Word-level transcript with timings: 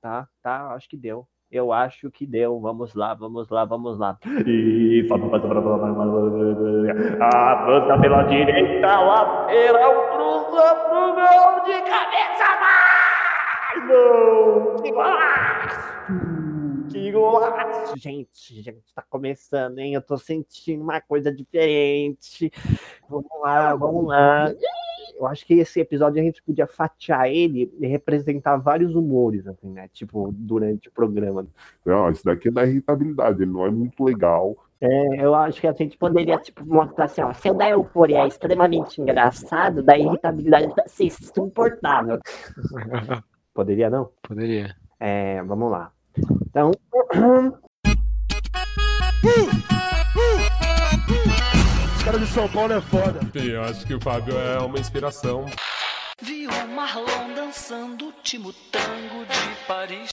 Tá, 0.00 0.28
tá, 0.42 0.74
acho 0.74 0.88
que 0.88 0.96
deu. 0.96 1.26
Eu 1.50 1.72
acho 1.72 2.10
que 2.10 2.26
deu. 2.26 2.60
Vamos 2.60 2.94
lá, 2.94 3.14
vamos 3.14 3.48
lá, 3.48 3.64
vamos 3.64 3.98
lá. 3.98 4.18
E 4.46 5.06
avança 7.20 7.98
pela 8.00 8.22
direita, 8.24 9.00
lateral, 9.00 10.08
cruza 10.12 10.74
pro 10.86 11.14
gol 11.14 11.64
de 11.64 11.80
cabeça. 11.90 12.28
Não! 13.88 14.76
Que 14.82 14.90
golaço! 14.92 15.88
Que 16.90 17.12
golaço! 17.12 17.67
Gente, 17.98 18.62
gente, 18.62 18.94
tá 18.94 19.02
começando, 19.02 19.78
hein? 19.78 19.94
Eu 19.94 20.02
tô 20.02 20.16
sentindo 20.16 20.82
uma 20.82 21.00
coisa 21.00 21.32
diferente. 21.32 22.50
Vamos 23.08 23.30
lá, 23.42 23.74
vamos 23.74 24.06
lá 24.06 24.54
eu 25.18 25.26
acho 25.26 25.44
que 25.44 25.54
esse 25.54 25.80
episódio 25.80 26.20
a 26.20 26.24
gente 26.24 26.42
podia 26.42 26.66
fatiar 26.66 27.28
ele 27.28 27.72
e 27.80 27.86
representar 27.86 28.56
vários 28.56 28.94
humores, 28.94 29.46
assim, 29.46 29.68
né? 29.68 29.88
Tipo, 29.92 30.30
durante 30.32 30.88
o 30.88 30.92
programa. 30.92 31.46
Não, 31.84 32.08
isso 32.10 32.24
daqui 32.24 32.48
é 32.48 32.50
da 32.50 32.64
irritabilidade, 32.64 33.42
ele 33.42 33.50
não 33.50 33.66
é 33.66 33.70
muito 33.70 34.02
legal. 34.02 34.56
É, 34.80 35.24
eu 35.24 35.34
acho 35.34 35.60
que 35.60 35.66
a 35.66 35.72
gente 35.72 35.98
poderia, 35.98 36.38
tipo, 36.38 36.64
mostrar 36.64 37.06
assim, 37.06 37.20
ó, 37.20 37.32
se 37.32 37.50
o 37.50 37.54
da 37.54 37.68
euforia 37.68 38.20
é 38.20 38.28
extremamente 38.28 39.00
engraçado, 39.00 39.82
da 39.82 39.98
irritabilidade 39.98 40.72
vai 40.72 40.88
ser 40.88 41.04
insuportável. 41.06 42.20
poderia, 43.52 43.90
não? 43.90 44.10
Poderia. 44.22 44.76
É, 45.00 45.42
vamos 45.42 45.70
lá. 45.70 45.92
Então. 46.48 46.70
cara 52.04 52.18
de 52.18 52.26
São 52.28 52.48
Paulo 52.48 52.72
é 52.72 52.80
foda. 52.80 53.20
Eu 53.34 53.62
acho 53.64 53.86
que 53.86 53.94
o 53.94 54.00
Fábio 54.00 54.38
é 54.38 54.58
uma 54.58 54.78
inspiração. 54.78 55.44
Vi 56.20 56.46
o 56.46 56.68
Marlon 56.68 57.34
dançando 57.34 58.02
o 58.02 58.06
último 58.06 58.52
tango 58.72 59.24
de 59.26 59.66
Paris. 59.66 60.10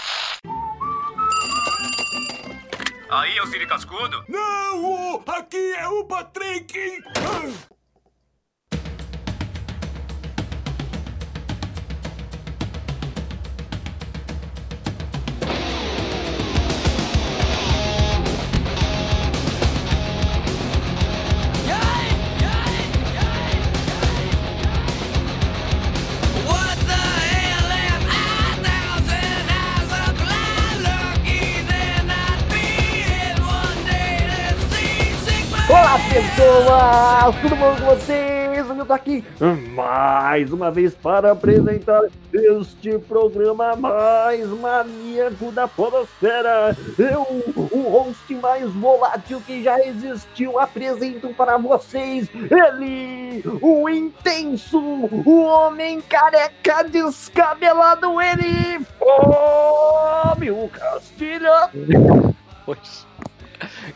Aí, 3.10 3.38
é 3.38 3.42
o 3.42 3.48
Siri 3.48 3.66
Cascudo? 3.66 4.26
Não, 4.28 5.24
aqui 5.28 5.74
é 5.76 5.88
o 5.88 6.04
Patrick. 6.04 6.74
Olá 36.16 37.34
pessoas, 37.34 37.42
tudo 37.42 37.56
bom 37.58 37.76
com 37.76 37.94
vocês? 37.94 38.70
Eu 38.70 38.86
tô 38.86 38.94
aqui 38.94 39.22
mais 39.74 40.50
uma 40.50 40.72
vez 40.72 40.96
para 40.96 41.34
apresentar 41.34 42.04
este 42.32 42.98
programa 43.00 43.76
mais 43.76 44.48
maníaco 44.48 45.52
da 45.52 45.68
podosfera. 45.68 46.74
Eu, 46.98 47.22
o 47.54 47.90
host 47.90 48.34
mais 48.36 48.72
volátil 48.72 49.42
que 49.46 49.62
já 49.62 49.78
existiu, 49.86 50.58
apresento 50.58 51.34
para 51.34 51.58
vocês 51.58 52.30
ele, 52.34 53.44
o 53.62 53.90
intenso, 53.90 54.80
o 54.80 55.44
homem 55.44 56.00
careca 56.00 56.86
descabelado, 56.86 58.22
ele, 58.22 58.86
Fábio 58.98 60.70
Castilho. 60.70 61.52
Poxa. 62.66 63.15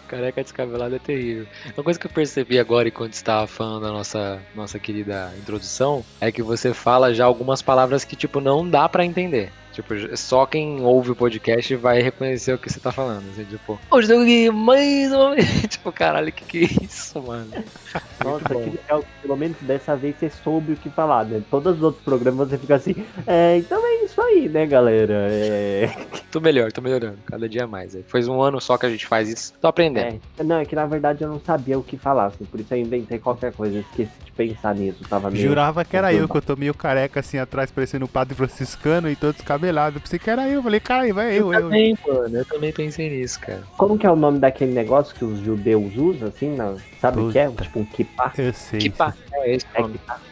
Careca 0.09 0.43
descabelado 0.43 0.95
é 0.95 0.99
terrível. 0.99 1.45
Uma 1.77 1.83
coisa 1.83 1.99
que 1.99 2.07
eu 2.07 2.11
percebi 2.11 2.59
agora 2.59 2.87
enquanto 2.87 3.13
estava 3.13 3.45
falando 3.45 3.83
da 3.83 3.91
nossa, 3.91 4.41
nossa 4.55 4.79
querida 4.79 5.31
introdução 5.37 6.03
é 6.19 6.31
que 6.31 6.41
você 6.41 6.73
fala 6.73 7.13
já 7.13 7.25
algumas 7.25 7.61
palavras 7.61 8.03
que, 8.03 8.15
tipo, 8.15 8.41
não 8.41 8.67
dá 8.67 8.89
para 8.89 9.05
entender. 9.05 9.51
Tipo, 9.79 10.17
só 10.17 10.45
quem 10.45 10.81
ouve 10.81 11.11
o 11.11 11.15
podcast 11.15 11.73
vai 11.77 12.01
reconhecer 12.01 12.53
o 12.53 12.57
que 12.57 12.69
você 12.69 12.81
tá 12.81 12.91
falando. 12.91 13.23
Assim, 13.31 13.45
tipo, 13.45 13.79
hoje 13.89 14.13
eu 14.13 14.21
aqui 14.21 14.49
mais 14.51 15.09
uma 15.13 15.31
vez. 15.35 15.61
Tipo, 15.69 15.89
caralho, 15.93 16.33
que 16.33 16.43
que 16.43 16.57
é 16.65 16.83
isso, 16.83 17.21
mano? 17.21 17.49
Nossa, 18.21 18.49
que 18.49 18.69
legal. 18.71 19.05
Pelo 19.21 19.37
menos 19.37 19.55
dessa 19.61 19.95
vez 19.95 20.17
você 20.19 20.29
soube 20.29 20.73
o 20.73 20.75
que 20.75 20.89
falar, 20.89 21.23
né? 21.23 21.41
Todos 21.49 21.77
os 21.77 21.81
outros 21.81 22.03
programas 22.03 22.49
você 22.49 22.57
fica 22.57 22.75
assim, 22.75 22.93
é, 23.25 23.57
então 23.57 23.79
é 23.85 24.03
isso 24.03 24.21
aí, 24.21 24.49
né, 24.49 24.65
galera? 24.65 25.27
É... 25.31 25.89
Tô 26.29 26.41
melhor, 26.41 26.71
tô 26.71 26.79
melhorando. 26.79 27.17
Cada 27.25 27.49
dia 27.49 27.65
mais. 27.65 27.95
É. 27.95 28.03
Faz 28.03 28.27
um 28.27 28.39
ano 28.39 28.61
só 28.61 28.77
que 28.77 28.85
a 28.85 28.89
gente 28.89 29.07
faz 29.07 29.27
isso. 29.29 29.53
Tô 29.59 29.67
aprendendo. 29.67 30.21
É, 30.37 30.43
não, 30.43 30.57
é 30.57 30.65
que 30.65 30.75
na 30.75 30.85
verdade 30.85 31.23
eu 31.23 31.29
não 31.29 31.39
sabia 31.39 31.79
o 31.79 31.81
que 31.81 31.97
falar, 31.97 32.27
assim, 32.27 32.45
por 32.45 32.59
isso 32.59 32.71
eu 32.71 32.77
inventei 32.77 33.17
qualquer 33.17 33.51
coisa. 33.51 33.79
Esqueci 33.79 34.11
de 34.25 34.31
pensar 34.33 34.75
nisso. 34.75 34.99
Tava 35.09 35.31
meio... 35.31 35.47
Jurava 35.47 35.83
que 35.83 35.97
era 35.97 36.13
eu, 36.13 36.27
que 36.27 36.37
eu 36.37 36.41
tô 36.41 36.55
meio 36.55 36.73
careca 36.73 37.21
assim 37.21 37.39
atrás, 37.39 37.71
parecendo 37.71 38.05
o 38.05 38.07
padre 38.07 38.35
franciscano 38.35 39.09
e 39.09 39.15
todo 39.15 39.33
descabelado. 39.33 39.68
Eu 39.69 40.01
pensei 40.01 40.19
que 40.19 40.29
era 40.29 40.47
eu. 40.47 40.61
Falei, 40.63 40.79
cara, 40.79 41.13
vai 41.13 41.33
eu, 41.37 41.53
eu. 41.53 41.61
Também, 41.61 41.97
mano, 42.07 42.37
eu 42.37 42.45
também 42.45 42.71
pensei 42.73 43.09
nisso, 43.09 43.39
cara. 43.39 43.63
Como 43.77 43.97
que 43.97 44.05
é 44.05 44.11
o 44.11 44.15
nome 44.15 44.39
daquele 44.39 44.73
negócio 44.73 45.15
que 45.15 45.23
os 45.25 45.39
judeus 45.39 45.95
usam, 45.95 46.27
assim? 46.29 46.55
Na... 46.55 46.75
Sabe 46.99 47.21
o 47.21 47.31
que 47.31 47.39
é? 47.39 47.49
Tipo 47.49 47.79
um 47.79 47.85
kippah? 47.85 48.33
Eu 48.37 48.53
sei. 48.53 48.79
Kippah. 48.79 49.13
É 49.33 49.55
esse 49.55 49.65
É 49.73 49.83
kippah. 49.83 50.19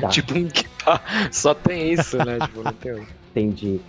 Tá. 0.00 0.08
tipo 0.08 0.36
um 0.36 0.48
kippah. 0.48 1.00
Só 1.30 1.54
tem 1.54 1.92
isso, 1.92 2.16
né? 2.18 2.38
tipo, 2.40 2.62
não 2.64 2.72
tem 2.72 2.92
outro. 2.92 3.20
Entendi. 3.30 3.80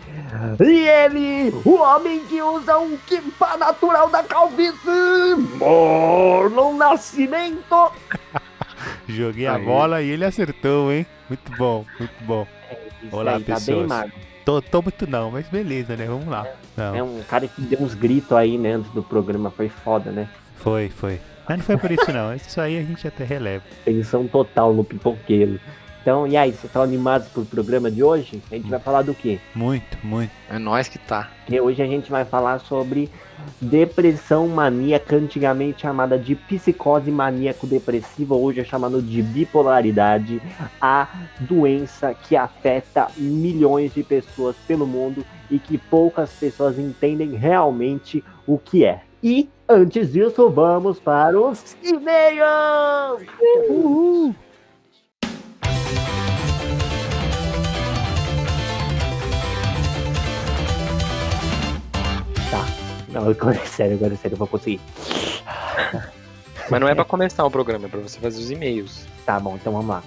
E 0.59 0.87
ele, 0.87 1.51
o 1.65 1.73
homem 1.81 2.19
que 2.25 2.39
usa 2.39 2.77
um 2.77 2.95
kippah 3.07 3.57
natural 3.57 4.07
da 4.07 4.21
calvície, 4.21 4.77
Marlon 5.59 6.75
Nascimento. 6.75 7.91
Joguei 9.07 9.47
a 9.47 9.55
Aí. 9.55 9.65
bola 9.65 10.01
e 10.03 10.09
ele 10.09 10.23
acertou, 10.25 10.91
hein? 10.91 11.07
Muito 11.27 11.51
bom, 11.57 11.83
muito 11.99 12.23
bom. 12.23 12.47
Isso 13.01 13.15
Olá, 13.15 13.37
aí, 13.37 13.43
tá 13.43 13.55
bem 13.59 13.87
pessoas. 13.87 14.11
Tô, 14.45 14.61
tô 14.61 14.81
muito 14.81 15.07
não, 15.07 15.31
mas 15.31 15.47
beleza, 15.47 15.95
né? 15.95 16.05
Vamos 16.05 16.27
lá. 16.27 16.47
Não, 16.75 16.95
É 16.95 17.03
um 17.03 17.21
cara 17.27 17.47
que 17.47 17.61
deu 17.61 17.79
uns 17.81 17.93
gritos 17.93 18.31
aí, 18.31 18.57
né, 18.57 18.73
antes 18.73 18.91
do 18.91 19.03
programa, 19.03 19.51
foi 19.51 19.69
foda, 19.69 20.11
né? 20.11 20.27
foi, 20.55 20.89
foi. 20.89 21.19
Mas 21.49 21.57
não 21.57 21.65
foi 21.65 21.77
por 21.77 21.91
isso 21.91 22.11
não. 22.13 22.33
Isso 22.33 22.61
aí 22.61 22.77
a 22.77 22.81
gente 22.81 23.07
até 23.07 23.23
releva. 23.23 23.63
Tensão 23.83 24.27
total 24.27 24.73
no 24.73 24.83
pipoqueiro. 24.83 25.59
Então, 26.01 26.25
e 26.25 26.35
aí, 26.35 26.49
vocês 26.51 26.65
estão 26.65 26.81
animados 26.81 27.27
pro 27.27 27.45
programa 27.45 27.91
de 27.91 28.03
hoje? 28.03 28.41
A 28.51 28.55
gente 28.55 28.69
vai 28.69 28.79
falar 28.79 29.03
do 29.03 29.13
quê? 29.13 29.39
Muito, 29.53 29.97
muito. 30.03 30.31
É 30.49 30.57
nós 30.57 30.87
que 30.87 30.97
tá. 30.97 31.29
Porque 31.45 31.59
hoje 31.61 31.81
a 31.81 31.85
gente 31.85 32.09
vai 32.09 32.25
falar 32.25 32.59
sobre 32.59 33.09
depressão 33.61 34.47
maníaca, 34.47 35.15
antigamente 35.15 35.81
chamada 35.81 36.17
de 36.17 36.35
psicose 36.35 37.11
maníaco-depressiva, 37.11 38.35
hoje 38.35 38.61
é 38.61 38.63
chamado 38.63 39.01
de 39.01 39.21
bipolaridade, 39.21 40.41
a 40.79 41.07
doença 41.39 42.13
que 42.13 42.35
afeta 42.35 43.07
milhões 43.17 43.93
de 43.93 44.03
pessoas 44.03 44.55
pelo 44.67 44.87
mundo 44.87 45.25
e 45.49 45.59
que 45.59 45.77
poucas 45.77 46.31
pessoas 46.31 46.79
entendem 46.79 47.35
realmente 47.35 48.23
o 48.47 48.57
que 48.57 48.85
é. 48.85 49.01
E 49.23 49.49
antes 49.69 50.11
disso, 50.11 50.49
vamos 50.49 50.99
para 50.99 51.39
os 51.39 51.77
e-mails! 51.83 53.27
Uhul! 53.69 54.35
Não, 63.11 63.29
agora 63.29 63.57
é 63.57 63.65
sério, 63.65 63.95
agora 63.95 64.13
é 64.13 64.17
sério, 64.17 64.35
eu 64.35 64.39
vou 64.39 64.47
conseguir. 64.47 64.79
Mas 66.69 66.79
não 66.79 66.87
é 66.87 66.95
pra 66.95 67.03
começar 67.03 67.45
o 67.45 67.51
programa, 67.51 67.85
é 67.85 67.89
pra 67.89 67.99
você 67.99 68.19
fazer 68.19 68.39
os 68.39 68.49
e-mails. 68.49 69.05
Tá 69.25 69.39
bom, 69.39 69.55
então 69.55 69.73
vamos 69.73 69.89
lá. 69.89 70.03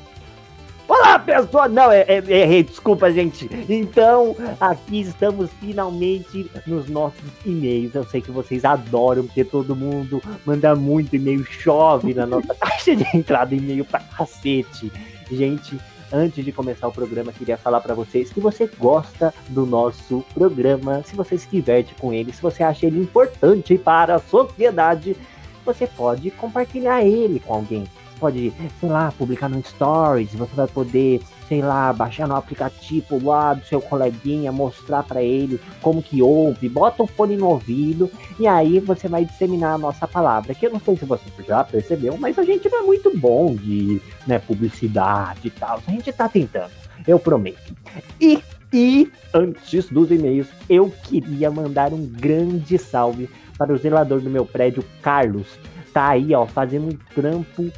Olá, 0.87 1.19
pessoal! 1.19 1.69
Não, 1.69 1.91
é, 1.91 2.03
é, 2.03 2.19
errei, 2.29 2.63
desculpa, 2.63 3.11
gente. 3.11 3.49
Então, 3.69 4.37
aqui 4.61 5.01
estamos 5.01 5.51
finalmente 5.59 6.51
nos 6.67 6.89
nossos 6.89 7.25
e-mails. 7.45 7.95
Eu 7.95 8.05
sei 8.05 8.21
que 8.21 8.31
vocês 8.31 8.65
adoram, 8.65 9.25
porque 9.25 9.45
todo 9.45 9.75
mundo 9.75 10.23
manda 10.45 10.75
muito 10.75 11.17
e-mail, 11.17 11.45
chove 11.45 12.13
na 12.13 12.27
nossa 12.27 12.55
caixa 12.61 12.95
de 12.95 13.05
entrada, 13.17 13.55
e-mail 13.55 13.85
pra 13.85 14.01
cacete. 14.01 14.93
Gente, 15.31 15.79
antes 16.15 16.45
de 16.45 16.53
começar 16.53 16.87
o 16.87 16.93
programa, 16.93 17.33
queria 17.33 17.57
falar 17.57 17.81
pra 17.81 17.95
vocês 17.95 18.33
que 18.33 18.39
você 18.39 18.71
gosta 18.79 19.35
do 19.49 19.67
nosso 19.67 20.25
programa, 20.33 21.03
se 21.05 21.17
você 21.17 21.37
se 21.37 21.49
diverte 21.51 21.95
com 21.97 22.13
ele, 22.13 22.33
se 22.33 22.41
você 22.41 22.63
acha 22.63 22.87
ele 22.87 23.01
importante 23.01 23.77
para 23.77 24.15
a 24.15 24.21
sociedade, 24.21 25.17
você 25.65 25.87
pode 25.87 26.31
compartilhar 26.31 27.05
ele 27.05 27.41
com 27.41 27.55
alguém. 27.55 27.83
Você 27.83 28.21
pode, 28.21 28.53
sei 28.79 28.89
lá, 28.89 29.13
publicar 29.19 29.49
no 29.49 29.63
Stories, 29.65 30.35
você 30.35 30.55
vai 30.55 30.69
poder, 30.69 31.21
sei 31.49 31.63
lá, 31.63 31.93
baixar 31.93 32.27
no 32.27 32.37
aplicativo 32.37 33.23
lá 33.23 33.55
do 33.55 33.65
seu 33.65 33.81
coleguinha, 33.81 34.51
mostrar 34.51 35.03
para 35.03 35.23
ele 35.23 35.61
como 35.83 36.03
que 36.03 36.23
ouve, 36.23 36.69
bota 36.69 37.03
o 37.03 37.07
fone 37.07 37.37
no 37.37 37.49
ouvido 37.49 38.11
e 38.39 38.47
aí 38.47 38.81
você 38.81 39.09
vai 39.09 39.25
disseminar 39.25 39.75
a 39.75 39.79
nossa 39.79 40.07
palavra. 40.07 40.55
Que 40.55 40.67
eu 40.67 40.71
não 40.71 40.81
sei 40.81 40.97
se 40.97 41.05
você 41.05 41.25
já 41.47 41.63
percebeu, 41.65 42.17
mas 42.19 42.39
a 42.39 42.45
gente 42.45 42.69
não 42.69 42.81
é 42.81 42.83
muito 42.83 43.17
bom 43.17 43.55
de 43.55 44.01
né, 44.27 44.39
publicidade 44.39 45.49
e 45.49 45.51
tal. 45.51 45.81
A 45.87 45.91
gente 45.91 46.13
tá 46.13 46.29
tentando, 46.29 46.71
eu 47.07 47.19
prometo. 47.19 47.75
E 48.21 48.43
e 48.77 49.09
antes 49.33 49.89
dos 49.89 50.11
e-mails, 50.11 50.49
eu 50.69 50.93
queria 51.05 51.49
mandar 51.49 51.93
um 51.93 52.05
grande 52.05 52.77
salve 52.77 53.31
para 53.57 53.73
o 53.73 53.77
zelador 53.77 54.21
do 54.21 54.29
meu 54.29 54.45
prédio, 54.45 54.85
Carlos. 55.01 55.47
Tá 55.93 56.09
aí, 56.09 56.35
ó, 56.35 56.45
fazendo 56.45 56.89
um 56.89 56.99
trampo 57.15 57.71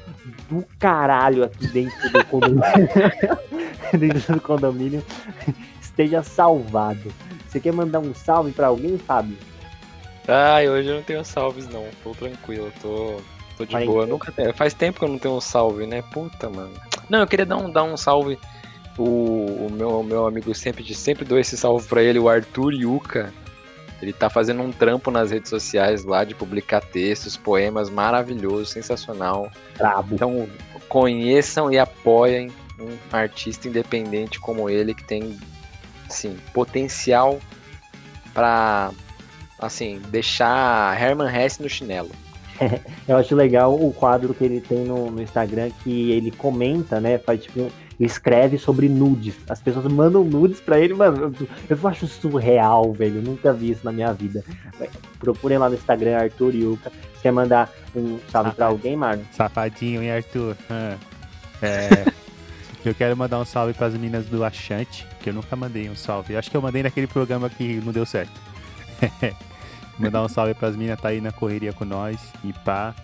do 0.48 0.64
caralho 0.78 1.44
aqui 1.44 1.66
dentro 1.68 2.10
do 2.12 2.24
condomínio. 2.26 2.88
dentro 3.98 4.34
do 4.34 4.40
condomínio. 4.40 5.04
Esteja 5.80 6.22
salvado. 6.22 7.12
Você 7.48 7.60
quer 7.60 7.72
mandar 7.72 8.00
um 8.00 8.14
salve 8.14 8.52
para 8.52 8.66
alguém, 8.68 8.98
Fábio? 8.98 9.36
Ai, 10.28 10.68
hoje 10.68 10.88
eu 10.88 10.96
não 10.96 11.02
tenho 11.02 11.24
salves, 11.24 11.68
não. 11.68 11.84
Tô 12.02 12.10
tranquilo, 12.12 12.72
tô, 12.82 13.16
tô 13.56 13.64
de 13.64 13.72
Vai. 13.72 13.86
boa. 13.86 14.06
Nunca 14.06 14.32
tenho- 14.32 14.52
Faz 14.54 14.74
tempo 14.74 14.98
que 14.98 15.04
eu 15.04 15.08
não 15.08 15.18
tenho 15.18 15.34
um 15.36 15.40
salve, 15.40 15.86
né? 15.86 16.02
Puta, 16.02 16.50
mano. 16.50 16.72
Não, 17.08 17.20
eu 17.20 17.26
queria 17.26 17.46
dar 17.46 17.56
um, 17.56 17.70
dar 17.70 17.84
um 17.84 17.96
salve. 17.96 18.38
O, 18.98 19.66
o 19.66 19.68
meu, 19.70 20.02
meu 20.02 20.26
amigo 20.26 20.54
sempre, 20.54 20.82
de- 20.82 20.94
sempre 20.94 21.24
dou 21.24 21.38
esse 21.38 21.56
salve 21.56 21.86
pra 21.86 22.02
ele, 22.02 22.18
o 22.18 22.28
Arthur 22.28 22.72
Yuka. 22.72 23.32
Ele 24.00 24.12
tá 24.12 24.28
fazendo 24.28 24.62
um 24.62 24.70
trampo 24.70 25.10
nas 25.10 25.30
redes 25.30 25.48
sociais 25.48 26.04
lá 26.04 26.22
de 26.24 26.34
publicar 26.34 26.80
textos, 26.80 27.36
poemas 27.36 27.88
maravilhoso, 27.88 28.66
sensacional. 28.66 29.50
Brabo. 29.76 30.14
Então 30.14 30.48
conheçam 30.88 31.72
e 31.72 31.78
apoiem 31.78 32.52
um 32.78 32.96
artista 33.10 33.68
independente 33.68 34.38
como 34.38 34.68
ele 34.68 34.94
que 34.94 35.02
tem, 35.02 35.38
assim, 36.08 36.36
potencial 36.52 37.40
pra, 38.34 38.90
assim, 39.58 40.00
deixar 40.08 41.00
Herman 41.00 41.34
Hesse 41.34 41.62
no 41.62 41.68
chinelo. 41.68 42.10
Eu 43.08 43.16
acho 43.16 43.34
legal 43.34 43.74
o 43.74 43.92
quadro 43.92 44.34
que 44.34 44.44
ele 44.44 44.60
tem 44.60 44.84
no, 44.84 45.10
no 45.10 45.22
Instagram 45.22 45.70
que 45.82 46.10
ele 46.10 46.30
comenta, 46.30 47.00
né? 47.00 47.18
Faz 47.18 47.42
tipo. 47.42 47.70
Escreve 47.98 48.58
sobre 48.58 48.88
nudes. 48.88 49.34
As 49.48 49.60
pessoas 49.60 49.90
mandam 49.90 50.22
nudes 50.22 50.60
pra 50.60 50.78
ele, 50.78 50.94
mano. 50.94 51.32
Eu, 51.68 51.76
eu 51.76 51.88
acho 51.88 52.06
surreal, 52.06 52.92
velho. 52.92 53.16
Eu 53.16 53.22
nunca 53.22 53.52
vi 53.52 53.70
isso 53.70 53.84
na 53.84 53.92
minha 53.92 54.12
vida. 54.12 54.44
Procurem 55.18 55.58
lá 55.58 55.68
no 55.68 55.74
Instagram, 55.74 56.16
Arthur 56.16 56.54
Yuka. 56.54 56.90
Você 56.90 57.22
quer 57.22 57.32
mandar 57.32 57.72
um 57.94 58.18
salve 58.30 58.52
pra 58.52 58.66
alguém, 58.66 58.96
Marlon? 58.96 59.22
Safadinho, 59.32 60.02
hein, 60.02 60.12
Arthur? 60.12 60.56
Ah. 60.68 60.96
É, 61.62 62.12
eu 62.84 62.94
quero 62.94 63.16
mandar 63.16 63.40
um 63.40 63.44
salve 63.44 63.72
pras 63.72 63.94
meninas 63.94 64.26
do 64.26 64.44
Achante, 64.44 65.06
que 65.20 65.30
eu 65.30 65.34
nunca 65.34 65.56
mandei 65.56 65.88
um 65.88 65.96
salve. 65.96 66.34
Eu 66.34 66.38
acho 66.38 66.50
que 66.50 66.56
eu 66.56 66.62
mandei 66.62 66.82
naquele 66.82 67.06
programa 67.06 67.48
que 67.48 67.80
não 67.84 67.92
deu 67.92 68.04
certo. 68.04 68.38
mandar 69.98 70.22
um 70.22 70.28
salve 70.28 70.52
pras 70.54 70.76
meninas, 70.76 71.00
tá 71.00 71.08
aí 71.08 71.20
na 71.20 71.32
correria 71.32 71.72
com 71.72 71.84
nós 71.84 72.20
e 72.44 72.52
pá. 72.52 72.94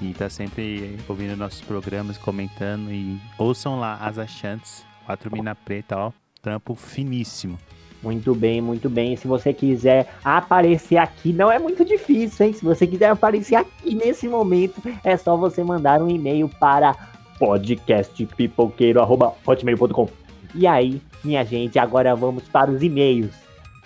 E 0.00 0.14
tá 0.14 0.30
sempre 0.30 0.96
ouvindo 1.06 1.36
nossos 1.36 1.60
programas, 1.60 2.16
comentando. 2.16 2.90
E 2.90 3.20
ouçam 3.36 3.78
lá 3.78 3.96
as 3.96 4.18
Achantes, 4.18 4.82
quatro 5.04 5.30
mina 5.30 5.54
preta, 5.54 5.94
ó. 5.96 6.10
Trampo 6.40 6.74
finíssimo. 6.74 7.58
Muito 8.02 8.34
bem, 8.34 8.62
muito 8.62 8.88
bem. 8.88 9.14
Se 9.14 9.28
você 9.28 9.52
quiser 9.52 10.10
aparecer 10.24 10.96
aqui, 10.96 11.34
não 11.34 11.52
é 11.52 11.58
muito 11.58 11.84
difícil, 11.84 12.46
hein? 12.46 12.54
Se 12.54 12.64
você 12.64 12.86
quiser 12.86 13.10
aparecer 13.10 13.56
aqui 13.56 13.94
nesse 13.94 14.26
momento, 14.26 14.80
é 15.04 15.18
só 15.18 15.36
você 15.36 15.62
mandar 15.62 16.00
um 16.00 16.08
e-mail 16.08 16.48
para 16.48 16.94
podcastpipoqueiro.hotmail.com. 17.38 20.08
E 20.54 20.66
aí, 20.66 21.02
minha 21.22 21.44
gente, 21.44 21.78
agora 21.78 22.16
vamos 22.16 22.44
para 22.44 22.70
os 22.70 22.82
e-mails. 22.82 23.34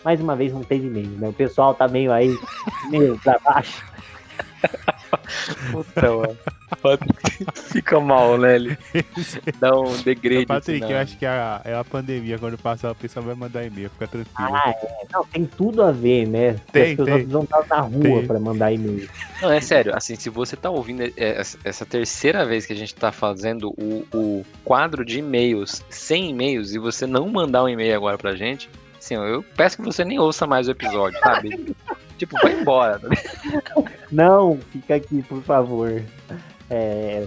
Mais 0.05 0.21
uma 0.21 0.37
vez 0.37 0.53
não 0.53 0.63
teve 0.63 0.87
e-mail, 0.87 1.19
né? 1.19 1.29
O 1.29 1.33
pessoal 1.33 1.75
tá 1.75 1.89
meio 1.89 2.13
aí, 2.13 2.39
meio 2.91 3.19
pra 3.19 3.41
baixo. 3.41 3.83
Puta, 5.71 6.03
mano. 6.03 6.39
Fica 7.73 8.01
mal, 8.01 8.37
né? 8.39 8.57
Ele 8.57 8.79
dá 9.61 9.79
um 9.79 9.97
degrade. 10.03 10.47
Patrick, 10.47 10.83
assim, 10.83 10.93
eu 10.93 10.97
na- 10.99 11.03
acho 11.03 11.17
que 11.19 11.27
a- 11.27 11.61
é 11.65 11.75
a 11.75 11.85
pandemia. 11.85 12.39
Quando 12.39 12.59
passar, 12.59 12.91
o 12.91 12.95
pessoal 12.95 13.25
vai 13.25 13.35
mandar 13.35 13.65
e-mail. 13.65 13.91
Fica 13.91 14.09
tranquilo. 14.09 14.35
Ah, 14.37 14.71
é. 14.71 15.07
Não, 15.13 15.25
tem 15.25 15.45
tudo 15.45 15.83
a 15.83 15.93
ver, 15.93 16.27
né? 16.27 16.57
Tem, 16.73 16.83
As 16.83 16.89
pessoas 16.97 17.09
tem. 17.17 17.27
vão 17.27 17.43
estar 17.45 17.65
na 17.69 17.81
rua 17.81 18.01
Tem. 18.03 18.27
para 18.27 18.41
mandar 18.41 18.73
e-mail. 18.73 19.09
Não, 19.41 19.53
é 19.53 19.61
sério, 19.61 19.95
assim, 19.97 20.17
se 20.17 20.29
você 20.31 20.57
tá 20.57 20.71
ouvindo 20.71 21.03
é, 21.03 21.13
essa- 21.17 21.59
essa 21.65 21.87
terceira 21.87 22.45
vez 22.45 22.67
que 22.67 22.73
a 22.73 22.77
gente 22.77 22.95
tá 22.95 23.13
fazendo 23.13 23.71
o, 23.79 24.05
o 24.13 24.45
quadro 24.65 25.05
de 25.05 25.19
e-mails 25.21 25.83
sem 25.91 26.31
e-mails 26.31 26.73
e 26.73 26.79
você 26.79 27.07
não 27.07 27.29
mandar 27.29 27.63
um 27.65 27.69
e-mail 27.69 27.95
agora 27.95 28.19
pra 28.19 28.35
gente, 28.35 28.69
assim, 28.99 29.15
eu 29.15 29.45
peço 29.57 29.77
que 29.77 29.83
você 29.85 30.05
nem 30.05 30.19
ouça 30.19 30.47
mais 30.47 30.67
o 30.67 30.71
episódio, 30.73 31.19
sabe? 31.21 31.75
tipo, 32.17 32.37
vai 32.41 32.61
embora. 32.61 32.99
tá? 32.99 33.09
Não, 34.11 34.59
fica 34.71 34.95
aqui, 34.95 35.23
por 35.23 35.43
favor. 35.43 36.03
É, 36.71 37.27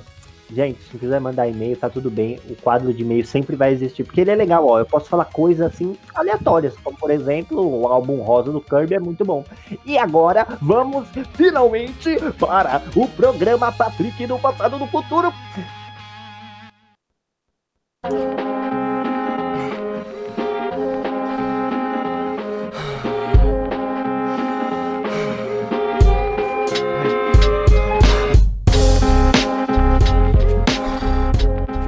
Gente, 0.49 0.81
se 0.81 0.97
quiser 0.97 1.19
mandar 1.19 1.47
e-mail, 1.47 1.75
tá 1.75 1.89
tudo 1.89 2.09
bem. 2.09 2.39
O 2.49 2.55
quadro 2.55 2.93
de 2.93 3.01
e-mail 3.01 3.25
sempre 3.25 3.55
vai 3.55 3.73
existir, 3.73 4.05
porque 4.05 4.21
ele 4.21 4.31
é 4.31 4.35
legal, 4.35 4.65
ó. 4.65 4.79
Eu 4.79 4.85
posso 4.85 5.09
falar 5.09 5.25
coisas 5.25 5.73
assim 5.73 5.97
aleatórias, 6.15 6.73
como 6.83 6.97
por 6.97 7.11
exemplo, 7.11 7.59
o 7.59 7.87
álbum 7.87 8.21
rosa 8.21 8.51
do 8.51 8.61
Kirby 8.61 8.95
é 8.95 8.99
muito 8.99 9.25
bom. 9.25 9.43
E 9.85 9.97
agora 9.97 10.47
vamos 10.61 11.07
finalmente 11.33 12.15
para 12.39 12.81
o 12.95 13.07
programa 13.09 13.71
Patrick 13.73 14.25
do 14.25 14.39
passado 14.39 14.79
do 14.79 14.87
futuro. 14.87 15.33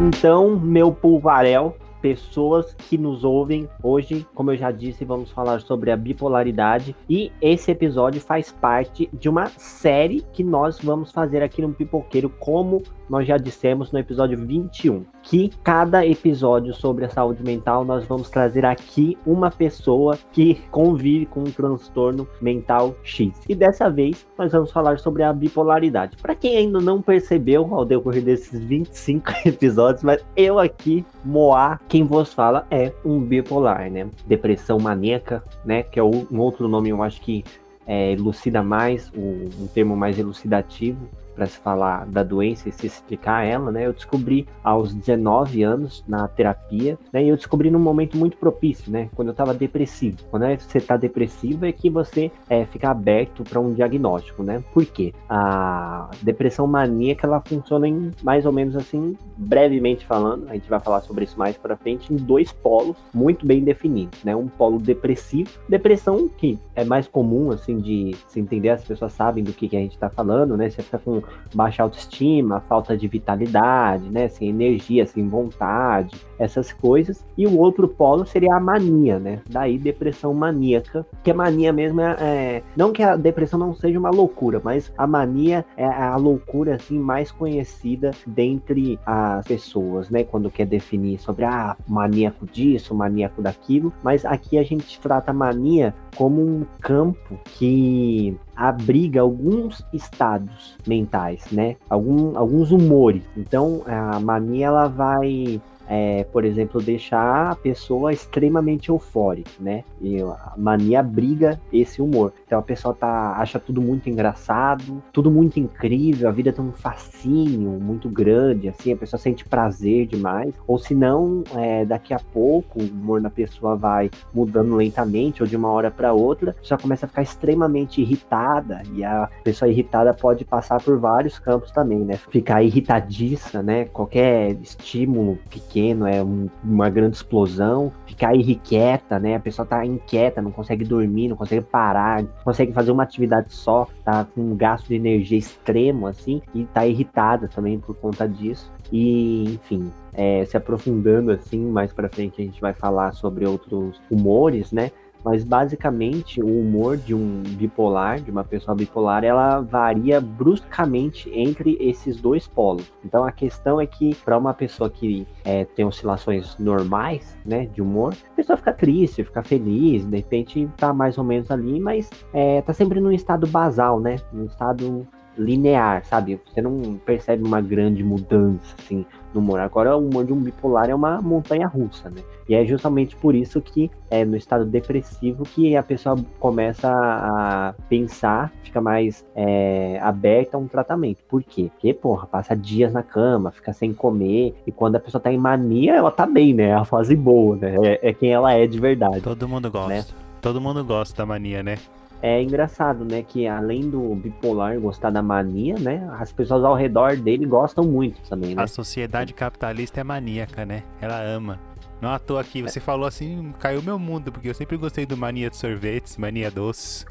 Então, 0.01 0.55
meu 0.55 0.93
pulvarel, 0.93 1.75
pessoas 2.01 2.73
que 2.73 2.97
nos 2.97 3.25
ouvem 3.25 3.67
hoje, 3.83 4.25
como 4.33 4.49
eu 4.49 4.55
já 4.55 4.71
disse, 4.71 5.03
vamos 5.03 5.29
falar 5.29 5.59
sobre 5.59 5.91
a 5.91 5.97
bipolaridade. 5.97 6.95
E 7.09 7.33
esse 7.41 7.69
episódio 7.69 8.21
faz 8.21 8.49
parte 8.49 9.09
de 9.11 9.27
uma 9.27 9.47
série 9.47 10.25
que 10.31 10.41
nós 10.41 10.79
vamos 10.79 11.11
fazer 11.11 11.43
aqui 11.43 11.61
no 11.61 11.73
Pipoqueiro, 11.73 12.29
como 12.29 12.81
nós 13.09 13.27
já 13.27 13.35
dissemos 13.35 13.91
no 13.91 13.99
episódio 13.99 14.37
21, 14.37 15.03
que 15.29 15.51
cada 15.63 16.03
episódio 16.03 16.73
sobre 16.73 17.05
a 17.05 17.09
saúde 17.09 17.43
mental 17.43 17.85
nós 17.85 18.03
vamos 18.03 18.31
trazer 18.31 18.65
aqui 18.65 19.15
uma 19.27 19.51
pessoa 19.51 20.17
que 20.31 20.55
convive 20.71 21.27
com 21.27 21.41
um 21.41 21.51
transtorno 21.51 22.27
mental 22.41 22.95
X. 23.03 23.31
E 23.47 23.53
dessa 23.53 23.89
vez 23.91 24.25
nós 24.35 24.51
vamos 24.51 24.71
falar 24.71 24.97
sobre 24.97 25.21
a 25.21 25.31
bipolaridade. 25.31 26.17
Para 26.17 26.33
quem 26.33 26.57
ainda 26.57 26.81
não 26.81 26.99
percebeu 26.99 27.75
ao 27.75 27.85
decorrer 27.85 28.23
desses 28.23 28.59
25 28.59 29.31
episódios, 29.45 30.03
mas 30.03 30.25
eu 30.35 30.57
aqui, 30.57 31.05
Moá, 31.23 31.79
quem 31.87 32.03
vos 32.03 32.33
fala 32.33 32.65
é 32.71 32.91
um 33.05 33.19
bipolar, 33.19 33.87
né? 33.91 34.07
Depressão 34.25 34.79
maníaca, 34.79 35.43
né? 35.63 35.83
Que 35.83 35.99
é 35.99 36.03
um 36.03 36.25
outro 36.39 36.67
nome, 36.67 36.89
eu 36.89 37.03
acho 37.03 37.21
que 37.21 37.43
é, 37.85 38.13
elucida 38.13 38.63
mais, 38.63 39.11
o- 39.15 39.49
um 39.63 39.67
termo 39.67 39.95
mais 39.95 40.17
elucidativo 40.17 41.07
para 41.39 41.47
se 41.47 41.57
falar 41.57 42.05
da 42.05 42.21
doença 42.21 42.67
e 42.67 42.71
se 42.73 42.85
explicar 42.85 43.45
ela, 43.45 43.71
né? 43.71 43.87
Eu 43.87 43.93
descobri 43.93 44.45
aos 44.61 44.93
19 44.93 45.63
anos 45.63 46.03
na 46.05 46.27
terapia, 46.27 46.99
né? 47.13 47.23
E 47.23 47.29
eu 47.29 47.37
descobri 47.37 47.71
num 47.71 47.79
momento 47.79 48.17
muito 48.17 48.35
propício, 48.35 48.91
né? 48.91 49.07
Quando 49.15 49.29
eu 49.29 49.31
estava 49.31 49.53
depressivo. 49.53 50.17
Quando 50.29 50.43
é- 50.43 50.57
você 50.57 50.79
está 50.79 50.97
depressivo 50.97 51.65
é 51.65 51.71
que 51.71 51.89
você 51.89 52.29
é, 52.49 52.65
fica 52.65 52.89
aberto 52.89 53.41
para 53.45 53.57
um 53.57 53.73
diagnóstico, 53.73 54.43
né? 54.43 54.61
Por 54.73 54.85
quê? 54.85 55.13
A 55.29 56.09
depressão 56.21 56.67
maníaca 56.67 57.25
ela 57.25 57.39
funciona 57.39 57.87
em 57.87 58.11
mais 58.21 58.45
ou 58.45 58.51
menos 58.51 58.75
assim, 58.75 59.15
brevemente 59.37 60.05
falando, 60.05 60.49
a 60.49 60.55
gente 60.55 60.69
vai 60.69 60.81
falar 60.81 60.99
sobre 61.01 61.23
isso 61.23 61.39
mais 61.39 61.55
para 61.55 61.77
frente, 61.77 62.13
em 62.13 62.17
dois 62.17 62.51
polos 62.51 62.97
muito 63.13 63.45
bem 63.45 63.63
definidos, 63.63 64.21
né? 64.25 64.35
Um 64.35 64.47
polo 64.47 64.77
depressivo, 64.77 65.49
depressão 65.69 66.27
que 66.27 66.59
é 66.75 66.83
mais 66.83 67.07
comum 67.07 67.49
assim 67.51 67.77
de 67.77 68.13
se 68.27 68.41
entender, 68.41 68.69
as 68.69 68.83
pessoas 68.83 69.13
sabem 69.13 69.41
do 69.41 69.53
que, 69.53 69.69
que 69.69 69.77
a 69.77 69.79
gente 69.79 69.93
está 69.93 70.09
falando, 70.09 70.57
né? 70.57 70.69
Você 70.69 70.81
fica 70.81 70.97
com 70.97 71.21
baixa 71.53 71.83
autoestima, 71.83 72.59
falta 72.61 72.95
de 72.95 73.07
vitalidade, 73.07 74.09
né? 74.09 74.27
Sem 74.27 74.49
energia, 74.49 75.05
sem 75.05 75.27
vontade, 75.27 76.15
essas 76.37 76.71
coisas. 76.71 77.25
E 77.37 77.45
o 77.45 77.57
outro 77.57 77.87
polo 77.87 78.25
seria 78.25 78.55
a 78.55 78.59
mania, 78.59 79.19
né? 79.19 79.41
Daí 79.49 79.77
depressão 79.77 80.33
maníaca, 80.33 81.05
que 81.23 81.31
a 81.31 81.33
mania 81.33 81.73
mesmo 81.73 82.01
é, 82.01 82.15
é- 82.19 82.63
não 82.75 82.91
que 82.91 83.03
a 83.03 83.15
depressão 83.15 83.59
não 83.59 83.73
seja 83.73 83.99
uma 83.99 84.09
loucura, 84.09 84.61
mas 84.63 84.91
a 84.97 85.05
mania 85.07 85.65
é 85.75 85.85
a 85.85 86.15
loucura 86.15 86.75
assim 86.75 86.97
mais 86.97 87.31
conhecida 87.31 88.11
dentre 88.25 88.99
as 89.05 89.45
pessoas, 89.45 90.09
né? 90.09 90.23
Quando 90.23 90.51
quer 90.51 90.65
definir 90.65 91.19
sobre 91.19 91.45
ah, 91.45 91.75
maníaco 91.87 92.45
disso, 92.45 92.93
maníaco 92.95 93.41
daquilo, 93.41 93.91
mas 94.03 94.25
aqui 94.25 94.57
a 94.57 94.63
gente 94.63 94.99
trata 94.99 95.31
a 95.31 95.33
mania 95.33 95.93
como 96.15 96.41
um 96.41 96.65
campo 96.81 97.39
que 97.45 98.37
abriga 98.59 99.21
alguns 99.21 99.85
estados 99.93 100.75
mentais, 100.85 101.45
né? 101.49 101.77
Algum, 101.89 102.37
alguns 102.37 102.71
humores. 102.71 103.23
Então, 103.37 103.83
a 103.87 104.19
mania 104.19 104.67
ela 104.67 104.87
vai 104.87 105.61
é, 105.89 106.23
por 106.25 106.45
exemplo, 106.45 106.79
deixar 106.79 107.51
a 107.51 107.55
pessoa 107.55 108.13
extremamente 108.13 108.89
eufórica, 108.89 109.49
né? 109.59 109.83
E 109.99 110.21
a 110.21 110.53
mania 110.55 111.01
briga 111.01 111.59
esse 111.73 111.99
humor. 111.99 112.31
Então 112.45 112.59
a 112.59 112.61
pessoa 112.61 112.93
tá, 112.93 113.33
acha 113.37 113.59
tudo 113.59 113.81
muito 113.81 114.07
engraçado, 114.07 115.01
tudo 115.11 115.31
muito 115.31 115.59
incrível, 115.59 116.29
a 116.29 116.31
vida 116.31 116.53
tem 116.53 116.63
um 116.63 116.71
fascínio 116.71 117.71
muito 117.71 118.07
grande, 118.07 118.69
assim, 118.69 118.93
a 118.93 118.97
pessoa 118.97 119.19
sente 119.19 119.43
prazer 119.43 120.05
demais. 120.05 120.53
Ou 120.67 120.77
se 120.77 120.93
não, 120.93 121.43
é, 121.55 121.83
daqui 121.83 122.13
a 122.13 122.19
pouco 122.19 122.79
o 122.79 122.85
humor 122.85 123.19
da 123.19 123.29
pessoa 123.31 123.75
vai 123.75 124.11
mudando 124.31 124.75
lentamente, 124.75 125.41
ou 125.41 125.49
de 125.49 125.55
uma 125.55 125.71
hora 125.71 125.89
para 125.89 126.13
outra, 126.13 126.53
pessoa 126.53 126.77
começa 126.77 127.07
a 127.07 127.09
ficar 127.09 127.23
extremamente 127.23 127.99
irritada, 127.99 128.83
e 128.93 129.03
a 129.03 129.27
pessoa 129.43 129.69
irritada 129.69 130.13
pode 130.13 130.45
passar 130.45 130.79
por 130.83 130.99
vários 130.99 131.39
campos 131.39 131.71
também, 131.71 131.99
né? 131.99 132.15
Ficar 132.29 132.61
irritadiça, 132.61 133.63
né? 133.63 133.85
Qualquer 133.85 134.51
estímulo 134.61 135.39
pequeno 135.49 135.78
pequeno, 135.79 136.05
é 136.05 136.21
um, 136.21 136.49
uma 136.63 136.89
grande 136.89 137.15
explosão, 137.15 137.91
ficar 138.05 138.35
irrequieta, 138.35 139.17
né? 139.17 139.35
A 139.35 139.39
pessoa 139.39 139.65
tá 139.65 139.85
inquieta, 139.85 140.41
não 140.41 140.51
consegue 140.51 140.83
dormir, 140.83 141.29
não 141.29 141.37
consegue 141.37 141.61
parar, 141.65 142.21
não 142.21 142.29
consegue 142.43 142.73
fazer 142.73 142.91
uma 142.91 143.03
atividade 143.03 143.53
só, 143.53 143.87
tá 144.03 144.25
com 144.25 144.41
um 144.41 144.55
gasto 144.55 144.87
de 144.87 144.95
energia 144.95 145.37
extremo, 145.37 146.07
assim, 146.07 146.41
e 146.53 146.65
tá 146.65 146.85
irritada 146.85 147.47
também 147.47 147.79
por 147.79 147.95
conta 147.95 148.27
disso. 148.27 148.71
E, 148.91 149.45
enfim, 149.53 149.91
é, 150.13 150.43
se 150.45 150.57
aprofundando 150.57 151.31
assim, 151.31 151.59
mais 151.59 151.93
para 151.93 152.09
frente 152.09 152.41
a 152.41 152.45
gente 152.45 152.59
vai 152.59 152.73
falar 152.73 153.13
sobre 153.13 153.45
outros 153.45 154.01
humores, 154.09 154.71
né? 154.71 154.91
Mas 155.23 155.43
basicamente 155.43 156.41
o 156.41 156.47
humor 156.47 156.97
de 156.97 157.13
um 157.13 157.43
bipolar, 157.43 158.21
de 158.21 158.31
uma 158.31 158.43
pessoa 158.43 158.75
bipolar, 158.75 159.23
ela 159.23 159.59
varia 159.59 160.21
bruscamente 160.21 161.29
entre 161.33 161.77
esses 161.79 162.19
dois 162.21 162.47
polos. 162.47 162.91
Então 163.03 163.25
a 163.25 163.31
questão 163.31 163.79
é 163.79 163.85
que 163.85 164.15
para 164.15 164.37
uma 164.37 164.53
pessoa 164.53 164.89
que 164.89 165.27
é, 165.43 165.65
tem 165.65 165.85
oscilações 165.85 166.57
normais, 166.57 167.37
né, 167.45 167.65
de 167.67 167.81
humor, 167.81 168.13
a 168.31 168.35
pessoa 168.35 168.57
fica 168.57 168.73
triste, 168.73 169.23
fica 169.23 169.43
feliz, 169.43 170.05
de 170.05 170.17
repente 170.17 170.69
tá 170.77 170.93
mais 170.93 171.17
ou 171.17 171.23
menos 171.23 171.51
ali, 171.51 171.79
mas 171.79 172.09
é, 172.33 172.61
tá 172.61 172.73
sempre 172.73 172.99
num 172.99 173.11
estado 173.11 173.47
basal, 173.47 173.99
né, 173.99 174.17
num 174.31 174.45
estado 174.45 175.07
linear, 175.39 176.05
sabe? 176.05 176.39
Você 176.45 176.61
não 176.61 176.99
percebe 177.05 177.43
uma 177.43 177.61
grande 177.61 178.03
mudança, 178.03 178.75
assim, 178.77 179.05
no 179.33 179.39
humor. 179.39 179.59
Agora, 179.59 179.95
o 179.95 180.07
humor 180.07 180.25
de 180.25 180.33
um 180.33 180.39
bipolar 180.39 180.89
é 180.89 180.95
uma 180.95 181.21
montanha 181.21 181.67
russa, 181.67 182.09
né? 182.09 182.21
E 182.47 182.55
é 182.55 182.65
justamente 182.65 183.15
por 183.15 183.33
isso 183.35 183.61
que 183.61 183.89
é 184.09 184.25
no 184.25 184.35
estado 184.35 184.65
depressivo 184.65 185.43
que 185.43 185.75
a 185.75 185.83
pessoa 185.83 186.17
começa 186.39 186.89
a 186.91 187.73
pensar, 187.87 188.51
fica 188.63 188.81
mais 188.81 189.25
é, 189.35 189.99
aberta 190.01 190.57
a 190.57 190.59
um 190.59 190.67
tratamento. 190.67 191.23
Por 191.27 191.43
quê? 191.43 191.69
Porque, 191.71 191.93
porra, 191.93 192.27
passa 192.27 192.55
dias 192.55 192.91
na 192.91 193.03
cama, 193.03 193.51
fica 193.51 193.71
sem 193.71 193.93
comer, 193.93 194.55
e 194.65 194.71
quando 194.71 194.95
a 194.95 194.99
pessoa 194.99 195.21
tá 195.21 195.31
em 195.31 195.37
mania, 195.37 195.95
ela 195.95 196.11
tá 196.11 196.25
bem, 196.25 196.53
né? 196.53 196.69
É 196.69 196.73
a 196.73 196.83
fase 196.83 197.15
boa, 197.15 197.55
né? 197.55 197.75
É, 197.83 198.09
é 198.09 198.13
quem 198.13 198.31
ela 198.31 198.51
é 198.53 198.67
de 198.67 198.79
verdade. 198.79 199.21
Todo 199.21 199.47
mundo 199.47 199.71
gosta. 199.71 199.89
Né? 199.89 200.05
Todo 200.41 200.59
mundo 200.59 200.83
gosta 200.83 201.15
da 201.17 201.25
mania, 201.25 201.61
né? 201.61 201.77
É 202.21 202.41
engraçado, 202.43 203.05
né, 203.05 203.23
que 203.23 203.47
além 203.47 203.89
do 203.89 204.13
bipolar 204.15 204.77
gostar 204.79 205.09
da 205.09 205.21
mania, 205.21 205.75
né, 205.79 206.07
as 206.19 206.31
pessoas 206.33 206.63
ao 206.65 206.75
redor 206.75 207.15
dele 207.15 207.45
gostam 207.45 207.85
muito 207.85 208.21
também, 208.29 208.53
né? 208.55 208.61
A 208.61 208.67
sociedade 208.67 209.33
capitalista 209.33 210.01
é 210.01 210.03
maníaca, 210.03 210.65
né? 210.65 210.83
Ela 210.99 211.21
ama. 211.21 211.59
Não 212.01 212.09
à 212.09 212.19
toa 212.19 212.41
aqui, 212.41 212.61
você 212.61 212.79
falou 212.79 213.05
assim, 213.05 213.53
caiu 213.59 213.81
meu 213.81 213.99
mundo, 213.99 214.31
porque 214.31 214.49
eu 214.49 214.53
sempre 214.53 214.77
gostei 214.77 215.05
do 215.05 215.17
mania 215.17 215.49
de 215.49 215.57
sorvetes, 215.57 216.17
mania 216.17 216.49
doces. 216.49 217.05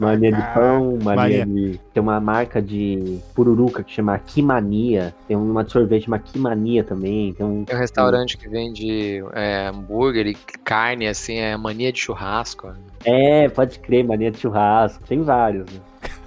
Mania 0.00 0.32
de 0.32 0.42
pão, 0.54 0.98
mania, 1.02 1.44
Mania. 1.44 1.46
de. 1.46 1.80
Tem 1.92 2.02
uma 2.02 2.20
marca 2.20 2.60
de 2.60 3.18
pururuca 3.34 3.82
que 3.82 3.92
chama 3.92 4.18
Kimania. 4.18 5.14
Tem 5.26 5.36
uma 5.36 5.64
de 5.64 5.72
sorvete, 5.72 6.06
uma 6.08 6.18
Kimania 6.18 6.84
também. 6.84 7.32
Tem 7.32 7.44
um. 7.46 7.64
Tem 7.64 7.76
um 7.76 7.78
restaurante 7.78 8.36
que 8.36 8.48
vende 8.48 9.22
é, 9.32 9.68
hambúrguer 9.68 10.26
e 10.26 10.34
carne, 10.64 11.06
assim, 11.08 11.36
é 11.36 11.56
mania 11.56 11.92
de 11.92 11.98
churrasco. 12.00 12.72
É, 13.04 13.48
pode 13.48 13.78
crer, 13.78 14.04
mania 14.04 14.30
de 14.30 14.38
churrasco. 14.38 15.02
Tem 15.06 15.22
vários, 15.22 15.66
né? 15.72 15.80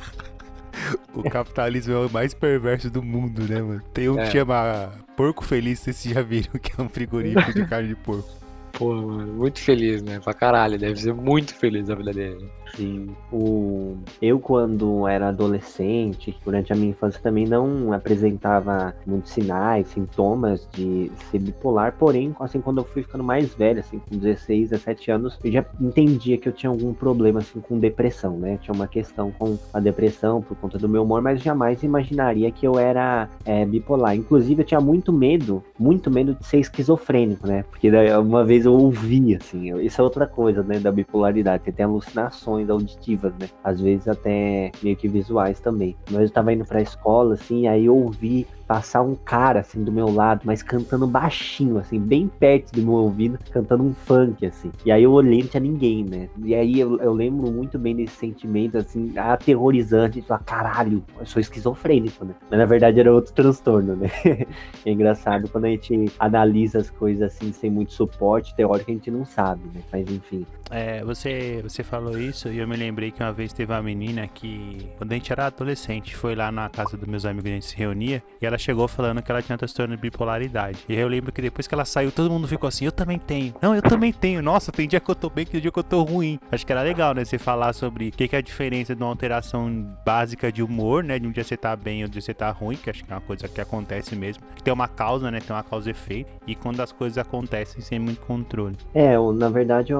O 1.13 1.23
capitalismo 1.29 1.93
é 1.93 2.05
o 2.07 2.09
mais 2.11 2.33
perverso 2.33 2.89
do 2.89 3.01
mundo, 3.01 3.43
né, 3.47 3.61
mano? 3.61 3.81
Tem 3.93 4.09
um 4.09 4.19
É. 4.19 4.25
que 4.25 4.31
chama 4.31 4.91
Porco 5.15 5.43
Feliz, 5.45 5.79
vocês 5.79 6.01
já 6.03 6.21
viram, 6.21 6.51
que 6.59 6.71
é 6.77 6.83
um 6.83 6.89
frigorífico 6.89 7.53
de 7.53 7.65
carne 7.67 7.89
de 7.89 7.95
porco. 7.95 8.27
Pô, 8.73 8.93
mano, 8.95 9.31
muito 9.33 9.59
feliz, 9.61 10.01
né? 10.01 10.19
Pra 10.19 10.33
caralho, 10.33 10.77
deve 10.79 10.99
ser 10.99 11.13
muito 11.13 11.53
feliz 11.55 11.89
a 11.91 11.95
vida 11.95 12.11
dele. 12.11 12.49
Sim. 12.75 13.09
O... 13.31 13.95
Eu, 14.21 14.39
quando 14.39 15.07
era 15.07 15.29
adolescente, 15.29 16.35
durante 16.43 16.73
a 16.73 16.75
minha 16.75 16.89
infância, 16.89 17.19
também 17.21 17.45
não 17.45 17.93
apresentava 17.93 18.95
muitos 19.05 19.31
sinais, 19.31 19.87
sintomas 19.87 20.67
de 20.73 21.11
ser 21.29 21.39
bipolar. 21.39 21.95
Porém, 21.97 22.35
assim, 22.39 22.59
quando 22.59 22.79
eu 22.79 22.83
fui 22.83 23.03
ficando 23.03 23.23
mais 23.23 23.53
velho, 23.53 23.79
assim, 23.79 23.99
com 23.99 24.17
16, 24.17 24.71
17 24.71 25.11
anos, 25.11 25.39
eu 25.43 25.51
já 25.51 25.65
entendia 25.79 26.37
que 26.37 26.49
eu 26.49 26.53
tinha 26.53 26.69
algum 26.69 26.93
problema, 26.93 27.39
assim, 27.39 27.59
com 27.59 27.77
depressão, 27.77 28.37
né? 28.37 28.57
Tinha 28.61 28.73
uma 28.73 28.87
questão 28.87 29.31
com 29.31 29.57
a 29.71 29.79
depressão 29.79 30.41
por 30.41 30.57
conta 30.57 30.77
do 30.77 30.89
meu 30.89 31.03
humor, 31.03 31.21
mas 31.21 31.41
jamais 31.41 31.83
imaginaria 31.83 32.51
que 32.51 32.65
eu 32.65 32.79
era 32.79 33.29
é, 33.45 33.65
bipolar. 33.65 34.15
Inclusive, 34.15 34.63
eu 34.63 34.65
tinha 34.65 34.81
muito 34.81 35.13
medo, 35.13 35.63
muito 35.77 36.09
medo 36.09 36.33
de 36.33 36.45
ser 36.45 36.57
esquizofrênico, 36.57 37.45
né? 37.45 37.63
Porque 37.69 37.91
uma 38.19 38.43
vez 38.43 38.65
eu 38.65 38.73
ouvi, 38.73 39.35
assim, 39.35 39.77
isso 39.79 40.01
é 40.01 40.03
outra 40.03 40.25
coisa, 40.25 40.63
né, 40.63 40.79
da 40.79 40.91
bipolaridade. 40.91 41.63
Você 41.63 41.71
tem 41.71 41.85
alucinações 41.85 42.62
auditivas, 42.69 43.33
né? 43.39 43.49
Às 43.63 43.79
vezes 43.79 44.07
até 44.07 44.71
meio 44.81 44.95
que 44.95 45.07
visuais 45.07 45.59
também. 45.59 45.95
Mas 46.11 46.23
eu 46.23 46.29
tava 46.29 46.53
indo 46.53 46.65
pra 46.65 46.81
escola, 46.81 47.35
assim, 47.35 47.67
aí 47.67 47.85
eu 47.85 47.95
ouvi 47.95 48.47
passar 48.67 49.01
um 49.01 49.15
cara, 49.15 49.59
assim, 49.59 49.83
do 49.83 49.91
meu 49.91 50.09
lado, 50.11 50.41
mas 50.45 50.63
cantando 50.63 51.07
baixinho, 51.07 51.77
assim, 51.77 51.99
bem 51.99 52.27
perto 52.27 52.71
do 52.71 52.81
meu 52.81 52.93
ouvido, 52.93 53.37
cantando 53.51 53.83
um 53.83 53.93
funk, 53.93 54.45
assim. 54.45 54.71
E 54.85 54.91
aí 54.91 55.03
eu 55.03 55.11
olhei, 55.11 55.41
não 55.41 55.47
tinha 55.47 55.61
ninguém, 55.61 56.03
né? 56.03 56.29
E 56.43 56.55
aí 56.55 56.79
eu, 56.79 56.99
eu 56.99 57.13
lembro 57.13 57.51
muito 57.51 57.77
bem 57.77 57.95
desse 57.95 58.15
sentimento, 58.15 58.77
assim, 58.77 59.17
aterrorizante, 59.17 60.21
de 60.21 60.27
falar, 60.27 60.39
caralho, 60.43 61.03
eu 61.19 61.25
sou 61.25 61.39
esquizofrênico, 61.39 62.25
né? 62.25 62.33
Mas 62.49 62.59
na 62.59 62.65
verdade 62.65 62.99
era 62.99 63.13
outro 63.13 63.33
transtorno, 63.33 63.95
né? 63.95 64.09
é 64.85 64.91
engraçado 64.91 65.49
quando 65.49 65.65
a 65.65 65.69
gente 65.69 66.11
analisa 66.19 66.79
as 66.79 66.89
coisas 66.89 67.21
assim, 67.21 67.51
sem 67.51 67.69
muito 67.69 67.93
suporte 67.93 68.55
teórico, 68.55 68.91
a 68.91 68.93
gente 68.93 69.11
não 69.11 69.25
sabe, 69.25 69.61
né? 69.73 69.81
Mas 69.91 70.09
enfim. 70.09 70.45
É, 70.69 71.03
você, 71.03 71.59
você 71.61 71.83
falou 71.83 72.17
isso 72.17 72.49
e 72.49 72.57
eu 72.57 72.67
me 72.67 72.75
lembrei 72.75 73.11
que 73.11 73.21
uma 73.21 73.31
vez 73.31 73.53
teve 73.53 73.71
uma 73.71 73.81
menina 73.81 74.27
que, 74.27 74.89
quando 74.97 75.11
a 75.11 75.15
gente 75.15 75.31
era 75.31 75.45
adolescente, 75.47 76.15
foi 76.15 76.35
lá 76.35 76.51
na 76.51 76.69
casa 76.69 76.97
dos 76.97 77.07
meus 77.07 77.25
amigos, 77.25 77.51
a 77.51 77.53
gente 77.53 77.65
se 77.65 77.75
reunia, 77.75 78.23
e 78.41 78.45
ela 78.45 78.52
chegou 78.57 78.87
falando 78.87 79.21
que 79.21 79.31
ela 79.31 79.41
tinha 79.41 79.57
transtorno 79.57 79.95
de 79.95 80.01
bipolaridade. 80.01 80.79
E 80.87 80.95
eu 80.95 81.07
lembro 81.07 81.31
que 81.31 81.41
depois 81.41 81.67
que 81.67 81.73
ela 81.73 81.85
saiu, 81.85 82.11
todo 82.11 82.29
mundo 82.29 82.47
ficou 82.47 82.67
assim, 82.67 82.85
eu 82.85 82.91
também 82.91 83.19
tenho. 83.19 83.53
Não, 83.61 83.75
eu 83.75 83.81
também 83.81 84.11
tenho. 84.11 84.41
Nossa, 84.41 84.71
tem 84.71 84.87
dia 84.87 84.99
que 84.99 85.09
eu 85.09 85.15
tô 85.15 85.29
bem, 85.29 85.45
tem 85.45 85.59
dia 85.59 85.71
que 85.71 85.79
eu 85.79 85.83
tô 85.83 86.03
ruim. 86.03 86.39
Acho 86.51 86.65
que 86.65 86.71
era 86.71 86.81
legal, 86.81 87.13
né? 87.13 87.25
Você 87.25 87.37
falar 87.37 87.73
sobre 87.73 88.09
o 88.09 88.11
que, 88.11 88.27
que 88.27 88.35
é 88.35 88.39
a 88.39 88.41
diferença 88.41 88.95
de 88.95 89.01
uma 89.01 89.09
alteração 89.09 89.85
básica 90.05 90.51
de 90.51 90.61
humor, 90.63 91.03
né? 91.03 91.19
De 91.19 91.27
um 91.27 91.31
dia 91.31 91.43
você 91.43 91.57
tá 91.57 91.75
bem, 91.75 92.03
outro 92.03 92.13
dia 92.13 92.21
você 92.21 92.33
tá 92.33 92.51
ruim, 92.51 92.75
que 92.75 92.89
acho 92.89 93.03
que 93.03 93.11
é 93.11 93.15
uma 93.15 93.21
coisa 93.21 93.47
que 93.47 93.61
acontece 93.61 94.15
mesmo. 94.15 94.43
Que 94.55 94.63
tem 94.63 94.73
uma 94.73 94.87
causa, 94.87 95.29
né? 95.31 95.39
Tem 95.39 95.55
uma 95.55 95.63
causa 95.63 95.89
e 95.89 95.91
efeito. 95.91 96.29
E 96.47 96.55
quando 96.55 96.79
as 96.81 96.91
coisas 96.91 97.17
acontecem 97.17 97.81
sem 97.81 97.99
muito 97.99 98.21
controle. 98.21 98.75
É, 98.93 99.15
na 99.33 99.49
verdade 99.49 99.93
é 99.93 99.97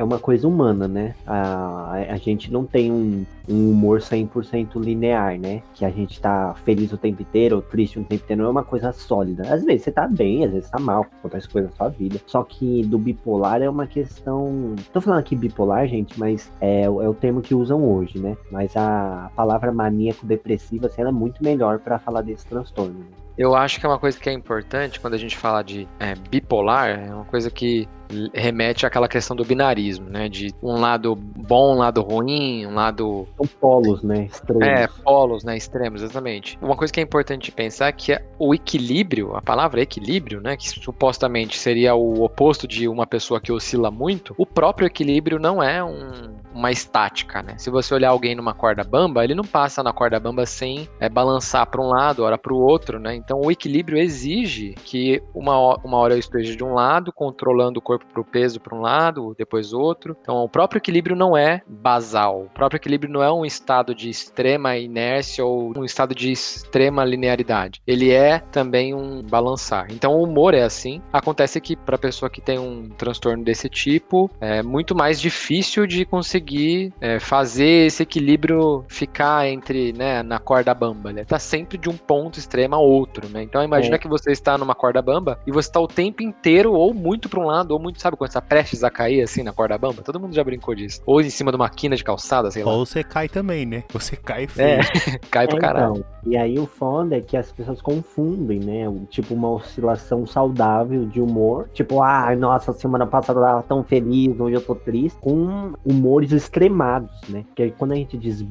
é 0.00 0.04
uma 0.04 0.18
coisa 0.18 0.48
humana, 0.48 0.88
né? 0.88 1.14
A, 1.26 1.92
a 1.92 2.16
gente 2.16 2.50
não 2.50 2.64
tem 2.64 2.90
um, 2.90 3.26
um 3.50 3.70
humor 3.70 4.00
100% 4.00 4.80
linear, 4.80 5.38
né? 5.38 5.62
Que 5.74 5.84
a 5.84 5.90
gente 5.90 6.20
tá 6.20 6.54
feliz 6.64 6.92
o 6.92 6.96
tempo 6.96 7.20
inteiro 7.22 7.56
ou 7.56 7.62
triste 7.62 7.98
o 7.98 8.04
tempo 8.04 8.24
inteiro, 8.24 8.42
não 8.42 8.48
é 8.48 8.52
uma 8.52 8.64
coisa 8.64 8.92
sólida. 8.92 9.42
Às 9.52 9.64
vezes 9.64 9.82
você 9.82 9.92
tá 9.92 10.06
bem, 10.06 10.44
às 10.44 10.52
vezes 10.52 10.70
tá 10.70 10.78
mal, 10.78 11.06
acontece 11.18 11.48
coisa 11.48 11.68
na 11.68 11.74
sua 11.74 11.88
vida. 11.88 12.20
Só 12.26 12.42
que 12.44 12.82
do 12.84 12.98
bipolar 12.98 13.60
é 13.60 13.68
uma 13.68 13.86
questão. 13.86 14.74
Tô 14.92 15.00
falando 15.00 15.20
aqui 15.20 15.34
bipolar, 15.34 15.86
gente, 15.86 16.18
mas 16.18 16.50
é, 16.60 16.84
é 16.84 16.88
o 16.88 17.14
termo 17.14 17.40
que 17.40 17.54
usam 17.54 17.84
hoje, 17.84 18.18
né? 18.18 18.36
Mas 18.50 18.76
a 18.76 19.30
palavra 19.34 19.72
maníaco-depressiva, 19.72 20.86
assim, 20.86 21.00
ela 21.00 21.10
é 21.10 21.12
muito 21.12 21.42
melhor 21.42 21.78
pra 21.80 21.98
falar 21.98 22.22
desse 22.22 22.46
transtorno. 22.46 22.98
né? 22.98 23.06
Eu 23.36 23.54
acho 23.54 23.80
que 23.80 23.86
é 23.86 23.88
uma 23.88 23.98
coisa 23.98 24.18
que 24.18 24.28
é 24.28 24.32
importante 24.32 25.00
quando 25.00 25.14
a 25.14 25.18
gente 25.18 25.36
fala 25.36 25.62
de 25.62 25.88
é, 25.98 26.14
bipolar, 26.14 26.90
é 26.90 27.14
uma 27.14 27.24
coisa 27.24 27.50
que 27.50 27.88
remete 28.34 28.86
àquela 28.86 29.08
questão 29.08 29.36
do 29.36 29.44
binarismo, 29.44 30.08
né? 30.08 30.28
De 30.28 30.54
um 30.62 30.80
lado 30.80 31.14
bom, 31.16 31.74
um 31.74 31.78
lado 31.78 32.02
ruim, 32.02 32.66
um 32.66 32.74
lado. 32.74 33.26
São 33.36 33.46
polos, 33.60 34.02
né? 34.02 34.24
Extremos. 34.24 34.66
É, 34.66 34.88
polos, 35.02 35.44
né? 35.44 35.56
Extremos, 35.56 36.02
exatamente. 36.02 36.58
Uma 36.60 36.76
coisa 36.76 36.92
que 36.92 37.00
é 37.00 37.02
importante 37.02 37.50
pensar 37.52 37.88
é 37.88 37.92
que 37.92 38.12
é 38.12 38.24
o 38.38 38.54
equilíbrio, 38.54 39.34
a 39.36 39.42
palavra 39.42 39.80
equilíbrio, 39.80 40.40
né? 40.40 40.56
Que 40.56 40.68
supostamente 40.68 41.58
seria 41.58 41.94
o 41.94 42.22
oposto 42.22 42.66
de 42.66 42.88
uma 42.88 43.06
pessoa 43.06 43.40
que 43.40 43.52
oscila 43.52 43.90
muito, 43.90 44.34
o 44.36 44.46
próprio 44.46 44.86
equilíbrio 44.86 45.38
não 45.38 45.62
é 45.62 45.82
um- 45.82 46.38
uma 46.54 46.70
estática, 46.70 47.42
né? 47.42 47.54
Se 47.58 47.70
você 47.70 47.94
olhar 47.94 48.10
alguém 48.10 48.34
numa 48.34 48.52
corda 48.54 48.82
bamba, 48.82 49.24
ele 49.24 49.34
não 49.34 49.44
passa 49.44 49.82
na 49.82 49.92
corda 49.92 50.18
bamba 50.18 50.44
sem 50.46 50.88
é, 50.98 51.08
balançar 51.08 51.66
para 51.66 51.80
um 51.80 51.88
lado, 51.88 52.22
hora 52.24 52.36
para 52.36 52.52
o 52.52 52.58
outro, 52.58 52.98
né? 52.98 53.14
Então 53.14 53.40
o 53.40 53.50
equilíbrio 53.50 53.98
exige 53.98 54.74
que 54.84 55.22
uma, 55.34 55.76
uma 55.84 55.98
hora 55.98 56.14
eu 56.14 56.18
esteja 56.18 56.56
de 56.56 56.64
um 56.64 56.74
lado, 56.74 57.12
controlando 57.12 57.78
o 57.78 57.82
corpo 57.82 57.99
pro 58.06 58.24
peso 58.24 58.60
para 58.60 58.76
um 58.76 58.80
lado, 58.80 59.34
depois 59.38 59.72
outro. 59.72 60.16
Então, 60.20 60.36
o 60.36 60.48
próprio 60.48 60.78
equilíbrio 60.78 61.16
não 61.16 61.36
é 61.36 61.62
basal. 61.66 62.42
O 62.42 62.50
próprio 62.50 62.76
equilíbrio 62.78 63.12
não 63.12 63.22
é 63.22 63.32
um 63.32 63.44
estado 63.44 63.94
de 63.94 64.08
extrema 64.08 64.76
inércia 64.76 65.44
ou 65.44 65.72
um 65.76 65.84
estado 65.84 66.14
de 66.14 66.30
extrema 66.30 67.04
linearidade. 67.04 67.80
Ele 67.86 68.10
é 68.10 68.38
também 68.38 68.94
um 68.94 69.22
balançar. 69.22 69.86
Então, 69.90 70.14
o 70.14 70.22
humor 70.24 70.54
é 70.54 70.62
assim. 70.62 71.00
Acontece 71.12 71.60
que 71.60 71.76
para 71.76 71.98
pessoa 71.98 72.30
que 72.30 72.40
tem 72.40 72.58
um 72.58 72.88
transtorno 72.90 73.42
desse 73.44 73.68
tipo, 73.68 74.30
é 74.40 74.62
muito 74.62 74.94
mais 74.94 75.20
difícil 75.20 75.86
de 75.86 76.04
conseguir 76.04 76.92
é, 77.00 77.18
fazer 77.18 77.86
esse 77.86 78.02
equilíbrio 78.02 78.84
ficar 78.88 79.48
entre, 79.48 79.92
né, 79.92 80.22
na 80.22 80.38
corda 80.38 80.74
bamba. 80.74 81.10
Ele 81.10 81.24
tá 81.24 81.38
sempre 81.38 81.78
de 81.78 81.88
um 81.88 81.96
ponto 81.96 82.38
extremo 82.38 82.74
a 82.74 82.78
outro, 82.78 83.28
né? 83.28 83.42
Então, 83.42 83.62
imagina 83.62 83.96
É. 83.96 83.98
que 83.98 84.08
você 84.08 84.30
está 84.30 84.56
numa 84.56 84.74
corda 84.74 85.02
bamba 85.02 85.38
e 85.46 85.50
você 85.50 85.68
está 85.68 85.80
o 85.80 85.88
tempo 85.88 86.22
inteiro 86.22 86.72
ou 86.72 86.92
muito 86.94 87.28
para 87.28 87.40
um 87.40 87.46
lado 87.46 87.72
ou 87.72 87.78
muito, 87.78 87.89
sabe, 87.98 88.16
quando 88.16 88.30
você 88.30 88.34
tá 88.34 88.42
prestes 88.42 88.84
a 88.84 88.90
cair 88.90 89.22
assim 89.22 89.42
na 89.42 89.52
corda 89.52 89.76
bamba? 89.78 90.02
Todo 90.02 90.20
mundo 90.20 90.34
já 90.34 90.44
brincou 90.44 90.74
disso. 90.74 91.00
Ou 91.06 91.20
em 91.20 91.30
cima 91.30 91.50
de 91.50 91.56
uma 91.56 91.68
quina 91.68 91.96
de 91.96 92.04
calçada, 92.04 92.50
sei 92.50 92.62
lá. 92.62 92.72
Ou 92.72 92.84
você 92.84 93.02
cai 93.02 93.28
também, 93.28 93.64
né? 93.66 93.84
Você 93.92 94.16
cai 94.16 94.46
feio. 94.46 94.80
É. 94.80 94.80
Cai 95.30 95.46
pra 95.48 95.56
É, 95.56 95.60
caralho. 95.60 95.92
então, 95.96 96.04
e 96.26 96.36
aí 96.36 96.58
o 96.58 96.66
foda 96.66 97.16
é 97.16 97.20
que 97.20 97.36
as 97.36 97.50
pessoas 97.52 97.80
confundem, 97.80 98.58
né? 98.60 98.88
o- 98.88 99.06
Tipo, 99.08 99.34
uma 99.34 99.50
oscilação 99.50 100.26
saudável 100.26 101.06
de 101.06 101.20
humor. 101.20 101.68
Tipo, 101.72 102.02
ah, 102.02 102.34
nossa, 102.36 102.72
semana 102.72 103.06
passada 103.06 103.38
eu 103.40 103.44
tava 103.44 103.62
tão 103.62 103.82
feliz, 103.82 104.38
hoje 104.38 104.56
eu 104.56 104.60
tô 104.60 104.74
triste. 104.74 105.18
Com 105.20 105.72
humores 105.84 106.32
extremados, 106.32 107.10
né? 107.28 107.44
Porque 107.46 107.62
aí 107.62 107.70
quando 107.72 107.92
a 107.92 107.96
gente 107.96 108.16
diz 108.18 108.42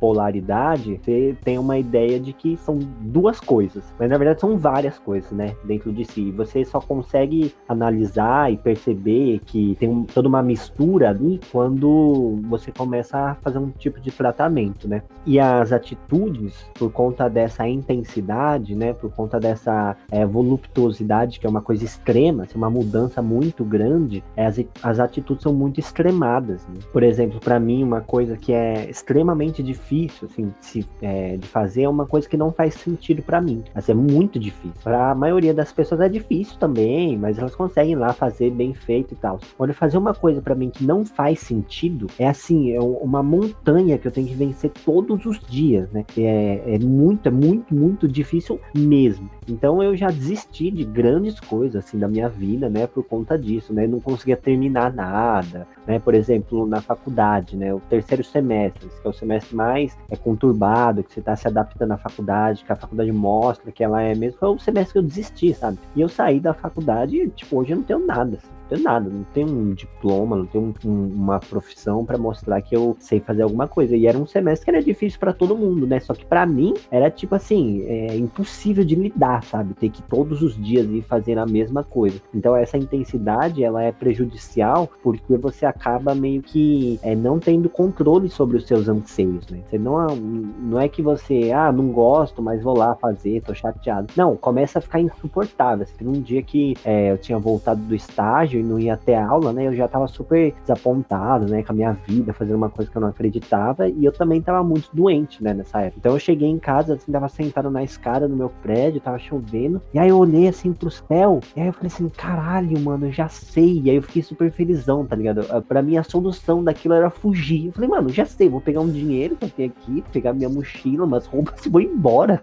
bipolaridade, 0.00 1.00
você 1.02 1.36
tem 1.44 1.58
uma 1.58 1.78
ideia 1.78 2.18
de 2.20 2.32
que 2.32 2.56
são 2.58 2.78
duas 3.00 3.40
coisas. 3.40 3.84
Mas 3.98 4.08
na 4.10 4.18
verdade 4.18 4.40
são 4.40 4.56
várias 4.56 4.98
coisas, 4.98 5.30
né? 5.32 5.54
Dentro 5.64 5.92
de 5.92 6.04
si. 6.04 6.30
Você 6.32 6.64
só 6.64 6.80
consegue 6.80 7.54
analisar 7.68 8.52
e 8.52 8.56
perceber 8.66 9.40
que 9.46 9.76
tem 9.78 9.88
um- 9.88 10.02
toda 10.02 10.26
uma 10.26 10.42
mistura 10.42 11.10
ali 11.10 11.38
quando 11.52 12.40
você 12.48 12.72
começa 12.72 13.16
a 13.16 13.34
fazer 13.36 13.58
um 13.58 13.70
tipo 13.70 14.00
de 14.00 14.10
tratamento, 14.10 14.88
né? 14.88 15.02
E 15.24 15.38
as 15.38 15.70
atitudes, 15.70 16.68
por 16.74 16.90
conta 16.90 17.28
dessa 17.30 17.68
intensidade, 17.68 18.74
né, 18.74 18.92
por 18.92 19.12
conta 19.12 19.38
dessa 19.38 19.96
é, 20.10 20.26
voluptuosidade, 20.26 21.38
que 21.38 21.46
é 21.46 21.48
uma 21.48 21.62
coisa 21.62 21.84
extrema, 21.84 22.42
assim, 22.42 22.58
uma 22.58 22.68
mudança 22.68 23.22
muito 23.22 23.64
grande, 23.64 24.24
é, 24.36 24.46
as, 24.46 24.60
as 24.82 24.98
atitudes 24.98 25.44
são 25.44 25.52
muito 25.54 25.78
extremadas. 25.78 26.66
né? 26.66 26.80
Por 26.92 27.04
exemplo, 27.04 27.38
para 27.38 27.60
mim, 27.60 27.84
uma 27.84 28.00
coisa 28.00 28.36
que 28.36 28.52
é 28.52 28.90
extremamente 28.90 29.62
difícil 29.62 30.28
assim, 30.28 30.52
se, 30.60 30.84
é, 31.00 31.36
de 31.36 31.46
fazer 31.46 31.82
é 31.82 31.88
uma 31.88 32.06
coisa 32.06 32.28
que 32.28 32.36
não 32.36 32.50
faz 32.50 32.74
sentido 32.74 33.22
para 33.22 33.40
mim. 33.40 33.62
Assim, 33.74 33.92
é 33.92 33.94
muito 33.94 34.40
difícil. 34.40 34.80
Para 34.82 35.12
a 35.12 35.14
maioria 35.14 35.54
das 35.54 35.72
pessoas 35.72 36.00
é 36.00 36.08
difícil 36.08 36.58
também, 36.58 37.16
mas 37.16 37.38
elas 37.38 37.54
conseguem 37.54 37.94
lá 37.94 38.12
fazer 38.12 38.55
bem 38.56 38.74
feito 38.74 39.12
e 39.14 39.16
tal. 39.16 39.38
Olha, 39.58 39.74
fazer 39.74 39.98
uma 39.98 40.14
coisa 40.14 40.40
para 40.40 40.54
mim 40.54 40.70
que 40.70 40.84
não 40.84 41.04
faz 41.04 41.40
sentido 41.40 42.06
é 42.18 42.26
assim, 42.28 42.72
é 42.72 42.80
um- 42.80 42.96
uma 42.96 43.22
montanha 43.22 43.98
que 43.98 44.06
eu 44.08 44.12
tenho 44.12 44.26
que 44.26 44.34
vencer 44.34 44.70
todos 44.84 45.24
os 45.26 45.38
dias, 45.40 45.90
né? 45.90 46.04
É, 46.16 46.74
é 46.74 46.78
muito, 46.78 47.28
é 47.28 47.30
muito, 47.30 47.74
muito 47.74 48.08
difícil 48.08 48.58
mesmo. 48.74 49.28
Então 49.48 49.82
eu 49.82 49.94
já 49.96 50.08
desisti 50.08 50.70
de 50.70 50.84
grandes 50.84 51.38
coisas 51.38 51.84
assim 51.84 51.98
da 51.98 52.08
minha 52.08 52.28
vida, 52.28 52.68
né? 52.68 52.86
Por 52.86 53.04
conta 53.04 53.38
disso, 53.38 53.72
né? 53.72 53.86
Não 53.86 54.00
conseguia 54.00 54.36
terminar 54.36 54.92
nada, 54.92 55.66
né? 55.86 55.98
Por 55.98 56.14
exemplo, 56.14 56.66
na 56.66 56.80
faculdade, 56.80 57.56
né? 57.56 57.72
O 57.72 57.80
terceiro 57.80 58.24
semestre, 58.24 58.88
que 58.88 59.06
é 59.06 59.10
o 59.10 59.12
semestre 59.12 59.54
mais 59.54 59.96
é, 60.10 60.16
conturbado, 60.16 61.02
que 61.04 61.12
você 61.12 61.20
está 61.20 61.36
se 61.36 61.46
adaptando 61.46 61.92
à 61.92 61.96
faculdade, 61.96 62.64
que 62.64 62.72
a 62.72 62.76
faculdade 62.76 63.12
mostra 63.12 63.70
que 63.70 63.84
ela 63.84 64.02
é 64.02 64.14
mesmo. 64.14 64.38
Foi 64.38 64.48
o 64.48 64.58
semestre 64.58 64.92
que 64.94 64.98
eu 64.98 65.02
desisti, 65.02 65.54
sabe? 65.54 65.78
E 65.94 66.00
eu 66.00 66.08
saí 66.08 66.40
da 66.40 66.52
faculdade 66.54 67.16
e, 67.16 67.28
tipo, 67.28 67.56
hoje 67.58 67.72
eu 67.72 67.76
não 67.76 67.84
tenho 67.84 68.04
nada, 68.04 68.38
tenho 68.68 68.82
nada, 68.82 69.08
não 69.08 69.24
tenho 69.34 69.48
um 69.48 69.72
diploma, 69.72 70.36
não 70.36 70.46
tenho 70.46 70.74
um- 70.84 70.88
um- 70.90 71.06
uma 71.14 71.38
profissão 71.38 72.04
pra 72.04 72.18
mostrar 72.18 72.60
que 72.62 72.74
eu 72.76 72.96
sei 73.00 73.20
fazer 73.20 73.42
alguma 73.42 73.66
coisa. 73.68 73.96
E 73.96 74.06
era 74.06 74.18
um 74.18 74.26
semestre 74.26 74.64
que 74.64 74.70
era 74.70 74.82
difícil 74.82 75.18
pra 75.18 75.32
todo 75.32 75.56
mundo, 75.56 75.86
né? 75.86 76.00
Só 76.00 76.14
que 76.14 76.24
pra 76.24 76.44
mim 76.46 76.74
era 76.90 77.10
tipo 77.10 77.34
assim, 77.34 77.82
é 77.86 78.16
impossível 78.16 78.84
de 78.84 78.94
lidar, 78.94 79.42
sabe? 79.44 79.74
Ter 79.74 79.90
que 79.90 80.02
todos 80.02 80.42
os 80.42 80.56
dias 80.56 80.86
ir 80.90 81.02
fazer 81.02 81.38
a 81.38 81.46
mesma 81.46 81.82
coisa. 81.84 82.20
Então 82.34 82.56
essa 82.56 82.76
intensidade 82.76 83.62
ela 83.62 83.82
é 83.82 83.92
prejudicial 83.92 84.88
porque 85.02 85.36
você 85.36 85.64
acaba 85.66 86.14
meio 86.14 86.42
que 86.42 86.98
é, 87.02 87.14
não 87.14 87.38
tendo 87.38 87.68
controle 87.68 88.28
sobre 88.28 88.56
os 88.56 88.66
seus 88.66 88.88
anseios, 88.88 89.46
né? 89.48 89.60
Você 89.68 89.78
não, 89.78 90.14
não 90.16 90.80
é 90.80 90.88
que 90.88 91.02
você, 91.02 91.52
ah, 91.52 91.70
não 91.72 91.88
gosto, 91.88 92.42
mas 92.42 92.62
vou 92.62 92.76
lá 92.76 92.94
fazer, 92.96 93.42
tô 93.42 93.54
chateado. 93.54 94.08
Não, 94.16 94.36
começa 94.36 94.78
a 94.78 94.82
ficar 94.82 95.00
insuportável. 95.00 95.82
Assim, 95.84 95.94
Teve 95.96 96.10
um 96.10 96.20
dia 96.20 96.42
que 96.42 96.74
é, 96.84 97.12
eu 97.12 97.18
tinha 97.18 97.38
voltado 97.38 97.80
do 97.80 97.94
estágio 97.94 98.55
e 98.58 98.62
não 98.62 98.78
ia 98.78 98.96
ter 98.96 99.14
aula, 99.14 99.52
né? 99.52 99.66
Eu 99.66 99.74
já 99.74 99.88
tava 99.88 100.06
super 100.06 100.54
desapontado, 100.60 101.46
né? 101.46 101.62
Com 101.62 101.72
a 101.72 101.74
minha 101.74 101.92
vida, 101.92 102.32
fazendo 102.32 102.56
uma 102.56 102.70
coisa 102.70 102.90
que 102.90 102.96
eu 102.96 103.00
não 103.00 103.08
acreditava. 103.08 103.88
E 103.88 104.04
eu 104.04 104.12
também 104.12 104.40
tava 104.40 104.62
muito 104.62 104.88
doente, 104.92 105.42
né? 105.42 105.54
Nessa 105.54 105.80
época. 105.80 105.98
Então 105.98 106.12
eu 106.12 106.18
cheguei 106.18 106.48
em 106.48 106.58
casa, 106.58 106.94
assim, 106.94 107.12
tava 107.12 107.28
sentado 107.28 107.70
na 107.70 107.82
escada 107.82 108.28
do 108.28 108.36
meu 108.36 108.50
prédio, 108.62 109.00
tava 109.00 109.18
chovendo. 109.18 109.80
E 109.92 109.98
aí 109.98 110.08
eu 110.08 110.18
olhei 110.18 110.48
assim 110.48 110.72
pro 110.72 110.90
céu. 110.90 111.40
E 111.56 111.60
aí 111.60 111.66
eu 111.66 111.72
falei 111.72 111.88
assim: 111.88 112.08
caralho, 112.08 112.78
mano, 112.80 113.06
eu 113.06 113.12
já 113.12 113.28
sei. 113.28 113.82
E 113.84 113.90
aí 113.90 113.96
eu 113.96 114.02
fiquei 114.02 114.22
super 114.22 114.50
felizão, 114.50 115.04
tá 115.04 115.16
ligado? 115.16 115.42
Pra 115.64 115.82
mim 115.82 115.96
a 115.96 116.02
solução 116.02 116.62
daquilo 116.62 116.94
era 116.94 117.10
fugir. 117.10 117.66
Eu 117.66 117.72
falei, 117.72 117.88
mano, 117.88 118.08
já 118.08 118.24
sei, 118.24 118.48
vou 118.48 118.60
pegar 118.60 118.80
um 118.80 118.88
dinheiro 118.88 119.36
que 119.36 119.44
eu 119.44 119.50
tenho 119.50 119.70
aqui, 119.70 120.04
pegar 120.12 120.32
minha 120.32 120.48
mochila, 120.48 121.04
umas 121.04 121.26
roupas 121.26 121.64
e 121.64 121.68
vou 121.68 121.80
embora. 121.80 122.42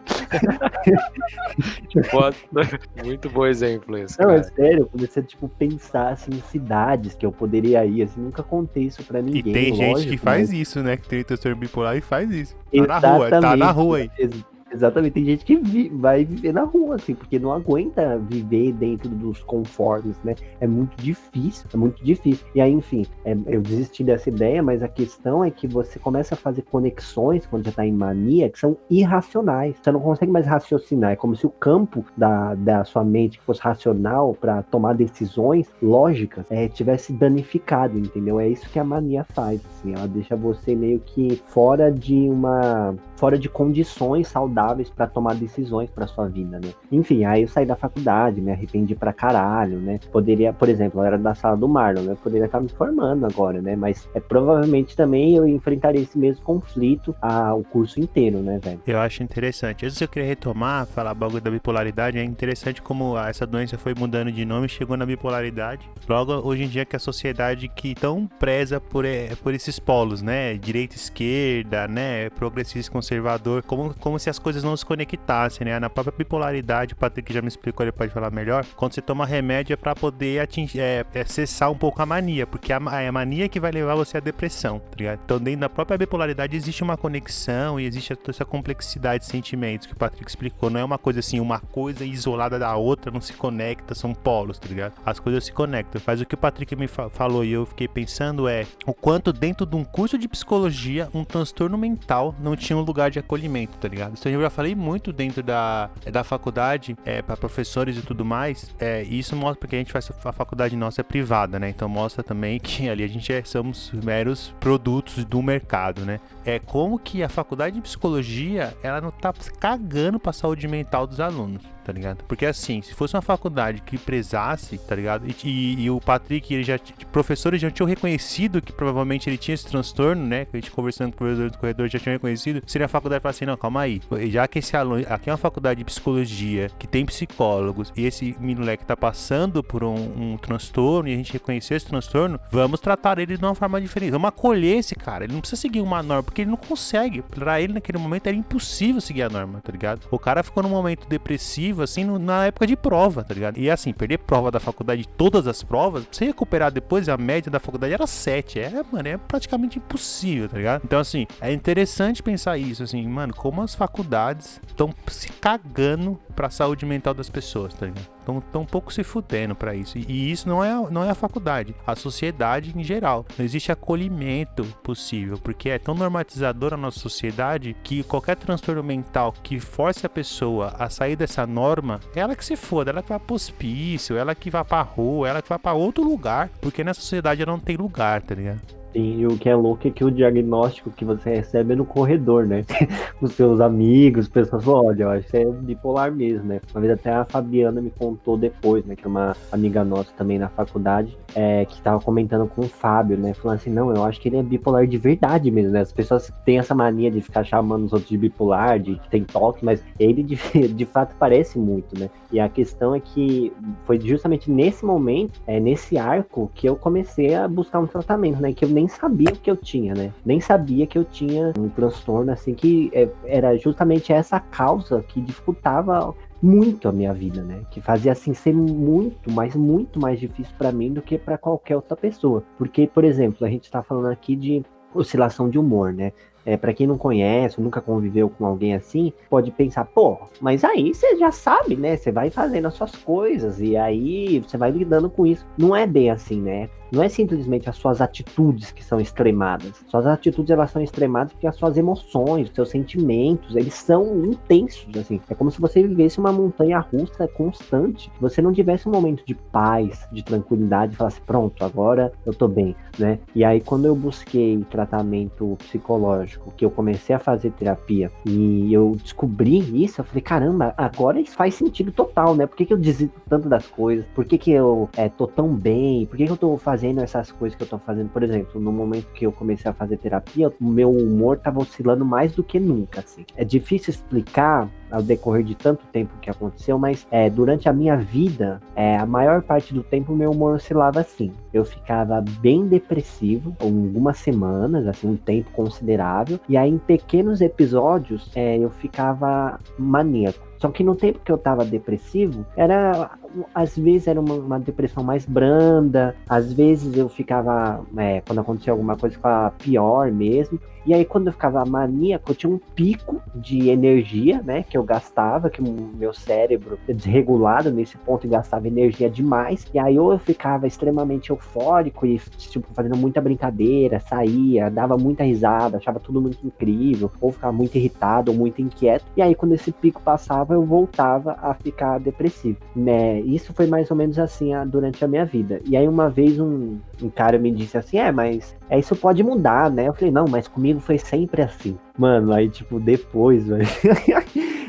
Foda. 2.09 2.35
Muito 3.03 3.29
bom 3.29 3.45
exemplo 3.45 3.97
esse. 3.97 4.19
Não, 4.19 4.29
é 4.29 4.41
cara. 4.41 4.55
sério, 4.55 4.79
eu 4.79 4.87
comecei 4.87 5.23
a, 5.23 5.25
tipo, 5.25 5.49
pensar, 5.49 6.02
assim, 6.09 6.31
em 6.31 6.41
cidades 6.51 7.13
que 7.15 7.25
eu 7.25 7.31
poderia 7.31 7.85
ir, 7.85 8.01
assim, 8.03 8.19
nunca 8.21 8.41
contei 8.43 8.83
isso 8.83 9.03
pra 9.03 9.19
E 9.19 9.23
ninguém, 9.23 9.53
tem 9.53 9.75
gente 9.75 9.91
lógico, 9.91 10.11
que 10.11 10.17
faz 10.17 10.49
mas- 10.49 10.59
isso, 10.59 10.81
né? 10.81 10.97
Que 10.97 11.07
tem 11.07 11.23
transtorno 11.23 11.57
bipolar 11.57 11.95
e 11.97 12.01
faz 12.01 12.29
isso. 12.31 12.55
Tá 12.87 12.87
na 12.87 12.99
rua, 13.15 13.29
tá 13.29 13.41
na 13.41 13.47
Exatamente. 13.55 13.75
rua 13.75 13.97
aí. 13.97 14.11
Ex- 14.17 14.45
Exatamente, 14.73 15.13
tem 15.13 15.25
gente 15.25 15.45
que 15.45 15.55
vi- 15.55 15.89
vai 15.89 16.25
viver 16.25 16.51
na 16.51 16.63
rua, 16.63 16.95
assim, 16.95 17.13
porque 17.13 17.37
não 17.37 17.53
aguenta 17.53 18.17
viver 18.17 18.71
dentro 18.73 19.07
dos 19.07 19.43
conformes, 19.43 20.17
né? 20.23 20.33
É 20.59 20.65
muito 20.65 20.97
difícil, 20.97 21.67
é 21.71 21.77
muito 21.77 22.03
difícil. 22.03 22.43
E 22.55 22.59
aí, 22.61 22.71
enfim, 22.71 23.05
é, 23.23 23.37
eu 23.45 23.61
desisti 23.61 24.03
dessa 24.03 24.29
ideia, 24.29 24.63
mas 24.63 24.81
a 24.81 24.87
questão 24.87 25.43
é 25.43 25.51
que 25.51 25.67
você 25.67 25.99
começa 25.99 26.33
a 26.33 26.37
fazer 26.37 26.63
conexões 26.63 27.45
quando 27.45 27.65
já 27.65 27.71
tá 27.71 27.85
em 27.85 27.91
mania 27.91 28.49
que 28.49 28.57
são 28.57 28.75
irracionais. 28.89 29.75
Você 29.81 29.91
não 29.91 29.99
consegue 29.99 30.31
mais 30.31 30.47
raciocinar. 30.47 31.11
É 31.11 31.15
como 31.15 31.35
se 31.35 31.45
o 31.45 31.49
campo 31.51 32.03
da, 32.17 32.55
da 32.55 32.83
sua 32.83 33.03
mente 33.03 33.37
que 33.37 33.45
fosse 33.45 33.61
racional 33.61 34.33
para 34.33 34.63
tomar 34.63 34.93
decisões 34.95 35.67
lógicas 35.81 36.45
é, 36.49 36.67
tivesse 36.67 37.13
danificado, 37.13 37.99
entendeu? 37.99 38.39
É 38.39 38.49
isso 38.49 38.67
que 38.69 38.79
a 38.79 38.83
mania 38.83 39.23
faz, 39.35 39.61
assim. 39.67 39.93
Ela 39.93 40.07
deixa 40.07 40.35
você 40.35 40.73
meio 40.75 40.99
que 40.99 41.39
fora 41.45 41.91
de 41.91 42.27
uma 42.27 42.95
fora 43.15 43.37
de 43.37 43.47
condições 43.47 44.27
saudáveis 44.27 44.62
para 44.95 45.07
tomar 45.07 45.35
decisões 45.35 45.89
para 45.89 46.07
sua 46.07 46.27
vida, 46.27 46.59
né? 46.59 46.69
Enfim, 46.91 47.25
aí 47.25 47.41
eu 47.41 47.47
saí 47.47 47.65
da 47.65 47.75
faculdade, 47.75 48.41
me 48.41 48.51
arrependi 48.51 48.95
pra 48.95 49.11
caralho, 49.11 49.79
né? 49.79 49.99
Poderia, 50.11 50.53
por 50.53 50.69
exemplo, 50.69 51.01
eu 51.01 51.05
era 51.05 51.17
da 51.17 51.33
sala 51.33 51.57
do 51.57 51.67
Marlon, 51.67 52.03
né? 52.03 52.11
Eu 52.13 52.17
poderia 52.17 52.45
estar 52.45 52.59
me 52.59 52.69
formando 52.69 53.25
agora, 53.25 53.61
né? 53.61 53.75
Mas 53.75 54.07
é, 54.13 54.19
provavelmente 54.19 54.95
também 54.95 55.35
eu 55.35 55.47
enfrentaria 55.47 56.01
esse 56.01 56.17
mesmo 56.17 56.43
conflito 56.43 57.15
a, 57.21 57.53
o 57.53 57.63
curso 57.63 57.99
inteiro, 57.99 58.39
né, 58.39 58.59
velho? 58.63 58.81
Eu 58.85 58.99
acho 58.99 59.23
interessante. 59.23 59.85
Antes 59.85 59.99
eu 59.99 60.07
queria 60.07 60.27
retomar, 60.27 60.85
falar 60.87 61.13
bagulho 61.13 61.41
da 61.41 61.51
bipolaridade. 61.51 62.17
É 62.17 62.23
interessante 62.23 62.81
como 62.81 63.17
essa 63.17 63.45
doença 63.45 63.77
foi 63.77 63.93
mudando 63.93 64.31
de 64.31 64.45
nome 64.45 64.67
chegou 64.67 64.97
na 64.97 65.05
bipolaridade. 65.05 65.89
Logo, 66.07 66.33
hoje 66.47 66.63
em 66.63 66.67
dia, 66.67 66.85
que 66.85 66.95
a 66.95 66.99
sociedade 66.99 67.67
que 67.67 67.95
tão 67.95 68.27
preza 68.39 68.79
por, 68.79 69.05
eh, 69.05 69.35
por 69.41 69.53
esses 69.53 69.79
polos, 69.79 70.21
né? 70.21 70.55
Direita, 70.55 70.95
esquerda, 70.95 71.87
né? 71.87 72.29
Progressista, 72.31 72.91
conservador. 72.91 73.63
Como, 73.63 73.93
como 73.95 74.19
se 74.19 74.29
as 74.29 74.37
coisas 74.37 74.52
não 74.61 74.75
se 74.75 74.85
conectassem, 74.85 75.65
né? 75.65 75.79
Na 75.79 75.89
própria 75.89 76.13
bipolaridade, 76.17 76.93
o 76.93 76.97
Patrick 76.97 77.33
já 77.33 77.41
me 77.41 77.47
explicou, 77.47 77.85
ele 77.85 77.93
pode 77.93 78.11
falar 78.11 78.29
melhor. 78.29 78.65
Quando 78.75 78.93
você 78.93 79.01
toma 79.01 79.25
remédio 79.25 79.73
é 79.73 79.77
pra 79.77 79.95
poder 79.95 80.41
atingir, 80.41 80.81
é, 80.81 81.05
é 81.13 81.23
cessar 81.23 81.71
um 81.71 81.77
pouco 81.77 82.01
a 82.01 82.05
mania, 82.05 82.45
porque 82.45 82.73
a, 82.73 82.79
é 83.01 83.07
a 83.07 83.11
mania 83.11 83.47
que 83.47 83.59
vai 83.59 83.71
levar 83.71 83.95
você 83.95 84.17
à 84.17 84.19
depressão, 84.19 84.79
tá 84.79 84.97
ligado? 84.97 85.21
Então, 85.23 85.39
dentro 85.39 85.61
da 85.61 85.69
própria 85.69 85.97
bipolaridade 85.97 86.57
existe 86.57 86.83
uma 86.83 86.97
conexão 86.97 87.79
e 87.79 87.85
existe 87.85 88.15
toda 88.15 88.31
essa 88.31 88.43
complexidade 88.43 89.23
de 89.23 89.29
sentimentos 89.31 89.87
que 89.87 89.93
o 89.93 89.95
Patrick 89.95 90.29
explicou. 90.29 90.69
Não 90.69 90.79
é 90.79 90.83
uma 90.83 90.97
coisa 90.97 91.19
assim, 91.21 91.39
uma 91.39 91.59
coisa 91.59 92.03
isolada 92.03 92.59
da 92.59 92.75
outra, 92.75 93.11
não 93.11 93.21
se 93.21 93.31
conecta, 93.33 93.95
são 93.95 94.13
polos, 94.13 94.59
tá 94.59 94.67
ligado? 94.67 94.93
As 95.05 95.19
coisas 95.19 95.45
se 95.45 95.51
conectam. 95.53 96.01
Mas 96.05 96.19
o 96.19 96.25
que 96.25 96.35
o 96.35 96.37
Patrick 96.37 96.75
me 96.75 96.87
fa- 96.87 97.09
falou 97.09 97.45
e 97.45 97.51
eu 97.51 97.65
fiquei 97.65 97.87
pensando 97.87 98.47
é 98.47 98.65
o 98.85 98.93
quanto 98.93 99.31
dentro 99.31 99.65
de 99.65 99.75
um 99.75 99.83
curso 99.83 100.17
de 100.17 100.27
psicologia, 100.27 101.07
um 101.13 101.23
transtorno 101.23 101.77
mental 101.77 102.35
não 102.39 102.55
tinha 102.55 102.75
um 102.75 102.81
lugar 102.81 103.09
de 103.11 103.19
acolhimento, 103.19 103.77
tá 103.77 103.87
ligado? 103.87 104.15
Então 104.17 104.31
já 104.43 104.49
falei 104.49 104.75
muito 104.75 105.11
dentro 105.11 105.41
da, 105.41 105.89
da 106.11 106.23
faculdade, 106.23 106.95
é, 107.05 107.21
para 107.21 107.37
professores 107.37 107.97
e 107.97 108.01
tudo 108.01 108.23
mais, 108.23 108.73
é, 108.79 109.03
isso 109.03 109.35
mostra 109.35 109.59
porque 109.59 109.75
a 109.75 109.79
gente 109.79 109.91
faz 109.91 110.09
a 110.23 110.31
faculdade 110.31 110.75
nossa 110.75 111.01
é 111.01 111.03
privada, 111.03 111.59
né? 111.59 111.69
Então 111.69 111.87
mostra 111.89 112.23
também 112.23 112.59
que 112.59 112.87
ali 112.89 113.03
a 113.03 113.07
gente 113.07 113.31
é, 113.31 113.43
somos 113.43 113.91
meros 113.91 114.53
produtos 114.59 115.25
do 115.25 115.41
mercado, 115.41 116.05
né? 116.05 116.19
É 116.45 116.59
como 116.59 116.99
que 116.99 117.23
a 117.23 117.29
faculdade 117.29 117.75
de 117.75 117.81
psicologia, 117.81 118.75
ela 118.83 119.01
não 119.01 119.11
tá 119.11 119.33
cagando 119.59 120.19
pra 120.19 120.33
saúde 120.33 120.67
mental 120.67 121.07
dos 121.07 121.19
alunos 121.19 121.72
tá 121.83 121.91
ligado? 121.91 122.23
Porque 122.25 122.45
assim, 122.45 122.81
se 122.81 122.93
fosse 122.93 123.15
uma 123.15 123.21
faculdade 123.21 123.81
que 123.81 123.97
prezasse, 123.97 124.77
tá 124.77 124.95
ligado? 124.95 125.25
E, 125.27 125.35
e, 125.43 125.83
e 125.83 125.89
o 125.89 125.99
Patrick, 125.99 126.53
ele 126.53 126.63
já, 126.63 126.79
professores 127.11 127.61
já 127.61 127.69
tinham 127.69 127.87
reconhecido 127.87 128.61
que 128.61 128.71
provavelmente 128.71 129.29
ele 129.29 129.37
tinha 129.37 129.55
esse 129.55 129.65
transtorno, 129.65 130.25
né? 130.25 130.45
Que 130.45 130.57
a 130.57 130.59
gente 130.59 130.71
conversando 130.71 131.11
com 131.11 131.15
o 131.15 131.27
professor 131.27 131.49
do 131.49 131.57
corredor 131.57 131.89
já 131.89 131.99
tinha 131.99 132.13
reconhecido. 132.13 132.61
Seria 132.65 132.85
a 132.85 132.89
faculdade 132.89 133.21
falar 133.21 133.31
assim: 133.31 133.45
não, 133.45 133.57
calma 133.57 133.81
aí. 133.81 134.01
Já 134.29 134.47
que 134.47 134.59
esse 134.59 134.75
aluno, 134.75 135.05
aqui 135.09 135.29
é 135.29 135.33
uma 135.33 135.37
faculdade 135.37 135.79
de 135.79 135.85
psicologia 135.85 136.69
que 136.79 136.87
tem 136.87 137.05
psicólogos 137.05 137.91
e 137.95 138.05
esse 138.05 138.35
moleque 138.39 138.85
tá 138.85 138.95
passando 138.95 139.63
por 139.63 139.83
um, 139.83 140.33
um 140.33 140.37
transtorno 140.37 141.09
e 141.09 141.13
a 141.13 141.17
gente 141.17 141.33
reconhecer 141.33 141.75
esse 141.75 141.85
transtorno, 141.85 142.39
vamos 142.51 142.79
tratar 142.79 143.19
ele 143.19 143.37
de 143.37 143.43
uma 143.43 143.55
forma 143.55 143.79
diferente. 143.81 144.11
Vamos 144.11 144.27
acolher 144.29 144.77
esse 144.77 144.95
cara. 144.95 145.25
Ele 145.25 145.33
não 145.33 145.41
precisa 145.41 145.61
seguir 145.61 145.81
uma 145.81 146.01
norma, 146.01 146.23
porque 146.23 146.41
ele 146.41 146.51
não 146.51 146.57
consegue. 146.57 147.21
Pra 147.21 147.59
ele, 147.59 147.73
naquele 147.73 147.97
momento, 147.97 148.27
era 148.27 148.35
impossível 148.35 149.01
seguir 149.01 149.23
a 149.23 149.29
norma, 149.29 149.61
tá 149.61 149.71
ligado? 149.71 150.07
O 150.11 150.19
cara 150.19 150.43
ficou 150.43 150.63
num 150.63 150.69
momento 150.69 151.07
depressivo 151.07 151.72
assim, 151.81 152.03
no, 152.03 152.19
na 152.19 152.45
época 152.45 152.67
de 152.67 152.75
prova, 152.75 153.23
tá 153.23 153.33
ligado? 153.33 153.57
E 153.57 153.69
assim, 153.69 153.91
perder 153.93 154.19
prova 154.19 154.51
da 154.51 154.59
faculdade, 154.59 155.07
todas 155.17 155.47
as 155.47 155.63
provas, 155.63 156.03
pra 156.03 156.13
você 156.13 156.25
recuperar 156.25 156.71
depois, 156.71 157.09
a 157.09 157.17
média 157.17 157.51
da 157.51 157.59
faculdade 157.59 157.93
era 157.93 158.05
7. 158.05 158.59
É, 158.59 158.83
mano, 158.91 159.07
é 159.07 159.17
praticamente 159.17 159.77
impossível, 159.77 160.49
tá 160.49 160.57
ligado? 160.57 160.81
Então, 160.83 160.99
assim, 160.99 161.25
é 161.41 161.51
interessante 161.51 162.21
pensar 162.21 162.57
isso, 162.57 162.83
assim, 162.83 163.07
mano, 163.07 163.33
como 163.33 163.61
as 163.61 163.73
faculdades 163.73 164.61
estão 164.67 164.93
se 165.07 165.29
cagando 165.29 166.19
pra 166.35 166.49
saúde 166.49 166.85
mental 166.85 167.13
das 167.13 167.29
pessoas, 167.29 167.73
tá 167.73 167.85
ligado? 167.85 168.07
Estão 168.19 168.41
tão 168.41 168.65
pouco 168.65 168.93
se 168.93 169.03
fudendo 169.03 169.55
para 169.55 169.75
isso. 169.75 169.97
E 169.97 170.31
isso 170.31 170.47
não 170.47 170.63
é, 170.63 170.73
não 170.89 171.03
é 171.03 171.09
a 171.09 171.15
faculdade, 171.15 171.75
a 171.85 171.95
sociedade 171.95 172.73
em 172.75 172.83
geral. 172.83 173.25
Não 173.37 173.45
existe 173.45 173.71
acolhimento 173.71 174.63
possível, 174.81 175.37
porque 175.37 175.69
é 175.69 175.79
tão 175.79 175.93
normatizador 175.93 176.73
a 176.73 176.77
nossa 176.77 176.99
sociedade 176.99 177.75
que 177.83 178.03
qualquer 178.03 178.35
transtorno 178.35 178.83
mental 178.83 179.33
que 179.43 179.59
force 179.59 180.05
a 180.05 180.09
pessoa 180.09 180.73
a 180.79 180.89
sair 180.89 181.15
dessa 181.15 181.45
norma, 181.45 181.99
ela 182.15 182.35
que 182.35 182.45
se 182.45 182.55
foda, 182.55 182.91
ela 182.91 183.03
que 183.03 183.09
vai 183.09 183.19
pro 183.19 183.35
hospício, 183.35 184.17
ela 184.17 184.33
que 184.33 184.49
vai 184.49 184.63
pra 184.63 184.81
rua, 184.81 185.27
ela 185.27 185.41
que 185.41 185.49
vai 185.49 185.59
para 185.59 185.73
outro 185.73 186.03
lugar, 186.03 186.49
porque 186.61 186.83
nessa 186.83 187.01
sociedade 187.01 187.41
ela 187.41 187.51
não 187.51 187.59
tem 187.59 187.75
lugar, 187.75 188.21
tá 188.21 188.35
ligado? 188.35 188.82
Sim, 188.93 189.21
e 189.21 189.27
o 189.27 189.37
que 189.37 189.49
é 189.49 189.55
louco 189.55 189.87
é 189.87 189.91
que 189.91 190.03
o 190.03 190.11
diagnóstico 190.11 190.91
que 190.91 191.03
você 191.03 191.31
recebe 191.31 191.73
é 191.73 191.75
no 191.75 191.83
corredor, 191.83 192.45
né? 192.45 192.63
Os 193.19 193.33
seus 193.33 193.59
amigos, 193.59 194.27
pessoas 194.27 194.63
falam, 194.63 194.85
olha, 194.85 195.03
eu 195.03 195.09
acho 195.09 195.25
que 195.25 195.31
você 195.31 195.37
é 195.41 195.45
bipolar 195.45 196.11
mesmo, 196.11 196.47
né? 196.47 196.61
Uma 196.73 196.81
vez 196.81 196.93
até 196.93 197.11
a 197.11 197.25
Fabiana 197.25 197.81
me 197.81 197.89
contou 197.89 198.37
depois, 198.37 198.85
né? 198.85 198.95
Que 198.95 199.05
é 199.05 199.07
uma 199.07 199.35
amiga 199.51 199.83
nossa 199.83 200.11
também 200.15 200.37
na 200.37 200.47
faculdade, 200.47 201.17
é, 201.33 201.65
que 201.65 201.73
estava 201.73 201.99
comentando 201.99 202.47
com 202.47 202.61
o 202.61 202.67
Fábio, 202.67 203.17
né? 203.17 203.33
Falando 203.33 203.57
assim, 203.57 203.71
não, 203.71 203.93
eu 203.93 204.03
acho 204.03 204.21
que 204.21 204.29
ele 204.29 204.37
é 204.37 204.43
bipolar 204.43 204.85
de 204.85 204.97
verdade 204.97 205.49
mesmo, 205.49 205.71
né? 205.71 205.81
As 205.81 205.91
pessoas 205.91 206.31
têm 206.45 206.59
essa 206.59 206.75
mania 206.75 207.09
de 207.09 207.19
ficar 207.19 207.43
chamando 207.43 207.85
os 207.85 207.93
outros 207.93 208.09
de 208.09 208.17
bipolar, 208.17 208.79
de 208.79 208.95
que 208.95 209.09
tem 209.09 209.23
toque, 209.23 209.65
mas 209.65 209.83
ele 209.99 210.21
de, 210.21 210.35
de 210.69 210.85
fato 210.85 211.15
parece 211.17 211.57
muito, 211.57 211.97
né? 211.97 212.11
E 212.31 212.39
a 212.39 212.47
questão 212.47 212.93
é 212.93 212.99
que 212.99 213.51
foi 213.85 213.99
justamente 213.99 214.51
nesse 214.51 214.85
momento, 214.85 215.41
é, 215.47 215.59
nesse 215.59 215.97
arco, 215.97 216.51
que 216.53 216.67
eu 216.67 216.75
comecei 216.75 217.33
a 217.33 217.47
buscar 217.47 217.79
um 217.79 217.87
tratamento, 217.87 218.39
né? 218.39 218.53
Que 218.53 218.65
eu 218.65 218.69
nem 218.69 218.82
nem 218.83 218.87
sabia 218.89 219.31
que 219.31 219.49
eu 219.49 219.55
tinha, 219.55 219.93
né? 219.93 220.11
Nem 220.25 220.41
sabia 220.41 220.85
que 220.85 220.97
eu 220.97 221.05
tinha 221.05 221.53
um 221.57 221.69
transtorno, 221.69 222.31
assim, 222.31 222.53
que 222.53 222.91
é, 222.93 223.07
era 223.25 223.57
justamente 223.57 224.11
essa 224.11 224.39
causa 224.41 225.01
que 225.07 225.21
dificultava 225.21 226.13
muito 226.41 226.89
a 226.89 226.91
minha 226.91 227.13
vida, 227.13 227.41
né? 227.41 227.61
Que 227.71 227.79
fazia 227.79 228.11
assim 228.11 228.33
ser 228.33 228.53
muito, 228.53 229.31
mas 229.31 229.55
muito 229.55 230.01
mais 230.01 230.19
difícil 230.19 230.53
para 230.57 230.73
mim 230.73 230.91
do 230.91 231.01
que 231.01 231.17
para 231.17 231.37
qualquer 231.37 231.77
outra 231.77 231.95
pessoa. 231.95 232.43
Porque, 232.57 232.85
por 232.85 233.05
exemplo, 233.05 233.47
a 233.47 233.49
gente 233.49 233.71
tá 233.71 233.81
falando 233.81 234.11
aqui 234.11 234.35
de 234.35 234.61
oscilação 234.93 235.49
de 235.49 235.57
humor, 235.57 235.93
né? 235.93 236.11
É, 236.45 236.57
para 236.57 236.73
quem 236.73 236.85
não 236.85 236.97
conhece, 236.97 237.61
nunca 237.61 237.79
conviveu 237.79 238.29
com 238.29 238.45
alguém 238.45 238.75
assim, 238.75 239.13
pode 239.29 239.49
pensar, 239.49 239.85
pô, 239.85 240.17
mas 240.41 240.65
aí 240.65 240.93
você 240.93 241.15
já 241.15 241.31
sabe, 241.31 241.77
né? 241.77 241.95
Você 241.95 242.11
vai 242.11 242.29
fazendo 242.29 242.67
as 242.67 242.73
suas 242.73 242.93
coisas 242.97 243.61
e 243.61 243.77
aí 243.77 244.39
você 244.39 244.57
vai 244.57 244.71
lidando 244.71 245.09
com 245.09 245.25
isso. 245.25 245.47
Não 245.57 245.73
é 245.73 245.87
bem 245.87 246.09
assim, 246.09 246.41
né? 246.41 246.69
Não 246.93 247.01
é 247.01 247.09
simplesmente 247.09 247.67
as 247.67 247.75
suas 247.75 248.01
atitudes 248.01 248.71
que 248.71 248.83
são 248.83 248.99
extremadas. 248.99 249.83
Suas 249.87 250.05
atitudes 250.05 250.51
elas 250.51 250.69
são 250.69 250.79
extremadas 250.79 251.33
porque 251.33 251.47
as 251.47 251.55
suas 251.55 251.75
emoções, 251.75 252.49
os 252.49 252.53
seus 252.53 252.69
sentimentos, 252.69 253.55
eles 253.55 253.73
são 253.73 254.23
intensos, 254.25 254.85
assim. 254.95 255.19
É 255.27 255.33
como 255.33 255.49
se 255.49 255.59
você 255.59 255.81
vivesse 255.81 256.19
uma 256.19 256.31
montanha 256.31 256.79
russa 256.79 257.27
constante. 257.27 258.11
Você 258.21 258.43
não 258.43 258.53
tivesse 258.53 258.87
um 258.87 258.91
momento 258.91 259.25
de 259.25 259.33
paz, 259.33 260.07
de 260.11 260.23
tranquilidade, 260.23 260.93
e 260.93 260.95
falasse, 260.95 261.19
pronto, 261.21 261.65
agora 261.65 262.13
eu 262.27 262.33
tô 262.33 262.47
bem, 262.47 262.75
né? 262.99 263.17
E 263.33 263.43
aí 263.43 263.59
quando 263.59 263.85
eu 263.85 263.95
busquei 263.95 264.63
tratamento 264.69 265.57
psicológico, 265.57 266.53
que 266.55 266.63
eu 266.63 266.69
comecei 266.69 267.15
a 267.15 267.19
fazer 267.19 267.49
terapia 267.53 268.11
e 268.23 268.71
eu 268.71 268.95
descobri 269.01 269.83
isso, 269.83 269.99
eu 269.99 270.05
falei, 270.05 270.21
caramba, 270.21 270.75
agora 270.77 271.19
isso 271.19 271.35
faz 271.35 271.55
sentido 271.55 271.91
total, 271.91 272.35
né? 272.35 272.45
Por 272.45 272.55
que, 272.55 272.67
que 272.67 272.73
eu 272.73 272.77
desisto 272.77 273.19
tanto 273.27 273.49
das 273.49 273.65
coisas? 273.65 274.05
Por 274.13 274.25
que, 274.25 274.37
que 274.37 274.51
eu 274.51 274.87
é, 274.95 275.09
tô 275.09 275.25
tão 275.25 275.55
bem? 275.55 276.05
Por 276.05 276.17
que, 276.17 276.27
que 276.27 276.31
eu 276.31 276.37
tô 276.37 276.55
fazendo 276.55 276.82
fazendo 276.83 277.01
essas 277.01 277.31
coisas 277.31 277.55
que 277.55 277.63
eu 277.63 277.67
tô 277.67 277.77
fazendo, 277.79 278.09
por 278.09 278.21
exemplo, 278.23 278.59
no 278.59 278.71
momento 278.71 279.07
que 279.13 279.25
eu 279.25 279.31
comecei 279.31 279.71
a 279.71 279.73
fazer 279.73 279.95
terapia, 279.97 280.51
o 280.59 280.65
meu 280.65 280.91
humor 280.91 281.37
tava 281.37 281.59
oscilando 281.59 282.03
mais 282.03 282.33
do 282.33 282.43
que 282.43 282.59
nunca, 282.59 282.99
assim. 282.99 283.25
É 283.37 283.45
difícil 283.45 283.91
explicar 283.91 284.69
ao 284.91 285.01
decorrer 285.01 285.43
de 285.43 285.55
tanto 285.55 285.85
tempo 285.87 286.11
que 286.21 286.29
aconteceu, 286.29 286.77
mas 286.77 287.07
é, 287.09 287.29
durante 287.29 287.69
a 287.69 287.73
minha 287.73 287.95
vida, 287.95 288.61
é, 288.75 288.97
a 288.97 289.05
maior 289.05 289.41
parte 289.41 289.73
do 289.73 289.81
tempo 289.81 290.13
meu 290.13 290.31
humor 290.31 290.55
oscilava 290.55 290.99
assim. 290.99 291.31
Eu 291.53 291.63
ficava 291.63 292.21
bem 292.41 292.67
depressivo, 292.67 293.55
algumas 293.61 294.17
semanas, 294.17 294.85
assim, 294.85 295.07
um 295.07 295.15
tempo 295.15 295.49
considerável, 295.51 296.37
e 296.49 296.57
aí 296.57 296.69
em 296.69 296.77
pequenos 296.77 297.39
episódios 297.39 298.29
é, 298.35 298.57
eu 298.57 298.69
ficava 298.69 299.57
maníaco. 299.79 300.53
Só 300.63 300.69
que 300.69 300.83
no 300.83 300.95
tempo 300.95 301.19
que 301.25 301.31
eu 301.31 301.37
tava 301.37 301.65
depressivo, 301.65 302.45
era 302.55 303.11
às 303.53 303.77
vezes 303.77 304.07
era 304.07 304.19
uma, 304.19 304.35
uma 304.35 304.59
depressão 304.59 305.03
mais 305.03 305.25
branda, 305.25 306.15
às 306.27 306.51
vezes 306.53 306.95
eu 306.95 307.09
ficava, 307.09 307.83
é, 307.97 308.21
quando 308.21 308.39
acontecia 308.39 308.73
alguma 308.73 308.95
coisa, 308.95 309.15
ficava 309.15 309.51
pior 309.51 310.11
mesmo. 310.11 310.59
E 310.85 310.93
aí, 310.93 311.05
quando 311.05 311.27
eu 311.27 311.33
ficava 311.33 311.63
maníaco, 311.63 312.31
eu 312.31 312.35
tinha 312.35 312.51
um 312.51 312.59
pico 312.75 313.21
de 313.33 313.69
energia, 313.69 314.41
né? 314.43 314.63
Que 314.63 314.77
eu 314.77 314.83
gastava, 314.83 315.49
que 315.49 315.61
o 315.61 315.91
meu 315.95 316.13
cérebro 316.13 316.77
desregulado 316.85 317.71
nesse 317.71 317.97
ponto 317.97 318.27
gastava 318.27 318.67
energia 318.67 319.09
demais. 319.09 319.65
E 319.73 319.79
aí, 319.79 319.97
ou 319.97 320.11
eu 320.11 320.19
ficava 320.19 320.67
extremamente 320.67 321.29
eufórico 321.29 322.05
e, 322.05 322.19
tipo, 322.37 322.67
fazendo 322.73 322.97
muita 322.97 323.21
brincadeira, 323.21 324.01
saía, 324.01 324.69
dava 324.69 324.97
muita 324.97 325.23
risada, 325.23 325.77
achava 325.77 326.01
tudo 326.01 326.21
muito 326.21 326.45
incrível, 326.45 327.09
ou 327.21 327.31
ficava 327.31 327.53
muito 327.53 327.75
irritado, 327.75 328.31
ou 328.31 328.37
muito 328.37 328.61
inquieto. 328.61 329.05
E 329.15 329.21
aí, 329.21 329.33
quando 329.35 329.53
esse 329.53 329.71
pico 329.71 330.01
passava, 330.01 330.53
eu 330.53 330.65
voltava 330.65 331.37
a 331.41 331.53
ficar 331.53 331.97
depressivo, 331.97 332.57
né? 332.75 333.21
Isso 333.23 333.53
foi 333.53 333.67
mais 333.67 333.89
ou 333.89 333.97
menos 333.97 334.19
assim 334.19 334.53
a, 334.53 334.63
durante 334.65 335.03
a 335.03 335.07
minha 335.07 335.25
vida. 335.25 335.61
E 335.65 335.75
aí, 335.75 335.87
uma 335.87 336.09
vez, 336.09 336.39
um, 336.39 336.77
um 337.01 337.09
cara 337.09 337.37
me 337.37 337.51
disse 337.51 337.77
assim: 337.77 337.97
É, 337.97 338.11
mas 338.11 338.55
é, 338.69 338.79
isso 338.79 338.95
pode 338.95 339.23
mudar, 339.23 339.69
né? 339.69 339.87
Eu 339.87 339.93
falei: 339.93 340.11
Não, 340.11 340.25
mas 340.27 340.47
comigo 340.47 340.79
foi 340.79 340.97
sempre 340.97 341.41
assim. 341.41 341.77
Mano, 341.97 342.33
aí, 342.33 342.49
tipo, 342.49 342.79
depois, 342.79 343.45
velho. 343.47 343.67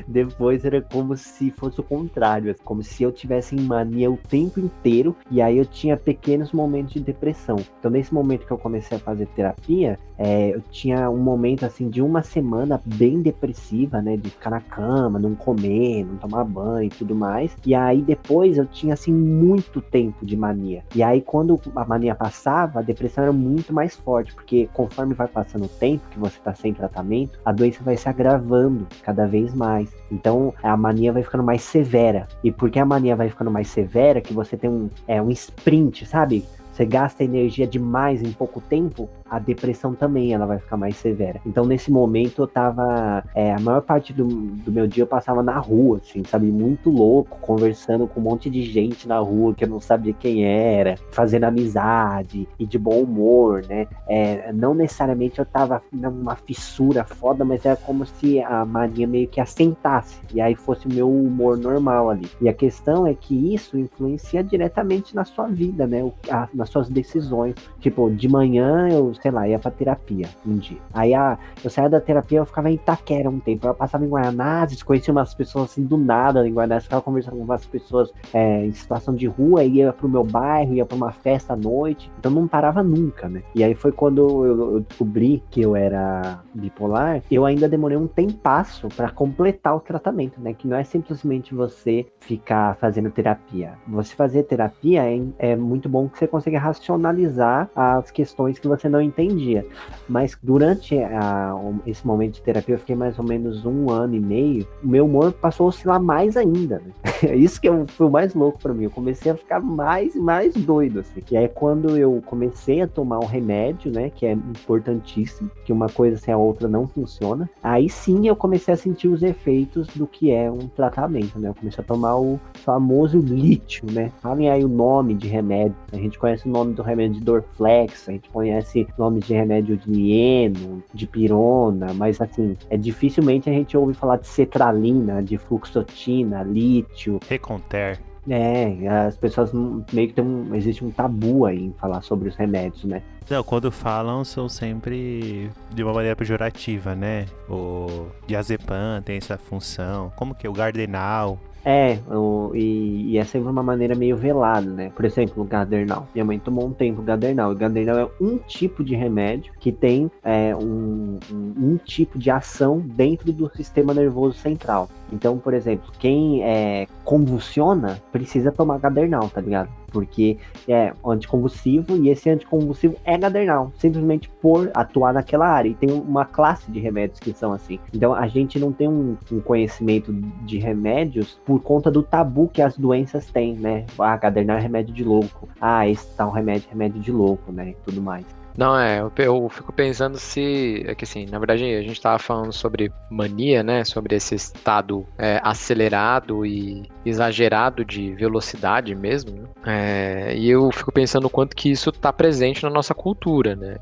depois 0.07 0.65
era 0.65 0.83
como 0.83 1.17
se 1.17 1.51
fosse 1.51 1.81
o 1.81 1.83
contrário. 1.83 2.51
Assim, 2.51 2.63
como 2.63 2.83
se 2.83 3.03
eu 3.03 3.11
tivesse 3.11 3.57
em 3.57 3.61
mania 3.61 4.11
o 4.11 4.17
tempo 4.17 4.61
inteiro. 4.61 5.17
E 5.31 5.41
aí 5.41 5.57
eu 5.57 5.65
tinha 5.65 5.97
pequenos 5.97 6.53
momentos 6.53 6.93
de 6.93 7.01
depressão. 7.01 7.57
Então, 7.79 7.91
nesse 7.91 8.13
momento 8.13 8.47
que 8.47 8.53
eu 8.53 8.59
comecei 8.59 8.97
a 8.97 9.01
fazer 9.01 9.27
terapia, 9.29 9.99
é, 10.19 10.55
eu 10.55 10.61
tinha 10.71 11.09
um 11.11 11.19
momento, 11.19 11.65
assim, 11.65 11.89
de 11.89 12.03
uma 12.03 12.23
semana 12.23 12.81
bem 12.85 13.23
depressiva, 13.23 14.03
né? 14.03 14.17
De 14.17 14.31
ficar 14.31 14.51
na 14.51 14.61
cama, 14.61 15.19
não 15.19 15.35
comer, 15.35 16.05
não 16.05 16.17
tomar 16.17 16.45
banho 16.45 16.87
e 16.87 16.91
tudo 16.91 17.15
mais. 17.15 17.57
E 17.65 17.75
aí 17.75 18.03
depois 18.03 18.59
eu 18.59 18.67
tinha, 18.67 18.93
assim, 18.93 19.13
muito 19.13 19.81
tempo 19.81 20.27
de 20.27 20.37
mania. 20.37 20.85
E 20.95 21.03
aí, 21.03 21.23
quando 21.23 21.59
a 21.75 21.85
mania 21.85 22.15
passava, 22.15 22.81
a 22.81 22.83
depressão 22.83 23.25
era 23.25 23.33
muito 23.33 23.73
mais 23.73 23.97
forte. 23.97 24.35
Porque 24.35 24.69
conforme 24.75 25.15
vai 25.15 25.29
passando 25.29 25.65
o 25.65 25.69
tempo 25.69 26.07
que 26.11 26.19
você 26.19 26.39
tá 26.41 26.55
sem 26.55 26.75
tratamento, 26.75 27.14
a 27.45 27.53
doença 27.53 27.83
vai 27.83 27.97
se 27.97 28.09
agravando 28.09 28.87
cada 29.03 29.27
vez 29.27 29.55
mais. 29.55 29.95
Então 30.11 30.53
a 30.63 30.77
mania 30.77 31.13
vai 31.13 31.23
ficando 31.23 31.45
mais 31.45 31.63
severa. 31.63 32.27
E 32.43 32.51
porque 32.51 32.79
a 32.79 32.85
mania 32.85 33.17
vai 33.17 33.29
ficando 33.29 33.51
mais 33.51 33.69
severa, 33.69 34.21
que 34.21 34.33
você 34.33 34.57
tem 34.57 34.71
um, 34.71 34.91
é, 35.07 35.21
um 35.21 35.31
sprint, 35.31 36.07
sabe? 36.07 36.45
Você 36.73 36.85
gasta 36.85 37.23
energia 37.23 37.69
demais 37.69 38.21
em 38.21 38.33
pouco 38.33 38.61
tempo, 38.61 39.09
a 39.37 39.39
depressão 39.39 39.95
também 39.95 40.33
ela 40.33 40.47
vai 40.47 40.59
ficar 40.59 40.77
mais 40.77 40.97
severa. 40.97 41.41
Então, 41.47 41.65
nesse 41.65 41.91
momento, 41.91 42.43
eu 42.43 42.47
tava. 42.47 43.25
é, 43.35 43.53
a 43.53 43.59
maior 43.61 43.83
parte 43.83 44.13
do, 44.13 44.27
do 44.27 44.71
meu 44.73 44.87
dia 44.87 45.03
eu 45.03 45.07
passava 45.07 45.43
na 45.43 45.59
rua, 45.59 45.99
assim, 46.03 46.23
sabe? 46.25 46.47
Muito 46.47 46.91
louco, 46.91 47.39
conversando 47.41 48.07
com 48.07 48.21
um 48.21 48.23
monte 48.23 48.49
de 48.51 48.63
gente 48.63 49.07
na 49.09 49.19
rua 49.19 49.55
que 49.55 49.65
eu 49.65 49.69
não 49.69 49.81
sabia 49.81 50.13
quem 50.13 50.45
era, 50.45 50.97
fazendo 51.11 51.45
amizade 51.45 52.49
e 52.59 52.67
de 52.67 52.79
bom 52.79 53.01
humor, 53.03 53.65
né? 53.69 53.87
É, 54.09 54.53
não 54.53 54.75
necessariamente 54.75 55.39
eu 55.39 55.47
tava 55.47 55.83
numa 55.93 56.37
fissura 56.37 57.05
foda, 57.05 57.45
mas 57.45 57.65
era 57.65 57.77
como 57.77 58.05
se 58.07 58.41
a 58.41 58.65
mania 58.65 59.07
meio 59.07 59.29
que 59.29 59.41
assentasse. 59.41 60.21
E 60.33 60.41
aí 60.41 60.55
fosse 60.55 60.87
o 60.87 60.93
meu 60.93 61.11
humor 61.11 61.57
normal 61.59 62.11
ali. 62.11 62.29
E 62.41 62.49
a 62.49 62.53
questão 62.55 63.07
é 63.07 63.15
que 63.15 63.55
isso 63.55 63.79
influencia 63.79 64.43
diretamente 64.43 65.15
na 65.15 65.25
sua 65.25 65.47
vida, 65.47 65.87
né? 65.87 66.03
O- 66.03 66.13
a- 66.31 66.49
nas 66.55 66.69
suas 66.69 66.89
decisões. 66.89 67.55
Tipo, 67.81 68.11
de 68.11 68.29
manhã 68.29 68.89
eu, 68.91 69.13
sei 69.25 69.31
lá, 69.31 69.49
ia 69.49 69.59
pra 69.59 69.71
terapia 69.71 70.29
um 70.47 70.59
dia. 70.59 70.77
Aí 70.93 71.15
a, 71.15 71.39
eu 71.65 71.71
saía 71.71 71.89
da 71.89 71.99
terapia, 71.99 72.41
eu 72.41 72.45
ficava 72.45 72.71
em 72.71 72.75
Itaquera 72.75 73.31
um 73.31 73.41
tempo. 73.41 73.67
Eu 73.67 73.75
passava 73.75 74.05
em 74.05 74.09
Guaianazes, 74.09 74.83
conhecia 74.83 75.13
umas 75.13 75.33
pessoas 75.33 75.71
assim 75.71 75.83
do 75.83 75.97
nada 75.97 76.47
em 76.47 76.53
Guaianazes, 76.53 76.85
ficava 76.85 77.01
conversando 77.01 77.39
com 77.39 77.45
umas 77.45 77.65
pessoas 77.65 78.13
é, 78.35 78.67
em 78.67 78.73
situação 78.73 79.15
de 79.15 79.27
rua, 79.27 79.65
ia 79.65 79.95
pro 79.95 80.11
meu 80.11 80.25
bairro, 80.25 80.75
ia 80.75 80.85
pra 80.85 80.95
uma 80.95 81.11
festa 81.11 81.55
à 81.55 81.57
noite. 81.57 82.13
Então 82.19 82.31
não 82.31 82.47
parava 82.47 82.83
nunca, 82.83 83.27
né? 83.27 83.43
E 83.55 83.65
aí 83.65 83.75
foi 83.75 83.93
quando 83.93 84.45
eu, 84.45 84.75
eu 84.75 84.81
descobri 84.81 85.43
que 85.51 85.63
eu 85.63 85.75
era 85.75 86.41
bipolar, 86.53 87.23
eu 87.31 87.47
ainda 87.47 87.67
demorei 87.67 87.97
um 87.97 88.07
tempasso 88.07 88.89
pra 88.89 89.09
completar 89.09 89.75
o 89.75 89.81
tratamento, 89.81 90.39
né? 90.39 90.53
Que 90.53 90.69
não 90.69 90.77
é 90.77 90.85
simplesmente 90.85 91.55
você 91.55 92.05
ficar 92.21 92.77
fazendo 92.77 93.11
terapia. 93.11 93.73
Você 93.89 94.15
fazer 94.15 94.43
terapia 94.43 95.03
é, 95.03 95.23
é 95.39 95.57
muito 95.57 95.89
bom 95.89 96.11
que 96.11 96.19
você 96.19 96.27
consiga 96.27 96.59
racionalizar 96.59 97.71
as 97.75 98.11
questões 98.11 98.59
que 98.59 98.69
você 98.69 98.87
não 98.87 99.01
entendia. 99.05 99.65
Mas 100.09 100.37
durante 100.43 100.99
a- 100.99 101.55
esse 101.87 102.07
momento 102.07 102.35
de 102.35 102.43
terapia, 102.43 102.75
eu 102.75 102.79
fiquei 102.79 102.97
mais 102.97 103.19
ou 103.19 103.25
menos 103.25 103.65
um 103.65 103.91
ano 103.91 104.15
e 104.15 104.21
meio, 104.21 104.67
o 104.83 104.89
meu 104.89 105.05
humor 105.07 105.33
passou 105.33 105.67
a 105.67 105.69
oscilar 105.69 106.03
mais 106.03 106.37
ainda, 106.37 106.77
né? 106.85 106.93
É 107.25 107.35
isso 107.35 107.59
que 107.61 107.69
eu- 107.69 107.87
foi 107.87 108.07
o 108.07 108.11
mais 108.11 108.35
louco 108.35 108.59
pra 108.59 108.75
mim. 108.75 108.85
Eu 108.85 108.91
comecei 108.91 109.33
a 109.33 109.37
ficar 109.37 109.59
mais 109.61 110.15
e 110.15 110.19
mais 110.21 110.53
doido, 110.55 111.01
assim. 111.01 111.23
E 111.31 111.37
aí, 111.37 111.49
quando 111.49 111.97
eu 111.97 112.23
comecei 112.27 112.83
a 112.83 112.87
tomar 112.87 113.19
um 113.19 113.25
remédio, 113.27 113.91
né, 113.91 114.11
que 114.11 114.27
é 114.27 114.33
importantíssimo, 114.33 115.51
que 115.65 115.73
uma 115.73 115.89
coisa 115.89 116.17
sem 116.17 116.33
a 116.35 116.37
outra 116.37 116.69
não 116.69 116.87
funciona, 116.89 117.49
aí 117.63 117.89
sim 117.89 118.27
eu 118.29 118.37
comecei 118.37 118.75
a 118.75 118.77
sentir 118.77 119.09
os 119.09 119.23
efeitos 119.23 119.87
do 119.95 120.07
que 120.07 120.31
é 120.31 120.51
um 120.51 120.67
tratamento, 120.69 121.39
né? 121.39 121.49
Eu 121.49 121.55
comecei 121.55 121.83
a 121.83 121.87
tomar 121.87 122.17
o 122.17 122.39
famoso 122.65 123.19
lítio, 123.19 123.87
né? 123.91 124.11
Falem 124.21 124.51
aí 124.51 124.65
o 124.65 124.69
nome 124.69 125.15
de 125.15 125.29
remédio. 125.29 125.77
A 125.93 125.97
gente 125.97 126.19
conhece 126.19 126.47
o 126.49 126.51
nome 126.53 126.75
do 126.75 126.83
remédio 126.83 127.19
de 127.19 127.25
Dorflex, 127.25 128.09
a 128.09 128.13
gente 128.13 128.29
conhece 128.31 128.87
nomes 128.99 129.27
de 129.27 129.35
remédio 129.35 129.77
de 129.77 130.13
eno, 130.13 130.83
de 130.93 131.07
pirona, 131.07 131.93
mas 131.95 132.21
assim, 132.21 132.57
é 132.71 132.77
dificilmente 132.77 133.49
a 133.49 133.53
gente 133.53 133.77
ouve 133.77 133.95
falar 133.95 134.17
de 134.17 134.27
cetralina, 134.27 135.23
de 135.23 135.37
fluoxetina, 135.39 136.43
lítio, 136.43 137.21
Reconter. 137.29 137.99
é, 138.29 138.89
as 139.07 139.17
pessoas 139.17 139.53
meio 139.93 140.09
que 140.09 140.15
tem 140.15 140.25
um, 140.25 140.55
existe 140.55 140.85
um 140.85 140.91
tabu 140.91 141.47
aí 141.47 141.65
em 141.65 141.73
falar 141.73 142.03
sobre 142.03 142.29
os 142.29 142.37
remédios, 142.37 142.85
né? 142.85 143.03
Não, 143.29 143.43
quando 143.43 143.71
falam, 143.71 144.23
são 144.23 144.49
sempre 144.49 145.51
de 145.75 145.83
uma 145.83 145.95
maneira 145.95 146.15
pejorativa, 146.15 146.95
né? 146.95 147.27
O 147.49 148.07
diazepam 148.27 149.01
tem 149.03 149.17
essa 149.17 149.39
função. 149.39 150.13
Como 150.15 150.35
que 150.35 150.47
é 150.47 150.51
o 150.51 150.53
gardenal? 150.53 151.39
É, 151.65 151.99
o- 152.11 152.53
e, 152.55 153.13
e 153.13 153.19
é 153.19 153.25
sempre 153.25 153.49
uma 153.49 153.63
maneira 153.63 153.95
meio 153.95 154.17
velada, 154.17 154.69
né? 154.69 154.93
Por 154.95 155.05
exemplo, 155.05 155.43
o 155.43 155.47
Gadernal. 155.47 156.07
Minha 156.15 156.25
mãe 156.25 156.39
tomou 156.39 156.67
um 156.67 156.73
tempo 156.73 157.01
Gadernal. 157.01 157.53
E 157.53 157.55
Gadernal 157.57 157.99
é 157.99 158.09
um 158.21 158.37
tipo 158.39 158.85
de 158.85 158.95
remédio 158.95 159.53
que 159.59 159.73
tem 159.73 160.11
é, 160.23 160.55
um, 160.55 161.19
um, 161.33 161.55
um 161.57 161.77
tipo 161.83 162.19
de 162.19 162.31
ação 162.31 162.81
dentro 162.81 163.33
do 163.33 163.51
sistema 163.57 163.95
nervoso 163.95 164.37
central. 164.37 164.89
Então, 165.13 165.39
por 165.39 165.55
exemplo, 165.55 165.91
quem 165.99 166.43
é, 166.43 166.87
convulsiona 167.05 167.99
precisa 168.13 168.53
tomar 168.53 168.79
Gadernal, 168.79 169.29
tá 169.31 169.41
ligado? 169.41 169.71
Porque 169.95 170.39
é 170.67 170.93
anticonvulsivo 171.07 171.97
e 171.97 172.09
esse 172.09 172.29
anticonvulsivo 172.29 172.97
é 173.05 173.17
Gadernal, 173.17 173.73
simplesmente 173.79 174.29
por 174.43 174.73
atuar 174.75 175.15
naquela 175.15 175.47
área. 175.47 175.69
E 175.69 175.75
tem 175.75 175.93
uma 175.93 176.25
classe 176.25 176.69
de 176.73 176.81
remédios 176.81 177.21
que 177.21 177.33
são 177.33 177.53
assim. 177.53 177.79
Então 177.95 178.13
a 178.13 178.27
gente 178.27 178.59
não 178.59 178.73
tem 178.73 178.89
um, 178.89 179.17
um 179.31 179.41
conhecimento 179.41 180.13
de 180.45 180.59
remédios 180.59 181.41
por 181.47 181.63
conta 181.63 181.93
do 181.93 182.03
tabu 182.03 182.49
que 182.49 182.61
as 182.61 182.77
doenças 182.77 183.31
têm, 183.31 183.55
né? 183.55 183.87
Ah, 183.97 184.17
Gadernal 184.17 184.59
é 184.59 184.61
remédio 184.61 184.93
de 184.93 185.05
louco. 185.05 185.49
Ah, 185.61 185.89
esse 185.89 186.09
tal 186.17 186.33
remédio 186.33 186.67
é 186.67 186.71
remédio 186.73 187.01
de 187.01 187.13
louco, 187.13 187.53
né? 187.53 187.71
E 187.71 187.77
tudo 187.85 188.03
mais. 188.03 188.27
Não, 188.57 188.79
é, 188.79 189.01
eu, 189.01 189.13
eu 189.17 189.49
fico 189.49 189.73
pensando 189.73 190.19
se. 190.19 190.85
É 190.87 190.95
que 190.95 191.05
assim, 191.05 191.27
na 191.27 191.39
verdade, 191.39 191.65
a 191.65 191.83
gente 191.83 192.01
tava 192.01 192.19
falando 192.19 192.53
sobre 192.53 192.93
mania, 193.11 193.63
né? 193.63 193.85
Sobre 193.85 194.15
esse 194.17 194.35
estado 194.35 195.07
é, 195.19 195.41
acelerado 195.43 196.47
e 196.47 196.89
exagerado 197.05 197.85
de 197.85 198.15
velocidade 198.15 198.95
mesmo, 198.95 199.33
né? 199.33 199.49
É, 199.67 200.37
e 200.37 200.49
eu 200.49 200.71
fico 200.71 200.93
pensando 200.93 201.27
o 201.27 201.31
quanto 201.31 201.55
que 201.57 201.71
isso 201.71 201.91
tá 201.93 202.13
presente 202.13 202.63
na 202.63 202.71
nossa 202.71 202.95
cultura, 202.95 203.57
né? 203.57 203.77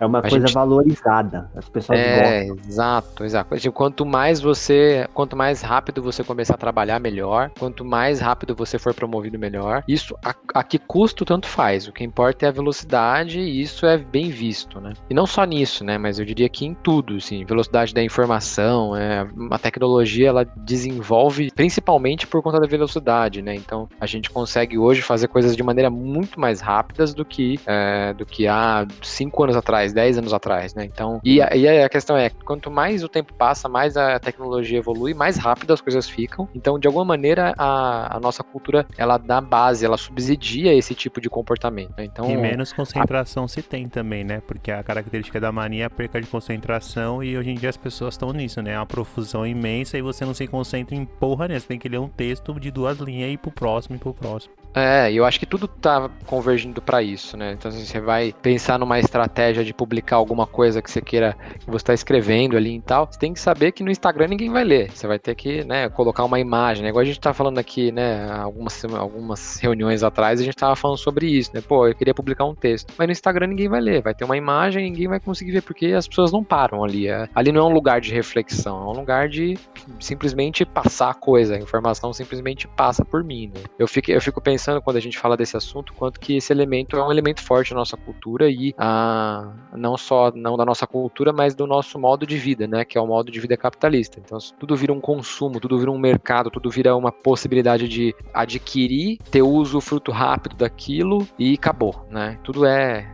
É 0.00 0.06
uma 0.06 0.20
A 0.20 0.22
coisa 0.22 0.46
gente- 0.46 0.54
valorizada. 0.54 1.50
As 1.54 1.68
pessoas 1.68 1.98
É, 1.98 2.44
gostam. 2.46 2.64
exato, 2.68 3.24
exato. 3.24 3.56
Tipo, 3.58 3.72
Quanto 3.74 4.06
mais 4.06 4.40
você, 4.40 5.08
quanto 5.12 5.36
mais 5.36 5.60
rápido 5.62 6.02
você 6.02 6.22
começar 6.22 6.54
a 6.54 6.58
trabalhar, 6.58 7.00
melhor. 7.00 7.50
Quanto 7.58 7.84
mais 7.84 8.20
rápido 8.20 8.54
você 8.54 8.78
for 8.78 8.94
promovido, 8.94 9.38
melhor. 9.38 9.82
Isso 9.88 10.14
a, 10.24 10.34
a 10.54 10.62
que 10.62 10.78
custo 10.78 11.24
tanto 11.24 11.48
faz. 11.48 11.88
O 11.88 11.92
que 11.92 12.04
importa 12.04 12.46
é 12.46 12.48
a 12.48 12.52
velocidade 12.52 13.40
e 13.40 13.60
isso 13.60 13.84
é 13.86 13.96
bem 14.12 14.30
visto, 14.30 14.80
né? 14.80 14.92
E 15.08 15.14
não 15.14 15.26
só 15.26 15.44
nisso, 15.44 15.82
né? 15.82 15.96
Mas 15.96 16.18
eu 16.18 16.24
diria 16.24 16.48
que 16.48 16.66
em 16.66 16.74
tudo, 16.74 17.16
assim, 17.16 17.44
velocidade 17.44 17.94
da 17.94 18.02
informação, 18.02 18.94
é, 18.94 19.26
a 19.50 19.58
tecnologia 19.58 20.28
ela 20.28 20.44
desenvolve 20.56 21.50
principalmente 21.54 22.26
por 22.26 22.42
conta 22.42 22.60
da 22.60 22.66
velocidade, 22.66 23.40
né? 23.40 23.54
Então 23.54 23.88
a 23.98 24.06
gente 24.06 24.30
consegue 24.30 24.78
hoje 24.78 25.00
fazer 25.02 25.28
coisas 25.28 25.56
de 25.56 25.62
maneira 25.62 25.90
muito 25.90 26.38
mais 26.38 26.60
rápidas 26.60 27.14
do 27.14 27.24
que 27.24 27.58
é, 27.66 28.12
do 28.12 28.26
que 28.26 28.46
há 28.46 28.86
cinco 29.00 29.42
anos 29.42 29.56
atrás, 29.56 29.92
10 29.92 30.18
anos 30.18 30.34
atrás, 30.34 30.74
né? 30.74 30.84
Então, 30.84 31.20
e 31.24 31.40
a, 31.40 31.54
e 31.56 31.66
a 31.66 31.88
questão 31.88 32.16
é, 32.16 32.28
quanto 32.30 32.70
mais 32.70 33.02
o 33.02 33.08
tempo 33.08 33.32
passa, 33.34 33.68
mais 33.68 33.96
a 33.96 34.18
tecnologia 34.18 34.78
evolui, 34.78 35.14
mais 35.14 35.36
rápido 35.36 35.72
as 35.72 35.80
coisas 35.80 36.08
ficam. 36.08 36.48
Então, 36.54 36.78
de 36.78 36.86
alguma 36.86 37.04
maneira, 37.04 37.54
a, 37.56 38.16
a 38.16 38.20
nossa 38.20 38.42
cultura, 38.42 38.86
ela 38.98 39.16
dá 39.16 39.40
base, 39.40 39.84
ela 39.84 39.96
subsidia 39.96 40.74
esse 40.74 40.94
tipo 40.94 41.20
de 41.20 41.30
comportamento. 41.30 41.94
né? 41.96 42.04
Então, 42.04 42.30
E 42.30 42.36
menos 42.36 42.72
concentração 42.72 43.46
se 43.48 43.62
tem 43.62 43.88
também, 43.88 44.01
né? 44.02 44.42
Porque 44.46 44.70
a 44.70 44.82
característica 44.82 45.40
da 45.40 45.52
mania 45.52 45.84
é 45.84 45.86
a 45.86 45.90
perca 45.90 46.20
de 46.20 46.26
concentração 46.26 47.22
e 47.22 47.36
hoje 47.36 47.50
em 47.50 47.54
dia 47.54 47.70
as 47.70 47.76
pessoas 47.76 48.14
estão 48.14 48.32
nisso, 48.32 48.60
né? 48.62 48.72
É 48.72 48.78
uma 48.78 48.86
profusão 48.86 49.46
imensa 49.46 49.98
e 49.98 50.02
você 50.02 50.24
não 50.24 50.34
se 50.34 50.46
concentra 50.46 50.94
em 50.94 51.04
porra 51.04 51.48
nenhuma. 51.48 51.60
Você 51.60 51.68
tem 51.68 51.78
que 51.78 51.88
ler 51.88 51.98
um 51.98 52.08
texto 52.08 52.58
de 52.58 52.70
duas 52.70 52.98
linhas 52.98 53.30
e 53.30 53.32
ir 53.34 53.38
pro 53.38 53.50
próximo 53.50 53.96
e 53.96 53.98
pro 53.98 54.14
próximo. 54.14 54.61
É, 54.74 55.12
eu 55.12 55.26
acho 55.26 55.38
que 55.38 55.44
tudo 55.44 55.68
tá 55.68 56.08
convergindo 56.24 56.80
para 56.80 57.02
isso, 57.02 57.36
né? 57.36 57.52
Então, 57.52 57.68
assim, 57.68 57.84
você 57.84 58.00
vai 58.00 58.32
pensar 58.40 58.78
numa 58.78 58.98
estratégia 58.98 59.62
de 59.62 59.74
publicar 59.74 60.16
alguma 60.16 60.46
coisa 60.46 60.80
que 60.80 60.90
você 60.90 61.02
queira, 61.02 61.36
que 61.60 61.70
você 61.70 61.84
tá 61.84 61.92
escrevendo 61.92 62.56
ali 62.56 62.76
e 62.76 62.80
tal, 62.80 63.06
você 63.10 63.18
tem 63.18 63.34
que 63.34 63.40
saber 63.40 63.72
que 63.72 63.84
no 63.84 63.90
Instagram 63.90 64.28
ninguém 64.28 64.50
vai 64.50 64.64
ler. 64.64 64.90
Você 64.90 65.06
vai 65.06 65.18
ter 65.18 65.34
que, 65.34 65.62
né, 65.64 65.90
colocar 65.90 66.24
uma 66.24 66.40
imagem, 66.40 66.82
né? 66.82 66.88
Igual 66.88 67.02
a 67.02 67.04
gente 67.04 67.20
tá 67.20 67.34
falando 67.34 67.58
aqui, 67.58 67.92
né, 67.92 68.30
algumas, 68.32 68.82
algumas 68.86 69.58
reuniões 69.60 70.02
atrás, 70.02 70.40
a 70.40 70.44
gente 70.44 70.56
tava 70.56 70.74
falando 70.74 70.96
sobre 70.96 71.26
isso, 71.26 71.50
né? 71.52 71.60
Pô, 71.60 71.86
eu 71.86 71.94
queria 71.94 72.14
publicar 72.14 72.46
um 72.46 72.54
texto. 72.54 72.94
Mas 72.96 73.06
no 73.06 73.12
Instagram 73.12 73.48
ninguém 73.48 73.68
vai 73.68 73.80
ler, 73.80 74.00
vai 74.02 74.14
ter 74.14 74.24
uma 74.24 74.38
imagem 74.38 74.84
ninguém 74.84 75.06
vai 75.06 75.20
conseguir 75.20 75.52
ver, 75.52 75.62
porque 75.62 75.86
as 75.88 76.08
pessoas 76.08 76.32
não 76.32 76.42
param 76.42 76.82
ali. 76.82 77.08
É- 77.08 77.28
ali 77.34 77.52
não 77.52 77.60
é 77.60 77.64
um 77.70 77.74
lugar 77.74 78.00
de 78.00 78.10
reflexão, 78.12 78.78
é 78.84 78.86
um 78.86 78.98
lugar 78.98 79.28
de 79.28 79.54
simplesmente 80.00 80.64
passar 80.64 81.10
a 81.10 81.14
coisa, 81.14 81.56
a 81.56 81.58
informação 81.58 82.12
simplesmente 82.12 82.66
passa 82.68 83.04
por 83.04 83.22
mim, 83.22 83.48
né? 83.54 83.62
Eu 83.78 83.86
fico, 83.86 84.10
eu 84.10 84.20
fico 84.20 84.40
pensando 84.40 84.61
quando 84.82 84.96
a 84.96 85.00
gente 85.00 85.18
fala 85.18 85.36
desse 85.36 85.56
assunto, 85.56 85.92
quanto 85.94 86.20
que 86.20 86.36
esse 86.36 86.52
elemento 86.52 86.96
é 86.96 87.04
um 87.04 87.10
elemento 87.10 87.42
forte 87.42 87.70
da 87.70 87.76
nossa 87.76 87.96
cultura 87.96 88.50
e 88.50 88.74
ah, 88.78 89.52
não 89.76 89.96
só 89.96 90.32
não 90.34 90.56
da 90.56 90.64
nossa 90.64 90.86
cultura, 90.86 91.32
mas 91.32 91.54
do 91.54 91.66
nosso 91.66 91.98
modo 91.98 92.26
de 92.26 92.36
vida, 92.36 92.66
né? 92.66 92.84
Que 92.84 92.98
é 92.98 93.00
o 93.00 93.06
modo 93.06 93.30
de 93.30 93.40
vida 93.40 93.56
capitalista. 93.56 94.20
Então 94.24 94.38
tudo 94.58 94.76
vira 94.76 94.92
um 94.92 95.00
consumo, 95.00 95.60
tudo 95.60 95.78
vira 95.78 95.90
um 95.90 95.98
mercado, 95.98 96.50
tudo 96.50 96.70
vira 96.70 96.96
uma 96.96 97.12
possibilidade 97.12 97.88
de 97.88 98.14
adquirir, 98.32 99.18
ter 99.30 99.42
uso 99.42 99.80
fruto 99.80 100.12
rápido 100.12 100.56
daquilo 100.56 101.26
e 101.38 101.54
acabou, 101.54 102.06
né? 102.10 102.38
Tudo 102.42 102.64
é 102.64 103.10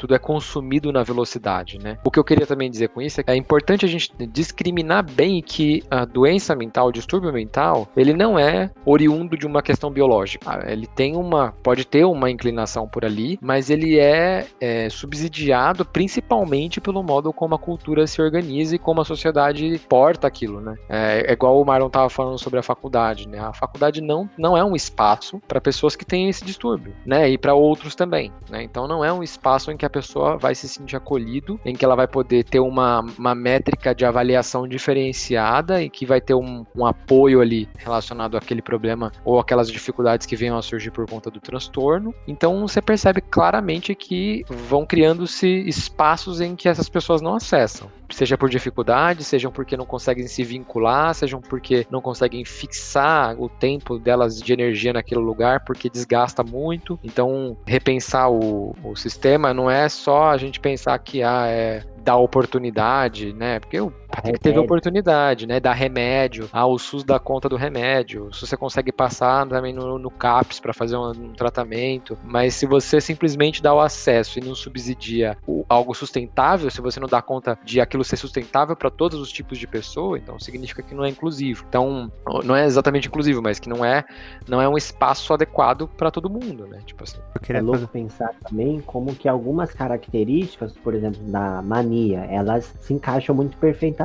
tudo 0.00 0.14
é 0.14 0.18
consumido 0.18 0.90
na 0.90 1.02
velocidade, 1.02 1.78
né? 1.78 1.98
O 2.02 2.10
que 2.10 2.18
eu 2.18 2.24
queria 2.24 2.46
também 2.46 2.70
dizer 2.70 2.88
com 2.88 3.02
isso 3.02 3.20
é 3.20 3.22
que 3.22 3.30
é 3.30 3.36
importante 3.36 3.84
a 3.84 3.88
gente 3.88 4.10
discriminar 4.26 5.04
bem 5.04 5.42
que 5.42 5.84
a 5.90 6.06
doença 6.06 6.56
mental, 6.56 6.88
o 6.88 6.92
distúrbio 6.92 7.30
mental, 7.30 7.86
ele 7.94 8.14
não 8.14 8.38
é 8.38 8.70
oriundo 8.86 9.36
de 9.36 9.46
uma 9.46 9.60
questão 9.60 9.90
biológica. 9.90 10.50
Ah, 10.50 10.72
Ele 10.72 10.86
tem 10.86 11.14
uma, 11.14 11.52
pode 11.62 11.86
ter 11.86 12.04
uma 12.06 12.30
inclinação 12.30 12.88
por 12.88 13.04
ali, 13.04 13.38
mas 13.42 13.68
ele 13.68 13.98
é, 13.98 14.46
é, 14.58 14.88
subsidiado 14.88 15.84
principalmente 15.84 16.80
pelo 16.80 17.02
modo 17.02 17.30
como 17.30 17.54
a 17.54 17.58
cultura 17.58 18.06
se 18.06 18.22
organiza 18.22 18.76
e 18.76 18.78
como 18.78 19.02
a 19.02 19.04
sociedade 19.04 19.78
porta 19.86 20.26
aquilo, 20.26 20.62
né? 20.62 20.76
É, 20.88 21.26
é 21.28 21.32
igual 21.32 21.60
o 21.60 21.64
Marlon 21.64 21.90
tava 21.90 22.08
falando 22.08 22.38
sobre 22.38 22.58
a 22.58 22.62
faculdade, 22.62 23.28
né? 23.28 23.38
A 23.38 23.52
faculdade 23.52 24.00
não, 24.00 24.30
não 24.38 24.56
é 24.56 24.64
um 24.64 24.74
espaço 24.74 25.42
para 25.46 25.60
pessoas 25.60 25.94
que 25.94 26.06
têm 26.06 26.30
esse 26.30 26.42
distúrbio, 26.42 26.94
né? 27.04 27.28
E 27.28 27.36
para 27.36 27.52
outros 27.52 27.94
também, 27.94 28.32
né? 28.48 28.62
Então 28.62 28.88
não 28.88 29.04
é 29.04 29.12
um 29.12 29.22
espaço 29.22 29.70
em 29.70 29.76
que 29.76 29.84
a 29.84 29.89
a 29.90 29.92
pessoa 29.92 30.38
vai 30.38 30.54
se 30.54 30.68
sentir 30.68 30.96
acolhido, 30.96 31.60
em 31.64 31.74
que 31.74 31.84
ela 31.84 31.96
vai 31.96 32.06
poder 32.06 32.44
ter 32.44 32.60
uma, 32.60 33.04
uma 33.18 33.34
métrica 33.34 33.94
de 33.94 34.04
avaliação 34.04 34.66
diferenciada 34.66 35.82
e 35.82 35.90
que 35.90 36.06
vai 36.06 36.20
ter 36.20 36.34
um, 36.34 36.64
um 36.74 36.86
apoio 36.86 37.40
ali 37.40 37.68
relacionado 37.76 38.36
àquele 38.36 38.62
problema 38.62 39.10
ou 39.24 39.40
aquelas 39.40 39.70
dificuldades 39.70 40.26
que 40.26 40.36
venham 40.36 40.56
a 40.56 40.62
surgir 40.62 40.92
por 40.92 41.08
conta 41.08 41.30
do 41.30 41.40
transtorno. 41.40 42.14
Então 42.26 42.60
você 42.66 42.80
percebe 42.80 43.20
claramente 43.20 43.94
que 43.94 44.44
vão 44.48 44.86
criando-se 44.86 45.48
espaços 45.66 46.40
em 46.40 46.54
que 46.54 46.68
essas 46.68 46.88
pessoas 46.88 47.20
não 47.20 47.34
acessam 47.34 47.90
seja 48.14 48.36
por 48.36 48.48
dificuldade, 48.48 49.24
sejam 49.24 49.50
porque 49.50 49.76
não 49.76 49.86
conseguem 49.86 50.26
se 50.26 50.42
vincular, 50.42 51.14
sejam 51.14 51.40
porque 51.40 51.86
não 51.90 52.00
conseguem 52.00 52.44
fixar 52.44 53.40
o 53.40 53.48
tempo 53.48 53.98
delas 53.98 54.40
de 54.40 54.52
energia 54.52 54.92
naquele 54.92 55.20
lugar, 55.20 55.64
porque 55.64 55.88
desgasta 55.88 56.42
muito. 56.42 56.98
Então, 57.02 57.56
repensar 57.66 58.30
o, 58.30 58.74
o 58.82 58.96
sistema 58.96 59.54
não 59.54 59.70
é 59.70 59.79
só 59.88 60.30
a 60.30 60.36
gente 60.36 60.60
pensar 60.60 60.98
que 60.98 61.22
ah, 61.22 61.46
é 61.46 61.82
dar 61.98 62.16
oportunidade, 62.16 63.32
né? 63.32 63.60
Porque 63.60 63.80
o 63.80 63.92
Patrick 64.10 64.40
teve 64.40 64.58
oportunidade, 64.58 65.46
né? 65.46 65.60
Dar 65.60 65.72
remédio. 65.72 66.48
Ah, 66.52 66.66
o 66.66 66.78
SUS 66.78 67.04
dá 67.04 67.18
conta 67.18 67.48
do 67.48 67.56
remédio. 67.56 68.32
Se 68.32 68.46
você 68.46 68.56
consegue 68.56 68.90
passar 68.90 69.46
também 69.46 69.72
no, 69.72 69.98
no 69.98 70.10
CAPS 70.10 70.58
para 70.58 70.72
fazer 70.72 70.96
um, 70.96 71.10
um, 71.10 71.32
tratamento. 71.32 72.18
Mas 72.24 72.54
se 72.54 72.66
você 72.66 73.00
simplesmente 73.00 73.62
dá 73.62 73.72
o 73.72 73.80
acesso 73.80 74.38
e 74.38 74.42
não 74.42 74.54
subsidia 74.54 75.36
o, 75.46 75.64
algo 75.68 75.94
sustentável, 75.94 76.70
se 76.70 76.80
você 76.80 76.98
não 76.98 77.08
dá 77.08 77.22
conta 77.22 77.58
de 77.64 77.80
aquilo 77.80 78.02
ser 78.02 78.16
sustentável 78.16 78.74
para 78.74 78.90
todos 78.90 79.18
os 79.20 79.30
tipos 79.30 79.58
de 79.58 79.66
pessoa, 79.66 80.18
então 80.18 80.38
significa 80.38 80.82
que 80.82 80.94
não 80.94 81.04
é 81.04 81.08
inclusivo. 81.08 81.64
Então, 81.68 82.10
não 82.44 82.56
é 82.56 82.64
exatamente 82.64 83.06
inclusivo, 83.06 83.40
mas 83.40 83.60
que 83.60 83.68
não 83.68 83.84
é, 83.84 84.04
não 84.48 84.60
é 84.60 84.68
um 84.68 84.76
espaço 84.76 85.32
adequado 85.32 85.88
para 85.96 86.10
todo 86.10 86.28
mundo, 86.28 86.66
né? 86.66 86.80
Tipo 86.84 87.04
assim. 87.04 87.18
É 87.48 87.60
louco 87.60 87.86
pensar 87.86 88.34
também 88.44 88.80
como 88.80 89.14
que 89.14 89.28
algumas 89.28 89.72
características, 89.72 90.72
por 90.72 90.94
exemplo, 90.94 91.20
da 91.24 91.62
mania, 91.62 92.20
elas 92.30 92.74
se 92.80 92.92
encaixam 92.92 93.34
muito 93.34 93.56
perfeitamente 93.56 93.99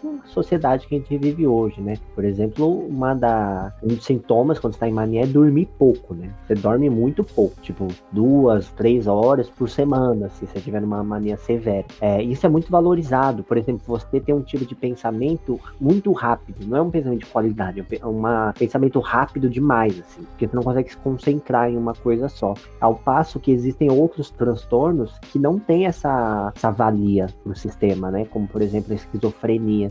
com 0.00 0.18
a 0.24 0.28
sociedade 0.28 0.86
que 0.86 0.94
a 0.94 0.98
gente 0.98 1.16
vive 1.16 1.46
hoje, 1.46 1.80
né? 1.80 1.94
Por 2.14 2.24
exemplo, 2.24 2.86
uma 2.86 3.14
da 3.14 3.72
um 3.82 3.88
dos 3.88 4.04
sintomas 4.04 4.58
quando 4.58 4.74
está 4.74 4.88
em 4.88 4.92
mania 4.92 5.22
é 5.22 5.26
dormir 5.26 5.68
pouco, 5.78 6.14
né? 6.14 6.30
Você 6.46 6.54
dorme 6.54 6.90
muito 6.90 7.24
pouco, 7.24 7.60
tipo 7.60 7.88
duas, 8.12 8.70
três 8.72 9.06
horas 9.06 9.48
por 9.48 9.68
semana, 9.68 10.28
se 10.28 10.46
você 10.46 10.60
tiver 10.60 10.82
uma 10.82 11.02
mania 11.02 11.36
severa. 11.36 11.86
É, 12.00 12.22
isso 12.22 12.44
é 12.46 12.48
muito 12.48 12.70
valorizado 12.70 13.28
por 13.48 13.56
exemplo, 13.56 13.82
você 13.86 14.20
tem 14.20 14.34
um 14.34 14.42
tipo 14.42 14.64
de 14.64 14.74
pensamento 14.74 15.58
muito 15.80 16.12
rápido, 16.12 16.66
não 16.66 16.76
é 16.76 16.82
um 16.82 16.90
pensamento 16.90 17.20
de 17.20 17.26
qualidade, 17.26 17.80
é 17.80 18.06
um 18.06 18.22
pensamento 18.56 19.00
rápido 19.00 19.48
demais, 19.48 19.98
assim, 20.00 20.22
porque 20.22 20.46
você 20.46 20.56
não 20.56 20.62
consegue 20.62 20.90
se 20.90 20.96
concentrar 20.98 21.70
em 21.70 21.76
uma 21.76 21.94
coisa 21.94 22.28
só. 22.28 22.54
Ao 22.80 22.94
passo 22.94 23.40
que 23.40 23.50
existem 23.50 23.90
outros 23.90 24.30
transtornos 24.30 25.18
que 25.32 25.38
não 25.38 25.58
têm 25.58 25.86
essa, 25.86 26.52
essa 26.54 26.70
valia 26.70 27.28
no 27.44 27.54
sistema, 27.54 28.10
né? 28.10 28.24
Como, 28.26 28.46
por 28.46 28.62
exemplo, 28.62 28.92
a 28.92 28.96
esquizofrenia. 28.96 29.37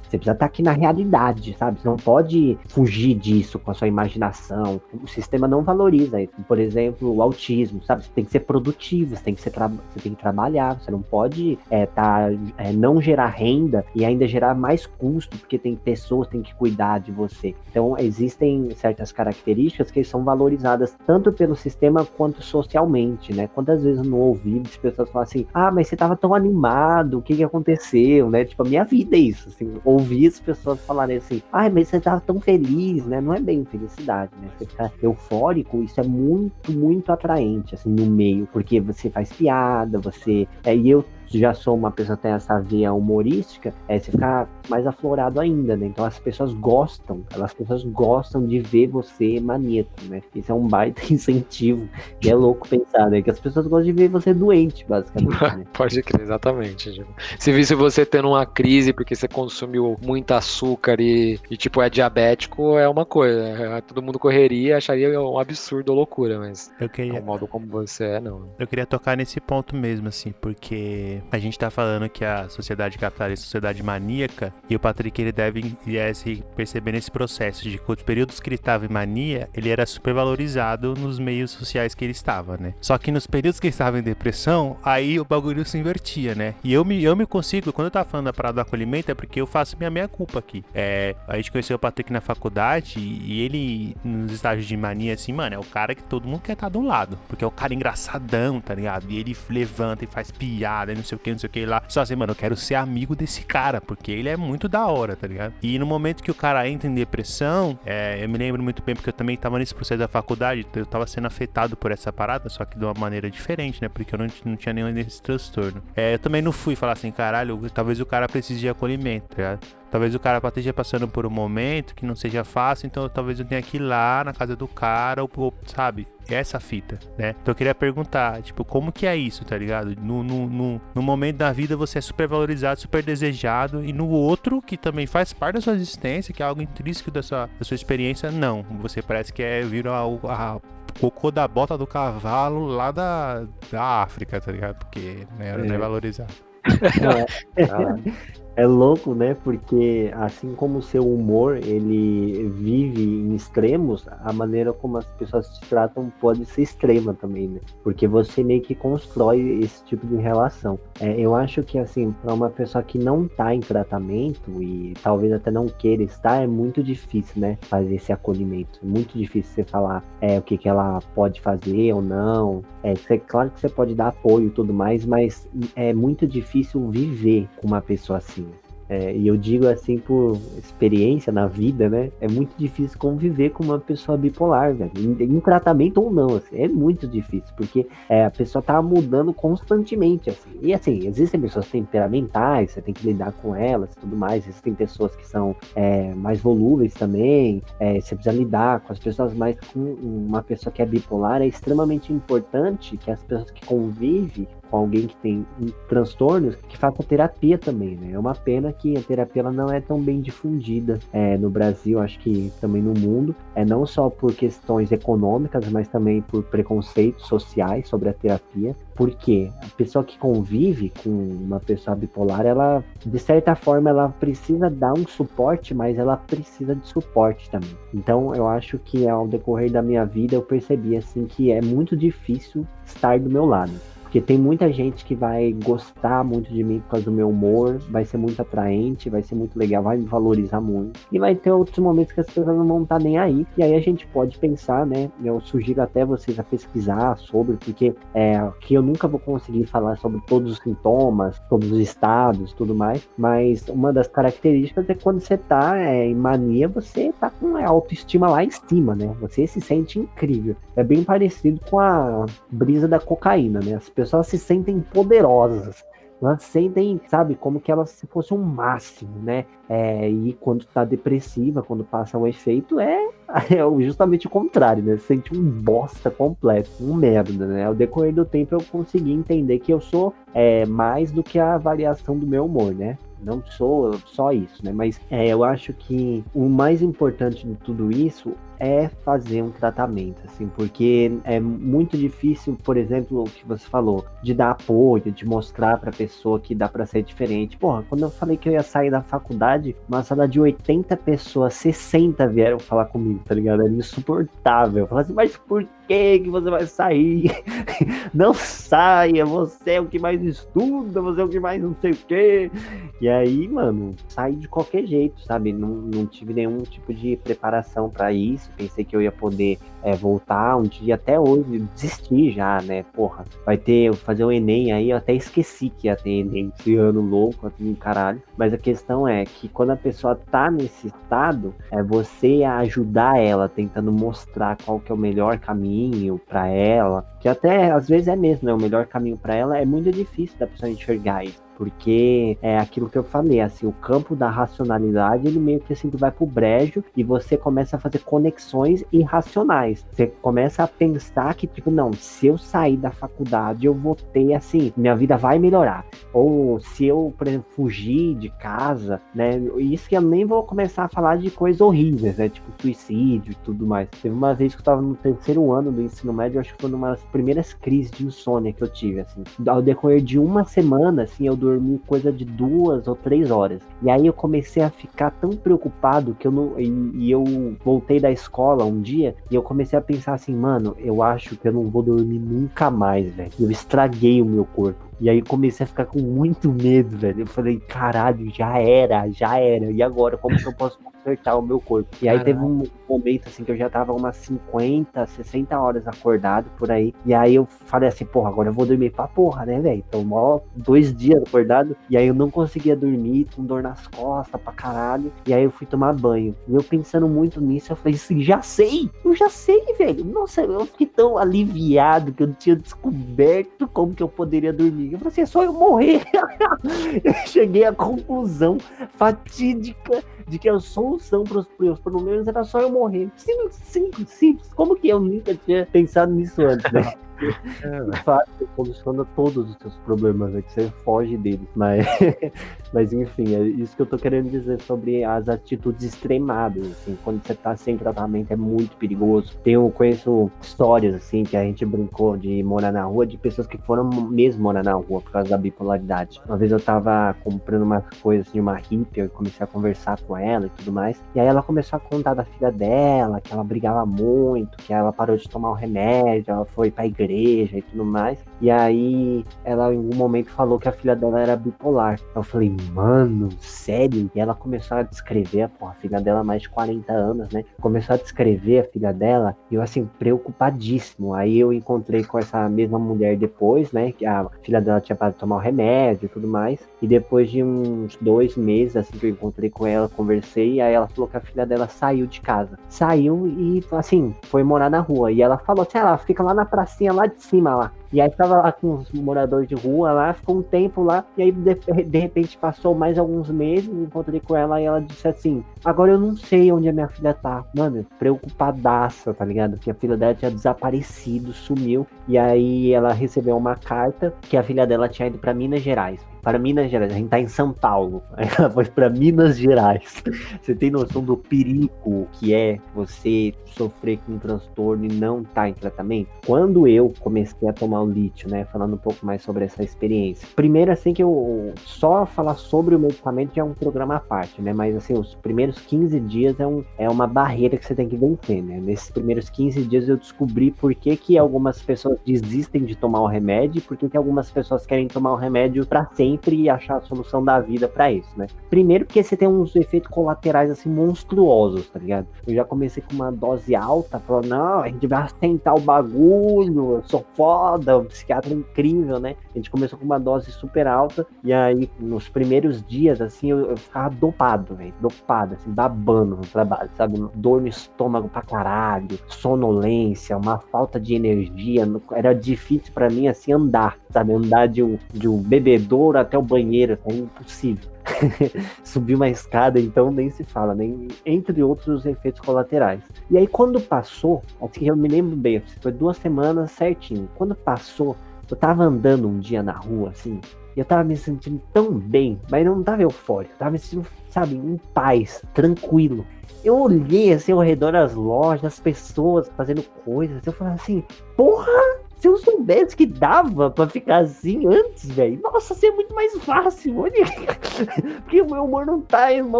Você 0.04 0.18
precisa 0.18 0.34
estar 0.34 0.46
aqui 0.46 0.62
na 0.62 0.72
realidade, 0.72 1.56
sabe? 1.58 1.80
Você 1.80 1.88
não 1.88 1.98
pode 1.98 2.58
fugir 2.68 3.16
disso 3.16 3.60
com 3.60 3.72
a 3.72 3.74
sua 3.74 3.88
imaginação. 3.88 4.82
O 5.04 5.08
sistema 5.08 5.48
não 5.48 5.64
valoriza 5.64 6.22
isso. 6.22 6.34
Por 6.48 6.60
exemplo, 6.60 7.14
o 7.14 7.22
autismo, 7.22 7.84
sabe? 7.84 8.04
Você 8.04 8.12
tem 8.14 8.26
que 8.26 8.32
ser 8.32 8.42
produtivo, 8.42 9.16
você 9.16 9.24
tem 9.24 9.36
que, 9.36 9.42
ser 9.42 9.52
você 9.52 10.00
tem 10.02 10.14
que 10.14 10.22
trabalhar, 10.22 10.80
você 10.80 10.92
não 10.92 11.02
pode 11.02 11.58
é, 11.70 11.86
tá, 11.86 12.30
é, 12.58 12.72
não 12.72 13.02
gerar 13.02 13.28
renda 13.28 13.86
e 13.96 14.06
ainda 14.06 14.28
gerar 14.28 14.54
mais 14.56 14.86
custo, 14.86 15.38
porque 15.38 15.58
tem 15.58 15.76
pessoas 15.76 16.28
que 16.28 16.34
têm 16.34 16.42
que 16.42 16.56
cuidar 16.56 17.00
de 17.00 17.12
você. 17.12 17.56
Então, 17.70 17.96
existem 17.98 18.70
certas 18.76 19.12
características 19.12 19.92
que 19.92 20.04
são 20.04 20.24
valorizadas 20.24 20.96
tanto 21.06 21.32
pelo 21.32 21.56
sistema 21.56 22.06
quanto 22.06 22.42
socialmente, 22.42 23.34
né? 23.34 23.50
Quantas 23.54 23.84
vezes 23.84 24.06
no 24.06 24.18
ouvido 24.18 24.68
as 24.68 24.78
pessoas 24.78 25.10
falam 25.10 25.24
assim: 25.24 25.46
ah, 25.54 25.72
mas 25.72 25.88
você 25.88 25.96
tava 25.96 26.16
tão 26.16 26.34
animado, 26.34 27.18
o 27.18 27.22
que 27.22 27.36
que 27.36 27.44
aconteceu, 27.44 28.30
né? 28.30 28.46
Tipo, 28.46 28.64
a 28.64 28.70
minha 28.70 28.84
vida 28.84 29.16
é 29.16 29.20
isso, 29.20 29.37
assim, 29.45 29.73
ouvir 29.84 30.28
as 30.28 30.39
pessoas 30.39 30.80
falarem 30.86 31.17
assim: 31.17 31.41
ah, 31.52 31.69
mas 31.69 31.89
você 31.89 32.00
tava 32.00 32.21
tão 32.21 32.39
feliz, 32.39 33.06
né? 33.06 33.19
Não 33.19 33.34
é 33.34 33.39
bem 33.39 33.65
felicidade, 33.65 34.32
né? 34.41 34.50
Você 34.58 34.65
ficar 34.65 34.91
eufórico, 35.02 35.84
isso 35.84 36.00
é 36.00 36.04
muito, 36.04 36.71
muito 36.71 37.12
atraente, 37.12 37.76
assim, 37.76 37.89
no 37.89 38.06
meio, 38.06 38.47
porque 38.52 38.80
você 38.80 39.10
faz 39.10 39.32
piada, 39.32 40.00
você. 40.00 40.47
É, 40.63 40.76
e 40.76 40.89
eu 40.89 41.04
já 41.30 41.54
sou 41.54 41.76
uma 41.76 41.92
pessoa 41.92 42.16
que 42.16 42.24
tem 42.24 42.32
essa 42.32 42.60
via 42.60 42.94
humorística, 42.94 43.74
é 43.88 44.00
você 44.00 44.12
ficar 44.12 44.48
mais 44.70 44.86
aflorado 44.86 45.40
ainda, 45.40 45.76
né? 45.76 45.88
Então 45.88 46.06
as 46.06 46.20
pessoas 46.20 46.54
gostam, 46.54 47.24
as 47.42 47.54
pessoas 47.54 47.84
gostam 47.84 48.46
de 48.46 48.60
ver 48.60 48.88
você 48.88 49.40
maníaco, 49.40 49.90
né? 50.10 50.22
Isso 50.34 50.52
é 50.52 50.56
um 50.56 50.68
baita 50.68 51.02
incentivo. 51.12 51.88
E 52.24 52.30
é 52.30 52.36
louco 52.36 52.68
pensar, 52.68 53.10
né? 53.10 53.22
Que 53.22 53.30
as 53.30 53.40
pessoas 53.40 53.68
gostam 53.68 53.86
de 53.86 53.92
ver 53.92 54.10
você 54.10 54.34
doente, 54.34 54.86
basicamente. 54.88 55.58
Né? 55.58 55.66
Pode 55.74 56.02
crer, 56.02 56.22
exatamente. 56.22 56.94
Tipo. 56.94 57.08
Se 57.40 57.52
visse 57.52 57.76
você 57.76 58.06
tendo 58.06 58.30
uma 58.30 58.46
crise 58.46 58.94
porque 58.94 59.16
você 59.16 59.28
consumiu 59.28 59.98
muito 60.02 60.32
açúcar 60.34 61.00
e, 61.00 61.40
e 61.50 61.58
tipo, 61.58 61.82
é 61.82 61.90
diabético, 61.90 62.78
é 62.78 62.88
uma 62.88 63.06
coisa. 63.06 63.40
É, 63.40 63.82
todo 63.82 64.02
mundo 64.02 64.20
correria, 64.20 64.78
acharia 64.78 65.20
um 65.20 65.40
absurdo 65.40 65.90
ou 65.90 65.96
loucura, 65.96 66.40
mas 66.40 66.72
eu 66.80 66.90
queria... 66.90 67.20
o 67.20 67.26
modo 67.26 67.48
como 67.48 67.68
você 67.68 68.06
é, 68.06 68.20
não. 68.20 68.50
Eu 68.58 68.68
queria 68.68 68.86
tocar 68.86 69.18
nesse 69.18 69.40
ponto 69.40 69.76
mesmo, 69.76 70.08
assim, 70.08 70.32
porque 70.32 71.16
a 71.32 71.38
gente 71.38 71.58
tá 71.58 71.69
falando 71.69 72.10
que 72.10 72.23
a 72.23 72.49
sociedade 72.49 72.97
capitalista 72.97 73.43
é 73.43 73.47
sociedade 73.47 73.84
maníaca 73.84 74.53
e 74.69 74.75
o 74.75 74.80
Patrick 74.80 75.21
ele 75.21 75.32
deve 75.32 75.75
é, 75.88 76.13
se 76.13 76.43
perceber 76.56 76.93
nesse 76.93 77.12
processo 77.12 77.69
de 77.69 77.77
que 77.77 77.91
os 77.91 78.03
períodos 78.03 78.39
que 78.39 78.49
ele 78.49 78.56
estava 78.56 78.86
em 78.86 78.89
mania, 78.89 79.49
ele 79.53 79.69
era 79.69 79.86
super 79.86 80.13
valorizado 80.13 80.93
nos 80.95 81.19
meios 81.19 81.51
sociais 81.51 81.93
que 81.93 82.03
ele 82.03 82.12
estava, 82.12 82.58
né? 82.58 82.73
Só 82.82 82.97
que 82.97 83.12
nos 83.12 83.27
períodos 83.27 83.60
que 83.60 83.67
ele 83.67 83.73
estava 83.73 83.99
em 83.99 84.03
depressão, 84.03 84.77
aí 84.84 85.19
o 85.19 85.25
bagulho 85.25 85.65
se 85.65 85.77
invertia, 85.77 86.36
né? 86.36 86.56
E 86.63 86.73
eu 86.73 86.84
me, 86.84 87.03
eu 87.03 87.15
me 87.15 87.25
consigo, 87.25 87.71
quando 87.71 87.88
eu 87.88 87.91
tava 87.91 88.10
falando 88.10 88.25
da 88.25 88.34
parada 88.34 88.56
do 88.56 88.62
acolhimento, 88.62 89.12
é 89.12 89.15
porque 89.15 89.39
eu 89.39 89.47
faço 89.47 89.77
minha 89.77 89.89
meia 89.89 90.08
culpa 90.08 90.39
aqui. 90.39 90.63
É, 90.73 91.15
a 91.27 91.38
gente 91.38 91.51
conheceu 91.51 91.75
o 91.75 91.80
Patrick 91.80 92.12
na 92.12 92.21
faculdade 92.21 92.99
e 92.99 93.41
ele, 93.41 93.95
nos 94.03 94.32
estágios 94.32 94.65
de 94.65 94.75
mania, 94.77 95.13
assim, 95.13 95.34
mano, 95.34 95.56
é 95.56 95.60
o 95.60 95.63
cara 95.63 95.95
que 95.95 96.03
todo 96.03 96.27
mundo 96.27 96.41
quer 96.41 96.53
estar 96.53 96.69
do 96.69 96.82
lado. 96.82 97.17
Porque 97.27 97.43
é 97.43 97.47
o 97.47 97.51
cara 97.51 97.73
engraçadão, 97.73 98.60
tá 98.60 98.73
ligado? 98.73 99.06
E 99.10 99.17
ele 99.17 99.36
levanta 99.49 100.03
e 100.03 100.08
faz 100.08 100.32
piada, 100.32 100.93
não 100.93 101.03
sei 101.08 101.15
o 101.15 101.20
que, 101.20 101.32
não 101.32 101.39
sei 101.39 101.48
o 101.48 101.52
que 101.52 101.65
lá. 101.65 101.82
Só 101.88 102.02
assim, 102.02 102.15
mano, 102.15 102.32
eu 102.32 102.36
quero 102.36 102.56
ser 102.56 102.76
amigo 102.76 103.15
desse 103.15 103.43
cara, 103.43 103.82
porque 103.82 104.12
ele 104.12 104.30
é 104.30 104.38
muito 104.38 104.67
da 104.67 104.86
hora, 104.88 105.15
tá 105.15 105.28
ligado? 105.28 105.54
E 105.62 105.80
no 105.80 105.86
momento 105.86 106.22
que 106.24 106.32
o 106.32 106.36
cara 106.36 106.67
entra 106.67 106.89
em 106.89 106.93
depressão, 106.93 107.78
é, 107.86 108.24
eu 108.24 108.30
me 108.30 108.38
lembro 108.38 108.62
muito 108.62 108.84
bem, 108.84 108.96
porque 108.96 109.10
eu 109.10 109.13
também 109.13 109.38
tava 109.38 109.58
nesse 109.60 109.74
processo 109.74 110.00
da 110.00 110.08
faculdade, 110.08 110.65
eu 110.76 110.86
tava 110.86 111.08
sendo 111.08 111.28
afetado 111.28 111.76
por 111.76 111.91
essa 111.91 112.12
parada, 112.12 112.50
só 112.50 112.65
que 112.65 112.78
de 112.78 112.86
uma 112.86 112.93
maneira 112.93 113.30
diferente, 113.30 113.82
né? 113.82 113.89
Porque 113.89 114.13
eu 114.13 114.20
não, 114.20 114.28
não 114.46 114.56
tinha 114.56 114.74
nenhum 114.74 114.93
desse 114.93 115.22
transtorno. 115.22 115.82
É, 115.96 116.13
eu 116.13 116.20
também 116.20 116.41
não 116.41 116.52
fui 116.52 116.76
falar 116.76 116.93
assim, 116.93 117.12
caralho, 117.12 117.60
talvez 117.74 118.00
o 118.00 118.06
cara 118.06 118.28
precise 118.28 118.60
de 118.60 118.70
acolhimento, 118.70 119.28
tá 119.30 119.36
ligado? 119.38 119.78
Talvez 119.89 120.13
o 120.13 120.19
cara 120.19 120.45
esteja 120.45 120.73
passando 120.73 121.08
por 121.08 121.26
um 121.26 121.30
momento 121.30 121.95
que 121.95 122.06
não 122.06 122.15
seja 122.15 122.43
fácil, 122.43 122.88
então 122.88 123.08
talvez 123.08 123.39
eu 123.39 123.45
tenha 123.45 123.62
que 123.62 123.78
ir 123.78 123.80
lá 123.80 124.23
na 124.23 124.34
casa 124.34 124.56
do 124.56 124.67
cara, 124.67 125.23
ou, 125.23 125.30
ou 125.38 125.54
sabe? 125.65 126.08
Essa 126.30 126.60
fita, 126.60 127.00
né? 127.17 127.34
Então 127.41 127.54
eu 127.54 127.56
queria 127.56 127.73
perguntar, 127.73 128.41
tipo, 128.41 128.65
como 128.65 128.91
que 128.91 129.08
é 129.08 129.15
isso, 129.15 129.45
tá 129.45 129.58
ligado? 129.58 129.95
No, 130.02 130.23
no, 130.23 130.45
no, 130.47 130.82
no, 130.93 131.02
momento 131.02 131.38
da 131.38 131.54
vida 131.54 131.78
você 131.78 132.00
é 132.00 132.02
super 132.02 132.28
valorizado, 132.28 132.82
super 132.82 133.02
desejado, 133.02 133.84
e 133.84 133.93
no 133.93 134.10
outro, 134.10 134.62
que 134.62 134.76
também 134.76 135.08
faz 135.08 135.32
parte 135.32 135.56
da 135.56 135.62
sua 135.62 135.73
existência, 135.73 136.34
que 136.34 136.43
é 136.43 136.45
algo 136.45 136.62
intrínseco 136.62 137.10
da 137.10 137.23
sua, 137.23 137.50
da 137.58 137.63
sua 137.63 137.76
experiência, 137.76 138.30
não. 138.30 138.65
Você 138.82 139.02
parece 139.02 139.32
que 139.32 139.41
é 139.41 139.62
vir 139.62 139.88
a, 139.88 140.02
a 140.02 140.60
cocô 141.00 141.32
da 141.32 141.47
bota 141.47 141.78
do 141.78 141.88
cavalo 141.88 142.65
lá 142.65 142.91
da, 142.91 143.45
da 143.71 144.04
África, 144.04 144.41
tá 144.41 144.52
ligado? 144.52 144.80
Porque 144.80 145.26
né, 145.38 145.56
não 145.56 145.71
é, 145.71 145.76
é 145.76 145.78
valorizado. 145.78 146.34
É. 147.56 148.38
É 148.58 148.65
louco, 148.65 149.13
né? 149.13 149.38
Porque 149.43 150.12
assim 150.15 150.56
como 150.56 150.80
o 150.80 150.82
seu 150.82 151.04
humor 151.04 151.58
ele 151.58 152.50
vive 152.50 153.04
em 153.04 153.36
extremos, 153.36 154.08
a 154.20 154.34
maneira 154.34 154.74
como 154.74 154.98
as 154.98 155.06
pessoas 155.06 155.48
te 155.48 155.70
tratam 155.70 156.12
pode 156.20 156.43
ser 156.46 156.63
extrema 156.63 157.13
também, 157.13 157.48
né? 157.48 157.60
Porque 157.84 158.08
você 158.08 158.43
meio 158.43 158.62
que 158.63 158.74
constrói 158.74 159.60
esse 159.62 159.86
tipo 159.86 160.08
de 160.08 160.15
relação. 160.15 160.80
É, 161.00 161.20
eu 161.22 161.36
acho 161.36 161.62
que 161.62 161.78
assim, 161.78 162.12
para 162.24 162.34
uma 162.34 162.50
pessoa 162.50 162.84
que 162.84 162.98
não 162.98 163.28
tá 163.28 163.54
em 163.54 163.60
tratamento 163.60 164.52
e 164.60 164.96
talvez 165.04 165.32
até 165.32 165.52
não 165.52 165.67
queira 165.67 166.02
estar, 166.02 166.41
é 166.41 166.48
muito 166.48 166.82
difícil, 166.82 167.39
né? 167.39 167.60
Fazer 167.62 167.93
esse 167.93 168.12
acolhimento. 168.12 168.80
É 168.84 168.88
muito 168.88 169.15
difícil 169.15 169.54
você 169.54 169.63
falar 169.65 170.04
é, 170.20 170.39
o 170.39 170.41
que, 170.41 170.58
que 170.58 170.67
ela 170.67 171.00
pode 171.13 171.39
fazer 171.41 171.93
ou 171.93 172.02
não. 172.02 172.63
É 172.84 172.96
claro 173.20 173.52
que 173.52 173.60
você 173.60 173.70
pode 173.70 173.93
dar 173.93 174.08
apoio 174.08 174.48
e 174.48 174.50
tudo 174.50 174.74
mais, 174.74 175.06
mas 175.06 175.48
é 175.76 175.93
muito 175.93 176.26
difícil 176.26 176.89
viver 176.89 177.48
com 177.58 177.67
uma 177.67 177.82
pessoa 177.82 178.17
assim. 178.17 178.47
É, 178.89 179.15
e 179.15 179.28
eu 179.28 179.36
digo 179.36 179.67
assim 179.67 179.97
por 179.97 180.38
experiência 180.58 181.32
na 181.32 181.47
vida, 181.47 181.89
né? 181.89 182.12
É 182.21 182.28
muito 182.28 182.56
difícil 182.58 182.97
conviver 182.97 183.50
com 183.50 183.63
uma 183.63 183.80
pessoa 183.80 184.17
bipolar, 184.17 184.73
velho. 184.73 184.91
Em, 184.97 185.23
em 185.23 185.39
tratamento 185.39 186.02
ou 186.02 186.12
não, 186.12 186.36
assim, 186.36 186.56
é 186.58 186.67
muito 186.67 187.08
difícil, 187.08 187.54
porque 187.56 187.88
é, 188.08 188.26
a 188.26 188.32
pessoa 188.32 188.62
tá 188.62 188.82
mudando 188.82 189.34
constantemente, 189.34 190.30
assim. 190.30 190.52
E 190.62 190.73
assim, 190.73 191.06
existem 191.06 191.39
pessoas 191.39 191.67
temperamentais, 191.67 192.71
você 192.71 192.82
tem 192.82 192.93
que 192.93 193.06
lidar 193.06 193.34
com 193.34 193.56
elas 193.56 193.91
e 193.93 193.97
tudo 193.97 194.15
mais. 194.15 194.47
Existem 194.47 194.73
pessoas 194.73 195.15
que 195.15 195.28
são 195.28 195.56
é, 195.76 196.13
mais 196.15 196.39
volúveis 196.39 196.93
também, 196.93 197.62
é, 197.80 198.00
você 198.00 198.15
precisa 198.15 198.36
lidar 198.36 198.80
com 198.82 198.93
as 198.93 199.00
pessoas 199.00 199.34
mais 199.34 199.58
com 199.73 199.80
uma 199.80 200.41
pessoa 200.41 200.71
que 200.71 200.82
é 200.82 200.86
bipolar. 200.86 201.41
É 201.41 201.47
extremamente 201.47 202.13
importante 202.13 202.95
que 202.97 203.12
as 203.12 203.21
pessoas 203.23 203.52
que 203.52 203.65
convivem 203.65 204.47
com 204.69 204.77
alguém 204.77 205.08
que 205.08 205.15
tem 205.17 205.45
transtornos 205.88 206.55
que 206.68 206.78
faça 206.78 207.03
terapia 207.03 207.57
também, 207.57 207.95
né? 207.95 208.11
É 208.13 208.20
uma 208.20 208.34
pena 208.36 208.72
que 208.72 208.97
a 208.97 209.01
terapia 209.01 209.41
ela 209.41 209.51
não 209.51 209.70
é 209.70 209.80
tão 209.80 209.99
bem 210.01 210.22
difundida 210.22 210.99
é, 211.11 211.38
no 211.38 211.49
Brasil, 211.49 211.99
acho 211.99 212.20
que 212.20 212.51
também 212.59 212.82
no 212.82 212.93
mundo, 212.93 213.36
é 213.55 213.65
não 213.65 213.86
só 213.86 214.09
por 214.09 214.34
questões 214.34 214.91
econômicas, 214.91 215.70
mas 215.70 215.88
também 215.88 216.22
por 216.22 216.43
preconceitos 216.43 217.28
sociais 217.28 217.88
sobre 217.88 218.09
a 218.09 218.13
terapia. 218.13 218.76
Porque 218.95 219.51
a 219.61 219.68
pessoa 219.78 220.03
que 220.03 220.18
convive 220.18 220.91
com 221.03 221.09
uma 221.09 221.59
pessoa 221.59 221.95
bipolar, 221.95 222.45
ela, 222.45 222.84
de 223.05 223.20
certa 223.20 223.53
forma, 223.55 223.91
ela 223.91 224.09
precisa 224.09 224.70
dar 224.72 224.93
um 224.93 225.05
suporte, 225.05 225.74
mas 225.74 225.99
ela 225.99 226.18
precisa 226.18 226.76
de 226.76 226.88
suporte 226.88 227.49
também. 227.49 227.78
Então, 227.93 228.34
eu 228.34 228.47
acho 228.47 228.80
que 228.80 229.07
ao 229.07 229.28
decorrer 229.28 229.72
da 229.72 229.84
minha 229.84 230.03
vida, 230.03 230.36
eu 230.36 230.41
percebi 230.41 230.97
assim 230.97 231.26
que 231.26 231.51
é 231.51 231.61
muito 231.61 231.95
difícil 231.95 232.65
estar 232.86 233.20
do 233.20 233.30
meu 233.30 233.45
lado. 233.45 233.74
Porque 234.08 234.22
tem 234.22 234.38
muita 234.38 234.72
gente 234.72 235.03
que 235.03 235.14
vai 235.14 235.51
gostar 235.66 236.24
muito 236.24 236.51
de 236.51 236.64
mim 236.64 236.80
por 236.80 236.91
causa 236.91 237.05
do 237.05 237.12
meu 237.12 237.30
humor, 237.30 237.78
vai 237.89 238.05
ser 238.05 238.18
muito 238.18 238.41
atraente, 238.41 239.10
vai 239.10 239.22
ser 239.22 239.36
muito 239.36 239.60
legal, 239.60 239.84
vai 239.84 239.97
me 239.97 240.05
valorizar 240.05 240.62
muito. 240.62 240.97
E 241.12 241.20
vai 241.20 241.36
ter 241.36 241.51
outros 241.51 241.78
momentos 241.80 242.14
que 242.14 242.22
as 242.22 242.26
pessoas 242.26 242.47
não 242.47 242.66
vão 242.66 242.84
estar 242.84 242.99
nem 242.99 243.18
aí. 243.18 243.45
E 243.58 243.64
aí 243.64 243.76
a 243.76 243.82
gente 243.82 244.08
pode 244.08 244.39
pensar, 244.39 244.86
né? 244.86 245.12
Eu 245.22 245.41
sugiro 245.41 245.82
até 245.82 246.05
vocês 246.05 246.39
a 246.39 246.43
pesquisar 246.43 247.18
sobre, 247.18 247.58
porque 247.58 247.93
é 248.16 248.38
que 248.62 248.76
eu 248.76 248.82
nunca 248.82 249.10
vou 249.10 249.20
conseguir 249.20 249.66
falar 249.66 249.97
sobre 249.97 250.22
todos 250.26 250.53
os 250.53 250.60
sintomas, 250.60 251.38
todos 251.49 251.70
os 251.70 251.80
estados 251.80 252.53
tudo 252.53 252.74
mais. 252.74 253.05
Mas 253.18 253.68
uma 253.68 253.91
das 253.91 254.08
características 254.08 254.89
é 254.89 254.93
quando 254.93 255.20
você 255.20 255.38
tá 255.38 255.78
é, 255.78 256.08
em 256.08 256.16
mania, 256.16 256.70
você 256.70 257.14
tá 257.20 257.30
com 257.30 257.58
a 257.58 257.68
autoestima 257.68 258.30
lá 258.30 258.41
em 258.41 258.51
cima, 258.51 258.95
né? 258.95 259.14
Você 259.20 259.45
se 259.45 259.60
sente 259.60 259.99
incrível. 259.99 260.55
É 260.78 260.84
bem 260.84 261.03
parecido 261.03 261.60
com 261.70 261.80
a 261.80 262.26
brisa 262.49 262.88
da 262.88 262.99
cocaína, 262.99 263.60
né? 263.60 263.76
As 263.76 263.89
pessoas 263.98 264.28
se 264.28 264.38
sentem 264.38 264.80
poderosas. 264.80 265.84
Elas 266.22 266.43
sentem, 266.43 267.00
sabe, 267.08 267.36
como 267.36 267.60
que 267.60 267.72
elas 267.72 267.91
se 267.91 268.08
fosse 268.08 268.34
um 268.34 268.38
máximo, 268.38 269.20
né? 269.22 269.45
É, 269.70 270.10
e 270.10 270.34
quando 270.39 270.66
tá 270.66 270.84
depressiva, 270.84 271.62
quando 271.62 271.84
passa 271.84 272.18
um 272.18 272.26
efeito, 272.26 272.80
é, 272.80 273.10
é 273.52 273.84
justamente 273.84 274.26
o 274.26 274.30
contrário, 274.30 274.84
né? 274.84 274.98
Sente 274.98 275.36
um 275.36 275.43
bosta 275.43 276.10
completo, 276.10 276.72
um 276.82 276.95
merda, 276.95 277.45
né? 277.45 277.66
Ao 277.66 277.76
decorrer 277.76 278.14
do 278.14 278.26
tempo 278.26 278.56
eu 278.56 278.64
consegui 278.72 279.14
entender 279.14 279.60
que 279.60 279.72
eu 279.72 279.80
sou 279.80 280.14
é, 280.34 280.66
mais 280.66 281.12
do 281.12 281.22
que 281.22 281.38
a 281.38 281.58
variação 281.58 282.18
do 282.18 282.26
meu 282.26 282.45
humor, 282.45 282.74
né? 282.74 282.98
Não 283.24 283.43
sou 283.45 283.93
só 284.06 284.32
isso, 284.32 284.64
né? 284.64 284.72
Mas 284.72 285.00
é, 285.12 285.28
eu 285.28 285.43
acho 285.43 285.74
que 285.74 286.24
o 286.34 286.48
mais 286.50 286.82
importante 286.82 287.45
de 287.45 287.56
tudo 287.56 287.91
isso 287.91 288.34
é 288.60 288.89
fazer 289.03 289.41
um 289.41 289.49
tratamento, 289.49 290.22
assim, 290.26 290.47
porque 290.47 291.12
é 291.24 291.39
muito 291.39 291.97
difícil, 291.97 292.58
por 292.64 292.78
exemplo, 292.78 293.22
o 293.22 293.30
que 293.30 293.45
você 293.45 293.68
falou, 293.68 294.05
de 294.22 294.34
dar 294.34 294.51
apoio, 294.51 295.12
de 295.12 295.26
mostrar 295.26 295.78
pra 295.78 295.91
pessoa 295.91 296.39
que 296.39 296.55
dá 296.55 296.68
pra 296.68 296.86
ser 296.86 297.03
diferente. 297.03 297.58
Porra, 297.58 297.84
quando 297.88 298.01
eu 298.03 298.10
falei 298.10 298.38
que 298.38 298.49
eu 298.49 298.53
ia 298.53 298.64
sair 298.64 298.89
da 298.89 299.01
faculdade, 299.01 299.76
uma 299.88 300.03
sala 300.03 300.28
de 300.28 300.39
80 300.39 300.95
pessoas, 300.97 301.53
60 301.55 302.28
vieram 302.28 302.60
falar 302.60 302.86
comigo, 302.86 303.22
tá 303.26 303.36
ligado? 303.36 303.62
Era 303.64 303.72
insuportável. 303.72 304.84
Eu 304.84 304.88
falei 304.88 305.03
assim, 305.03 305.14
mas 305.14 305.38
por 305.38 305.66
que 305.88 306.20
que 306.20 306.30
você 306.30 306.49
vai 306.49 306.66
sair? 306.66 307.32
não 308.14 308.34
saia, 308.34 309.26
você 309.26 309.72
é 309.72 309.82
o 309.82 309.86
que 309.86 309.99
mais 309.99 310.22
estuda, 310.24 311.01
você 311.01 311.22
é 311.22 311.24
o 311.24 311.30
que 311.30 311.39
mais 311.39 311.62
não 311.62 311.76
sei 311.80 311.91
o 311.91 311.95
quê. 311.95 312.51
E 312.99 313.08
aí, 313.08 313.47
mano, 313.47 313.95
saí 314.08 314.36
de 314.36 314.47
qualquer 314.47 314.86
jeito, 314.86 315.22
sabe? 315.22 315.53
Não, 315.53 315.70
não 315.70 316.05
tive 316.05 316.34
nenhum 316.34 316.58
tipo 316.64 316.93
de 316.93 317.16
preparação 317.18 317.89
para 317.89 318.12
isso. 318.12 318.47
Pensei 318.56 318.86
que 318.86 318.95
eu 318.95 319.02
ia 319.02 319.12
poder 319.12 319.58
é, 319.84 319.93
voltar 319.93 320.58
um 320.58 320.64
dia 320.64 320.95
até 320.95 321.20
hoje, 321.20 321.60
desisti 321.74 322.32
já, 322.32 322.62
né? 322.62 322.84
Porra, 322.93 323.26
vai 323.45 323.58
ter, 323.58 323.93
fazer 323.93 324.24
o 324.24 324.32
Enem 324.32 324.72
aí, 324.72 324.89
eu 324.89 324.98
até 324.98 325.14
esqueci 325.14 325.70
que 325.70 325.88
ia 325.88 325.95
ter 325.95 326.10
Enem 326.10 326.52
esse 326.58 326.76
ano 326.76 327.02
louco, 327.02 327.48
assim, 327.48 327.74
caralho. 327.74 328.22
Mas 328.38 328.54
a 328.54 328.58
questão 328.58 329.08
é 329.08 329.26
que 329.26 329.48
quando 329.48 329.72
a 329.72 329.76
pessoa 329.76 330.16
tá 330.16 330.50
nesse 330.52 330.88
estado, 330.88 331.54
é 331.72 331.82
você 331.82 332.43
ajudar 332.43 333.20
ela, 333.20 333.48
tentando 333.48 333.91
mostrar 333.91 334.58
qual 334.64 334.80
que 334.80 334.91
é 334.91 334.95
o 334.95 334.98
melhor 334.98 335.39
caminho 335.39 336.20
para 336.28 336.48
ela, 336.48 337.06
que 337.20 337.30
até 337.30 337.72
às 337.72 337.88
vezes 337.88 338.08
é 338.08 338.16
mesmo, 338.16 338.48
né? 338.48 338.54
O 338.54 338.58
melhor 338.58 338.86
caminho 338.86 339.18
para 339.18 339.36
ela 339.36 339.58
é 339.58 339.66
muito 339.66 339.91
difícil 339.91 340.38
da 340.38 340.48
pessoa 340.48 340.70
enxergar 340.70 341.24
isso 341.24 341.47
porque 341.58 342.38
é 342.39 342.60
aquilo 342.60 342.88
que 342.88 342.97
eu 342.97 343.03
falei, 343.03 343.41
assim, 343.41 343.66
o 343.66 343.72
campo 343.72 344.16
da 344.16 344.30
racionalidade, 344.30 345.28
ele 345.28 345.39
meio 345.39 345.60
que 345.60 345.74
assim 345.74 345.89
vai 345.89 346.12
pro 346.12 346.26
brejo 346.26 346.84
e 346.95 347.03
você 347.03 347.36
começa 347.36 347.78
a 347.78 347.80
fazer 347.80 347.99
conexões 347.99 348.84
irracionais. 348.93 349.84
Você 349.91 350.05
começa 350.22 350.64
a 350.64 350.68
pensar 350.68 351.34
que, 351.34 351.47
tipo, 351.47 351.72
não, 351.72 351.91
se 351.93 352.28
eu 352.28 352.38
sair 352.38 352.78
da 352.78 352.91
faculdade, 352.91 353.66
eu 353.66 353.74
vou 353.74 353.95
ter, 353.95 354.36
assim, 354.36 354.72
minha 354.78 354.95
vida 354.95 355.18
vai 355.18 355.39
melhorar. 355.39 355.84
Ou 356.14 356.60
se 356.60 356.86
eu, 356.86 357.12
por 357.18 357.28
exemplo, 357.28 357.47
fugir 357.55 358.14
de 358.16 358.30
casa, 358.30 359.01
né, 359.16 359.41
isso 359.58 359.89
que 359.89 359.97
eu 359.97 360.01
nem 360.01 360.26
vou 360.26 360.43
começar 360.43 360.84
a 360.84 360.89
falar 360.89 361.18
de 361.18 361.32
coisas 361.32 361.60
horríveis, 361.60 362.18
né, 362.18 362.30
tipo 362.30 362.51
suicídio 362.62 363.32
e 363.32 363.36
tudo 363.43 363.66
mais. 363.66 363.89
Teve 364.01 364.14
uma 364.14 364.36
vez 364.36 364.53
que 364.53 364.62
eu 364.62 364.66
tava 364.66 364.82
no 364.82 364.93
terceiro 364.93 365.51
ano 365.51 365.72
do 365.72 365.82
ensino 365.82 366.14
médio, 366.14 366.39
acho 366.39 366.53
que 366.53 366.62
foi 366.62 366.72
uma 366.72 366.91
das 366.91 367.03
primeiras 367.05 367.53
crises 367.53 367.89
de 367.89 368.05
insônia 368.05 368.53
que 368.53 368.62
eu 368.62 368.68
tive, 368.68 368.99
assim. 368.99 369.24
Ao 369.47 369.60
decorrer 369.60 370.01
de 370.01 370.20
uma 370.20 370.43
semana, 370.43 371.03
assim, 371.03 371.26
eu 371.26 371.36
dormi 371.48 371.80
coisa 371.88 372.12
de 372.12 372.26
duas 372.26 372.88
ou 372.88 372.95
três 372.95 373.32
horas. 373.32 373.62
E 373.82 373.89
aí 373.89 374.06
eu 374.06 374.14
comecei 374.14 374.64
a 374.64 374.70
ficar 374.70 375.12
tão 375.12 375.30
preocupado 375.30 376.16
que 376.16 376.28
eu 376.28 376.32
não. 376.32 376.60
E, 376.60 376.68
e, 376.95 377.12
eu 377.12 377.24
voltei 377.64 378.00
da 378.00 378.12
escola 378.12 378.66
um 378.66 378.82
dia 378.82 379.16
e 379.32 379.36
eu 379.36 379.41
comecei 379.41 379.78
a 379.78 379.82
pensar 379.82 380.14
assim, 380.14 380.36
mano, 380.36 380.76
eu 380.80 381.02
acho 381.02 381.38
que 381.38 381.48
eu 381.48 381.54
não 381.54 381.64
vou 381.64 381.82
dormir 381.82 382.20
nunca 382.20 382.70
mais, 382.70 383.14
velho. 383.14 383.32
Eu 383.39 383.52
estraguei 383.52 384.22
o 384.22 384.26
meu 384.26 384.45
corpo. 384.45 384.88
E 385.00 385.10
aí 385.10 385.22
comecei 385.22 385.64
a 385.64 385.68
ficar 385.68 385.86
com 385.86 386.00
muito 386.00 386.52
medo, 386.52 386.98
velho. 386.98 387.22
Eu 387.22 387.28
falei, 387.28 387.60
caralho, 387.60 388.30
já 388.34 388.58
era, 388.58 389.08
já 389.10 389.39
era. 389.39 389.72
E 389.72 389.82
agora, 389.84 390.18
como 390.18 390.36
que 390.36 390.48
eu 390.48 390.54
posso 390.54 390.80
consertar 390.80 391.38
o 391.38 391.41
meu 391.41 391.60
corpo? 391.60 391.89
E 392.02 392.10
aí 392.10 392.24
teve 392.24 392.39
um 392.39 392.64
momento 392.90 393.28
assim 393.28 393.44
que 393.44 393.52
eu 393.52 393.58
já 393.58 393.70
tava 393.70 393.94
umas 393.94 394.16
50, 394.18 395.06
60 395.06 395.60
horas 395.60 395.88
acordado 395.88 396.50
por 396.58 396.72
aí. 396.72 396.94
E 397.06 397.14
aí 397.14 397.36
eu 397.36 397.46
falei 397.46 397.90
assim, 397.90 398.06
porra, 398.06 398.30
agora 398.30 398.50
eu 398.50 398.54
vou 398.54 398.66
dormir 398.66 398.92
pra 398.92 399.08
porra, 399.08 399.46
né, 399.46 399.60
velho? 399.60 399.84
Então, 399.88 400.04
mó 400.04 400.40
dois 400.56 400.94
dias 400.96 401.22
acordado. 401.24 401.76
E 401.90 401.98
aí 401.98 402.08
eu 402.08 402.14
não 402.14 402.30
conseguia 402.30 402.76
dormir, 402.76 403.28
com 403.36 403.44
dor 403.44 403.62
nas 403.62 403.88
costas 403.88 404.40
pra 404.42 404.54
caralho. 404.54 405.12
E 405.26 405.34
aí 405.34 405.44
eu 405.44 405.52
fui 405.52 405.68
tomar 405.68 405.94
banho. 405.94 406.36
E 406.48 406.54
eu 406.54 406.64
pensando 406.64 407.08
muito 407.08 407.42
nisso, 407.42 407.72
eu 407.72 407.76
falei 407.76 407.96
assim, 407.96 408.22
já 408.22 408.42
sei, 408.42 408.90
eu 409.04 409.16
já 409.16 409.30
sei, 409.30 409.62
velho. 409.78 410.04
Nossa, 410.06 410.42
eu 410.42 410.66
fiquei 410.66 410.88
tão 410.88 411.18
aliviado 411.18 412.12
que 412.14 412.24
eu 412.24 412.34
tinha 412.34 412.56
descoberto 412.56 413.68
como 413.68 413.94
que 413.94 414.04
eu 414.04 414.10
poderia 414.10 414.54
dormir. 414.54 414.94
Eu 414.94 415.00
falei 415.00 415.12
assim, 415.12 415.22
é 415.22 415.26
só 415.26 415.44
eu 415.44 415.54
morrer. 415.54 416.04
eu 417.04 417.14
cheguei 417.26 417.66
à 417.66 417.74
conclusão 417.74 418.58
fatídica 418.92 420.04
de 420.28 420.38
que 420.38 420.50
a 420.50 420.60
solução 420.60 421.24
para 421.24 421.40
os 421.40 421.48
meus 421.60 421.80
problemas 421.80 422.28
era 422.28 422.44
só 422.44 422.60
eu 422.60 422.70
morrer. 422.70 422.76
Simples, 423.15 423.55
simples, 423.63 424.09
simples. 424.09 424.53
Como 424.53 424.75
que 424.75 424.89
eu 424.89 424.99
nunca 424.99 425.34
tinha 425.34 425.65
pensado 425.65 426.11
nisso 426.13 426.41
antes, 426.41 426.71
né? 426.71 426.93
De 427.20 428.03
fato, 428.03 428.30
você 428.38 428.47
soluciona 428.55 429.05
todos 429.15 429.49
os 429.49 429.57
seus 429.57 429.76
problemas, 429.78 430.36
é 430.36 430.41
que 430.41 430.51
você 430.51 430.70
foge 430.84 431.18
deles. 431.18 431.47
Mas, 431.55 431.86
mas 432.72 432.93
enfim, 432.93 433.36
é 433.36 433.41
isso 433.41 433.76
que 433.76 433.82
eu 433.82 433.86
tô 433.86 433.97
querendo 433.97 434.30
dizer 434.30 434.61
sobre 434.61 435.03
as 435.03 435.28
atitudes 435.28 435.84
extremadas, 435.84 436.65
assim, 436.68 436.97
quando 437.03 437.26
você 437.26 437.34
tá 437.34 437.55
sem 437.55 437.78
tratamento 437.78 438.32
é 438.32 438.36
muito 438.36 438.78
perigoso. 438.78 439.38
Eu 439.45 439.70
conheço 439.72 440.30
histórias, 440.41 440.93
assim, 440.95 441.24
que 441.24 441.36
a 441.36 441.43
gente 441.43 441.65
brincou 441.65 442.15
de 442.15 442.43
morar 442.43 442.72
na 442.72 442.84
rua, 442.84 443.05
de 443.05 443.18
pessoas 443.18 443.47
que 443.47 443.57
foram 443.57 443.89
mesmo 444.09 444.43
morar 444.43 444.63
na 444.63 444.74
rua 444.74 445.01
por 445.01 445.11
causa 445.11 445.30
da 445.30 445.38
bipolaridade. 445.38 446.22
Uma 446.26 446.38
vez 446.38 446.51
eu 446.51 446.59
tava 446.59 447.15
comprando 447.24 447.63
umas 447.63 447.84
coisas 448.01 448.32
de 448.32 448.39
uma 448.39 448.55
hippie, 448.55 449.01
eu 449.01 449.09
comecei 449.09 449.43
a 449.43 449.47
conversar 449.47 449.99
com 450.01 450.15
ela 450.15 450.45
e 450.45 450.49
tudo 450.49 450.72
mais, 450.72 451.01
e 451.15 451.20
aí 451.20 451.28
ela 451.28 451.41
começou 451.41 451.78
a 451.78 451.80
contar 451.80 452.13
da 452.13 452.24
filha 452.24 452.51
dela, 452.51 453.20
que 453.22 453.34
ela 453.34 453.43
brigava 453.43 453.86
muito, 453.86 454.57
que 454.57 454.74
ela 454.74 454.93
parou 454.93 455.18
de 455.18 455.28
tomar 455.28 455.49
o 455.49 455.53
remédio, 455.53 456.32
ela 456.32 456.45
foi 456.45 456.70
pra 456.70 456.86
igreja 456.86 457.07
e 457.12 457.62
tudo 457.62 457.86
mais. 457.86 458.20
E 458.42 458.52
aí 458.52 459.26
ela 459.44 459.74
em 459.74 459.78
algum 459.78 459.96
momento 459.96 460.30
falou 460.30 460.60
que 460.60 460.68
a 460.68 460.72
filha 460.72 460.96
dela 460.96 461.20
era 461.20 461.36
bipolar. 461.36 462.00
Eu 462.16 462.24
falei, 462.24 462.56
mano, 462.74 463.30
sério? 463.40 464.10
E 464.14 464.20
ela 464.20 464.36
começou 464.36 464.78
a 464.78 464.84
descrever, 464.84 465.50
pô, 465.60 465.68
a 465.68 465.74
filha 465.74 466.00
dela 466.00 466.24
mais 466.24 466.44
de 466.44 466.50
40 466.50 466.92
anos, 466.94 467.30
né? 467.30 467.44
Começou 467.60 467.96
a 467.96 467.98
descrever 467.98 468.60
a 468.60 468.64
filha 468.66 468.94
dela 468.94 469.36
e 469.50 469.56
eu 469.56 469.62
assim, 469.62 469.90
preocupadíssimo. 469.98 471.14
Aí 471.14 471.40
eu 471.40 471.52
encontrei 471.52 472.04
com 472.04 472.20
essa 472.20 472.48
mesma 472.48 472.80
mulher 472.80 473.18
depois, 473.18 473.72
né? 473.72 473.92
Que 473.92 474.06
a 474.06 474.28
filha 474.44 474.62
dela 474.62 474.82
tinha 474.82 474.96
parado 474.96 475.16
de 475.16 475.20
tomar 475.20 475.38
o 475.38 475.40
remédio 475.40 476.06
e 476.06 476.10
tudo 476.10 476.28
mais. 476.28 476.60
E 476.82 476.88
depois 476.88 477.30
de 477.30 477.44
uns 477.44 477.98
dois 478.00 478.36
meses, 478.36 478.78
assim, 478.78 478.98
que 478.98 479.06
eu 479.06 479.10
encontrei 479.10 479.50
com 479.50 479.66
ela, 479.66 479.90
conversei, 479.90 480.62
aí 480.62 480.74
ela 480.74 480.88
falou 480.88 481.10
que 481.10 481.18
a 481.18 481.22
filha 481.22 481.46
dela 481.46 481.68
saiu 481.68 482.06
de 482.06 482.22
casa. 482.22 482.58
Saiu 482.70 483.28
e, 483.28 483.64
assim, 483.72 484.14
foi 484.24 484.44
morar 484.44 484.70
na 484.70 484.80
rua. 484.80 485.12
E 485.12 485.22
ela 485.22 485.38
falou 485.38 485.64
assim, 485.64 485.78
ela 485.78 485.98
fica 485.98 486.24
lá 486.24 486.34
na 486.34 486.46
pracinha 486.46 486.94
lá 486.94 487.06
de 487.06 487.22
cima 487.22 487.56
lá. 487.56 487.72
E 487.92 488.02
aí 488.02 488.10
tava 488.10 488.38
lá 488.38 488.52
com 488.52 488.76
os 488.76 488.92
moradores 488.92 489.48
de 489.48 489.56
rua 489.56 489.92
lá, 489.92 490.14
ficou 490.14 490.38
um 490.38 490.42
tempo 490.42 490.84
lá, 490.84 491.06
e 491.18 491.24
aí 491.24 491.32
de, 491.32 491.56
de 491.84 491.98
repente 491.98 492.38
passou 492.38 492.76
mais 492.76 492.98
alguns 492.98 493.30
meses, 493.30 493.70
encontrei 493.70 494.20
com 494.20 494.36
ela 494.36 494.62
e 494.62 494.66
ela 494.66 494.82
disse 494.82 495.08
assim: 495.08 495.44
Agora 495.64 495.92
eu 495.92 496.00
não 496.00 496.16
sei 496.16 496.52
onde 496.52 496.68
a 496.68 496.74
minha 496.74 496.88
filha 496.88 497.14
tá. 497.14 497.46
Mano, 497.56 497.86
preocupadaça, 497.98 499.14
tá 499.14 499.24
ligado? 499.24 499.52
Porque 499.52 499.72
a 499.72 499.76
filha 499.76 499.98
dela 499.98 500.16
tinha 500.16 500.32
desaparecido, 500.32 501.34
sumiu. 501.34 501.88
E 502.08 502.18
aí 502.18 502.74
ela 502.74 502.94
recebeu 502.94 503.38
uma 503.38 503.56
carta 503.56 504.14
que 504.22 504.38
a 504.38 504.44
filha 504.44 504.66
dela 504.66 504.90
tinha 504.90 505.08
ido 505.08 505.18
pra 505.18 505.34
Minas 505.34 505.62
Gerais 505.62 506.06
para 506.28 506.38
Minas 506.38 506.69
Gerais. 506.69 506.91
A 506.91 506.95
gente 506.95 507.07
tá 507.07 507.21
em 507.21 507.28
São 507.30 507.53
Paulo. 507.53 508.03
Aí 508.17 508.28
ela 508.38 508.49
foi 508.49 508.65
para 508.65 508.89
Minas 508.89 509.38
Gerais. 509.38 510.03
Você 510.41 510.53
tem 510.53 510.69
noção 510.69 511.01
do 511.01 511.15
perigo 511.15 512.05
que 512.11 512.34
é 512.34 512.59
você 512.75 513.34
sofrer 513.45 513.97
com 513.99 514.11
um 514.11 514.19
transtorno 514.19 514.84
e 514.84 514.89
não 514.89 515.23
tá 515.23 515.47
em 515.47 515.53
tratamento? 515.53 516.09
Quando 516.25 516.67
eu 516.67 516.93
comecei 516.99 517.47
a 517.47 517.53
tomar 517.53 517.82
o 517.82 517.89
lítio, 517.89 518.30
né, 518.30 518.43
falando 518.51 518.73
um 518.73 518.78
pouco 518.78 519.05
mais 519.05 519.21
sobre 519.21 519.45
essa 519.45 519.63
experiência. 519.63 520.28
Primeiro, 520.36 520.69
assim, 520.69 520.93
que 520.93 521.01
eu 521.01 521.53
só 521.63 522.05
falar 522.05 522.36
sobre 522.36 522.75
o 522.75 522.80
medicamento 522.80 523.34
já 523.34 523.41
é 523.41 523.45
um 523.45 523.53
programa 523.53 523.95
à 523.95 523.99
parte, 524.01 524.41
né? 524.41 524.51
Mas, 524.51 524.75
assim, 524.75 524.95
os 524.95 525.15
primeiros 525.15 525.57
15 525.59 525.97
dias 526.01 526.38
é, 526.41 526.45
um, 526.45 526.61
é 526.78 526.89
uma 526.89 527.07
barreira 527.07 527.55
que 527.55 527.65
você 527.65 527.73
tem 527.73 527.88
que 527.88 527.95
vencer, 527.95 528.43
né? 528.43 528.59
Nesses 528.59 528.89
primeiros 528.89 529.30
15 529.30 529.63
dias 529.63 529.88
eu 529.88 529.95
descobri 529.95 530.51
por 530.51 530.75
que, 530.75 530.97
que 530.97 531.17
algumas 531.17 531.61
pessoas 531.61 531.97
desistem 532.05 532.65
de 532.65 532.75
tomar 532.75 532.99
o 532.99 533.07
remédio 533.07 533.59
e 533.59 533.61
por 533.61 533.78
que, 533.78 533.88
que 533.88 533.95
algumas 533.95 534.30
pessoas 534.30 534.65
querem 534.65 534.89
tomar 534.89 535.13
o 535.13 535.15
remédio 535.15 535.65
para 535.65 535.86
sempre 535.93 536.16
sempre 536.18 536.49
achar 536.49 536.78
a 536.78 536.82
solução 536.82 537.24
da 537.24 537.39
vida 537.39 537.68
para 537.68 537.91
isso, 537.91 538.09
né? 538.18 538.28
Primeiro 538.49 538.86
porque 538.86 539.03
você 539.03 539.15
tem 539.15 539.28
uns 539.28 539.55
efeitos 539.55 539.89
colaterais 539.89 540.49
assim 540.49 540.70
monstruosos, 540.70 541.68
tá 541.70 541.80
ligado? 541.80 542.07
Eu 542.26 542.34
já 542.34 542.43
comecei 542.43 542.84
com 542.84 542.95
uma 542.95 543.11
dose 543.11 543.55
alta, 543.55 543.99
falando, 543.99 544.28
não, 544.28 544.59
a 544.61 544.68
gente 544.68 544.88
vai 544.88 545.03
assentar 545.03 545.55
o 545.55 545.59
bagulho, 545.59 546.76
eu 546.76 546.84
sou 546.86 547.05
foda, 547.13 547.78
o 547.78 547.86
psiquiatra 547.86 548.34
é 548.34 548.36
incrível, 548.36 548.99
né? 548.99 549.15
A 549.34 549.38
gente 549.38 549.51
começou 549.51 549.78
com 549.78 549.86
uma 549.86 549.99
dose 549.99 550.32
super 550.32 550.68
alta, 550.68 551.05
e 551.24 551.32
aí 551.32 551.70
nos 551.80 552.09
primeiros 552.09 552.63
dias, 552.63 552.99
assim, 552.99 553.32
eu, 553.32 553.51
eu 553.51 553.57
ficava 553.57 553.93
dopado, 553.93 554.55
velho, 554.55 554.74
dopado, 554.82 555.36
assim, 555.36 555.51
babando 555.51 556.15
no 556.15 556.22
trabalho, 556.24 556.70
sabe? 556.76 556.97
Dor 557.13 557.41
no 557.41 557.47
estômago 557.47 558.09
pra 558.09 558.22
caralho, 558.22 558.97
sonolência, 559.07 560.18
uma 560.18 560.39
falta 560.39 560.80
de 560.80 560.95
energia, 560.95 561.68
era 561.91 562.13
difícil 562.13 562.74
para 562.74 562.89
mim, 562.89 563.07
assim, 563.07 563.32
andar, 563.32 563.78
sabe? 563.89 564.13
Andar 564.13 564.47
de 564.47 564.63
um, 564.63 564.78
de 564.93 565.07
um 565.07 565.22
bebedouro 565.22 565.97
até 566.08 566.18
o 566.18 566.22
banheiro, 566.22 566.78
é 566.86 566.93
impossível. 566.93 567.70
Subir 568.64 568.95
uma 568.95 569.10
escada, 569.10 569.60
então 569.60 569.91
nem 569.91 570.10
se 570.10 570.24
fala, 570.24 570.53
nem 570.53 570.88
entre 571.05 571.41
outros 571.43 571.86
efeitos 571.86 572.22
colaterais. 572.22 572.82
E 573.10 573.18
aí 573.18 573.28
quando 573.28 573.62
passou, 573.62 574.24
assim, 574.41 574.68
eu 574.68 574.76
me 574.76 574.88
lembro 574.88 575.16
bem, 575.16 575.41
foi 575.62 575.72
duas 575.72 575.97
semanas 575.97 576.51
certinho. 576.51 577.10
Quando 577.16 577.36
passou, 577.36 577.95
eu 578.30 578.36
tava 578.36 578.64
andando 578.64 579.08
um 579.08 579.20
dia 579.20 579.41
na 579.41 579.53
rua, 579.53 579.89
assim, 579.89 580.20
e 580.55 580.60
eu 580.60 580.66
tava 580.66 580.84
me 580.84 580.97
sentindo 580.97 581.41
tão 581.53 581.72
bem, 581.72 582.20
mas 582.32 582.43
não 582.43 582.64
tava 582.64 582.82
eufórico, 582.82 583.34
eu 583.34 583.38
tava 583.38 583.51
me 583.51 583.60
sentindo, 583.60 583.88
sabe, 584.10 584.36
em 584.36 584.58
paz, 584.74 585.24
tranquilo. 585.34 586.05
Eu 586.43 586.60
olhei 586.60 587.14
assim 587.14 587.32
ao 587.32 587.39
redor 587.39 587.72
das 587.74 587.93
lojas, 587.93 588.45
as 588.45 588.60
pessoas 588.60 589.30
fazendo 589.38 589.64
coisas, 589.86 590.26
eu 590.26 590.34
falei 590.34 590.53
assim, 590.53 590.84
porra, 591.16 591.51
se 591.98 592.08
eu 592.08 592.16
soubesse 592.18 592.76
que 592.76 592.86
dava 592.86 593.50
pra 593.50 593.68
ficar 593.68 594.04
assim 594.04 594.45
antes, 594.45 594.89
velho, 594.89 595.20
nossa, 595.22 595.56
seria 595.56 595.76
muito 595.76 595.93
mais 595.95 596.14
fácil. 596.20 596.78
Olha, 596.78 596.93
porque 598.04 598.22
o 598.22 598.30
meu 598.30 598.45
humor 598.45 598.66
não 598.66 598.82
tá 598.82 599.12
é 599.12 599.22
uma 599.22 599.39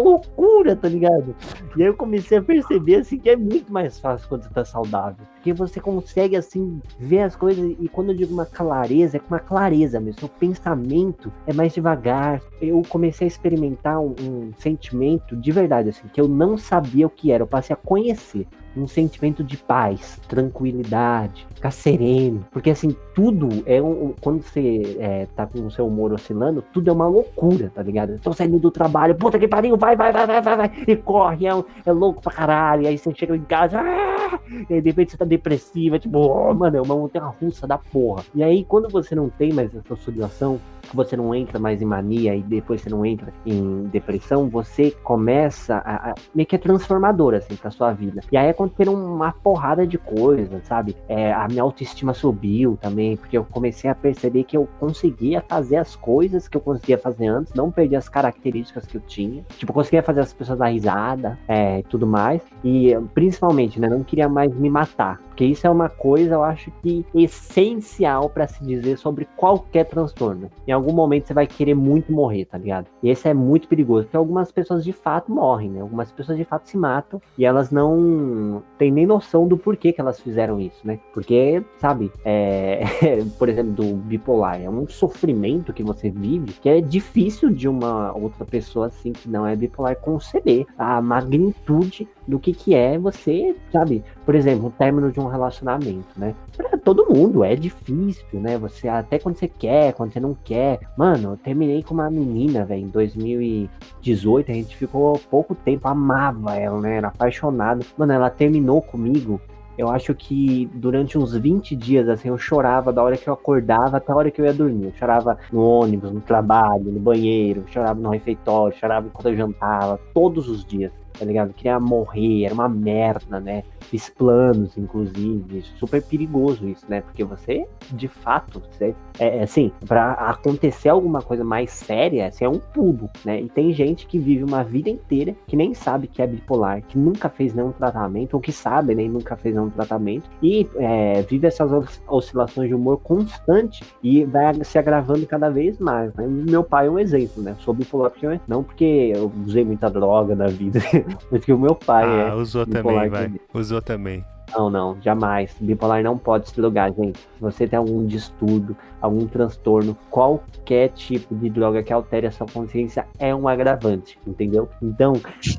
loucura, 0.00 0.74
tá 0.74 0.88
ligado? 0.88 1.36
E 1.76 1.82
aí 1.82 1.88
eu 1.88 1.96
comecei 1.96 2.38
a 2.38 2.42
perceber 2.42 2.96
assim 2.96 3.18
que 3.18 3.30
é 3.30 3.36
muito 3.36 3.72
mais 3.72 4.00
fácil 4.00 4.28
quando 4.28 4.42
você 4.42 4.50
tá 4.50 4.64
saudável. 4.64 5.24
Porque 5.36 5.52
você 5.52 5.80
consegue 5.80 6.36
assim 6.36 6.82
ver 6.98 7.20
as 7.20 7.36
coisas 7.36 7.76
e 7.78 7.88
quando 7.88 8.10
eu 8.10 8.16
digo 8.16 8.34
uma 8.34 8.46
clareza, 8.46 9.18
é 9.18 9.20
com 9.20 9.28
uma 9.28 9.40
clareza 9.40 10.00
mesmo. 10.00 10.26
O 10.26 10.28
pensamento 10.28 11.32
é 11.46 11.52
mais 11.52 11.72
devagar. 11.72 12.42
Eu 12.60 12.82
comecei 12.88 13.26
a 13.26 13.28
experimentar 13.28 14.00
um, 14.00 14.14
um 14.20 14.52
sentimento 14.58 15.36
de 15.36 15.52
verdade 15.52 15.90
assim 15.90 16.08
que 16.12 16.20
eu 16.20 16.26
não 16.26 16.58
sabia 16.58 17.06
o 17.06 17.10
que 17.10 17.30
era. 17.30 17.44
Eu 17.44 17.46
passei 17.46 17.72
a 17.72 17.76
conhecer 17.76 18.48
um 18.78 18.86
sentimento 18.86 19.42
de 19.42 19.56
paz, 19.56 20.20
tranquilidade, 20.28 21.46
ficar 21.54 21.70
sereno. 21.70 22.44
Porque 22.50 22.70
assim, 22.70 22.94
tudo 23.14 23.48
é 23.66 23.80
um. 23.82 24.14
Quando 24.20 24.42
você 24.42 24.96
é, 24.98 25.26
tá 25.34 25.46
com 25.46 25.66
o 25.66 25.70
seu 25.70 25.86
humor 25.86 26.12
oscilando, 26.12 26.62
tudo 26.72 26.88
é 26.88 26.92
uma 26.92 27.06
loucura, 27.06 27.70
tá 27.74 27.82
ligado? 27.82 28.18
tô 28.20 28.32
saindo 28.32 28.58
do 28.58 28.70
trabalho, 28.70 29.14
puta 29.14 29.38
que 29.38 29.48
pariu, 29.48 29.76
vai, 29.76 29.96
vai, 29.96 30.12
vai, 30.12 30.26
vai, 30.26 30.42
vai, 30.42 30.56
vai, 30.56 30.72
e 30.86 30.96
corre, 30.96 31.46
é, 31.46 31.64
é 31.86 31.92
louco 31.92 32.22
pra 32.22 32.32
caralho. 32.32 32.82
E 32.82 32.86
aí 32.86 32.98
você 32.98 33.14
chega 33.14 33.36
em 33.36 33.44
casa, 33.44 33.80
ah! 33.80 34.38
e 34.68 34.74
aí 34.74 34.80
de 34.80 34.90
repente 34.90 35.12
você 35.12 35.16
tá 35.16 35.24
depressiva, 35.24 35.98
tipo, 35.98 36.18
oh, 36.18 36.54
mano, 36.54 36.76
é 36.76 36.80
uma 36.80 36.96
montanha 36.96 37.26
russa 37.40 37.66
da 37.66 37.78
porra. 37.78 38.24
E 38.34 38.42
aí 38.42 38.64
quando 38.64 38.88
você 38.88 39.14
não 39.14 39.28
tem 39.28 39.52
mais 39.52 39.74
essa 39.74 39.94
oscilação, 39.94 40.60
que 40.88 40.96
você 40.96 41.16
não 41.16 41.34
entra 41.34 41.58
mais 41.58 41.82
em 41.82 41.84
mania 41.84 42.34
e 42.34 42.42
depois 42.42 42.80
você 42.80 42.90
não 42.90 43.04
entra 43.04 43.32
em 43.44 43.84
depressão, 43.84 44.48
você 44.48 44.90
começa 45.02 45.76
a, 45.76 46.10
a 46.10 46.14
meio 46.34 46.46
que 46.46 46.56
é 46.56 46.58
transformador 46.58 47.34
assim 47.34 47.54
pra 47.56 47.70
sua 47.70 47.92
vida. 47.92 48.20
E 48.32 48.36
aí 48.36 48.48
aconteceram 48.68 48.94
uma 48.94 49.32
porrada 49.32 49.86
de 49.86 49.98
coisas, 49.98 50.64
sabe? 50.66 50.96
É, 51.08 51.32
a 51.32 51.46
minha 51.48 51.62
autoestima 51.62 52.14
subiu 52.14 52.78
também, 52.80 53.16
porque 53.16 53.36
eu 53.36 53.44
comecei 53.44 53.90
a 53.90 53.94
perceber 53.94 54.44
que 54.44 54.56
eu 54.56 54.68
conseguia 54.78 55.42
fazer 55.46 55.76
as 55.76 55.96
coisas 55.96 56.46
que 56.46 56.56
eu 56.56 56.60
conseguia 56.60 56.98
fazer 56.98 57.26
antes, 57.26 57.54
não 57.54 57.70
perdi 57.70 57.96
as 57.96 58.08
características 58.08 58.86
que 58.86 58.96
eu 58.96 59.00
tinha. 59.00 59.44
Tipo, 59.56 59.72
conseguia 59.72 60.02
fazer 60.02 60.20
as 60.20 60.32
pessoas 60.32 60.58
dar 60.58 60.68
risada 60.68 61.38
é, 61.48 61.82
tudo 61.82 62.06
mais. 62.06 62.42
E 62.62 62.94
principalmente, 63.14 63.80
né, 63.80 63.88
não 63.88 64.02
queria 64.02 64.28
mais 64.28 64.54
me 64.54 64.70
matar. 64.70 65.20
Porque 65.38 65.52
isso 65.52 65.68
é 65.68 65.70
uma 65.70 65.88
coisa, 65.88 66.34
eu 66.34 66.42
acho 66.42 66.68
que 66.82 67.06
essencial 67.14 68.28
para 68.28 68.48
se 68.48 68.60
dizer 68.64 68.98
sobre 68.98 69.24
qualquer 69.36 69.84
transtorno. 69.84 70.50
Em 70.66 70.72
algum 70.72 70.92
momento 70.92 71.28
você 71.28 71.32
vai 71.32 71.46
querer 71.46 71.74
muito 71.74 72.10
morrer, 72.10 72.44
tá 72.44 72.58
ligado? 72.58 72.86
E 73.00 73.08
esse 73.08 73.28
é 73.28 73.32
muito 73.32 73.68
perigoso, 73.68 74.06
porque 74.06 74.16
algumas 74.16 74.50
pessoas 74.50 74.82
de 74.82 74.92
fato 74.92 75.30
morrem, 75.30 75.70
né? 75.70 75.80
Algumas 75.80 76.10
pessoas 76.10 76.36
de 76.36 76.44
fato 76.44 76.68
se 76.68 76.76
matam 76.76 77.22
e 77.38 77.44
elas 77.44 77.70
não 77.70 78.64
têm 78.76 78.90
nem 78.90 79.06
noção 79.06 79.46
do 79.46 79.56
porquê 79.56 79.92
que 79.92 80.00
elas 80.00 80.18
fizeram 80.18 80.58
isso, 80.58 80.84
né? 80.84 80.98
Porque, 81.14 81.62
sabe, 81.78 82.10
é... 82.24 82.82
por 83.38 83.48
exemplo, 83.48 83.74
do 83.74 83.94
bipolar, 83.94 84.60
é 84.60 84.68
um 84.68 84.88
sofrimento 84.88 85.72
que 85.72 85.84
você 85.84 86.10
vive 86.10 86.54
que 86.54 86.68
é 86.68 86.80
difícil 86.80 87.50
de 87.50 87.68
uma 87.68 88.12
outra 88.12 88.44
pessoa 88.44 88.86
assim 88.86 89.12
que 89.12 89.28
não 89.28 89.46
é 89.46 89.54
bipolar 89.54 89.94
conceber 90.00 90.66
a 90.76 91.00
magnitude 91.00 92.08
do 92.28 92.38
que 92.38 92.52
que 92.52 92.74
é 92.74 92.98
você, 92.98 93.56
sabe? 93.72 94.04
Por 94.26 94.34
exemplo, 94.34 94.66
o 94.66 94.70
término 94.70 95.10
de 95.10 95.18
um 95.18 95.26
relacionamento, 95.26 96.08
né? 96.14 96.34
Pra 96.54 96.76
todo 96.76 97.08
mundo 97.08 97.42
é 97.42 97.56
difícil, 97.56 98.26
né? 98.34 98.58
Você 98.58 98.86
até 98.86 99.18
quando 99.18 99.36
você 99.36 99.48
quer, 99.48 99.94
quando 99.94 100.12
você 100.12 100.20
não 100.20 100.36
quer. 100.44 100.78
Mano, 100.96 101.32
eu 101.32 101.36
terminei 101.38 101.82
com 101.82 101.94
uma 101.94 102.10
menina, 102.10 102.66
velho, 102.66 102.82
em 102.82 102.88
2018, 102.88 104.50
a 104.50 104.54
gente 104.54 104.76
ficou 104.76 105.18
pouco 105.30 105.54
tempo, 105.54 105.88
amava 105.88 106.54
ela, 106.54 106.78
né? 106.80 106.98
Era 106.98 107.08
apaixonado. 107.08 107.84
Mano, 107.96 108.12
ela 108.12 108.28
terminou 108.28 108.82
comigo 108.82 109.40
eu 109.78 109.88
acho 109.88 110.12
que 110.12 110.68
durante 110.74 111.16
uns 111.16 111.36
20 111.36 111.76
dias, 111.76 112.08
assim, 112.08 112.28
eu 112.28 112.36
chorava 112.36 112.92
da 112.92 113.00
hora 113.00 113.16
que 113.16 113.28
eu 113.28 113.32
acordava 113.32 113.98
até 113.98 114.10
a 114.10 114.16
hora 114.16 114.28
que 114.28 114.40
eu 114.40 114.44
ia 114.44 114.52
dormir. 114.52 114.86
Eu 114.86 114.92
chorava 114.94 115.38
no 115.52 115.62
ônibus, 115.62 116.10
no 116.10 116.20
trabalho, 116.20 116.90
no 116.90 116.98
banheiro, 116.98 117.62
chorava 117.68 118.00
no 118.00 118.10
refeitório, 118.10 118.76
chorava 118.76 119.06
enquanto 119.06 119.28
eu 119.28 119.36
jantava, 119.36 120.00
todos 120.12 120.48
os 120.48 120.64
dias 120.64 120.90
tá 121.18 121.24
ligado? 121.24 121.52
Queria 121.52 121.80
morrer, 121.80 122.44
era 122.44 122.54
uma 122.54 122.68
merda, 122.68 123.40
né? 123.40 123.64
Fiz 123.80 124.08
planos, 124.08 124.76
inclusive, 124.76 125.62
super 125.78 126.02
perigoso 126.02 126.68
isso, 126.68 126.84
né? 126.88 127.00
Porque 127.00 127.24
você, 127.24 127.66
de 127.90 128.08
fato, 128.08 128.60
você, 128.60 128.94
é, 129.18 129.38
é 129.38 129.42
assim, 129.42 129.72
para 129.86 130.12
acontecer 130.12 130.88
alguma 130.88 131.22
coisa 131.22 131.42
mais 131.42 131.70
séria, 131.70 132.26
assim, 132.26 132.44
é 132.44 132.48
um 132.48 132.58
pulo, 132.58 133.08
né? 133.24 133.40
E 133.40 133.48
tem 133.48 133.72
gente 133.72 134.06
que 134.06 134.18
vive 134.18 134.44
uma 134.44 134.62
vida 134.62 134.90
inteira 134.90 135.34
que 135.46 135.56
nem 135.56 135.74
sabe 135.74 136.06
que 136.06 136.20
é 136.22 136.26
bipolar, 136.26 136.82
que 136.82 136.98
nunca 136.98 137.28
fez 137.28 137.54
nenhum 137.54 137.72
tratamento, 137.72 138.34
ou 138.34 138.40
que 138.40 138.52
sabe, 138.52 138.94
nem 138.94 139.08
né, 139.08 139.14
nunca 139.14 139.36
fez 139.36 139.54
nenhum 139.54 139.70
tratamento, 139.70 140.28
e 140.42 140.68
é, 140.76 141.22
vive 141.22 141.46
essas 141.46 141.70
oscilações 142.06 142.68
de 142.68 142.74
humor 142.74 142.98
constante 142.98 143.84
e 144.02 144.24
vai 144.24 144.52
se 144.64 144.78
agravando 144.78 145.26
cada 145.26 145.48
vez 145.48 145.78
mais. 145.78 146.14
Né? 146.14 146.26
Meu 146.26 146.62
pai 146.62 146.86
é 146.86 146.90
um 146.90 146.98
exemplo, 146.98 147.42
né? 147.42 147.56
Sou 147.60 147.74
bipolar 147.74 148.10
porque 148.10 148.40
não 148.46 148.62
porque 148.62 149.12
eu 149.14 149.30
usei 149.46 149.64
muita 149.64 149.88
droga 149.88 150.34
na 150.34 150.46
vida, 150.46 150.80
Porque 151.28 151.52
o 151.52 151.58
meu 151.58 151.74
pai 151.74 152.04
ah, 152.04 152.28
é. 152.28 152.34
usou 152.34 152.66
também, 152.66 153.08
vai. 153.08 153.32
Usou 153.54 153.80
também. 153.82 154.24
Não, 154.56 154.70
não, 154.70 155.00
jamais. 155.02 155.54
Bipolar 155.60 156.02
não 156.02 156.16
pode 156.16 156.48
se 156.48 156.60
lugar, 156.60 156.92
gente. 156.92 157.18
Se 157.18 157.40
você 157.40 157.66
tem 157.66 157.78
algum 157.78 158.06
distúrbio, 158.06 158.76
algum 159.00 159.26
transtorno, 159.26 159.96
qualquer 160.10 160.88
tipo 160.90 161.34
de 161.34 161.50
droga 161.50 161.82
que 161.82 161.92
altere 161.92 162.26
a 162.26 162.30
sua 162.30 162.46
consciência 162.46 163.06
é 163.18 163.34
um 163.34 163.46
agravante, 163.46 164.18
entendeu? 164.26 164.68
Então, 164.82 165.12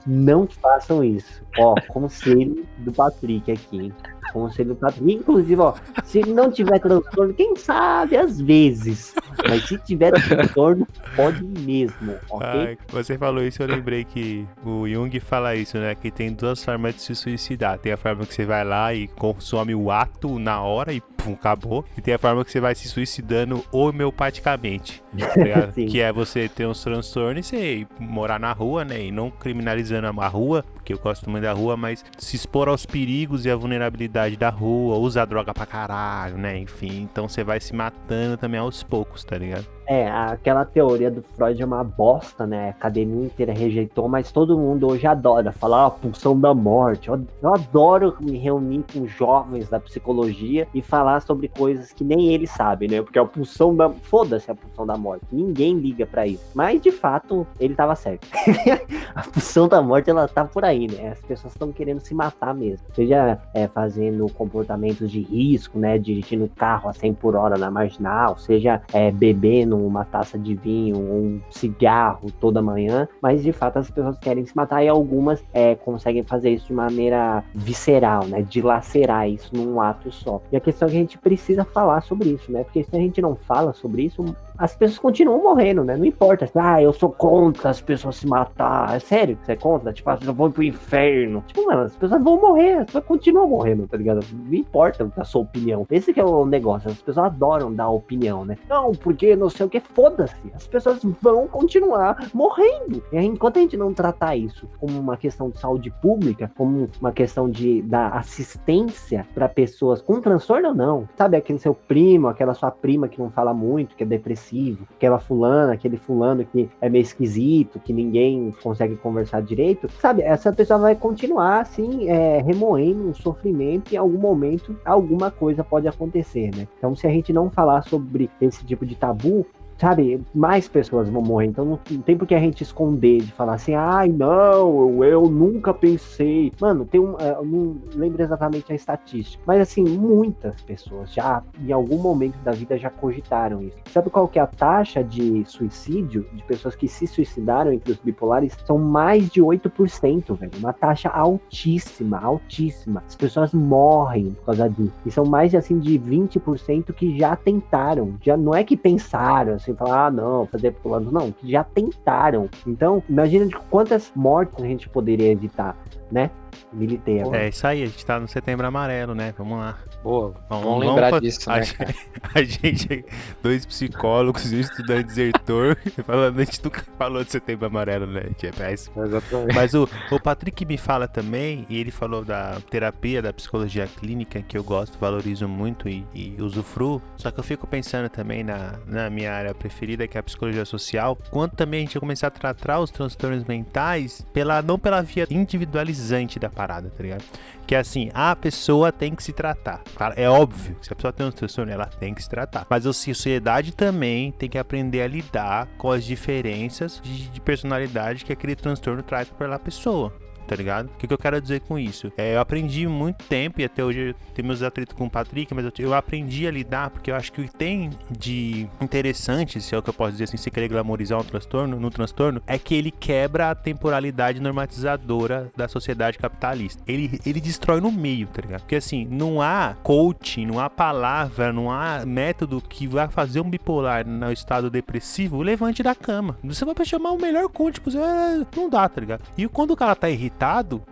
não 0.06 0.48
façam 0.48 1.04
isso. 1.04 1.44
Ó, 1.60 1.76
conselho 1.90 2.66
do 2.80 2.92
Patrick 2.92 3.52
aqui, 3.52 3.78
hein? 3.78 3.94
Conselho 4.32 4.70
do 4.70 4.76
Patrick. 4.76 5.14
Inclusive, 5.14 5.62
ó, 5.62 5.74
se 6.04 6.22
não 6.22 6.52
tiver 6.52 6.80
transtorno, 6.80 7.34
quem 7.34 7.56
sabe, 7.56 8.18
às 8.18 8.40
vezes. 8.40 9.14
Mas 9.48 9.68
se 9.68 9.78
tiver 9.80 10.12
transtorno, 10.12 10.88
pode 11.16 11.44
mesmo, 11.44 12.16
ok? 12.30 12.48
Ai, 12.48 12.78
você 12.90 13.18
falou 13.18 13.44
isso, 13.44 13.62
eu 13.62 13.68
lembrei 13.68 14.04
que 14.04 14.46
o 14.66 14.88
Jung 14.88 15.20
fala 15.20 15.56
isso, 15.56 15.78
né? 15.78 15.96
Que 15.96 16.12
tem 16.12 16.34
duas 16.34 16.64
formas 16.64 16.96
de 16.96 17.02
se 17.02 17.16
suicidar. 17.16 17.78
Tem 17.78 17.92
a 17.92 17.98
forma 17.98 18.26
que 18.26 18.34
você 18.34 18.46
vai 18.46 18.64
lá 18.64 18.94
e 18.94 19.08
consome 19.08 19.74
o 19.74 19.92
ato 19.92 20.40
na 20.40 20.62
hora 20.62 20.94
e 20.94 21.02
pum, 21.24 21.34
acabou. 21.34 21.86
E 21.98 22.02
tem 22.02 22.14
a 22.14 22.18
forma 22.18 22.44
que 22.44 22.52
você 22.52 22.60
vai 22.60 22.74
se 22.76 22.88
suicidando 22.88 23.64
homeopaticamente. 23.72 25.04
Tá 25.18 25.72
que 25.90 26.00
é 26.00 26.12
você 26.12 26.48
ter 26.48 26.66
uns 26.66 26.84
transtornos 26.84 27.48
e 27.48 27.50
você 27.50 27.88
morar 28.00 28.40
na 28.40 28.52
rua, 28.52 28.86
né? 28.86 29.06
E 29.06 29.12
não 29.12 29.30
criminalizando 29.30 30.08
a 30.20 30.28
rua, 30.28 30.64
porque 30.74 30.94
eu 30.94 31.00
gosto 31.00 31.30
muito 31.30 31.44
da 31.44 31.54
rua, 31.54 31.76
mas 31.76 32.04
se 32.18 32.36
expor 32.36 32.68
aos 32.68 32.86
perigos 32.86 33.46
e 33.46 33.52
à 33.52 33.56
vulnerabilidade 33.56 34.38
da 34.38 34.50
rua, 34.50 34.98
usar 34.98 35.26
droga 35.26 35.54
pra 35.54 35.66
caralho, 35.66 36.38
né? 36.38 36.58
Enfim, 36.58 37.02
então 37.02 37.28
você 37.28 37.44
vai 37.44 37.60
se 37.60 37.76
matando 37.76 38.38
também 38.38 38.60
aos 38.60 38.84
poucos, 38.84 39.24
tá 39.24 39.38
ligado? 39.38 39.66
É, 39.90 40.08
aquela 40.08 40.64
teoria 40.66 41.10
do 41.10 41.24
Freud 41.24 41.60
é 41.60 41.66
uma 41.66 41.84
bosta, 41.84 42.46
né? 42.46 42.68
A 42.68 42.70
academia 42.70 43.26
inteira 43.26 43.52
rejeitou, 43.52 44.08
mas 44.08 44.32
todo 44.32 44.56
mundo 44.56 44.86
hoje 44.88 45.08
adora 45.08 45.52
falar 45.52 45.88
a 45.88 45.90
pulsão 45.90 46.40
da 46.40 46.54
morte. 46.54 47.10
Eu, 47.10 47.20
eu 47.42 47.56
adoro 47.56 48.16
me 48.22 48.38
reunir 48.38 48.86
com 48.94 49.08
jovens 49.08 49.68
da 49.68 49.80
psicologia 49.80 50.68
e 50.76 50.82
falar 50.84 51.22
sobre 51.22 51.48
coisas 51.48 51.92
que 51.92 52.04
nem 52.04 52.32
eles 52.32 52.52
sabem, 52.52 52.88
né? 52.88 53.02
Porque 53.02 53.18
a 53.18 53.26
pulsão 53.26 53.76
da. 53.76 53.90
Foda-se 53.90 54.52
a 54.52 54.54
pulsão 54.54 54.86
da 54.86 54.96
morte. 54.96 55.26
Ninguém 55.32 55.80
liga 55.80 56.06
pra 56.06 56.28
isso. 56.28 56.46
Mas, 56.54 56.80
de 56.80 56.92
fato, 56.92 57.48
ele 57.60 57.74
tava 57.74 57.96
certo. 57.96 58.28
a 59.16 59.24
pulsão 59.24 59.68
da 59.68 59.82
morte, 59.82 60.08
ela 60.08 60.28
tá 60.28 60.46
por 60.46 60.64
aí, 60.64 60.88
né? 60.88 61.14
As 61.14 61.22
pessoas 61.24 61.54
estão 61.54 61.72
querendo 61.72 62.00
se 62.00 62.14
matar 62.14 62.54
mesmo. 62.54 62.86
Seja 62.94 63.40
é, 63.56 63.68
fazendo 63.68 64.28
comportamentos 64.34 65.10
de 65.10 65.22
risco, 65.22 65.80
né? 65.80 65.98
Dirigindo 65.98 66.48
carro 66.56 66.88
a 66.88 66.94
100 66.94 67.16
por 67.16 67.36
hora 67.36 67.58
na 67.58 67.72
marginal, 67.72 68.38
seja 68.38 68.84
é, 68.94 69.10
bebendo 69.10 69.79
uma 69.86 70.06
taça 70.06 70.38
de 70.38 70.56
vinho, 70.56 70.98
um 70.98 71.42
cigarro 71.50 72.32
toda 72.40 72.62
manhã, 72.62 73.08
mas 73.22 73.44
de 73.44 73.52
fato 73.52 73.78
as 73.78 73.90
pessoas 73.90 74.18
querem 74.20 74.46
se 74.46 74.56
matar 74.56 74.84
e 74.84 74.88
algumas 74.88 75.44
é, 75.54 75.76
conseguem 75.76 76.24
fazer 76.24 76.52
isso 76.52 76.68
de 76.68 76.74
maneira 76.74 77.44
visceral, 77.54 78.26
né? 78.26 78.42
Dilacerar 78.42 79.30
isso 79.30 79.56
num 79.56 79.80
ato 79.82 80.12
só. 80.12 80.42
E 80.52 80.58
a 80.58 80.60
questão 80.60 80.88
é 80.88 80.92
que 80.92 80.98
a 80.98 81.00
gente 81.00 81.18
precisa 81.18 81.64
falar 81.66 82.02
sobre 82.02 82.30
isso, 82.30 82.52
né? 82.52 82.64
Porque 82.64 82.84
se 82.84 82.96
a 82.96 83.00
gente 83.00 83.22
não 83.22 83.36
fala 83.36 83.74
sobre 83.74 84.04
isso, 84.04 84.24
as 84.60 84.76
pessoas 84.76 85.00
continuam 85.00 85.42
morrendo, 85.42 85.84
né? 85.86 85.96
Não 85.96 86.06
importa. 86.06 86.50
Ah, 86.56 86.82
eu 86.82 86.92
sou 86.92 87.10
contra 87.10 87.70
as 87.70 87.80
pessoas 87.82 88.18
se 88.18 88.28
matar. 88.28 88.94
É 88.94 89.00
sério 89.00 89.38
que 89.38 89.46
você 89.46 89.54
é 89.54 89.56
contra? 89.56 89.94
Tipo, 89.94 90.10
as 90.10 90.20
pessoas 90.20 90.36
vão 90.38 90.52
pro 90.52 90.62
inferno. 90.62 91.44
Tipo, 91.48 91.66
mano, 91.66 91.84
as 91.84 91.96
pessoas 91.96 92.22
vão 92.22 92.40
morrer, 92.40 92.80
as 92.80 92.86
pessoas 92.88 93.06
continuam 93.06 93.48
morrendo, 93.48 93.88
tá 93.88 93.96
ligado? 93.96 94.20
Não 94.34 94.54
importa 94.54 95.10
a 95.16 95.24
sua 95.24 95.42
opinião. 95.42 95.88
Esse 95.90 96.14
que 96.14 96.20
é 96.20 96.26
o 96.26 96.46
negócio. 96.46 96.90
As 96.90 97.02
pessoas 97.02 97.26
adoram 97.26 97.74
dar 97.74 97.90
opinião, 97.90 98.44
né? 98.44 98.58
Não, 98.68 98.92
porque 98.92 99.36
não 99.36 99.50
sei 99.50 99.66
o 99.66 99.70
que, 99.70 99.80
foda-se. 99.80 100.36
As 100.54 100.68
pessoas 100.68 101.00
vão 101.22 101.48
continuar 101.48 102.30
morrendo. 102.34 103.02
E 103.14 103.18
enquanto 103.18 103.58
a 103.58 103.62
gente 103.62 103.78
não 103.78 103.94
tratar 103.94 104.36
isso 104.36 104.68
como 104.78 105.00
uma 105.00 105.16
questão 105.16 105.50
de 105.50 105.58
saúde 105.58 105.90
pública, 106.02 106.52
como 106.58 106.90
uma 107.00 107.14
questão 107.14 107.50
de 107.50 107.82
dar 107.84 108.10
assistência 108.10 109.26
para 109.34 109.48
pessoas 109.48 110.02
com 110.02 110.20
transtorno 110.20 110.70
ou 110.70 110.76
não, 110.76 111.08
sabe? 111.16 111.38
Aquele 111.38 111.60
seu 111.60 111.74
primo, 111.74 112.28
aquela 112.28 112.54
sua 112.54 112.72
prima 112.72 113.08
que 113.08 113.20
não 113.20 113.30
fala 113.30 113.54
muito, 113.54 113.96
que 113.96 114.04
é 114.04 114.06
depressivo, 114.50 114.88
aquela 114.96 115.20
fulana, 115.20 115.74
aquele 115.74 115.98
fulano 115.98 116.44
que 116.46 116.70
é 116.82 116.90
meio 116.90 117.04
esquisito, 117.04 117.80
que 117.80 117.94
ninguém 117.94 118.54
consegue 118.62 118.96
conversar 118.98 119.42
direito, 119.42 119.90
sabe? 120.00 120.22
Essa 120.22 120.52
pessoa 120.52 120.80
vai 120.80 120.96
continuar 120.96 121.62
assim, 121.62 122.10
é, 122.10 122.42
remoendo 122.42 123.08
um 123.08 123.14
sofrimento 123.14 123.92
e 123.92 123.96
em 123.96 123.98
algum 123.98 124.18
momento 124.18 124.76
alguma 124.84 125.32
coisa 125.32 125.64
pode 125.64 125.88
acontecer, 125.88 126.52
né? 126.56 126.68
Então, 126.78 126.96
se 126.96 127.06
a 127.06 127.10
gente 127.10 127.32
não 127.32 127.50
falar 127.50 127.84
sobre 127.84 128.30
esse 128.42 128.66
tipo 128.66 128.86
de 128.86 128.96
tabu, 128.96 129.46
sabe, 129.80 130.22
mais 130.34 130.68
pessoas 130.68 131.10
vão 131.10 131.22
morrer. 131.22 131.48
Então 131.48 131.66
não 131.66 131.78
tem 131.78 132.18
por 132.18 132.28
que 132.28 132.36
a 132.36 132.40
gente 132.40 132.62
esconder 132.62 133.22
de 133.22 133.32
falar 133.32 133.54
assim, 133.54 133.74
ai 133.74 134.10
não, 134.10 135.04
eu 135.04 135.30
nunca 135.30 135.74
pensei. 135.74 136.52
Mano, 136.60 136.86
tem 136.86 137.00
um. 137.00 137.18
Eu 137.18 137.46
não 137.46 137.78
lembro 137.96 138.22
exatamente 138.22 138.72
a 138.72 138.76
estatística, 138.76 139.42
mas 139.46 139.62
assim, 139.62 139.84
muitas 139.84 140.62
pessoas 140.62 141.14
já, 141.14 141.42
em 141.66 141.72
algum 141.72 141.98
momento 141.98 142.38
da 142.44 142.52
vida, 142.52 142.78
já 142.78 142.90
cogitaram 142.90 143.62
isso. 143.62 143.78
Sabe 143.92 144.10
qual 144.10 144.28
que 144.28 144.40
é 144.40 144.42
a 144.42 144.48
taxa 144.48 145.04
de 145.04 145.44
suicídio 145.46 146.26
de 146.34 146.44
pessoas 146.44 146.76
que 146.76 146.88
se 146.88 147.08
suicidaram 147.08 147.72
entre 147.72 147.92
os 147.92 147.98
bipolares? 148.00 148.58
São 148.66 148.78
mais 148.78 149.30
de 149.30 149.42
8%, 149.42 150.38
velho. 150.38 150.52
Uma 150.58 150.74
taxa 150.74 151.10
altíssima, 151.10 152.20
altíssima. 152.20 153.04
As 153.08 153.16
pessoas 153.16 153.54
morrem 153.54 154.32
por 154.32 154.48
causa 154.48 154.70
disso. 154.70 154.94
E 155.06 155.12
são 155.12 155.26
mais 155.26 155.56
assim 155.56 155.80
de 155.80 155.98
20% 155.98 156.94
que 156.94 157.18
já 157.18 157.36
tentaram. 157.36 158.14
Já 158.22 158.36
não 158.36 158.54
é 158.54 158.64
que 158.64 158.76
pensaram 158.76 159.54
assim, 159.54 159.69
falar, 159.74 160.08
ah, 160.08 160.12
não, 160.12 160.46
fazer 160.46 160.72
pulando, 160.72 161.12
não, 161.12 161.32
que 161.32 161.52
já 161.52 161.64
tentaram. 161.64 162.50
Então, 162.66 163.04
imagina 163.10 163.46
de 163.46 163.56
quantas 163.70 164.12
mortes 164.16 164.64
a 164.64 164.68
gente 164.68 164.90
poderia 164.90 165.32
evitar, 165.32 165.78
né? 166.12 166.30
Militei 166.72 167.22
agora. 167.22 167.44
É 167.44 167.50
isso 167.50 167.66
aí, 167.66 167.84
a 167.84 167.86
gente 167.86 168.06
tá 168.06 168.20
no 168.20 168.28
setembro 168.28 168.66
amarelo, 168.66 169.16
né? 169.16 169.34
Vamos 169.38 169.58
lá. 169.58 169.78
Boa, 170.04 170.34
vamos, 170.50 170.86
lembrar 170.86 171.10
fa- 171.10 171.20
disso, 171.20 171.50
a, 171.50 171.58
né, 171.58 171.64
gente, 171.64 171.78
cara? 171.78 171.94
a 172.36 172.44
gente, 172.44 173.06
dois 173.44 173.66
psicólogos 173.66 174.52
e 174.52 174.56
um 174.56 174.60
estudante 174.60 175.08
desertor, 175.08 175.78
falando, 176.06 176.40
a 176.40 176.44
gente 176.44 176.64
nunca 176.64 176.84
falou 176.98 177.24
de 177.24 177.32
setembro 177.32 177.66
amarelo, 177.66 178.08
né? 178.08 178.22
gente? 178.28 178.48
É 178.48 178.52
péssimo. 178.52 179.04
Exatamente. 179.04 179.56
Mas 179.56 179.74
o, 179.74 179.90
o 180.12 180.20
Patrick 180.20 180.66
me 180.66 180.78
fala 180.78 181.08
também, 181.08 181.66
e 181.70 181.78
ele 181.78 181.92
falou 181.92 182.24
da 182.24 182.60
terapia, 182.70 183.22
da 183.22 183.34
psicologia 183.34 183.88
clínica, 183.88 184.42
que 184.42 184.58
eu 184.58 184.64
gosto, 184.64 184.98
valorizo 184.98 185.48
muito 185.48 185.90
e, 185.90 186.06
e 186.14 186.36
usufruo. 186.40 187.02
Só 187.18 187.30
que 187.32 187.40
eu 187.40 187.44
fico 187.44 187.68
pensando 187.68 188.10
também 188.10 188.44
na, 188.44 188.80
na 188.86 189.10
minha 189.10 189.34
área 189.34 189.54
preferida, 189.54 190.08
que 190.08 190.18
é 190.18 190.20
a 190.20 190.24
psicologia 190.24 190.66
social, 190.66 191.18
quanto 191.30 191.56
também 191.56 191.80
a 191.80 191.82
gente 191.82 191.94
vai 191.96 192.00
começar 192.00 192.28
a 192.28 192.32
tratar 192.32 192.80
os 192.80 192.90
transtornos 192.90 193.44
mentais 193.44 194.26
pela, 194.34 194.62
não 194.62 194.80
pela 194.80 195.02
via 195.02 195.28
individualizante 195.30 196.39
da 196.40 196.50
parada, 196.50 196.90
tá 196.90 197.04
ligado? 197.04 197.24
Que 197.68 197.76
é 197.76 197.80
assim, 197.80 198.10
a 198.14 198.36
pessoa 198.36 198.92
tem 198.92 199.14
que 199.14 199.24
se 199.24 199.34
tratar. 199.34 199.82
É 200.16 200.30
óbvio, 200.30 200.76
se 200.82 200.92
a 200.92 200.96
pessoa 200.96 201.14
tem 201.14 201.26
um 201.26 201.32
transtorno, 201.32 201.72
ela 201.72 201.86
tem 201.86 202.14
que 202.14 202.24
se 202.24 202.30
tratar. 202.30 202.66
Mas 202.70 202.86
a 202.86 202.94
sociedade 202.94 203.74
também 203.74 204.32
tem 204.32 204.50
que 204.50 204.58
aprender 204.58 205.02
a 205.02 205.08
lidar 205.08 205.68
com 205.78 205.92
as 205.92 206.04
diferenças 206.04 207.00
de, 207.04 207.30
de 207.30 207.42
personalidade 207.42 208.26
que 208.26 208.34
aquele 208.34 208.56
transtorno 208.56 209.04
traz 209.04 209.30
para 209.30 209.56
a 209.56 209.60
pessoa. 209.60 210.14
Tá 210.50 210.56
ligado? 210.56 210.88
O 210.88 210.98
que, 210.98 211.08
que 211.08 211.14
eu 211.14 211.18
quero 211.18 211.40
dizer 211.40 211.60
com 211.60 211.78
isso? 211.78 212.12
É, 212.18 212.34
eu 212.34 212.40
aprendi 212.40 212.88
muito 212.88 213.24
tempo, 213.26 213.62
e 213.62 213.64
até 213.64 213.84
hoje 213.84 214.16
tenho 214.34 214.48
meus 214.48 214.64
atritos 214.64 214.96
com 214.98 215.06
o 215.06 215.10
Patrick, 215.10 215.54
mas 215.54 215.64
eu, 215.64 215.72
eu 215.78 215.94
aprendi 215.94 216.48
a 216.48 216.52
lidar, 216.52 216.90
porque 216.90 217.12
eu 217.12 217.16
acho 217.16 217.32
que 217.32 217.42
o 217.42 217.44
que 217.44 217.56
tem 217.56 217.92
de 218.10 218.68
interessante, 218.82 219.62
se 219.62 219.76
é 219.76 219.78
o 219.78 219.84
que 219.84 219.92
eu 219.92 219.94
posso 219.94 220.14
dizer 220.14 220.24
assim, 220.24 220.38
se 220.38 220.50
querer 220.50 220.68
glamorizar 220.68 221.20
um 221.20 221.24
transtorno, 221.24 221.80
no 221.80 221.92
transtorno, 221.92 222.42
é 222.48 222.58
que 222.58 222.74
ele 222.74 222.90
quebra 222.90 223.52
a 223.52 223.56
temporalidade 223.56 224.40
normatizadora 224.40 225.52
da 225.56 225.68
sociedade 225.68 226.18
capitalista. 226.18 226.82
Ele, 226.88 227.20
ele 227.24 227.40
destrói 227.40 227.80
no 227.80 227.92
meio, 227.92 228.26
tá 228.26 228.42
ligado? 228.42 228.62
Porque 228.62 228.78
assim, 228.78 229.06
não 229.06 229.44
há 229.44 229.76
coaching, 229.84 230.48
não 230.48 230.60
há 230.60 230.68
palavra, 230.68 231.54
não 231.54 231.72
há 231.72 232.04
método 232.08 232.60
que 232.60 232.88
vai 232.88 233.08
fazer 233.08 233.40
um 233.40 233.48
bipolar 233.48 234.08
no 234.08 234.32
estado 234.32 234.68
depressivo 234.68 235.44
levante 235.44 235.84
da 235.84 235.94
cama. 235.94 236.40
Você 236.44 236.66
vai 236.66 236.74
chamar 236.84 237.12
o 237.12 237.22
melhor 237.22 237.48
coach, 237.50 237.80
é, 237.96 238.46
não 238.58 238.68
dá, 238.68 238.90
tá 238.90 239.00
ligado? 239.00 239.22
E 239.38 239.48
quando 239.48 239.72
o 239.72 239.78
cara 239.78 239.96
tá 239.96 240.10
irritado, 240.10 240.39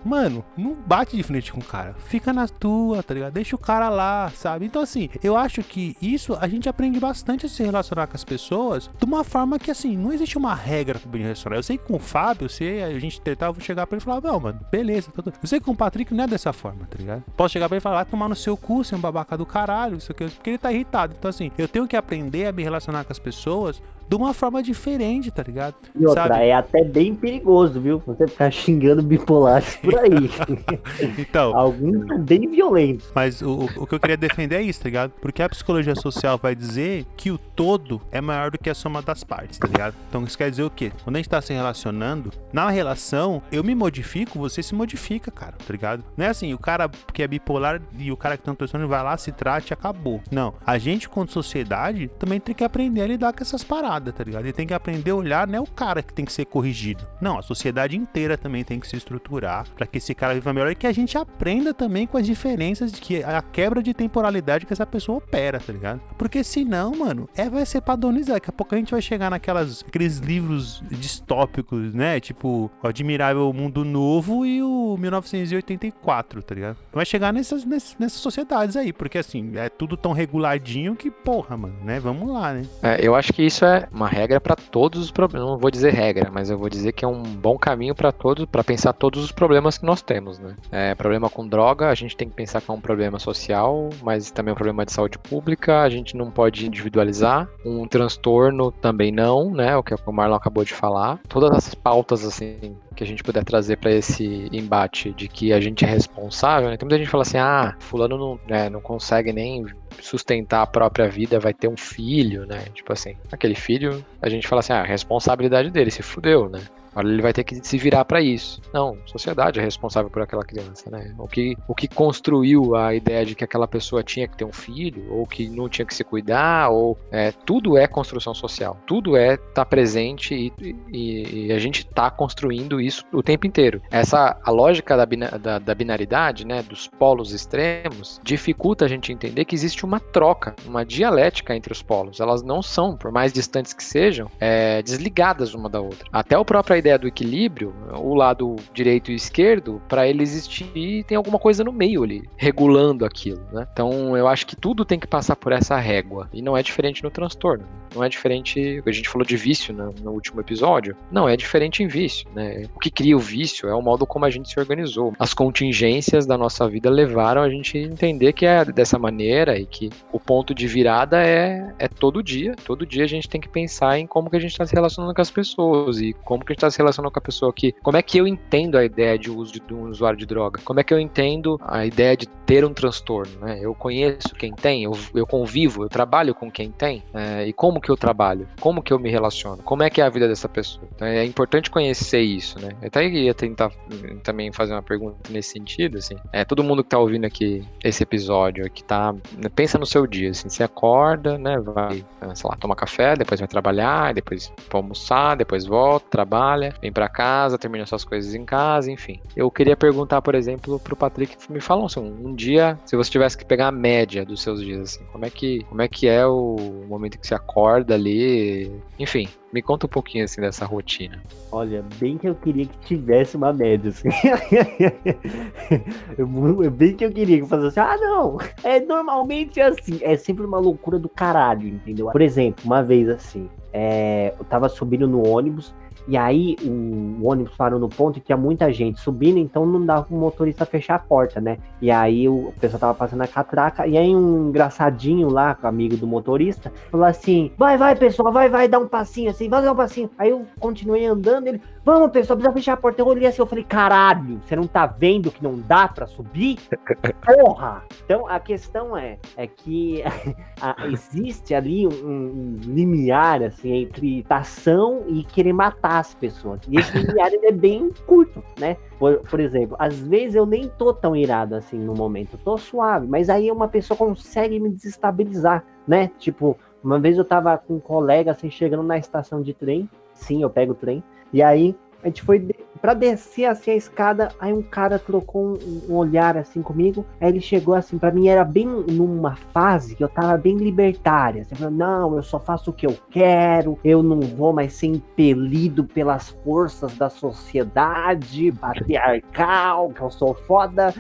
mano, 0.04 0.43
não 0.58 0.74
bate 0.74 1.16
de 1.16 1.24
frente 1.24 1.52
com 1.52 1.60
o 1.60 1.64
cara. 1.64 1.95
Fica 2.08 2.34
na 2.34 2.48
tua, 2.48 3.02
tá 3.02 3.14
ligado? 3.14 3.34
Deixa 3.34 3.56
o 3.56 3.60
cara 3.60 3.89
lá, 3.89 4.32
sabe? 4.36 4.66
Então, 4.66 4.82
assim, 4.82 5.10
eu 5.24 5.36
acho 5.38 5.64
que 5.64 5.95
isso 6.02 6.38
a 6.39 6.48
gente 6.48 6.68
aprende 6.68 7.00
bastante 7.00 7.45
a 7.45 7.50
se 7.50 7.64
relacionar 7.64 8.08
com 8.08 8.16
as 8.16 8.24
pessoas 8.24 8.89
de 8.98 9.06
uma 9.06 9.24
forma 9.24 9.58
que, 9.58 9.72
assim, 9.72 9.95
não 9.98 10.12
existe 10.12 10.38
uma 10.38 10.54
regra 10.54 11.00
pra 11.00 11.10
me 11.12 11.20
relacionar. 11.24 11.56
Eu 11.58 11.64
sei 11.64 11.78
que 11.78 11.86
com 11.86 11.95
o 11.95 12.00
Fábio, 12.00 12.50
se 12.50 12.64
a 12.82 13.00
gente 13.00 13.22
tentar, 13.22 13.48
eu 13.48 13.54
vou 13.54 13.64
chegar 13.64 13.88
pra 13.88 13.95
ele 13.95 14.02
e 14.02 14.06
falar, 14.06 14.22
não, 14.22 14.39
mano, 14.39 14.60
beleza. 14.72 15.12
tudo- 15.12 15.32
Eu 15.41 15.48
sei 15.48 15.60
que 15.60 15.66
com 15.66 15.72
o 15.72 15.76
Patrick 15.76 16.14
não 16.14 16.24
é 16.24 16.28
dessa 16.28 16.52
forma, 16.52 16.86
tá 16.86 16.98
ligado? 16.98 17.24
Posso 17.36 17.54
chegar 17.54 17.68
pra 17.70 17.76
ele 17.76 17.82
e 17.82 17.84
falar, 17.84 17.95
vai 17.98 18.06
tomar 18.06 18.28
no 18.30 18.36
seu 18.36 18.58
cu, 18.58 18.84
você 18.84 18.95
é 18.95 18.98
um 18.98 19.02
babaca 19.02 19.38
do 19.38 19.45
caralho, 19.45 19.98
isso 19.98 20.12
aqui, 20.12 20.26
porque 20.30 20.50
ele 20.52 20.58
tá 20.58 20.72
irritado. 20.72 21.16
Então, 21.18 21.30
assim, 21.30 21.52
eu 21.58 21.68
tenho 21.68 21.88
que 21.88 21.95
aprender 21.95 22.48
a 22.48 22.52
me 22.52 22.64
relacionar 22.64 23.04
com 23.04 23.12
as 23.14 23.20
pessoas 23.20 23.82
de 24.10 24.16
uma 24.16 24.34
forma 24.34 24.62
diferente, 24.64 25.30
tá 25.32 25.43
ligado? 25.43 25.76
E 25.95 26.05
outra, 26.05 26.28
Sabe? 26.28 26.45
é 26.45 26.53
até 26.55 26.84
bem 26.84 27.14
perigoso, 27.16 27.80
viu? 27.82 28.01
Você 28.05 28.28
ficar 28.28 28.51
xingando 28.51 29.01
bipolares 29.01 29.76
por 29.78 29.95
aí. 29.97 30.30
Então, 31.18 31.55
Alguns 31.55 32.08
são 32.08 32.20
bem 32.20 32.47
violentos. 32.49 33.10
Mas 33.14 33.41
o, 33.41 33.68
o- 33.78 33.88
que 33.88 33.95
eu 33.95 33.99
queria 33.99 34.18
defender 34.18 34.55
é 34.55 34.62
isso, 34.62 34.80
tá 34.82 34.86
ligado? 34.86 35.12
Porque 35.22 35.41
a 35.41 35.49
psicologia 35.49 35.95
social 35.95 36.38
vai 36.41 36.55
dizer 36.55 37.05
que 37.16 37.32
o 37.32 37.38
todo 37.38 38.01
é 38.12 38.20
maior 38.22 38.51
do 38.51 38.58
que 38.58 38.70
a 38.70 38.74
soma 38.76 39.01
das 39.01 39.24
partes, 39.24 39.58
tá 39.58 39.68
ligado? 39.68 39.95
Então 40.10 40.24
isso 40.24 40.38
quer 40.38 40.49
dizer 40.49 40.64
o 40.64 40.70
quê? 40.70 40.91
Quando 41.03 41.16
a 41.16 41.20
gente 41.20 41.30
tá 41.30 41.41
se 41.41 41.53
relacionando, 41.53 42.32
na 42.51 42.70
relação, 42.70 43.41
eu 43.51 43.64
me 43.64 43.76
modifico, 43.76 44.39
você 44.39 44.62
se 44.64 44.74
modifica, 44.76 45.32
cara, 45.32 45.53
tá 45.53 45.72
ligado? 45.72 46.03
Não 46.16 46.26
é 46.26 46.30
assim, 46.30 46.53
o 46.53 46.58
cara 46.60 46.89
que 47.14 47.22
é 47.24 47.28
bipolar 47.28 47.82
e 47.97 48.12
o 48.12 48.18
cara 48.18 48.38
que 48.38 48.43
tem 48.43 48.51
um 48.51 48.55
transtorno 48.55 48.88
vai 48.88 49.03
lá, 49.03 49.18
se 49.18 49.32
trate 49.32 49.72
e 49.72 49.74
acabou. 49.74 50.22
Não. 50.32 50.53
A 50.66 50.78
gente, 50.78 51.10
como 51.10 51.28
sociedade, 51.30 52.10
também 52.20 52.39
tem 52.39 52.55
que 52.55 52.64
aprender 52.64 53.01
a 53.01 53.08
lidar 53.08 53.34
com 53.34 53.41
essas 53.43 53.64
paradas. 53.64 53.97
Nada, 53.98 54.14
tá 54.14 54.24
ligado? 54.24 54.45
Ele 54.45 54.54
tem 54.54 54.68
que 54.68 54.74
aprender 54.74 55.12
a 55.12 55.16
olhar, 55.16 55.48
não 55.48 55.56
é 55.56 55.62
o 55.62 55.66
cara 55.66 56.02
que 56.02 56.14
tem 56.14 56.24
que 56.24 56.32
ser 56.32 56.45
corrigido. 56.45 57.06
Não, 57.20 57.39
a 57.39 57.41
sociedade 57.41 57.98
inteira 57.98 58.38
também 58.38 58.64
tem 58.64 58.80
que 58.80 58.88
se 58.88 58.95
estruturar 58.95 59.66
para 59.76 59.88
que 59.88 59.98
esse 59.98 60.14
cara 60.14 60.34
viva 60.34 60.54
melhor 60.54 60.72
e 60.72 60.76
que 60.76 60.88
a 60.88 60.91
gente 60.91 61.18
aprenda 61.18 61.74
também 61.74 62.06
com 62.06 62.18
as 62.18 62.26
diferenças 62.26 62.91
de 62.91 63.02
que 63.02 63.24
a 63.24 63.41
quebra 63.41 63.82
de 63.82 63.93
temporalidade 63.93 64.66
que 64.66 64.74
essa 64.74 64.86
pessoa 64.86 65.18
opera, 65.18 65.60
tá 65.60 65.74
ligado? 65.74 66.02
Porque 66.18 66.43
senão, 66.43 66.91
mano, 66.95 67.28
é 67.36 67.50
vai 67.50 67.66
ser 67.66 67.82
padronizado. 67.82 68.38
Daqui 68.38 68.50
a 68.50 68.54
pouco 68.54 68.76
a 68.76 68.78
gente 68.78 68.91
vai 68.91 69.02
chegar 69.02 69.30
naquelas 69.32 69.84
aqueles 69.88 70.18
livros 70.20 70.84
distópicos, 70.91 71.93
né? 71.93 72.20
Tipo, 72.20 72.70
o 72.84 72.88
Admirável 72.88 73.52
Mundo 73.52 73.84
Novo 73.84 74.45
e 74.45 74.62
o 74.62 74.95
1984, 75.00 76.43
tá 76.43 76.56
ligado? 76.56 76.78
Vai 76.91 77.06
chegar 77.06 77.34
nessas, 77.34 77.66
nessas, 77.66 77.95
nessas 77.98 78.20
sociedades 78.20 78.76
aí, 78.76 78.93
porque 78.93 79.18
assim, 79.18 79.54
é 79.56 79.70
tudo 79.70 79.98
tão 79.98 80.12
reguladinho 80.12 80.95
que, 80.95 81.10
porra, 81.10 81.58
mano, 81.58 81.76
né? 81.84 82.00
Vamos 82.00 82.32
lá, 82.32 82.54
né? 82.54 82.66
É, 82.84 83.00
eu 83.02 83.16
acho 83.16 83.34
que 83.34 83.43
isso 83.43 83.66
é 83.66 83.86
uma 83.91 84.07
regra 84.07 84.39
para 84.39 84.55
todos 84.55 85.01
os 85.01 85.11
problemas. 85.11 85.47
Não 85.49 85.57
vou 85.57 85.71
dizer 85.71 85.93
regra, 85.93 86.29
mas 86.31 86.49
eu 86.49 86.57
vou 86.57 86.69
dizer 86.69 86.91
que 86.91 87.05
é 87.05 87.07
um 87.07 87.23
bom 87.23 87.57
caminho 87.57 87.95
para 87.95 88.11
todos, 88.11 88.45
para 88.45 88.63
pensar 88.63 88.93
todos 88.93 89.23
os 89.23 89.31
problemas 89.31 89.77
que 89.77 89.85
nós 89.85 90.01
temos, 90.01 90.39
né? 90.39 90.55
É, 90.71 90.95
problema 90.95 91.29
com 91.29 91.47
droga, 91.47 91.89
a 91.89 91.95
gente 91.95 92.15
tem 92.15 92.29
que 92.29 92.35
pensar 92.35 92.61
que 92.61 92.69
é 92.69 92.73
um 92.73 92.81
problema 92.81 93.19
social, 93.19 93.89
mas 94.01 94.31
também 94.31 94.51
é 94.51 94.53
um 94.53 94.55
problema 94.55 94.85
de 94.85 94.91
saúde 94.91 95.17
pública. 95.17 95.81
A 95.81 95.89
gente 95.89 96.15
não 96.15 96.31
pode 96.31 96.65
individualizar. 96.65 97.47
Um 97.65 97.88
transtorno 97.88 98.71
também 98.71 99.11
não, 99.11 99.51
né? 99.51 99.75
O 99.75 99.83
que 99.83 99.93
o 99.93 100.11
Marlon 100.11 100.35
acabou 100.35 100.63
de 100.63 100.73
falar. 100.73 101.19
Todas 101.27 101.57
essas 101.57 101.75
pautas 101.75 102.25
assim 102.25 102.75
que 102.98 103.04
a 103.04 103.08
gente 103.08 103.24
puder 103.24 103.43
trazer 103.43 103.78
para 103.78 103.91
esse 103.91 104.50
embate 104.52 105.14
de 105.14 105.28
que 105.28 105.54
a 105.54 105.62
gente 105.62 105.86
é 105.86 105.88
responsável, 105.88 106.70
né? 106.70 106.78
Tem 106.78 106.86
muita 106.86 106.98
gente 106.98 107.06
que 107.06 107.12
fala 107.12 107.22
assim, 107.22 107.38
ah, 107.38 107.76
fulano 107.80 108.18
não, 108.18 108.39
né, 108.48 108.70
não 108.70 108.82
consegue 108.82 109.32
nem 109.32 109.66
sustentar 110.02 110.64
a 110.64 110.68
própria 110.68 111.08
vida, 111.08 111.39
vai 111.39 111.54
ter 111.54 111.68
um 111.68 111.78
filho, 111.78 112.45
né? 112.48 112.66
Tipo 112.74 112.93
assim, 112.93 113.16
aquele 113.32 113.54
filho, 113.54 114.04
a 114.20 114.28
gente 114.28 114.48
fala 114.48 114.62
assim, 114.62 114.74
ah, 114.74 114.82
a 114.82 114.86
responsabilidade 114.86 115.70
dele, 115.70 115.91
se 115.91 116.02
fudeu, 116.02 116.50
né? 116.50 116.60
Agora 116.98 117.14
ele 117.14 117.22
vai 117.22 117.32
ter 117.32 117.43
que 117.43 117.60
se 117.62 117.78
virar 117.78 118.04
para 118.06 118.20
isso. 118.20 118.60
Não, 118.74 118.98
a 119.06 119.08
sociedade 119.08 119.60
é 119.60 119.64
responsável 119.64 120.10
por 120.10 120.24
aquela 120.24 120.43
criança, 120.43 120.89
né? 120.89 121.14
O 121.20 121.28
que, 121.28 121.56
o 121.68 121.76
que 121.76 121.88
construiu 121.88 122.76
a 122.76 122.95
ideia 122.95 123.24
de 123.24 123.36
que 123.36 123.43
aquela 123.43 123.68
pessoa 123.68 124.02
tinha 124.02 124.28
que 124.28 124.36
ter 124.36 124.45
um 124.45 124.52
filho, 124.52 125.06
ou 125.12 125.28
que 125.28 125.48
não 125.48 125.70
tinha 125.70 125.86
que 125.86 125.93
se 125.93 126.04
cuidar, 126.04 126.70
ou 126.70 126.98
é, 127.12 127.32
tudo 127.32 127.78
é 127.78 127.86
construção 127.86 128.34
social. 128.34 128.80
Tudo 128.88 129.16
é 129.16 129.36
estar 129.36 129.54
tá 129.54 129.66
presente 129.66 130.34
e, 130.34 130.52
e, 130.91 131.48
e, 131.48 131.54
a 131.54 131.60
gente 131.60 131.82
está 131.82 132.10
construindo 132.10 132.82
isso 132.82 133.04
o 133.14 133.22
tempo 133.22 133.45
inteiro. 133.45 133.80
Essa 133.91 134.36
a 134.43 134.50
lógica 134.50 134.98
da, 134.98 135.06
da, 135.38 135.60
da 135.60 135.76
binaridade, 135.76 136.48
né, 136.48 136.64
dos 136.64 136.88
polos 136.88 137.32
extremos, 137.32 138.20
dificulta 138.24 138.86
a 138.86 138.88
gente 138.88 139.14
entender 139.14 139.45
que 139.45 139.54
existe 139.54 139.86
uma 139.86 140.00
troca, 140.00 140.56
uma 140.66 140.84
dialética 140.84 141.56
entre 141.56 141.72
os 141.72 141.84
polos. 141.84 142.20
Elas 142.20 142.41
não 142.41 142.64
são, 142.64 142.98
por 142.98 143.12
mais 143.12 143.32
distantes 143.32 143.72
que 143.72 143.84
sejam, 143.84 144.32
é, 144.39 144.82
desligadas 144.82 145.54
uma 145.54 145.70
da 145.70 145.80
outra. 145.80 146.10
Até 146.12 146.36
a 146.36 146.43
própria 146.43 146.86
ideia 146.88 146.97
do 146.97 147.07
equilíbrio, 147.07 147.75
o 147.93 148.15
lado 148.15 148.55
direito 148.73 149.11
e 149.11 149.15
esquerdo, 149.15 149.81
para 149.88 150.07
ele 150.07 150.23
existir, 150.23 151.03
tem 151.03 151.17
alguma 151.17 151.38
coisa 151.38 151.63
no 151.63 151.71
meio 151.71 152.03
ali, 152.03 152.23
regulando 152.38 153.05
aquilo, 153.05 153.45
né? 153.51 153.67
Então, 153.71 154.15
eu 154.15 154.27
acho 154.27 154.47
que 154.47 154.55
tudo 154.55 154.85
tem 154.85 154.99
que 154.99 155.07
passar 155.07 155.35
por 155.35 155.51
essa 155.51 155.77
régua. 155.77 156.29
E 156.33 156.41
não 156.41 156.55
é 156.55 156.63
diferente 156.63 157.03
no 157.03 157.11
transtorno. 157.11 157.65
Não 157.95 158.03
é 158.03 158.09
diferente. 158.09 158.81
A 158.85 158.91
gente 158.91 159.09
falou 159.09 159.25
de 159.25 159.38
vício 159.38 159.73
né, 159.73 159.89
no 160.01 160.11
último 160.11 160.39
episódio. 160.41 160.95
Não 161.11 161.27
é 161.27 161.35
diferente 161.35 161.83
em 161.83 161.88
vício, 161.88 162.27
né? 162.33 162.65
O 162.75 162.79
que 162.79 162.89
cria 162.89 163.15
o 163.15 163.19
vício 163.19 163.67
é 163.69 163.73
o 163.73 163.81
modo 163.81 164.05
como 164.05 164.25
a 164.25 164.29
gente 164.29 164.49
se 164.49 164.59
organizou. 164.59 165.13
As 165.19 165.33
contingências 165.33 166.25
da 166.25 166.38
nossa 166.38 166.67
vida 166.67 166.89
levaram 166.89 167.41
a 167.41 167.49
gente 167.49 167.77
a 167.77 167.81
entender 167.81 168.33
que 168.33 168.45
é 168.45 168.65
dessa 168.65 168.97
maneira 168.97 169.57
e 169.57 169.65
que 169.65 169.89
o 170.11 170.19
ponto 170.19 170.53
de 170.53 170.67
virada 170.67 171.23
é, 171.23 171.73
é 171.79 171.88
todo 171.88 172.23
dia. 172.23 172.55
Todo 172.65 172.85
dia 172.85 173.03
a 173.03 173.07
gente 173.07 173.27
tem 173.27 173.39
que 173.39 173.49
pensar 173.49 173.99
em 173.99 174.07
como 174.07 174.29
que 174.29 174.35
a 174.35 174.39
gente 174.39 174.51
está 174.51 174.65
se 174.65 174.73
relacionando 174.73 175.13
com 175.13 175.21
as 175.21 175.31
pessoas 175.31 175.99
e 175.99 176.13
como 176.23 176.43
que 176.43 176.51
a 176.51 176.53
gente 176.53 176.59
está 176.59 176.71
se 176.71 176.77
relacionando 176.77 177.11
com 177.11 177.19
a 177.19 177.21
pessoa 177.21 177.49
aqui. 177.51 177.73
Como 177.83 177.97
é 177.97 178.01
que 178.01 178.17
eu 178.17 178.27
entendo 178.27 178.77
a 178.77 178.85
ideia 178.85 179.17
de 179.17 179.29
uso 179.29 179.53
de, 179.53 179.59
de 179.59 179.73
um 179.73 179.89
usuário 179.89 180.17
de 180.17 180.25
droga? 180.25 180.59
Como 180.63 180.79
é 180.79 180.83
que 180.83 180.93
eu 180.93 180.99
entendo 180.99 181.59
a 181.65 181.85
ideia 181.85 182.15
de 182.15 182.27
ter 182.45 182.65
um 182.65 182.73
transtorno? 182.73 183.39
Né? 183.41 183.59
Eu 183.61 183.73
conheço 183.73 184.35
quem 184.35 184.53
tem, 184.53 184.83
eu, 184.83 184.97
eu 185.13 185.25
convivo, 185.25 185.83
eu 185.83 185.89
trabalho 185.89 186.33
com 186.33 186.51
quem 186.51 186.71
tem, 186.71 187.03
é, 187.13 187.47
e 187.47 187.53
como 187.53 187.76
que 187.80 187.89
eu 187.89 187.97
trabalho? 187.97 188.47
Como 188.59 188.82
que 188.82 188.93
eu 188.93 188.99
me 188.99 189.09
relaciono? 189.09 189.61
Como 189.63 189.84
é 189.84 189.89
que 189.89 190.01
é 190.01 190.03
a 190.03 190.09
vida 190.09 190.28
dessa 190.28 190.47
pessoa? 190.47 190.88
Então, 190.95 191.07
é 191.07 191.25
importante 191.25 191.69
conhecer 191.69 192.21
isso, 192.21 192.59
né? 192.59 192.69
Eu 192.82 192.88
até 192.88 193.07
ia 193.07 193.34
tentar 193.34 193.71
hum, 193.91 194.19
também 194.23 194.51
fazer 194.51 194.73
uma 194.73 194.84
pergunta 194.84 195.17
nesse 195.30 195.51
sentido, 195.51 195.97
assim. 195.97 196.15
É, 196.32 196.43
todo 196.43 196.63
mundo 196.63 196.84
que 196.84 196.89
tá 196.89 196.99
ouvindo 196.99 197.25
aqui 197.25 197.63
esse 197.84 198.03
episódio, 198.03 198.69
que 198.69 198.84
tá, 198.84 199.13
né, 199.13 199.49
pensa 199.53 199.78
no 199.78 199.86
seu 199.86 200.05
dia, 200.05 200.32
assim, 200.32 200.49
você 200.49 200.63
acorda, 200.63 201.38
né, 201.38 201.59
vai, 201.59 202.05
sei 202.34 202.49
lá, 202.49 202.55
toma 202.57 202.75
café, 202.75 203.15
depois 203.15 203.39
vai 203.39 203.47
trabalhar, 203.47 204.13
depois 204.13 204.51
vai 204.69 204.82
almoçar, 204.82 205.36
depois 205.36 205.65
volta, 205.65 206.05
trabalha, 206.09 206.38
trabalha, 206.38 206.73
vem 206.82 206.91
para 206.91 207.07
casa, 207.07 207.57
termina 207.57 207.86
suas 207.86 208.03
coisas 208.03 208.34
em 208.34 208.45
casa, 208.45 208.91
enfim. 208.91 209.19
Eu 209.36 209.49
queria 209.49 209.75
perguntar, 209.75 210.21
por 210.21 210.36
exemplo, 210.36 210.80
pro 210.80 210.95
Patrick, 210.95 211.36
me 211.49 211.59
fala 211.59 211.86
assim, 211.86 211.99
um 211.99 212.34
dia, 212.34 212.78
se 212.86 212.95
você 212.95 213.09
tivesse 213.09 213.38
que 213.38 213.45
pegar 213.45 213.67
a 213.67 213.71
média 213.71 214.25
dos 214.25 214.41
seus 214.41 214.61
dias, 214.61 214.82
assim, 214.82 215.05
como 215.11 215.25
é 215.25 215.30
que, 215.30 215.63
como 215.65 215.82
é, 215.82 215.88
que 215.88 216.07
é 216.07 216.25
o 216.25 216.57
momento 216.88 217.17
que 217.17 217.28
você 217.28 217.36
acorda 217.36 217.66
ali, 217.68 218.72
enfim, 218.97 219.28
me 219.51 219.61
conta 219.61 219.86
um 219.86 219.89
pouquinho 219.89 220.26
assim 220.26 220.41
dessa 220.41 220.65
rotina. 220.65 221.22
Olha, 221.51 221.84
bem 221.99 222.18
que 222.18 222.28
eu 222.28 222.36
queria 222.36 222.65
que 222.65 222.78
tivesse 222.80 223.36
uma 223.36 223.53
média, 223.53 223.89
assim. 223.89 224.09
bem 226.72 226.95
que 226.95 227.05
eu 227.05 227.11
queria 227.11 227.41
que 227.41 227.47
fosse 227.47 227.68
assim, 227.68 227.80
ah, 227.80 227.97
não, 227.97 228.38
é 228.63 228.80
normalmente 228.80 229.59
assim, 229.59 229.99
é 230.01 230.15
sempre 230.18 230.45
uma 230.45 230.59
loucura 230.59 230.99
do 230.99 231.09
caralho, 231.09 231.68
entendeu? 231.68 232.11
Por 232.11 232.22
exemplo, 232.22 232.63
uma 232.65 232.84
vez 232.84 233.09
assim, 233.09 233.49
é, 233.74 234.34
eu 234.38 234.45
tava 234.45 234.70
subindo 234.70 235.07
no 235.07 235.28
ônibus 235.28 235.74
e 236.08 236.16
aí 236.16 236.55
o, 236.64 237.22
o, 237.22 237.28
ônibus 237.28 237.55
parou 237.55 237.80
no 237.80 237.89
ponto 237.89 238.18
e 238.18 238.22
tinha 238.22 238.38
muita 238.38 238.72
gente 238.72 238.99
subindo, 238.99 239.38
então 239.38 239.66
não 239.66 239.86
dava 239.86 240.03
pro 240.03 240.16
motorista 240.16 240.66
fechar 240.66 240.95
a 240.95 240.99
porta, 240.99 241.41
né? 241.41 241.58
E 241.82 241.91
aí 241.91 242.30
o, 242.30 242.47
o 242.47 242.53
pessoal 242.60 242.80
tava 242.80 242.93
passando 242.93 243.22
a 243.22 243.28
catraca, 243.28 243.86
e 243.86 243.97
aí 243.97 244.16
um 244.16 244.49
engraçadinho 244.49 245.30
lá, 245.30 245.58
amigo 245.64 245.97
do 245.97 246.08
motorista, 246.08 246.72
falou 246.89 247.05
assim: 247.05 247.51
vai, 247.58 247.78
vai, 247.78 247.95
pessoal, 247.95 248.32
vai, 248.32 248.49
vai, 248.49 248.68
dá 248.68 248.80
um 248.80 248.88
passinho 248.88 249.30
assim, 249.30 249.49
vai 249.49 249.62
dar 249.62 249.74
um 249.74 249.76
passinho. 249.76 250.10
Aí 250.18 250.30
eu 250.30 250.45
continuei 250.60 251.05
andando, 251.05 251.47
ele, 251.47 251.62
vamos, 251.88 252.11
pessoal, 252.11 252.35
precisa 252.35 252.53
fechar 252.53 252.73
a 252.73 252.77
porta. 252.77 253.01
Eu 253.01 253.07
olhei 253.07 253.25
assim, 253.25 253.41
eu 253.41 253.45
falei, 253.45 253.63
caralho, 253.63 254.41
você 254.43 254.57
não 254.57 254.67
tá 254.67 254.85
vendo 254.85 255.31
que 255.31 255.41
não 255.41 255.57
dá 255.57 255.88
pra 255.88 256.05
subir? 256.05 256.59
Porra! 257.25 257.81
Então 258.03 258.27
a 258.27 258.41
questão 258.41 258.97
é, 258.97 259.17
é 259.38 259.47
que 259.47 260.03
a, 260.61 260.85
existe 260.88 261.55
ali 261.55 261.88
um, 261.88 261.91
um 262.03 262.57
limiar, 262.61 263.41
assim, 263.41 263.71
entre 263.71 264.21
tação 264.23 265.05
e 265.07 265.23
querer 265.23 265.53
matar 265.53 265.99
as 265.99 266.13
pessoas. 266.13 266.59
E 266.67 266.77
esse 266.77 266.97
limiar 266.97 267.31
é 267.33 267.51
bem 267.53 267.89
curto, 268.05 268.43
né? 268.59 268.75
Por, 268.99 269.19
por, 269.19 269.39
exemplo, 269.39 269.77
às 269.79 269.97
vezes 269.97 270.35
eu 270.35 270.45
nem 270.45 270.67
tô 270.67 270.93
tão 270.93 271.15
irado 271.15 271.55
assim 271.55 271.77
no 271.77 271.93
momento, 271.93 272.33
eu 272.33 272.39
tô 272.39 272.57
suave, 272.57 273.07
mas 273.07 273.29
aí 273.29 273.49
uma 273.49 273.67
pessoa 273.69 273.95
consegue 273.95 274.59
me 274.59 274.69
desestabilizar, 274.69 275.63
né? 275.88 276.11
Tipo, 276.17 276.57
uma 276.83 276.99
vez 276.99 277.17
eu 277.17 277.23
tava 277.23 277.57
com 277.57 277.75
um 277.75 277.79
colega 277.79 278.31
assim 278.31 278.49
chegando 278.49 278.83
na 278.83 278.97
estação 278.97 279.41
de 279.41 279.53
trem, 279.53 279.88
sim, 280.18 280.41
eu 280.41 280.49
pego 280.49 280.74
o 280.74 280.76
trem, 280.76 281.03
e 281.32 281.41
aí 281.41 281.76
a 282.03 282.07
gente 282.07 282.22
foi 282.22 282.39
para 282.82 282.93
descer 282.93 283.45
assim 283.45 283.72
a 283.72 283.76
escada, 283.76 284.30
aí 284.39 284.53
um 284.53 284.61
cara 284.61 284.99
trocou 284.99 285.57
um, 285.57 285.82
um 285.89 285.95
olhar 285.95 286.38
assim 286.38 286.61
comigo, 286.61 287.05
aí 287.20 287.30
ele 287.30 287.41
chegou 287.41 287.74
assim 287.74 287.97
para 287.97 288.11
mim 288.11 288.28
era 288.28 288.43
bem 288.45 288.65
numa 288.65 289.36
fase 289.36 289.95
que 289.95 290.03
eu 290.03 290.07
tava 290.07 290.38
bem 290.38 290.57
libertária, 290.57 291.41
assim, 291.41 291.55
falou, 291.55 291.74
não, 291.74 292.15
eu 292.15 292.24
só 292.24 292.39
faço 292.39 292.70
o 292.70 292.74
que 292.74 292.86
eu 292.86 292.95
quero, 293.09 293.80
eu 293.84 294.03
não 294.03 294.20
vou 294.20 294.53
mais 294.53 294.74
ser 294.74 294.88
impelido 294.88 295.84
pelas 295.84 296.30
forças 296.30 296.95
da 296.95 297.09
sociedade 297.09 298.51
patriarcal, 298.51 299.89
que 299.89 300.01
eu 300.01 300.11
sou 300.11 300.34
foda. 300.34 300.93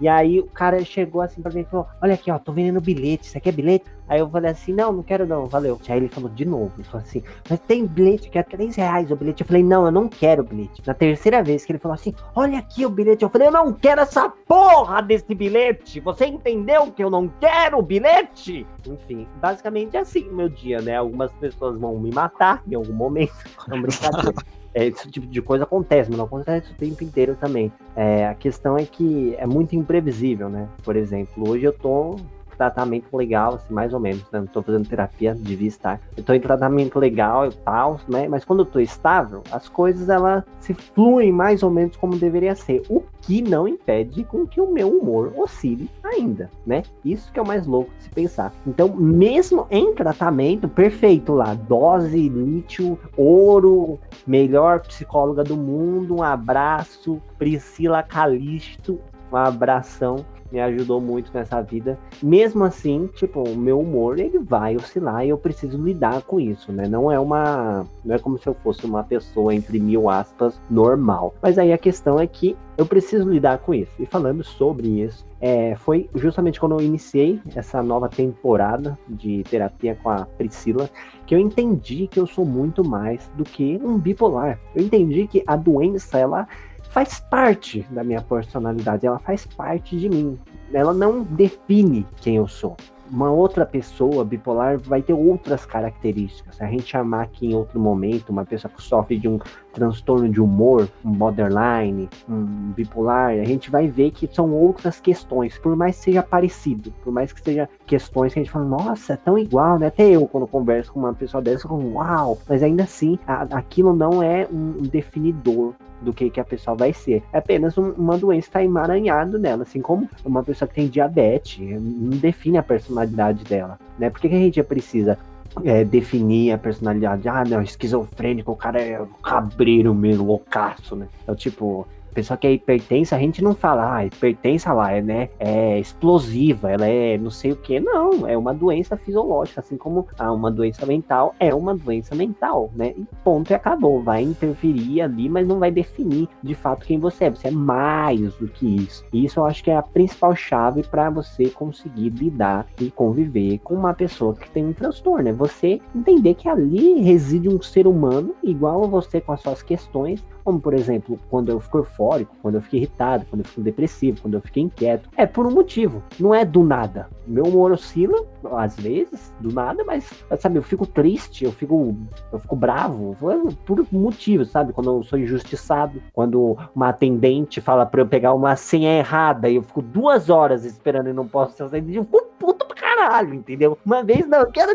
E 0.00 0.08
aí 0.08 0.40
o 0.40 0.46
cara 0.46 0.84
chegou 0.84 1.20
assim 1.20 1.40
pra 1.40 1.52
mim 1.52 1.60
e 1.60 1.64
falou: 1.64 1.86
Olha 2.02 2.14
aqui, 2.14 2.30
ó, 2.30 2.38
tô 2.38 2.52
vendendo 2.52 2.80
bilhete, 2.80 3.26
você 3.26 3.40
quer 3.40 3.52
bilhete? 3.52 3.84
Aí 4.08 4.20
eu 4.20 4.28
falei 4.28 4.50
assim, 4.50 4.72
não, 4.72 4.92
não 4.92 5.02
quero 5.02 5.26
não, 5.26 5.46
valeu. 5.46 5.80
Aí 5.88 5.96
ele 5.96 6.08
falou 6.08 6.28
de 6.28 6.44
novo, 6.44 6.72
ele 6.76 6.84
falou 6.84 7.02
assim, 7.02 7.22
mas 7.48 7.58
tem 7.60 7.86
bilhete 7.86 8.28
que 8.28 8.38
é 8.38 8.42
3 8.42 8.76
reais 8.76 9.10
o 9.10 9.16
bilhete. 9.16 9.42
Eu 9.42 9.46
falei, 9.46 9.62
não, 9.62 9.86
eu 9.86 9.92
não 9.92 10.08
quero 10.08 10.42
o 10.42 10.46
bilhete. 10.46 10.82
Na 10.86 10.94
terceira 10.94 11.42
vez 11.42 11.64
que 11.64 11.72
ele 11.72 11.78
falou 11.78 11.94
assim, 11.94 12.14
olha 12.34 12.58
aqui 12.58 12.84
o 12.84 12.90
bilhete, 12.90 13.22
eu 13.22 13.30
falei, 13.30 13.48
eu 13.48 13.52
não 13.52 13.72
quero 13.72 14.00
essa 14.00 14.28
porra 14.28 15.00
desse 15.00 15.34
bilhete. 15.34 16.00
Você 16.00 16.26
entendeu 16.26 16.92
que 16.92 17.02
eu 17.02 17.10
não 17.10 17.28
quero 17.40 17.78
o 17.78 17.82
bilhete? 17.82 18.66
Enfim, 18.86 19.26
basicamente 19.40 19.96
é 19.96 20.00
assim 20.00 20.28
o 20.28 20.34
meu 20.34 20.48
dia, 20.48 20.80
né? 20.80 20.96
Algumas 20.96 21.32
pessoas 21.32 21.78
vão 21.78 21.98
me 21.98 22.12
matar 22.12 22.62
em 22.66 22.74
algum 22.74 22.92
momento. 22.92 23.32
É 23.66 23.72
uma 23.72 23.82
brincadeira. 23.82 24.34
É, 24.74 24.86
esse 24.86 25.08
tipo 25.08 25.26
de 25.26 25.40
coisa 25.40 25.62
acontece, 25.62 26.10
mas 26.10 26.18
não 26.18 26.26
acontece 26.26 26.72
o 26.72 26.74
tempo 26.74 27.02
inteiro 27.04 27.36
também. 27.40 27.72
É, 27.94 28.26
a 28.26 28.34
questão 28.34 28.76
é 28.76 28.84
que 28.84 29.34
é 29.38 29.46
muito 29.46 29.76
imprevisível, 29.76 30.48
né? 30.48 30.68
Por 30.82 30.96
exemplo, 30.96 31.48
hoje 31.48 31.64
eu 31.64 31.72
tô 31.72 32.16
tratamento 32.56 33.16
legal, 33.16 33.54
assim, 33.54 33.72
mais 33.72 33.92
ou 33.92 34.00
menos, 34.00 34.22
né? 34.30 34.40
Não 34.40 34.46
tô 34.46 34.62
fazendo 34.62 34.88
terapia, 34.88 35.34
devia 35.34 35.68
estar. 35.68 36.00
Eu 36.16 36.22
tô 36.22 36.32
em 36.32 36.40
tratamento 36.40 36.98
legal 36.98 37.46
e 37.46 37.52
tal, 37.52 38.00
né? 38.08 38.28
Mas 38.28 38.44
quando 38.44 38.60
eu 38.60 38.66
tô 38.66 38.80
estável, 38.80 39.42
as 39.50 39.68
coisas, 39.68 40.08
elas 40.08 40.44
se 40.60 40.74
fluem 40.74 41.32
mais 41.32 41.62
ou 41.62 41.70
menos 41.70 41.96
como 41.96 42.16
deveria 42.16 42.54
ser. 42.54 42.82
O 42.88 43.02
que 43.22 43.40
não 43.42 43.66
impede 43.66 44.24
com 44.24 44.46
que 44.46 44.60
o 44.60 44.70
meu 44.70 44.88
humor 44.88 45.32
oscile 45.36 45.90
ainda, 46.02 46.50
né? 46.66 46.82
Isso 47.04 47.32
que 47.32 47.38
é 47.38 47.42
o 47.42 47.46
mais 47.46 47.66
louco 47.66 47.90
de 47.96 48.04
se 48.04 48.10
pensar. 48.10 48.52
Então, 48.66 48.88
mesmo 48.88 49.66
em 49.70 49.94
tratamento, 49.94 50.68
perfeito 50.68 51.32
lá, 51.32 51.54
dose, 51.54 52.28
lítio, 52.28 52.98
ouro, 53.16 53.98
melhor 54.26 54.80
psicóloga 54.80 55.42
do 55.42 55.56
mundo, 55.56 56.16
um 56.16 56.22
abraço, 56.22 57.20
Priscila 57.38 58.02
Calisto, 58.02 59.00
um 59.32 59.36
abração 59.36 60.24
me 60.54 60.60
ajudou 60.60 61.00
muito 61.00 61.32
nessa 61.34 61.60
vida. 61.60 61.98
Mesmo 62.22 62.62
assim, 62.62 63.10
tipo, 63.14 63.42
o 63.42 63.56
meu 63.56 63.80
humor 63.80 64.20
ele 64.20 64.38
vai 64.38 64.76
oscilar 64.76 65.26
e 65.26 65.30
eu 65.30 65.36
preciso 65.36 65.76
lidar 65.76 66.22
com 66.22 66.38
isso, 66.38 66.70
né? 66.70 66.86
Não 66.86 67.10
é 67.10 67.18
uma, 67.18 67.84
não 68.04 68.14
é 68.14 68.18
como 68.20 68.38
se 68.38 68.46
eu 68.46 68.54
fosse 68.54 68.86
uma 68.86 69.02
pessoa 69.02 69.52
entre 69.52 69.80
mil 69.80 70.08
aspas 70.08 70.60
normal. 70.70 71.34
Mas 71.42 71.58
aí 71.58 71.72
a 71.72 71.78
questão 71.78 72.20
é 72.20 72.26
que 72.26 72.56
eu 72.78 72.86
preciso 72.86 73.28
lidar 73.28 73.58
com 73.58 73.74
isso. 73.74 73.90
E 73.98 74.06
falando 74.06 74.44
sobre 74.44 74.88
isso, 75.02 75.26
é, 75.40 75.74
foi 75.74 76.08
justamente 76.14 76.60
quando 76.60 76.78
eu 76.78 76.80
iniciei 76.80 77.40
essa 77.54 77.82
nova 77.82 78.08
temporada 78.08 78.96
de 79.08 79.42
terapia 79.44 79.98
com 80.00 80.10
a 80.10 80.24
Priscila 80.38 80.88
que 81.26 81.34
eu 81.34 81.38
entendi 81.38 82.06
que 82.06 82.20
eu 82.20 82.26
sou 82.26 82.44
muito 82.44 82.84
mais 82.84 83.28
do 83.36 83.44
que 83.44 83.80
um 83.82 83.98
bipolar. 83.98 84.60
Eu 84.74 84.84
entendi 84.84 85.26
que 85.26 85.42
a 85.46 85.56
doença 85.56 86.18
ela 86.18 86.46
faz 86.94 87.18
parte 87.18 87.84
da 87.90 88.04
minha 88.04 88.22
personalidade, 88.22 89.04
ela 89.04 89.18
faz 89.18 89.44
parte 89.44 89.98
de 89.98 90.08
mim. 90.08 90.38
Ela 90.72 90.94
não 90.94 91.24
define 91.24 92.06
quem 92.18 92.36
eu 92.36 92.46
sou. 92.46 92.76
Uma 93.10 93.32
outra 93.32 93.66
pessoa 93.66 94.24
bipolar 94.24 94.78
vai 94.78 95.02
ter 95.02 95.12
outras 95.12 95.66
características. 95.66 96.54
Se 96.54 96.62
a 96.62 96.68
gente 96.68 96.84
chamar 96.84 97.22
aqui 97.22 97.48
em 97.48 97.54
outro 97.54 97.80
momento 97.80 98.30
uma 98.30 98.44
pessoa 98.44 98.72
que 98.72 98.80
sofre 98.80 99.18
de 99.18 99.26
um 99.26 99.40
transtorno 99.74 100.28
de 100.28 100.40
humor, 100.40 100.88
um 101.04 101.12
borderline, 101.12 102.08
um 102.28 102.72
bipolar, 102.72 103.30
a 103.30 103.44
gente 103.44 103.70
vai 103.70 103.88
ver 103.88 104.12
que 104.12 104.28
são 104.32 104.50
outras 104.52 105.00
questões, 105.00 105.58
por 105.58 105.76
mais 105.76 105.96
que 105.96 106.04
seja 106.04 106.22
parecido, 106.22 106.92
por 107.02 107.12
mais 107.12 107.32
que 107.32 107.42
seja 107.42 107.68
questões 107.84 108.32
que 108.32 108.38
a 108.38 108.42
gente 108.42 108.52
fala, 108.52 108.64
nossa, 108.64 109.14
é 109.14 109.16
tão 109.16 109.36
igual, 109.36 109.78
né? 109.78 109.88
Até 109.88 110.08
eu, 110.08 110.26
quando 110.26 110.46
converso 110.46 110.92
com 110.92 111.00
uma 111.00 111.12
pessoa 111.12 111.42
dessa, 111.42 111.66
eu 111.66 111.70
falo, 111.70 111.94
uau, 111.94 112.38
mas 112.48 112.62
ainda 112.62 112.84
assim, 112.84 113.18
a, 113.26 113.42
aquilo 113.42 113.94
não 113.94 114.22
é 114.22 114.46
um 114.50 114.82
definidor 114.82 115.74
do 116.00 116.12
que, 116.12 116.30
que 116.30 116.40
a 116.40 116.44
pessoa 116.44 116.76
vai 116.76 116.92
ser. 116.92 117.22
É 117.32 117.38
apenas 117.38 117.76
um, 117.76 117.90
uma 117.92 118.16
doença 118.16 118.48
está 118.48 118.62
emaranhado 118.62 119.38
nela, 119.38 119.62
assim 119.62 119.80
como 119.80 120.08
uma 120.24 120.42
pessoa 120.42 120.68
que 120.68 120.74
tem 120.74 120.88
diabetes, 120.88 121.58
não 121.80 122.16
define 122.18 122.58
a 122.58 122.62
personalidade 122.62 123.44
dela, 123.44 123.78
né? 123.98 124.10
Por 124.10 124.20
que, 124.20 124.28
que 124.28 124.34
a 124.34 124.38
gente 124.38 124.62
precisa 124.62 125.18
é, 125.62 125.84
definir 125.84 126.52
a 126.52 126.58
personalidade? 126.58 127.28
Ah, 127.28 127.44
não, 127.44 127.62
esquizofrênico, 127.62 128.50
o 128.50 128.56
cara 128.56 128.80
é 128.80 129.04
cabreiro 129.22 129.94
mesmo, 129.94 130.24
loucaço, 130.24 130.96
né? 130.96 131.08
É 131.26 131.32
o 131.32 131.36
tipo, 131.36 131.86
pessoa 132.14 132.36
que 132.36 132.46
é 132.46 132.52
hipertensa, 132.52 133.16
a 133.16 133.18
gente 133.18 133.42
não 133.42 133.54
fala, 133.54 133.96
ah, 133.96 134.06
hipertensa 134.06 134.72
lá, 134.72 134.92
é, 134.92 135.02
né, 135.02 135.28
é 135.38 135.78
explosiva, 135.78 136.70
ela 136.70 136.86
é 136.86 137.18
não 137.18 137.30
sei 137.30 137.52
o 137.52 137.56
que. 137.56 137.80
Não, 137.80 138.26
é 138.26 138.36
uma 138.36 138.54
doença 138.54 138.96
fisiológica, 138.96 139.60
assim 139.60 139.76
como 139.76 140.06
ah, 140.18 140.32
uma 140.32 140.50
doença 140.50 140.86
mental 140.86 141.34
é 141.38 141.54
uma 141.54 141.74
doença 141.74 142.14
mental, 142.14 142.70
né? 142.74 142.94
E 142.96 143.06
ponto 143.22 143.50
e 143.50 143.54
acabou. 143.54 144.02
Vai 144.02 144.22
interferir 144.22 145.00
ali, 145.00 145.28
mas 145.28 145.46
não 145.46 145.58
vai 145.58 145.70
definir 145.70 146.28
de 146.42 146.54
fato 146.54 146.86
quem 146.86 146.98
você 146.98 147.24
é. 147.24 147.30
Você 147.30 147.48
é 147.48 147.50
mais 147.50 148.34
do 148.36 148.48
que 148.48 148.76
isso. 148.76 149.04
E 149.12 149.24
isso 149.24 149.40
eu 149.40 149.46
acho 149.46 149.64
que 149.64 149.70
é 149.70 149.76
a 149.76 149.82
principal 149.82 150.34
chave 150.36 150.82
para 150.82 151.10
você 151.10 151.48
conseguir 151.48 152.10
lidar 152.10 152.66
e 152.80 152.90
conviver 152.90 153.58
com 153.58 153.74
uma 153.74 153.94
pessoa 153.94 154.34
que 154.34 154.50
tem 154.50 154.64
um 154.64 154.72
transtorno. 154.72 155.28
É 155.28 155.32
você 155.32 155.80
entender 155.94 156.34
que 156.34 156.48
ali 156.48 157.00
reside 157.00 157.48
um 157.48 157.60
ser 157.60 157.86
humano 157.86 158.34
igual 158.42 158.84
a 158.84 158.86
você 158.86 159.20
com 159.20 159.32
as 159.32 159.40
suas 159.40 159.62
questões, 159.62 160.24
como, 160.44 160.60
por 160.60 160.74
exemplo, 160.74 161.18
quando 161.30 161.48
eu 161.50 161.58
fico 161.58 161.78
eufórico, 161.78 162.36
quando 162.42 162.56
eu 162.56 162.62
fico 162.62 162.76
irritado, 162.76 163.24
quando 163.30 163.40
eu 163.40 163.46
fico 163.46 163.62
depressivo, 163.62 164.20
quando 164.20 164.34
eu 164.34 164.40
fico 164.40 164.58
inquieto. 164.58 165.08
É 165.16 165.26
por 165.26 165.46
um 165.46 165.50
motivo. 165.50 166.02
Não 166.20 166.34
é 166.34 166.44
do 166.44 166.62
nada. 166.62 167.08
Meu 167.26 167.44
humor 167.44 167.72
oscila, 167.72 168.24
às 168.52 168.76
vezes, 168.76 169.32
do 169.40 169.52
nada, 169.52 169.82
mas, 169.84 170.10
sabe, 170.38 170.58
eu 170.58 170.62
fico 170.62 170.86
triste, 170.86 171.44
eu 171.44 171.52
fico, 171.52 171.96
eu 172.30 172.38
fico 172.38 172.54
bravo, 172.54 173.16
por 173.64 173.86
motivos, 173.90 174.50
sabe? 174.50 174.72
Quando 174.72 174.90
eu 174.90 175.02
sou 175.02 175.18
injustiçado, 175.18 176.02
quando 176.12 176.56
uma 176.74 176.90
atendente 176.90 177.60
fala 177.60 177.86
pra 177.86 178.02
eu 178.02 178.06
pegar 178.06 178.34
uma 178.34 178.56
senha 178.56 178.98
errada 178.98 179.48
e 179.48 179.56
eu 179.56 179.62
fico 179.62 179.80
duas 179.80 180.28
horas 180.28 180.64
esperando 180.64 181.08
e 181.08 181.12
não 181.12 181.26
posso 181.26 181.56
ser 181.56 181.64
eu 181.64 182.04
fico 182.04 182.24
puto 182.38 182.66
pra 182.66 182.76
caralho, 182.76 183.34
entendeu? 183.34 183.78
Uma 183.84 184.02
vez, 184.02 184.26
não, 184.26 184.40
eu 184.40 184.50
quero 184.50 184.72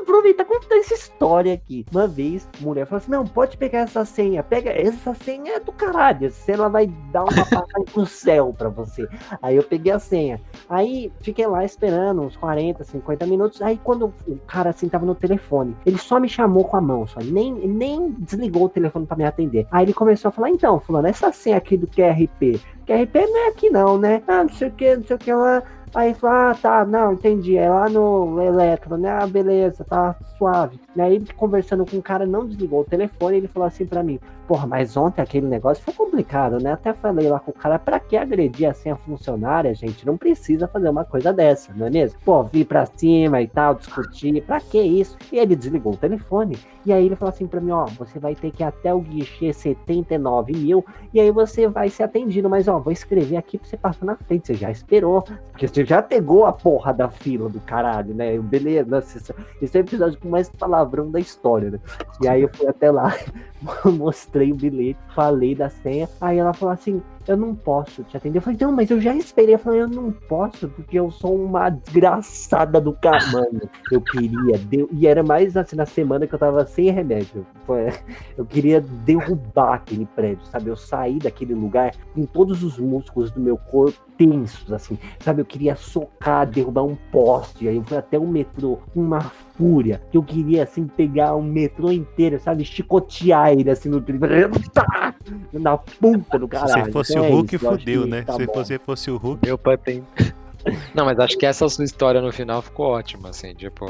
aproveitar 0.00 0.44
contar 0.44 0.76
essa 0.76 0.94
história 0.94 1.54
aqui. 1.54 1.86
Uma 1.92 2.06
vez, 2.06 2.48
mulher 2.60 2.86
falou 2.86 2.98
assim: 2.98 3.10
não, 3.10 3.24
pode 3.24 3.56
pegar 3.56 3.80
essa 3.80 4.04
senha, 4.04 4.42
pega 4.42 4.70
essa 4.70 5.11
senha 5.14 5.56
é 5.56 5.60
do 5.60 5.72
caralho. 5.72 6.26
Essa 6.26 6.44
senha 6.44 6.58
ela 6.58 6.68
vai 6.68 6.86
dar 7.12 7.24
uma 7.24 7.32
passagem 7.32 7.84
pro 7.92 8.06
céu 8.06 8.54
pra 8.56 8.68
você. 8.68 9.08
Aí 9.40 9.56
eu 9.56 9.62
peguei 9.62 9.92
a 9.92 9.98
senha. 9.98 10.40
Aí 10.68 11.12
fiquei 11.20 11.46
lá 11.46 11.64
esperando 11.64 12.22
uns 12.22 12.36
40, 12.36 12.84
50 12.84 13.26
minutos. 13.26 13.62
Aí 13.62 13.78
quando 13.82 14.12
o 14.26 14.36
cara 14.46 14.70
assim 14.70 14.88
tava 14.88 15.06
no 15.06 15.14
telefone, 15.14 15.76
ele 15.84 15.98
só 15.98 16.18
me 16.18 16.28
chamou 16.28 16.64
com 16.64 16.76
a 16.76 16.80
mão, 16.80 17.06
só 17.06 17.20
nem, 17.20 17.52
nem 17.52 18.10
desligou 18.18 18.64
o 18.64 18.68
telefone 18.68 19.06
para 19.06 19.16
me 19.16 19.24
atender. 19.24 19.66
Aí 19.70 19.84
ele 19.84 19.94
começou 19.94 20.28
a 20.28 20.32
falar: 20.32 20.50
então, 20.50 20.80
fulano, 20.80 21.08
essa 21.08 21.32
senha 21.32 21.56
aqui 21.56 21.76
do 21.76 21.86
QRP. 21.86 22.60
QRP 22.86 23.26
não 23.26 23.38
é 23.38 23.48
aqui 23.48 23.70
não, 23.70 23.98
né? 23.98 24.22
Ah, 24.26 24.42
não 24.42 24.50
sei 24.50 24.68
o 24.68 24.72
que, 24.72 24.96
não 24.96 25.04
sei 25.04 25.16
o 25.16 25.18
que 25.18 25.32
lá. 25.32 25.62
Aí 25.94 26.14
falou, 26.14 26.36
ah, 26.36 26.54
tá, 26.54 26.84
não, 26.86 27.12
entendi. 27.12 27.56
É 27.56 27.68
lá 27.68 27.88
no 27.88 28.40
Eletro, 28.40 28.96
né? 28.96 29.10
Ah, 29.10 29.26
beleza, 29.26 29.84
tá 29.84 30.16
suave. 30.38 30.80
Aí, 30.98 31.22
conversando 31.36 31.84
com 31.84 31.98
o 31.98 32.02
cara, 32.02 32.24
não 32.24 32.46
desligou 32.46 32.80
o 32.80 32.84
telefone, 32.84 33.36
ele 33.36 33.48
falou 33.48 33.66
assim 33.66 33.84
para 33.84 34.02
mim, 34.02 34.18
porra, 34.52 34.66
mas 34.66 34.98
ontem 34.98 35.22
aquele 35.22 35.46
negócio 35.46 35.82
foi 35.82 35.94
complicado, 35.94 36.62
né? 36.62 36.72
Até 36.72 36.92
falei 36.92 37.26
lá 37.26 37.40
com 37.40 37.52
o 37.52 37.54
cara, 37.54 37.78
pra 37.78 37.98
que 37.98 38.18
agredir 38.18 38.68
assim 38.68 38.90
a 38.90 38.96
funcionária, 38.96 39.74
gente? 39.74 40.04
Não 40.04 40.18
precisa 40.18 40.68
fazer 40.68 40.90
uma 40.90 41.06
coisa 41.06 41.32
dessa, 41.32 41.72
não 41.74 41.86
é 41.86 41.90
mesmo? 41.90 42.18
Pô, 42.22 42.42
vir 42.42 42.66
pra 42.66 42.84
cima 42.84 43.40
e 43.40 43.46
tal, 43.46 43.74
discutir, 43.74 44.42
pra 44.42 44.60
que 44.60 44.78
isso? 44.78 45.16
E 45.32 45.38
ele 45.38 45.56
desligou 45.56 45.94
o 45.94 45.96
telefone, 45.96 46.58
e 46.84 46.92
aí 46.92 47.06
ele 47.06 47.16
falou 47.16 47.32
assim 47.32 47.46
pra 47.46 47.62
mim, 47.62 47.70
ó, 47.70 47.86
você 47.86 48.18
vai 48.18 48.34
ter 48.34 48.50
que 48.50 48.62
ir 48.62 48.66
até 48.66 48.92
o 48.92 49.00
guichê 49.00 49.54
79 49.54 50.52
mil, 50.52 50.84
e 51.14 51.20
aí 51.20 51.30
você 51.30 51.66
vai 51.66 51.88
ser 51.88 52.02
atendido, 52.02 52.50
mas 52.50 52.68
ó, 52.68 52.78
vou 52.78 52.92
escrever 52.92 53.38
aqui 53.38 53.56
pra 53.56 53.66
você 53.66 53.78
passar 53.78 54.04
na 54.04 54.16
frente, 54.16 54.48
você 54.48 54.54
já 54.54 54.70
esperou, 54.70 55.22
porque 55.22 55.66
você 55.66 55.82
já 55.82 56.02
pegou 56.02 56.44
a 56.44 56.52
porra 56.52 56.92
da 56.92 57.08
fila 57.08 57.48
do 57.48 57.60
caralho, 57.60 58.14
né? 58.14 58.38
Beleza, 58.38 58.90
nossa, 58.90 59.34
esse 59.62 59.78
é 59.78 59.80
o 59.80 59.82
episódio 59.82 60.18
com 60.20 60.28
mais 60.28 60.50
palavrão 60.50 61.10
da 61.10 61.20
história, 61.20 61.70
né? 61.70 61.80
E 62.20 62.28
aí 62.28 62.42
eu 62.42 62.50
fui 62.52 62.66
até 62.66 62.90
lá, 62.90 63.16
mostrei 63.96 64.41
o 64.50 64.56
bilhete, 64.56 64.98
falei 65.14 65.54
da 65.54 65.68
senha, 65.68 66.08
aí 66.20 66.38
ela 66.38 66.52
falou 66.52 66.72
assim, 66.72 67.02
eu 67.26 67.36
não 67.36 67.54
posso 67.54 68.02
te 68.04 68.16
atender. 68.16 68.38
Eu 68.38 68.42
falei, 68.42 68.58
não, 68.60 68.72
mas 68.72 68.90
eu 68.90 69.00
já 69.00 69.14
esperei. 69.14 69.54
Eu 69.54 69.58
falei, 69.58 69.82
eu 69.82 69.88
não 69.88 70.10
posso, 70.10 70.68
porque 70.68 70.98
eu 70.98 71.10
sou 71.10 71.34
uma 71.36 71.70
desgraçada 71.70 72.80
do 72.80 72.92
caralho. 72.92 73.68
Eu 73.90 74.00
queria, 74.00 74.58
deu... 74.58 74.88
e 74.92 75.06
era 75.06 75.22
mais 75.22 75.56
assim, 75.56 75.76
na 75.76 75.86
semana 75.86 76.26
que 76.26 76.34
eu 76.34 76.38
tava 76.38 76.64
sem 76.66 76.90
remédio. 76.90 77.46
Eu 78.36 78.44
queria 78.44 78.80
derrubar 78.80 79.74
aquele 79.74 80.06
prédio, 80.06 80.44
sabe? 80.46 80.68
Eu 80.68 80.76
saí 80.76 81.18
daquele 81.18 81.54
lugar 81.54 81.94
com 82.14 82.24
todos 82.24 82.62
os 82.62 82.78
músculos 82.78 83.30
do 83.30 83.40
meu 83.40 83.56
corpo 83.56 83.98
tensos, 84.16 84.72
assim, 84.72 84.98
sabe? 85.18 85.40
Eu 85.40 85.44
queria 85.44 85.74
socar, 85.74 86.46
derrubar 86.46 86.84
um 86.84 86.96
poste. 87.10 87.68
Aí 87.68 87.76
eu 87.76 87.82
fui 87.82 87.96
até 87.96 88.18
o 88.18 88.26
metrô, 88.26 88.78
uma 88.94 89.20
fúria, 89.20 90.00
que 90.10 90.16
eu 90.16 90.22
queria, 90.22 90.62
assim, 90.62 90.86
pegar 90.86 91.34
o 91.34 91.42
metrô 91.42 91.90
inteiro, 91.90 92.38
sabe? 92.38 92.64
Chicotear 92.64 93.52
ele, 93.52 93.70
assim, 93.70 93.88
no. 93.88 94.02
Na 95.52 95.76
puta 95.76 96.38
do 96.38 96.48
caralho. 96.48 96.86
Se 96.86 96.92
fosse 96.92 97.11
Então 97.12 97.22
o 97.22 97.26
é 97.26 97.30
Hulk, 97.30 97.56
isso, 97.56 97.64
eu 97.64 97.70
acho 97.70 97.78
fudeu, 97.78 98.06
né? 98.06 98.22
tá 98.22 98.34
Se 98.34 98.46
bom. 98.46 98.52
você 98.54 98.78
fosse 98.78 99.10
o 99.10 99.16
Hulk. 99.16 99.46
Meu 99.46 99.58
pai 99.58 99.76
tem. 99.76 100.04
Não, 100.94 101.04
mas 101.04 101.18
acho 101.18 101.36
que 101.36 101.44
essa 101.44 101.68
sua 101.68 101.84
história 101.84 102.20
no 102.20 102.32
final 102.32 102.62
ficou 102.62 102.86
ótima, 102.86 103.30
assim, 103.30 103.52
tipo. 103.54 103.86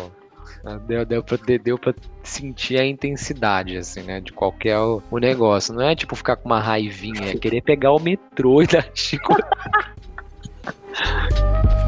Deu, 0.87 1.05
deu, 1.05 1.25
pra, 1.25 1.37
deu 1.63 1.77
pra 1.77 1.93
sentir 2.23 2.79
a 2.79 2.87
intensidade, 2.87 3.77
assim, 3.77 4.03
né? 4.03 4.21
De 4.21 4.33
qualquer 4.33 4.79
o, 4.79 5.03
o 5.11 5.19
negócio. 5.19 5.75
Não 5.75 5.83
é 5.83 5.97
tipo 5.97 6.15
ficar 6.15 6.37
com 6.37 6.49
uma 6.49 6.61
raivinha, 6.61 7.31
é 7.31 7.35
querer 7.35 7.63
pegar 7.63 7.93
o 7.93 7.99
metrô 7.99 8.63
e 8.63 8.67
dar 8.69 8.89
chico. 8.95 9.35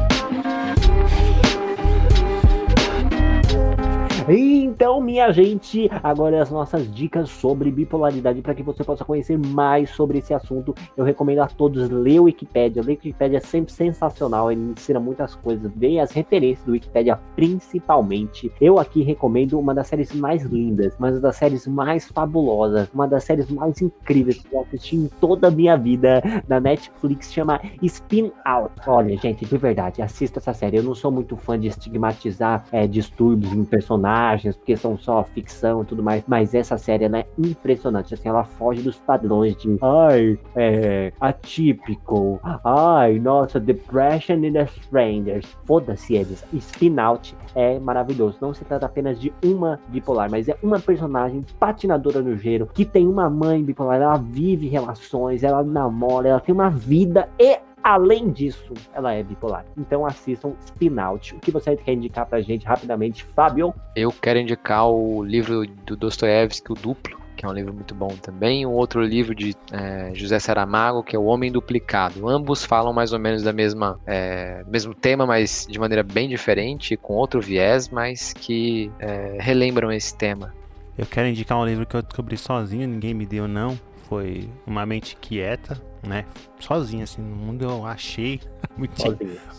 Então, 4.27 4.99
minha 4.99 5.31
gente, 5.31 5.87
agora 6.01 6.41
as 6.41 6.49
nossas 6.49 6.91
dicas 6.91 7.29
sobre 7.29 7.69
bipolaridade 7.69 8.41
para 8.41 8.55
que 8.55 8.63
você 8.63 8.83
possa 8.83 9.05
conhecer 9.05 9.37
mais 9.37 9.91
sobre 9.91 10.17
esse 10.17 10.33
assunto. 10.33 10.73
Eu 10.97 11.05
recomendo 11.05 11.39
a 11.39 11.47
todos 11.47 11.91
ler 11.91 12.19
o 12.19 12.23
Wikipedia. 12.23 12.81
Ler 12.81 12.93
o 12.93 12.95
Wikipedia 12.95 13.37
é 13.37 13.41
sempre 13.41 13.71
sensacional, 13.71 14.51
ele 14.51 14.71
ensina 14.71 14.99
muitas 14.99 15.35
coisas, 15.35 15.71
vem 15.75 16.01
as 16.01 16.11
referências 16.11 16.65
do 16.65 16.71
Wikipedia 16.71 17.19
principalmente. 17.35 18.51
Eu 18.59 18.79
aqui 18.79 19.03
recomendo 19.03 19.59
uma 19.59 19.75
das 19.75 19.87
séries 19.87 20.11
mais 20.11 20.41
lindas, 20.41 20.95
uma 20.97 21.11
das 21.11 21.35
séries 21.35 21.67
mais 21.67 22.07
fabulosas, 22.07 22.89
uma 22.93 23.07
das 23.07 23.23
séries 23.23 23.49
mais 23.51 23.79
incríveis 23.79 24.39
que 24.39 24.55
eu 24.55 24.61
assisti 24.61 24.95
em 24.95 25.07
toda 25.21 25.49
a 25.49 25.51
minha 25.51 25.77
vida 25.77 26.23
da 26.47 26.59
Netflix, 26.59 27.31
chama 27.31 27.61
Spin 27.83 28.31
Out. 28.43 28.73
Olha, 28.87 29.15
gente, 29.17 29.45
de 29.45 29.57
verdade, 29.57 30.01
assista 30.01 30.39
essa 30.39 30.53
série. 30.53 30.77
Eu 30.77 30.83
não 30.83 30.95
sou 30.95 31.11
muito 31.11 31.37
fã 31.37 31.59
de 31.59 31.67
estigmatizar 31.67 32.65
é, 32.71 32.87
distúrbios 32.87 33.53
em 33.53 33.63
personagens, 33.63 34.14
porque 34.55 34.77
são 34.77 34.97
só 34.97 35.23
ficção 35.23 35.81
e 35.81 35.85
tudo 35.85 36.01
mais, 36.01 36.23
mas 36.27 36.53
essa 36.53 36.77
série 36.77 37.05
ela 37.05 37.19
é 37.19 37.27
impressionante. 37.37 38.13
Assim, 38.13 38.29
ela 38.29 38.43
foge 38.43 38.81
dos 38.81 38.97
padrões 38.97 39.55
de 39.55 39.77
ai, 39.81 40.39
é, 40.55 41.11
atípico, 41.19 42.39
ai, 42.63 43.19
nossa, 43.19 43.59
depression 43.59 44.35
in 44.35 44.53
the 44.53 44.63
strangers. 44.63 45.45
Foda-se 45.65 46.15
eles. 46.15 46.45
Spin 46.53 46.99
Out 46.99 47.35
é 47.55 47.79
maravilhoso. 47.79 48.37
Não 48.41 48.53
se 48.53 48.63
trata 48.63 48.85
apenas 48.85 49.19
de 49.19 49.33
uma 49.43 49.79
bipolar, 49.89 50.29
mas 50.29 50.47
é 50.47 50.57
uma 50.61 50.79
personagem 50.79 51.43
patinadora 51.59 52.21
no 52.21 52.37
gelo 52.37 52.69
que 52.73 52.85
tem 52.85 53.07
uma 53.07 53.29
mãe 53.29 53.63
bipolar. 53.63 54.01
Ela 54.01 54.17
vive 54.17 54.67
relações, 54.67 55.43
ela 55.43 55.63
namora, 55.63 56.29
ela 56.29 56.39
tem 56.39 56.53
uma 56.53 56.69
vida 56.69 57.29
e 57.39 57.59
Além 57.85 58.31
disso, 58.31 58.73
ela 58.95 59.13
é 59.13 59.21
bipolar. 59.21 59.63
Então 59.77 60.07
assistam 60.07 60.53
Spin 60.65 60.97
Out. 60.97 61.35
O 61.35 61.39
que 61.39 61.51
você 61.51 61.75
quer 61.75 61.93
indicar 61.93 62.25
pra 62.25 62.41
gente 62.41 62.65
rapidamente, 62.65 63.23
Fábio? 63.23 63.75
Eu 63.95 64.11
quero 64.11 64.39
indicar 64.39 64.89
o 64.89 65.23
livro 65.23 65.67
do 65.85 65.95
Dostoiévski, 65.95 66.71
O 66.71 66.73
Duplo, 66.73 67.15
que 67.37 67.45
é 67.45 67.47
um 67.47 67.53
livro 67.53 67.71
muito 67.71 67.93
bom 67.93 68.07
também. 68.07 68.65
Um 68.65 68.71
outro 68.71 69.03
livro 69.03 69.35
de 69.35 69.55
é, 69.71 70.09
José 70.15 70.39
Saramago, 70.39 71.03
que 71.03 71.15
é 71.15 71.19
O 71.19 71.25
Homem 71.25 71.51
Duplicado. 71.51 72.27
Ambos 72.27 72.65
falam 72.65 72.91
mais 72.91 73.13
ou 73.13 73.19
menos 73.19 73.43
da 73.43 73.53
mesma 73.53 73.99
é, 74.07 74.63
mesmo 74.67 74.95
tema, 74.95 75.27
mas 75.27 75.67
de 75.69 75.77
maneira 75.77 76.01
bem 76.01 76.27
diferente, 76.27 76.97
com 76.97 77.13
outro 77.13 77.39
viés, 77.39 77.87
mas 77.89 78.33
que 78.33 78.91
é, 78.97 79.37
relembram 79.39 79.91
esse 79.91 80.17
tema. 80.17 80.51
Eu 80.97 81.05
quero 81.05 81.27
indicar 81.27 81.59
um 81.59 81.65
livro 81.65 81.85
que 81.85 81.95
eu 81.95 82.01
descobri 82.01 82.35
sozinho, 82.35 82.87
ninguém 82.87 83.13
me 83.13 83.27
deu 83.27 83.47
não. 83.47 83.77
Foi 84.07 84.49
Uma 84.67 84.85
Mente 84.85 85.15
Quieta, 85.15 85.81
né? 86.05 86.25
Sozinho, 86.59 87.03
assim, 87.03 87.21
no 87.21 87.35
mundo 87.35 87.63
eu 87.63 87.85
achei 87.85 88.39
muito 88.77 89.01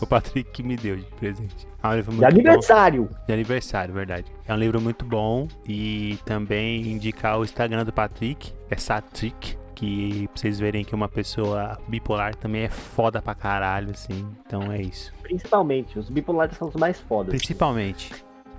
o 0.01 0.07
Patrick 0.07 0.49
que 0.51 0.63
me 0.63 0.75
deu 0.75 0.95
de 0.95 1.03
presente. 1.19 1.67
É 1.83 1.87
um 1.87 1.95
livro 1.95 2.11
De 2.11 2.17
muito 2.17 2.33
bom. 2.33 2.39
aniversário! 2.39 3.09
De 3.27 3.33
aniversário, 3.33 3.93
verdade. 3.93 4.31
É 4.47 4.53
um 4.53 4.57
livro 4.57 4.79
muito 4.79 5.03
bom 5.05 5.47
e 5.67 6.17
também 6.25 6.81
indicar 6.91 7.37
o 7.39 7.43
Instagram 7.43 7.83
do 7.83 7.91
Patrick, 7.93 8.53
é 8.69 8.77
Satrick, 8.77 9.57
que 9.75 10.27
pra 10.29 10.37
vocês 10.41 10.59
verem 10.59 10.83
que 10.83 10.95
uma 10.95 11.07
pessoa 11.09 11.77
bipolar 11.87 12.33
também 12.35 12.63
é 12.63 12.69
foda 12.69 13.21
pra 13.21 13.35
caralho, 13.35 13.91
assim. 13.91 14.25
Então 14.45 14.71
é 14.71 14.81
isso. 14.81 15.13
Principalmente, 15.21 15.99
os 15.99 16.09
bipolares 16.09 16.57
são 16.57 16.67
os 16.69 16.75
mais 16.75 16.99
fodas. 17.01 17.29
Principalmente. 17.35 18.11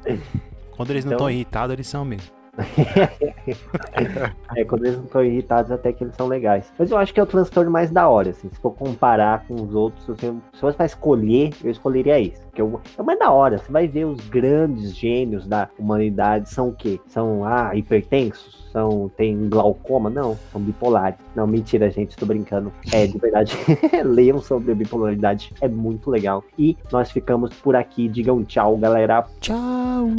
Quando 0.77 0.91
eles 0.91 1.05
não 1.05 1.13
Então- 1.15 1.27
estão 1.27 1.31
irritados, 1.31 1.73
eles 1.73 1.87
são 1.89 2.05
mesmo. 2.05 2.38
É, 4.57 4.65
quando 4.65 4.85
eles 4.85 4.97
não 4.99 5.05
estão 5.05 5.25
irritados, 5.25 5.71
até 5.71 5.93
que 5.93 6.03
eles 6.05 6.15
são 6.15 6.27
legais. 6.27 6.73
Mas 6.79 6.91
eu 6.91 6.97
acho 6.99 7.13
que 7.13 7.21
é 7.21 7.23
o 7.23 7.27
transtorno 7.27 7.71
mais 7.71 7.91
da 7.91 8.09
hora, 8.09 8.31
assim. 8.31 8.49
Se 8.53 8.61
for 8.61 8.73
comparar 8.73 9.45
com 9.47 9.55
os 9.55 9.75
outros, 9.75 10.07
você- 10.07 10.33
se 10.53 10.61
fosse 10.61 10.77
pra 10.77 10.87
escolher, 10.87 11.51
eu 11.63 11.71
escolheria 11.71 12.19
esse. 12.21 12.41
Porque 12.65 13.01
é 13.01 13.03
mais 13.03 13.19
da 13.19 13.31
hora. 13.31 13.59
Você 13.59 13.71
vai 13.71 13.87
ver 13.87 14.05
os 14.05 14.21
grandes 14.29 14.97
gênios 14.97 15.47
da 15.47 15.69
humanidade. 15.79 16.51
São 16.51 16.69
o 16.69 16.75
quê? 16.75 17.01
São, 17.07 17.45
ah, 17.45 17.75
hipertensos? 17.75 18.69
São, 18.73 19.11
tem 19.17 19.49
glaucoma? 19.49 20.11
Não, 20.11 20.37
são 20.53 20.61
bipolares. 20.61 21.19
Não, 21.35 21.47
mentira, 21.47 21.91
gente, 21.91 22.17
tô 22.17 22.27
brincando. 22.27 22.73
É, 22.93 23.07
de 23.07 23.19
verdade. 23.19 23.57
Leiam 24.05 24.41
sobre 24.41 24.73
a 24.73 24.75
bipolaridade. 24.75 25.53
É 25.61 25.69
muito 25.69 26.11
legal. 26.11 26.45
E 26.59 26.77
nós 26.93 27.11
ficamos 27.11 27.55
por 27.55 27.77
aqui. 27.77 28.09
Digam 28.09 28.45
tchau, 28.45 28.77
galera. 28.77 29.27
Tchau! 29.41 30.11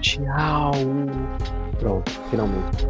Tchau! 0.00 0.70
Pronto, 1.78 2.10
finalmente. 2.30 2.86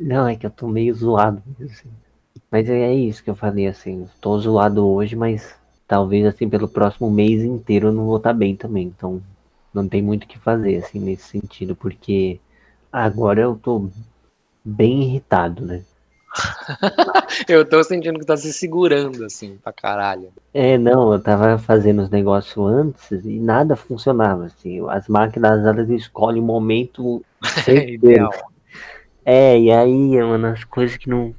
Não, 0.00 0.26
é 0.26 0.36
que 0.36 0.46
eu 0.46 0.50
tô 0.50 0.68
meio 0.68 0.94
zoado. 0.94 1.42
assim. 1.60 1.88
Mas 2.50 2.68
é 2.68 2.94
isso 2.94 3.22
que 3.22 3.30
eu 3.30 3.34
falei, 3.34 3.66
assim. 3.66 4.08
Tô 4.20 4.38
zoado 4.38 4.86
hoje, 4.86 5.16
mas 5.16 5.54
talvez, 5.86 6.26
assim, 6.26 6.48
pelo 6.48 6.68
próximo 6.68 7.10
mês 7.10 7.42
inteiro 7.42 7.88
eu 7.88 7.92
não 7.92 8.06
vou 8.06 8.16
estar 8.16 8.32
bem 8.32 8.56
também. 8.56 8.86
Então, 8.86 9.22
não 9.72 9.88
tem 9.88 10.02
muito 10.02 10.24
o 10.24 10.26
que 10.26 10.38
fazer, 10.38 10.76
assim, 10.76 10.98
nesse 11.00 11.28
sentido. 11.28 11.74
Porque 11.74 12.40
agora 12.92 13.40
eu 13.40 13.56
tô 13.56 13.88
bem 14.64 15.02
irritado, 15.02 15.64
né? 15.64 15.82
Eu 17.48 17.64
tô 17.64 17.82
sentindo 17.82 18.18
que 18.18 18.26
tá 18.26 18.36
se 18.36 18.52
segurando, 18.52 19.24
assim, 19.24 19.56
pra 19.62 19.72
caralho. 19.72 20.32
É, 20.52 20.76
não, 20.76 21.12
eu 21.12 21.20
tava 21.20 21.58
fazendo 21.58 22.02
os 22.02 22.10
negócios 22.10 22.56
antes 22.66 23.10
e 23.24 23.38
nada 23.38 23.76
funcionava, 23.76 24.46
assim. 24.46 24.84
As 24.88 25.08
máquinas, 25.08 25.64
elas 25.64 25.88
escolhem 25.90 26.42
o 26.42 26.44
momento 26.44 27.24
certeiro. 27.64 27.94
Ideal. 27.94 28.53
É, 29.24 29.58
e 29.58 29.70
aí, 29.70 30.18
mano, 30.22 30.48
as 30.48 30.64
coisas 30.64 30.96
que 30.96 31.08
não. 31.08 31.34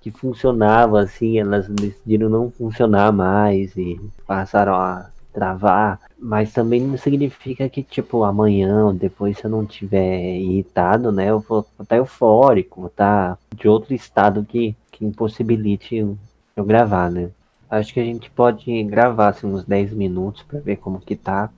que 0.00 0.10
funcionavam, 0.10 0.96
assim, 0.96 1.38
elas 1.38 1.68
decidiram 1.68 2.28
não 2.28 2.50
funcionar 2.50 3.12
mais 3.12 3.76
e 3.76 4.00
passaram 4.26 4.74
a 4.74 5.10
travar. 5.32 6.00
Mas 6.18 6.52
também 6.52 6.80
não 6.80 6.96
significa 6.98 7.68
que, 7.68 7.82
tipo, 7.82 8.24
amanhã 8.24 8.86
ou 8.86 8.92
depois, 8.92 9.38
se 9.38 9.44
eu 9.44 9.50
não 9.50 9.64
tiver 9.64 10.36
irritado, 10.36 11.12
né, 11.12 11.30
eu 11.30 11.40
vou 11.40 11.66
estar 11.80 11.96
eufórico, 11.96 12.80
vou 12.80 12.90
estar 12.90 13.38
de 13.54 13.68
outro 13.68 13.94
estado 13.94 14.44
que, 14.44 14.76
que 14.90 15.04
impossibilite 15.04 15.96
eu, 15.96 16.18
eu 16.56 16.64
gravar, 16.64 17.10
né. 17.10 17.30
Acho 17.70 17.92
que 17.94 18.00
a 18.00 18.04
gente 18.04 18.30
pode 18.30 18.82
gravar, 18.84 19.28
assim, 19.28 19.46
uns 19.46 19.64
10 19.64 19.92
minutos 19.92 20.42
pra 20.42 20.58
ver 20.58 20.76
como 20.76 21.00
que 21.00 21.14
tá. 21.14 21.50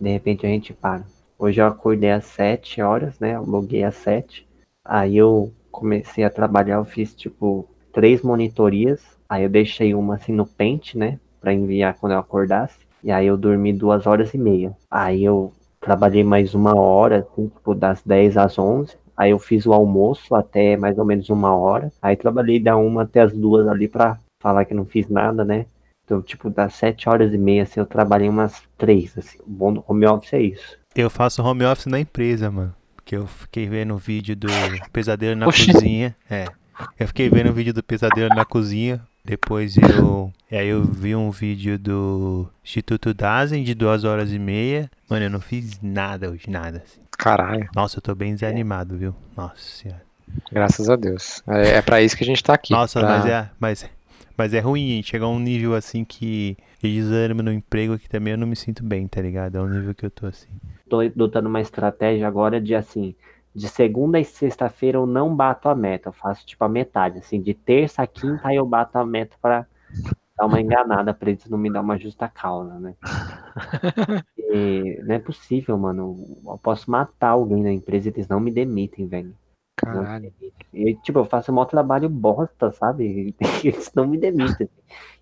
De 0.00 0.10
repente 0.10 0.46
a 0.46 0.48
gente 0.48 0.72
para. 0.72 1.04
Hoje 1.40 1.60
eu 1.60 1.66
acordei 1.68 2.10
às 2.10 2.24
7 2.24 2.82
horas, 2.82 3.20
né? 3.20 3.36
Eu 3.36 3.44
loguei 3.44 3.84
às 3.84 3.94
7. 3.94 4.44
Aí 4.84 5.16
eu 5.16 5.52
comecei 5.70 6.24
a 6.24 6.30
trabalhar, 6.30 6.76
eu 6.76 6.84
fiz 6.84 7.14
tipo 7.14 7.68
três 7.92 8.22
monitorias. 8.22 9.00
Aí 9.28 9.44
eu 9.44 9.48
deixei 9.48 9.94
uma 9.94 10.16
assim 10.16 10.32
no 10.32 10.44
pente, 10.44 10.98
né? 10.98 11.20
Pra 11.40 11.54
enviar 11.54 11.94
quando 11.94 12.12
eu 12.12 12.18
acordasse. 12.18 12.78
E 13.04 13.12
aí 13.12 13.28
eu 13.28 13.36
dormi 13.36 13.72
duas 13.72 14.04
horas 14.04 14.34
e 14.34 14.38
meia. 14.38 14.76
Aí 14.90 15.22
eu 15.22 15.52
trabalhei 15.80 16.24
mais 16.24 16.54
uma 16.54 16.74
hora, 16.74 17.20
assim, 17.20 17.46
tipo, 17.46 17.72
das 17.72 18.02
10 18.02 18.36
às 18.36 18.58
11. 18.58 18.96
Aí 19.16 19.30
eu 19.30 19.38
fiz 19.38 19.64
o 19.64 19.72
almoço 19.72 20.34
até 20.34 20.76
mais 20.76 20.98
ou 20.98 21.04
menos 21.04 21.28
uma 21.30 21.54
hora. 21.54 21.92
Aí 22.02 22.16
trabalhei 22.16 22.58
da 22.58 22.76
uma 22.76 23.02
até 23.02 23.20
as 23.20 23.32
duas 23.32 23.68
ali 23.68 23.86
pra 23.86 24.18
falar 24.42 24.64
que 24.64 24.74
não 24.74 24.84
fiz 24.84 25.08
nada, 25.08 25.44
né? 25.44 25.66
Então, 26.04 26.20
tipo, 26.20 26.50
das 26.50 26.74
sete 26.74 27.08
horas 27.08 27.32
e 27.32 27.38
meia, 27.38 27.62
assim, 27.62 27.78
eu 27.78 27.86
trabalhei 27.86 28.28
umas 28.28 28.62
três, 28.76 29.16
assim. 29.16 29.38
O 29.46 29.50
bom 29.50 29.72
do 29.72 29.84
home 29.86 30.06
office 30.06 30.32
é 30.32 30.40
isso. 30.40 30.78
Eu 31.00 31.08
faço 31.08 31.42
home 31.44 31.64
office 31.64 31.86
na 31.86 32.00
empresa, 32.00 32.50
mano. 32.50 32.74
Que 33.04 33.16
eu 33.16 33.24
fiquei 33.28 33.68
vendo 33.68 33.94
o 33.94 33.98
vídeo 33.98 34.34
do 34.34 34.48
Pesadelo 34.92 35.36
na 35.36 35.46
Oxi. 35.46 35.72
Cozinha. 35.72 36.16
É. 36.28 36.46
Eu 36.98 37.06
fiquei 37.06 37.28
vendo 37.30 37.50
o 37.50 37.52
vídeo 37.52 37.72
do 37.72 37.82
Pesadelo 37.84 38.28
na 38.34 38.44
Cozinha. 38.44 39.00
Depois 39.24 39.76
eu. 39.76 40.32
Aí 40.50 40.66
eu 40.68 40.82
vi 40.84 41.14
um 41.14 41.30
vídeo 41.30 41.78
do 41.78 42.48
Instituto 42.64 43.14
Dazen 43.14 43.62
de 43.62 43.74
duas 43.74 44.02
horas 44.02 44.32
e 44.32 44.38
meia. 44.40 44.90
Mano, 45.08 45.26
eu 45.26 45.30
não 45.30 45.40
fiz 45.40 45.78
nada 45.80 46.30
hoje, 46.30 46.50
nada. 46.50 46.82
assim. 46.84 47.00
Caralho, 47.16 47.68
Nossa, 47.76 47.98
eu 47.98 48.02
tô 48.02 48.14
bem 48.14 48.34
desanimado, 48.34 48.96
viu? 48.96 49.14
Nossa 49.36 49.56
senhora. 49.58 50.02
graças 50.52 50.88
a 50.90 50.96
Deus. 50.96 51.42
É, 51.46 51.76
é 51.76 51.82
pra 51.82 52.02
isso 52.02 52.16
que 52.16 52.24
a 52.24 52.26
gente 52.26 52.42
tá 52.42 52.54
aqui. 52.54 52.72
Nossa, 52.72 52.98
pra- 53.00 53.08
mas 53.18 53.26
é. 53.26 53.50
Mas, 53.60 53.90
mas 54.36 54.54
é 54.54 54.58
ruim, 54.60 55.00
chegar 55.04 55.26
a 55.26 55.30
um 55.30 55.38
nível 55.38 55.74
assim 55.76 56.04
que. 56.04 56.56
De 56.82 56.92
desânimo 56.92 57.42
no 57.42 57.52
emprego 57.52 57.98
que 57.98 58.08
também 58.08 58.32
eu 58.32 58.38
não 58.38 58.46
me 58.46 58.54
sinto 58.56 58.84
bem, 58.84 59.06
tá 59.08 59.20
ligado? 59.20 59.56
É 59.58 59.60
um 59.60 59.68
nível 59.68 59.94
que 59.94 60.04
eu 60.06 60.10
tô 60.10 60.26
assim. 60.26 60.48
Tô 60.88 61.00
adotando 61.00 61.48
uma 61.48 61.60
estratégia 61.60 62.26
agora 62.26 62.60
de 62.60 62.74
assim, 62.74 63.14
de 63.54 63.68
segunda 63.68 64.18
e 64.18 64.24
sexta-feira 64.24 64.98
eu 64.98 65.06
não 65.06 65.34
bato 65.34 65.68
a 65.68 65.74
meta, 65.74 66.08
eu 66.08 66.12
faço 66.12 66.46
tipo 66.46 66.64
a 66.64 66.68
metade, 66.68 67.18
assim, 67.18 67.40
de 67.40 67.54
terça 67.54 68.02
a 68.02 68.06
quinta 68.06 68.52
eu 68.52 68.64
bato 68.66 68.98
a 68.98 69.04
meta 69.04 69.36
pra 69.40 69.66
dar 70.36 70.46
uma 70.46 70.60
enganada 70.60 71.12
pra 71.12 71.30
eles 71.30 71.48
não 71.48 71.58
me 71.58 71.70
dar 71.70 71.80
uma 71.80 71.98
justa 71.98 72.28
causa, 72.28 72.78
né? 72.78 72.94
E 74.50 75.02
não 75.04 75.14
é 75.14 75.18
possível, 75.18 75.76
mano. 75.76 76.16
Eu 76.46 76.58
posso 76.58 76.90
matar 76.90 77.30
alguém 77.30 77.62
na 77.62 77.70
empresa 77.70 78.08
e 78.08 78.12
eles 78.12 78.28
não 78.28 78.40
me 78.40 78.50
demitem, 78.50 79.06
velho. 79.06 79.34
Caralho. 79.76 80.32
E, 80.72 80.94
tipo, 80.96 81.18
eu 81.18 81.24
faço 81.24 81.52
um 81.52 81.54
maior 81.54 81.66
trabalho 81.66 82.08
bosta, 82.08 82.72
sabe? 82.72 83.34
Eles 83.62 83.92
não 83.94 84.06
me 84.06 84.18
demitem. 84.18 84.68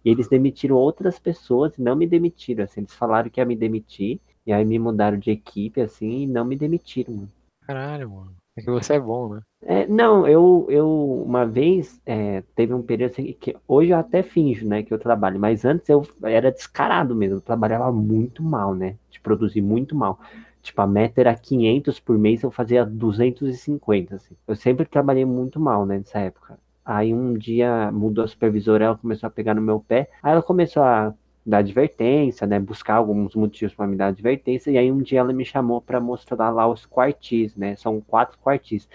E 0.02 0.10
eles 0.10 0.28
demitiram 0.28 0.76
outras 0.76 1.18
pessoas 1.18 1.76
e 1.76 1.82
não 1.82 1.94
me 1.94 2.06
demitiram. 2.06 2.64
Assim, 2.64 2.80
eles 2.80 2.94
falaram 2.94 3.28
que 3.28 3.40
ia 3.40 3.44
me 3.44 3.54
demitir. 3.54 4.18
E 4.46 4.52
aí 4.52 4.64
me 4.64 4.78
mudaram 4.78 5.18
de 5.18 5.30
equipe, 5.30 5.80
assim, 5.80 6.22
e 6.22 6.26
não 6.26 6.44
me 6.44 6.56
demitiram, 6.56 7.14
mano. 7.14 7.32
Caralho, 7.66 8.10
mano. 8.10 8.36
É 8.56 8.62
que 8.62 8.70
você 8.70 8.94
é 8.94 9.00
bom, 9.00 9.34
né? 9.34 9.40
É, 9.62 9.86
não, 9.86 10.26
eu, 10.26 10.66
eu 10.70 11.22
uma 11.26 11.44
vez 11.44 12.00
é, 12.06 12.42
teve 12.54 12.72
um 12.72 12.82
período 12.82 13.10
assim 13.10 13.36
que 13.38 13.54
hoje 13.68 13.90
eu 13.90 13.98
até 13.98 14.22
finjo, 14.22 14.66
né, 14.66 14.82
que 14.82 14.94
eu 14.94 14.98
trabalho, 14.98 15.38
mas 15.38 15.64
antes 15.64 15.88
eu 15.88 16.06
era 16.22 16.50
descarado 16.50 17.14
mesmo, 17.14 17.36
eu 17.36 17.40
trabalhava 17.40 17.92
muito 17.92 18.42
mal, 18.42 18.74
né, 18.74 18.96
de 19.10 19.20
produzir 19.20 19.60
muito 19.60 19.94
mal. 19.94 20.18
Tipo, 20.62 20.80
a 20.80 20.86
meta 20.86 21.20
era 21.20 21.34
500 21.34 22.00
por 22.00 22.18
mês, 22.18 22.42
eu 22.42 22.50
fazia 22.50 22.84
250, 22.84 24.16
assim. 24.16 24.34
Eu 24.48 24.56
sempre 24.56 24.86
trabalhei 24.86 25.24
muito 25.24 25.60
mal, 25.60 25.84
né, 25.84 25.98
nessa 25.98 26.18
época. 26.18 26.58
Aí 26.84 27.12
um 27.12 27.34
dia 27.34 27.90
mudou 27.92 28.24
a 28.24 28.28
supervisora, 28.28 28.84
ela 28.86 28.96
começou 28.96 29.26
a 29.26 29.30
pegar 29.30 29.54
no 29.54 29.60
meu 29.62 29.80
pé, 29.80 30.08
aí 30.22 30.32
ela 30.32 30.42
começou 30.42 30.82
a 30.82 31.12
dar 31.46 31.58
advertência, 31.58 32.46
né, 32.46 32.58
buscar 32.58 32.96
alguns 32.96 33.34
motivos 33.34 33.74
para 33.74 33.86
me 33.86 33.96
dar 33.96 34.08
advertência, 34.08 34.70
e 34.70 34.78
aí 34.78 34.90
um 34.90 34.98
dia 34.98 35.20
ela 35.20 35.32
me 35.32 35.44
chamou 35.44 35.80
para 35.80 36.00
mostrar 36.00 36.50
lá 36.50 36.66
os 36.66 36.84
quartis, 36.84 37.54
né, 37.56 37.76
são 37.76 38.00
quatro 38.00 38.38
quartis. 38.38 38.88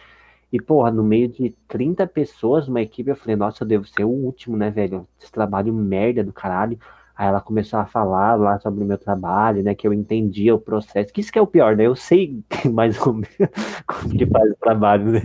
E, 0.51 0.61
porra, 0.61 0.91
no 0.91 1.03
meio 1.03 1.29
de 1.29 1.55
30 1.67 2.05
pessoas, 2.05 2.67
uma 2.67 2.81
equipe, 2.81 3.09
eu 3.09 3.15
falei, 3.15 3.37
nossa, 3.37 3.63
eu 3.63 3.67
devo 3.67 3.85
ser 3.85 4.03
o 4.03 4.09
último, 4.09 4.57
né, 4.57 4.69
velho? 4.69 5.07
Esse 5.19 5.31
trabalho 5.31 5.73
merda 5.73 6.23
do 6.25 6.33
caralho. 6.33 6.77
Aí 7.15 7.27
ela 7.27 7.39
começou 7.39 7.79
a 7.79 7.85
falar 7.85 8.35
lá 8.35 8.59
sobre 8.59 8.83
o 8.83 8.87
meu 8.87 8.97
trabalho, 8.97 9.63
né, 9.63 9.73
que 9.73 9.87
eu 9.87 9.93
entendia 9.93 10.53
o 10.53 10.59
processo. 10.59 11.13
Que 11.13 11.21
isso 11.21 11.31
que 11.31 11.39
é 11.39 11.41
o 11.41 11.47
pior, 11.47 11.77
né? 11.77 11.85
Eu 11.85 11.95
sei 11.95 12.43
mais 12.73 12.99
ou 13.05 13.13
menos 13.13 13.29
como 13.87 14.17
que 14.17 14.25
faz 14.25 14.51
o 14.51 14.55
trabalho, 14.55 15.05
né? 15.05 15.21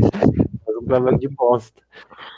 Trabalho 0.87 1.19
de 1.19 1.29
bosta. 1.29 1.83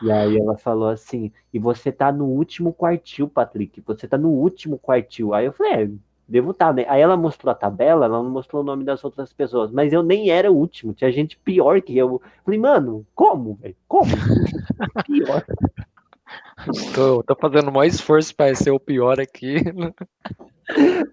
E 0.02 0.10
aí 0.10 0.38
ela 0.38 0.56
falou 0.56 0.88
assim, 0.88 1.30
e 1.52 1.58
você 1.58 1.92
tá 1.92 2.10
no 2.10 2.24
último 2.24 2.72
quartil, 2.72 3.28
Patrick, 3.28 3.82
você 3.86 4.08
tá 4.08 4.16
no 4.16 4.30
último 4.30 4.78
quartil. 4.78 5.34
Aí 5.34 5.46
eu 5.46 5.52
falei, 5.52 5.72
é, 5.72 5.90
devo 6.26 6.52
estar, 6.52 6.72
né? 6.72 6.84
Aí 6.88 7.00
ela 7.00 7.16
mostrou 7.16 7.50
a 7.50 7.54
tabela, 7.54 8.06
ela 8.06 8.22
não 8.22 8.30
mostrou 8.30 8.62
o 8.62 8.64
nome 8.64 8.84
das 8.84 9.04
outras 9.04 9.32
pessoas, 9.32 9.70
mas 9.70 9.92
eu 9.92 10.02
nem 10.02 10.30
era 10.30 10.50
o 10.50 10.56
último, 10.56 10.94
tinha 10.94 11.12
gente 11.12 11.36
pior 11.36 11.80
que 11.82 11.96
eu. 11.96 12.22
Falei, 12.44 12.58
mano, 12.58 13.06
como, 13.14 13.54
velho? 13.54 13.76
Como? 13.86 14.10
pior. 15.06 15.44
Tô, 16.94 17.22
tô 17.22 17.36
fazendo 17.36 17.68
o 17.68 17.72
maior 17.72 17.88
esforço 17.88 18.34
pra 18.34 18.54
ser 18.54 18.70
o 18.70 18.80
pior 18.80 19.20
aqui. 19.20 19.56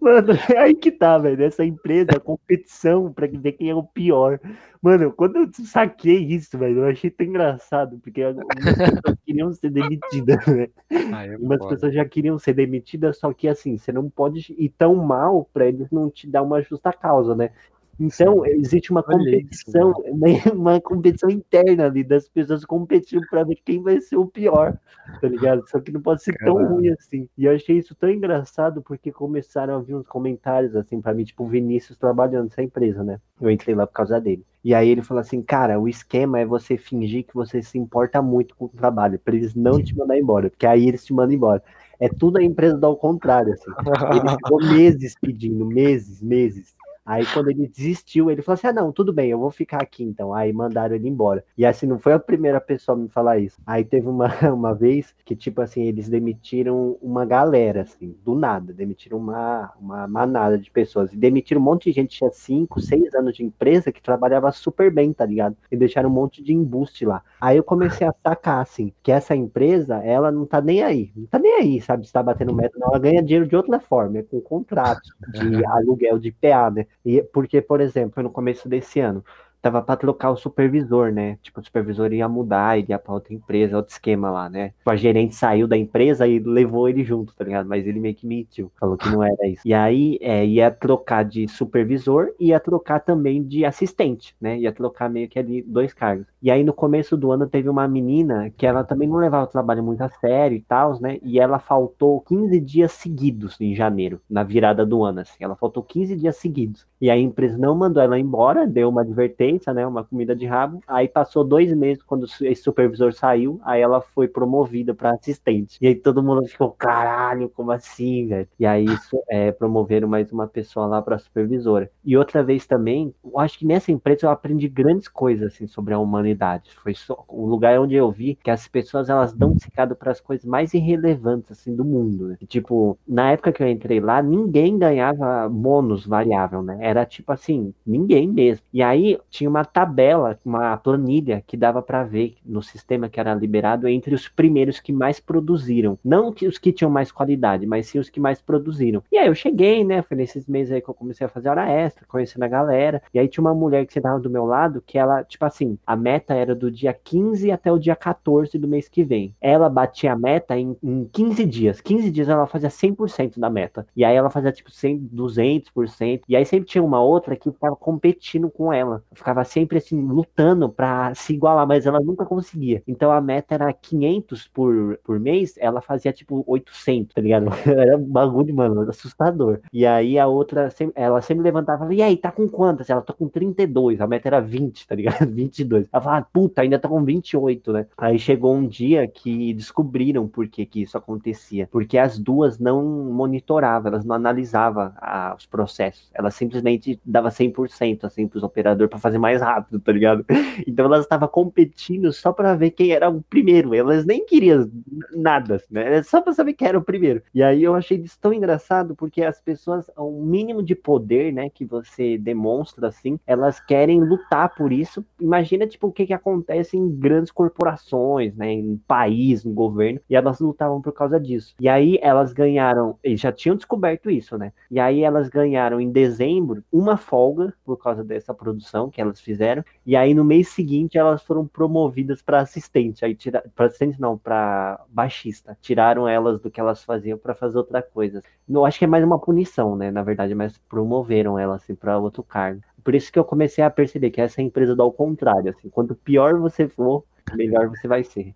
Mano, 0.01 0.33
é 0.53 0.57
aí 0.59 0.75
que 0.75 0.91
tá, 0.91 1.17
velho. 1.17 1.43
Essa 1.43 1.63
empresa, 1.63 2.11
a 2.15 2.19
competição 2.19 3.13
pra 3.13 3.27
ver 3.27 3.53
quem 3.53 3.69
é 3.69 3.75
o 3.75 3.83
pior. 3.83 4.39
Mano, 4.81 5.11
quando 5.13 5.37
eu 5.37 5.49
saquei 5.65 6.17
isso, 6.17 6.57
velho, 6.57 6.79
eu 6.79 6.87
achei 6.87 7.09
tão 7.09 7.25
engraçado, 7.25 7.97
porque 7.99 8.21
algumas 8.21 8.63
pessoas 8.63 9.17
queriam 9.25 9.53
ser 9.53 9.69
demitidas, 9.69 10.45
né? 10.47 10.67
É 10.89 11.33
Algumas 11.33 11.59
foda. 11.59 11.75
pessoas 11.75 11.93
já 11.93 12.05
queriam 12.05 12.37
ser 12.37 12.53
demitidas, 12.53 13.17
só 13.17 13.33
que 13.33 13.47
assim, 13.47 13.77
você 13.77 13.91
não 13.91 14.09
pode 14.09 14.53
ir 14.57 14.69
tão 14.77 14.95
mal 14.95 15.49
pra 15.53 15.65
eles 15.67 15.89
não 15.89 16.09
te 16.09 16.27
dar 16.27 16.43
uma 16.43 16.61
justa 16.61 16.91
causa, 16.91 17.33
né? 17.33 17.51
Então, 17.99 18.45
existe 18.45 18.91
uma 18.91 19.01
competição, 19.01 19.93
né, 20.13 20.41
uma 20.53 20.81
competição 20.81 21.29
interna 21.29 21.85
ali 21.85 22.03
das 22.03 22.27
pessoas 22.27 22.65
competindo 22.65 23.25
pra 23.29 23.43
ver 23.43 23.57
quem 23.63 23.81
vai 23.81 24.01
ser 24.01 24.17
o 24.17 24.25
pior, 24.25 24.77
tá 25.21 25.27
ligado? 25.27 25.67
Só 25.69 25.79
que 25.79 25.91
não 25.91 26.01
pode 26.01 26.21
ser 26.21 26.35
tão 26.37 26.55
Caralho. 26.55 26.75
ruim 26.75 26.89
assim. 26.89 27.29
E 27.37 27.45
eu 27.45 27.55
achei 27.55 27.77
isso 27.77 27.95
tão 27.95 28.09
engraçado 28.09 28.81
porque 28.81 29.11
começaram 29.11 29.75
a 29.75 29.79
vir 29.79 29.95
uns 29.95 30.07
comentários 30.07 30.75
assim 30.75 30.99
pra 30.99 31.13
mim, 31.13 31.23
tipo 31.23 31.43
o 31.43 31.47
Vinícius 31.47 31.97
trabalhando 31.97 32.45
nessa 32.45 32.61
empresa, 32.61 33.03
né? 33.03 33.19
Eu 33.39 33.49
entrei 33.49 33.75
lá 33.75 33.87
por 33.87 33.93
causa 33.93 34.19
dele. 34.19 34.45
E 34.63 34.73
aí 34.73 34.89
ele 34.89 35.03
falou 35.03 35.21
assim, 35.21 35.41
cara, 35.41 35.79
o 35.79 35.87
esquema 35.87 36.39
é 36.39 36.45
você 36.45 36.75
fingir 36.75 37.23
que 37.23 37.35
você 37.35 37.61
se 37.61 37.77
importa 37.77 38.21
muito 38.21 38.55
com 38.55 38.65
o 38.65 38.69
trabalho, 38.69 39.19
pra 39.19 39.35
eles 39.35 39.53
não 39.53 39.81
te 39.81 39.95
mandar 39.95 40.17
embora, 40.17 40.49
porque 40.49 40.65
aí 40.65 40.87
eles 40.87 41.05
te 41.05 41.13
mandam 41.13 41.35
embora. 41.35 41.63
É 41.99 42.09
tudo 42.09 42.37
a 42.37 42.43
empresa 42.43 42.77
dá 42.77 42.87
ao 42.87 42.97
contrário, 42.97 43.53
assim. 43.53 43.71
Ele 44.11 44.29
ficou 44.31 44.57
meses 44.75 45.15
pedindo, 45.21 45.65
meses, 45.65 46.21
meses. 46.21 46.75
Aí 47.05 47.23
quando 47.27 47.51
ele 47.51 47.67
desistiu, 47.67 48.31
ele 48.31 48.41
falou 48.41 48.55
assim: 48.55 48.67
ah, 48.67 48.73
não, 48.73 48.91
tudo 48.91 49.13
bem, 49.13 49.29
eu 49.29 49.37
vou 49.37 49.51
ficar 49.51 49.77
aqui 49.77 50.03
então. 50.03 50.33
Aí 50.33 50.51
mandaram 50.51 50.95
ele 50.95 51.07
embora. 51.07 51.45
E 51.55 51.63
assim, 51.63 51.85
não 51.85 51.99
foi 51.99 52.13
a 52.13 52.19
primeira 52.19 52.59
pessoa 52.59 52.97
a 52.97 52.99
me 52.99 53.07
falar 53.07 53.37
isso. 53.37 53.61
Aí 53.65 53.85
teve 53.85 54.07
uma, 54.07 54.27
uma 54.51 54.73
vez 54.73 55.13
que, 55.23 55.35
tipo 55.35 55.61
assim, 55.61 55.83
eles 55.83 56.09
demitiram 56.09 56.97
uma 57.01 57.23
galera, 57.23 57.83
assim, 57.83 58.17
do 58.23 58.33
nada. 58.33 58.73
Demitiram 58.73 59.19
uma, 59.19 59.71
uma 59.79 60.07
manada 60.07 60.57
de 60.57 60.71
pessoas. 60.71 61.13
E 61.13 61.17
demitiram 61.17 61.61
um 61.61 61.63
monte 61.63 61.85
de 61.85 61.91
gente, 61.91 62.17
tinha 62.17 62.31
5, 62.31 62.81
6 62.81 63.13
anos 63.13 63.35
de 63.35 63.43
empresa 63.43 63.91
que 63.91 64.01
trabalhava 64.01 64.51
super 64.51 64.91
bem, 64.91 65.13
tá 65.13 65.25
ligado? 65.25 65.55
E 65.71 65.77
deixaram 65.77 66.09
um 66.09 66.13
monte 66.13 66.41
de 66.41 66.53
embuste 66.53 67.05
lá. 67.05 67.21
Aí 67.39 67.57
eu 67.57 67.63
comecei 67.63 68.07
a 68.07 68.15
sacar, 68.23 68.61
assim, 68.61 68.91
que 69.03 69.11
essa 69.11 69.35
empresa, 69.35 69.97
ela 69.97 70.31
não 70.31 70.45
tá 70.45 70.59
nem 70.59 70.81
aí. 70.81 71.11
Não 71.15 71.27
tá 71.27 71.37
nem 71.37 71.53
aí, 71.53 71.81
sabe, 71.81 72.07
se 72.07 72.11
tá 72.13 72.23
batendo 72.23 72.53
meta, 72.55 72.79
não. 72.79 72.87
Ela 72.87 72.99
ganha 72.99 73.21
dinheiro 73.21 73.47
de 73.47 73.55
outra 73.55 73.79
forma, 73.79 74.17
é 74.17 74.23
com 74.23 74.41
contratos 74.41 75.11
de 75.33 75.63
aluguel 75.65 76.17
de 76.17 76.31
PA, 76.31 76.71
né? 76.71 76.87
E 77.05 77.21
porque, 77.23 77.61
por 77.61 77.81
exemplo, 77.81 78.21
no 78.23 78.31
começo 78.31 78.67
desse 78.67 78.99
ano, 78.99 79.23
tava 79.65 79.81
para 79.81 79.97
trocar 79.97 80.29
o 80.29 80.37
supervisor, 80.37 81.11
né? 81.11 81.39
Tipo, 81.41 81.59
o 81.59 81.63
supervisor 81.63 82.13
ia 82.13 82.29
mudar, 82.29 82.77
ele 82.77 82.87
ia 82.89 82.99
para 82.99 83.15
outra 83.15 83.33
empresa, 83.33 83.75
outro 83.75 83.91
esquema 83.91 84.29
lá, 84.29 84.47
né? 84.47 84.69
Tipo, 84.77 84.91
a 84.91 84.95
gerente 84.95 85.33
saiu 85.33 85.67
da 85.67 85.75
empresa 85.75 86.27
e 86.27 86.37
levou 86.37 86.87
ele 86.87 87.03
junto, 87.03 87.35
tá 87.35 87.43
ligado? 87.43 87.67
Mas 87.67 87.87
ele 87.87 87.99
meio 87.99 88.13
que 88.13 88.27
mentiu, 88.27 88.71
falou 88.79 88.95
que 88.95 89.09
não 89.09 89.23
era 89.23 89.47
isso. 89.47 89.63
E 89.65 89.73
aí 89.73 90.19
é, 90.21 90.45
ia 90.45 90.69
trocar 90.69 91.25
de 91.25 91.47
supervisor 91.47 92.27
e 92.39 92.49
ia 92.49 92.59
trocar 92.59 92.99
também 92.99 93.43
de 93.43 93.65
assistente, 93.65 94.35
né? 94.39 94.59
Ia 94.59 94.71
trocar 94.71 95.09
meio 95.09 95.27
que 95.27 95.39
ali 95.39 95.63
dois 95.63 95.93
cargos. 95.93 96.27
E 96.43 96.51
aí 96.51 96.63
no 96.63 96.71
começo 96.71 97.17
do 97.17 97.31
ano 97.31 97.47
teve 97.47 97.67
uma 97.67 97.87
menina 97.87 98.51
que 98.55 98.67
ela 98.67 98.83
também 98.83 99.09
não 99.09 99.17
levava 99.17 99.45
o 99.45 99.51
trabalho 99.51 99.83
muito 99.83 100.01
a 100.03 100.09
sério 100.09 100.55
e 100.55 100.61
tal, 100.61 101.01
né? 101.01 101.17
E 101.23 101.39
ela 101.39 101.57
faltou 101.57 102.21
15 102.21 102.59
dias 102.59 102.91
seguidos 102.91 103.59
em 103.59 103.73
janeiro, 103.73 104.21
na 104.29 104.43
virada 104.43 104.85
do 104.85 105.03
ano, 105.03 105.21
assim. 105.21 105.43
Ela 105.43 105.55
faltou 105.55 105.81
15 105.81 106.15
dias 106.15 106.35
seguidos. 106.35 106.85
E 107.01 107.09
aí 107.09 107.19
a 107.19 107.23
empresa 107.23 107.57
não 107.57 107.73
mandou 107.73 108.03
ela 108.03 108.19
embora, 108.19 108.67
deu 108.67 108.89
uma 108.89 109.01
advertência, 109.01 109.54
né? 109.73 109.85
Uma 109.85 110.03
comida 110.03 110.35
de 110.35 110.45
rabo. 110.45 110.79
Aí 110.87 111.07
passou 111.07 111.43
dois 111.43 111.73
meses 111.73 112.03
quando 112.03 112.25
esse 112.41 112.61
supervisor 112.61 113.13
saiu, 113.13 113.59
aí 113.63 113.81
ela 113.81 114.01
foi 114.01 114.27
promovida 114.27 114.93
para 114.93 115.11
assistente. 115.11 115.77
E 115.81 115.87
aí 115.87 115.95
todo 115.95 116.23
mundo 116.23 116.45
ficou, 116.47 116.71
caralho, 116.71 117.49
como 117.49 117.71
assim, 117.71 118.27
velho? 118.27 118.47
E 118.59 118.65
aí 118.65 118.85
isso, 118.85 119.17
é, 119.29 119.51
promoveram 119.51 120.07
mais 120.07 120.31
uma 120.31 120.47
pessoa 120.47 120.85
lá 120.85 121.01
para 121.01 121.17
supervisora. 121.17 121.89
E 122.03 122.17
outra 122.17 122.43
vez 122.43 122.65
também, 122.65 123.13
eu 123.23 123.39
acho 123.39 123.59
que 123.59 123.65
nessa 123.65 123.91
empresa 123.91 124.25
eu 124.25 124.29
aprendi 124.29 124.67
grandes 124.67 125.07
coisas 125.07 125.53
assim 125.53 125.67
sobre 125.67 125.93
a 125.93 125.99
humanidade. 125.99 126.71
Foi 126.75 126.93
só 126.93 127.23
o 127.27 127.45
lugar 127.45 127.79
onde 127.79 127.95
eu 127.95 128.11
vi 128.11 128.35
que 128.35 128.49
as 128.49 128.67
pessoas 128.67 129.09
elas 129.09 129.33
dão 129.33 129.57
secado 129.57 129.95
para 129.95 130.11
as 130.11 130.19
coisas 130.19 130.45
mais 130.45 130.73
irrelevantes 130.73 131.51
assim 131.51 131.75
do 131.75 131.83
mundo. 131.83 132.29
Né? 132.29 132.37
Tipo, 132.47 132.97
na 133.07 133.31
época 133.31 133.51
que 133.51 133.63
eu 133.63 133.67
entrei 133.67 133.99
lá, 133.99 134.21
ninguém 134.21 134.77
ganhava 134.77 135.47
bônus 135.49 136.05
variável, 136.05 136.61
né? 136.61 136.77
Era 136.81 137.05
tipo 137.05 137.31
assim, 137.31 137.73
ninguém 137.85 138.27
mesmo. 138.27 138.65
E 138.73 138.81
aí 138.81 139.19
tinha 139.29 139.44
tinha 139.45 139.49
uma 139.49 139.63
tabela, 139.63 140.39
uma 140.43 140.75
planilha 140.75 141.43
que 141.45 141.55
dava 141.55 141.81
para 141.81 142.03
ver 142.03 142.35
no 142.43 142.63
sistema 142.63 143.07
que 143.07 143.19
era 143.19 143.33
liberado 143.35 143.87
entre 143.87 144.15
os 144.15 144.27
primeiros 144.27 144.79
que 144.79 144.91
mais 144.91 145.19
produziram. 145.19 145.99
Não 146.03 146.31
que 146.31 146.47
os 146.47 146.57
que 146.57 146.71
tinham 146.71 146.89
mais 146.89 147.11
qualidade, 147.11 147.65
mas 147.67 147.87
sim 147.87 147.99
os 147.99 148.09
que 148.09 148.19
mais 148.19 148.41
produziram. 148.41 149.03
E 149.11 149.17
aí 149.17 149.27
eu 149.27 149.35
cheguei, 149.35 149.83
né? 149.83 150.01
Foi 150.01 150.17
nesses 150.17 150.47
meses 150.47 150.73
aí 150.73 150.81
que 150.81 150.89
eu 150.89 150.93
comecei 150.93 151.25
a 151.25 151.29
fazer 151.29 151.49
hora 151.49 151.69
extra, 151.69 152.05
conhecendo 152.07 152.43
a 152.43 152.47
galera. 152.47 153.01
E 153.13 153.19
aí 153.19 153.27
tinha 153.27 153.43
uma 153.43 153.53
mulher 153.53 153.85
que 153.85 153.93
sentava 153.93 154.19
do 154.19 154.29
meu 154.29 154.45
lado 154.45 154.83
que 154.85 154.97
ela, 154.97 155.23
tipo 155.23 155.45
assim, 155.45 155.77
a 155.85 155.95
meta 155.95 156.33
era 156.33 156.55
do 156.55 156.71
dia 156.71 156.93
15 156.93 157.51
até 157.51 157.71
o 157.71 157.77
dia 157.77 157.95
14 157.95 158.57
do 158.57 158.67
mês 158.67 158.89
que 158.89 159.03
vem. 159.03 159.35
Ela 159.39 159.69
batia 159.69 160.13
a 160.13 160.17
meta 160.17 160.57
em, 160.57 160.75
em 160.81 161.05
15 161.11 161.45
dias. 161.45 161.81
15 161.81 162.09
dias 162.09 162.29
ela 162.29 162.47
fazia 162.47 162.69
100% 162.69 163.39
da 163.39 163.49
meta. 163.49 163.85
E 163.95 164.03
aí 164.03 164.15
ela 164.15 164.29
fazia 164.29 164.51
tipo 164.51 164.71
100, 164.71 165.09
200%. 165.13 166.21
E 166.27 166.35
aí 166.35 166.45
sempre 166.45 166.67
tinha 166.67 166.83
uma 166.83 167.01
outra 167.01 167.35
que 167.35 167.51
ficava 167.51 167.75
competindo 167.75 168.49
com 168.55 168.71
ela. 168.71 169.03
Ficava 169.13 169.34
sempre 169.43 169.77
assim, 169.77 170.01
lutando 170.01 170.69
pra 170.69 171.13
se 171.15 171.33
igualar, 171.33 171.67
mas 171.67 171.85
ela 171.85 171.99
nunca 171.99 172.25
conseguia. 172.25 172.81
Então 172.87 173.11
a 173.11 173.19
meta 173.19 173.55
era 173.55 173.73
500 173.73 174.47
por, 174.47 174.97
por 175.03 175.19
mês, 175.19 175.55
ela 175.57 175.81
fazia 175.81 176.13
tipo 176.13 176.43
800, 176.47 177.13
tá 177.13 177.21
ligado? 177.21 177.47
Era 177.65 177.97
um 177.97 178.05
bagulho, 178.05 178.53
mano, 178.55 178.81
assustador. 178.89 179.59
E 179.71 179.85
aí 179.85 180.17
a 180.17 180.27
outra, 180.27 180.69
ela 180.95 181.21
sempre 181.21 181.43
levantava 181.43 181.93
e 181.93 181.95
e 181.95 182.01
aí, 182.01 182.17
tá 182.17 182.29
com 182.29 182.45
quantas? 182.49 182.89
Ela 182.89 183.01
tá 183.01 183.13
com 183.13 183.29
32, 183.29 184.01
a 184.01 184.07
meta 184.07 184.27
era 184.27 184.41
20, 184.41 184.85
tá 184.85 184.93
ligado? 184.93 185.25
22. 185.31 185.87
Ela 185.91 186.03
falava, 186.03 186.27
puta, 186.31 186.61
ainda 186.61 186.77
tá 186.77 186.89
com 186.89 187.01
28, 187.05 187.71
né? 187.71 187.87
Aí 187.97 188.19
chegou 188.19 188.53
um 188.53 188.67
dia 188.67 189.07
que 189.07 189.53
descobriram 189.53 190.27
por 190.27 190.45
que 190.49 190.65
que 190.65 190.81
isso 190.81 190.97
acontecia. 190.97 191.69
Porque 191.71 191.97
as 191.97 192.19
duas 192.19 192.59
não 192.59 192.83
monitoravam, 192.83 193.93
elas 193.93 194.03
não 194.03 194.13
analisavam 194.13 194.91
a, 194.97 195.33
os 195.37 195.45
processos. 195.45 196.09
Elas 196.13 196.35
simplesmente 196.35 196.99
dava 197.05 197.29
100% 197.31 198.03
assim 198.03 198.27
pros 198.27 198.43
operadores 198.43 198.89
para 198.89 198.99
fazer 198.99 199.14
mais 199.17 199.41
rápido, 199.41 199.79
tá 199.79 199.91
ligado? 199.91 200.25
Então 200.67 200.85
elas 200.85 201.01
estavam 201.01 201.27
competindo 201.27 202.11
só 202.11 202.31
para 202.31 202.55
ver 202.55 202.71
quem 202.71 202.91
era 202.91 203.09
o 203.09 203.21
primeiro. 203.21 203.73
Elas 203.75 204.05
nem 204.05 204.25
queriam 204.25 204.69
nada, 205.13 205.61
né? 205.69 205.85
Era 205.85 206.03
só 206.03 206.21
para 206.21 206.33
saber 206.33 206.53
quem 206.53 206.67
era 206.67 206.77
o 206.77 206.83
primeiro. 206.83 207.21
E 207.33 207.43
aí 207.43 207.63
eu 207.63 207.75
achei 207.75 207.97
isso 207.97 208.17
tão 208.19 208.33
engraçado 208.33 208.95
porque 208.95 209.23
as 209.23 209.39
pessoas, 209.41 209.89
o 209.97 210.23
mínimo 210.23 210.63
de 210.63 210.75
poder, 210.75 211.31
né, 211.33 211.49
que 211.49 211.65
você 211.65 212.17
demonstra 212.17 212.87
assim, 212.87 213.19
elas 213.27 213.59
querem 213.59 214.01
lutar 214.01 214.53
por 214.55 214.71
isso. 214.71 215.05
Imagina 215.19 215.67
tipo 215.67 215.87
o 215.87 215.91
que 215.91 216.05
que 216.05 216.13
acontece 216.13 216.77
em 216.77 216.89
grandes 216.89 217.31
corporações, 217.31 218.35
né, 218.35 218.51
em 218.51 218.77
país, 218.87 219.43
no 219.43 219.53
governo, 219.53 219.99
e 220.09 220.15
elas 220.15 220.39
lutavam 220.39 220.81
por 220.81 220.93
causa 220.93 221.19
disso. 221.19 221.53
E 221.59 221.67
aí 221.67 221.99
elas 222.01 222.33
ganharam, 222.33 222.97
eles 223.03 223.19
já 223.19 223.31
tinham 223.31 223.55
descoberto 223.55 224.09
isso, 224.09 224.37
né? 224.37 224.51
E 224.69 224.79
aí 224.79 225.01
elas 225.01 225.29
ganharam 225.29 225.79
em 225.79 225.91
dezembro 225.91 226.63
uma 226.71 226.97
folga 226.97 227.53
por 227.63 227.77
causa 227.77 228.03
dessa 228.03 228.33
produção 228.33 228.89
que 228.89 229.01
elas 229.05 229.19
fizeram. 229.19 229.63
E 229.85 229.95
aí 229.95 230.13
no 230.13 230.23
mês 230.23 230.49
seguinte 230.49 230.97
elas 230.97 231.23
foram 231.23 231.45
promovidas 231.47 232.21
para 232.21 232.39
assistente, 232.41 233.05
aí 233.05 233.15
tira, 233.15 233.43
para 233.55 233.67
assistente 233.67 233.99
não, 233.99 234.17
para 234.17 234.83
baixista. 234.89 235.57
Tiraram 235.61 236.07
elas 236.07 236.39
do 236.39 236.49
que 236.51 236.59
elas 236.59 236.83
faziam 236.83 237.17
para 237.17 237.33
fazer 237.33 237.57
outra 237.57 237.81
coisa. 237.81 238.21
Eu 238.47 238.65
acho 238.65 238.77
que 238.79 238.85
é 238.85 238.87
mais 238.87 239.03
uma 239.03 239.19
punição, 239.19 239.75
né? 239.75 239.91
Na 239.91 240.03
verdade, 240.03 240.35
mas 240.35 240.57
promoveram 240.57 241.39
elas 241.39 241.63
assim 241.63 241.75
para 241.75 241.97
outro 241.97 242.23
cargo. 242.23 242.61
Por 242.83 242.93
isso 242.93 243.11
que 243.11 243.17
eu 243.17 243.25
comecei 243.25 243.63
a 243.63 243.69
perceber 243.69 244.11
que 244.11 244.21
essa 244.21 244.41
empresa 244.41 244.75
dá 244.75 244.83
ao 244.83 244.91
contrário, 244.91 245.49
assim, 245.49 245.69
quanto 245.69 245.95
pior 245.95 246.39
você 246.39 246.67
for, 246.67 247.03
melhor 247.33 247.67
você 247.67 247.87
vai 247.87 248.03
ser. 248.03 248.35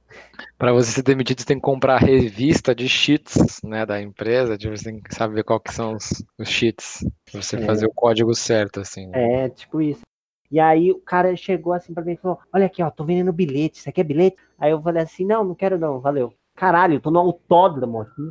Para 0.58 0.74
você 0.74 0.92
ser 0.92 1.04
demitido, 1.04 1.40
você 1.40 1.46
tem 1.46 1.58
que 1.58 1.62
comprar 1.62 1.96
a 1.96 2.00
revista 2.00 2.74
de 2.74 2.90
cheats, 2.90 3.62
né, 3.64 3.86
da 3.86 4.02
empresa, 4.02 4.58
de 4.58 4.68
você 4.68 4.86
tem 4.86 5.00
que 5.00 5.14
saber 5.14 5.44
qual 5.44 5.60
que 5.60 5.72
são 5.72 5.94
os, 5.94 6.26
os 6.38 6.50
cheats, 6.50 7.06
pra 7.32 7.42
você 7.42 7.58
É. 7.58 7.66
fazer 7.66 7.86
o 7.86 7.94
código 7.94 8.34
certo, 8.34 8.80
assim. 8.80 9.08
né? 9.08 9.46
É, 9.46 9.50
tipo 9.50 9.82
isso. 9.82 10.02
E 10.52 10.60
aí 10.60 10.92
o 10.92 11.00
cara 11.00 11.36
chegou 11.36 11.74
assim 11.74 11.94
pra 11.94 12.04
mim 12.04 12.14
e 12.14 12.18
falou: 12.18 12.40
Olha 12.54 12.66
aqui, 12.66 12.82
ó, 12.82 12.90
tô 12.90 13.04
vendendo 13.04 13.32
bilhete, 13.32 13.80
você 13.80 13.92
quer 13.92 14.04
bilhete? 14.04 14.38
Aí 14.58 14.72
eu 14.72 14.82
falei 14.82 15.04
assim: 15.04 15.26
Não, 15.26 15.44
não 15.44 15.56
quero 15.56 15.78
não, 15.78 16.00
valeu. 16.00 16.34
Caralho, 16.56 16.96
eu 16.96 17.02
tô 17.02 17.12
no 17.12 17.20
autódromo 17.20 18.02
aqui. 18.02 18.22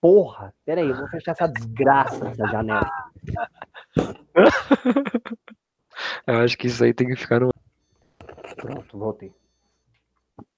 Porra, 0.00 0.54
peraí, 0.64 0.88
eu 0.88 0.96
vou 0.96 1.08
fechar 1.08 1.32
essa 1.32 1.48
desgraça 1.48 2.24
dessa 2.24 2.46
janela. 2.46 2.88
Eu 6.26 6.36
acho 6.40 6.58
que 6.58 6.66
isso 6.66 6.84
aí 6.84 6.92
tem 6.92 7.06
que 7.06 7.16
ficar 7.16 7.40
no. 7.40 7.50
Pronto, 8.56 8.98
voltei. 8.98 9.32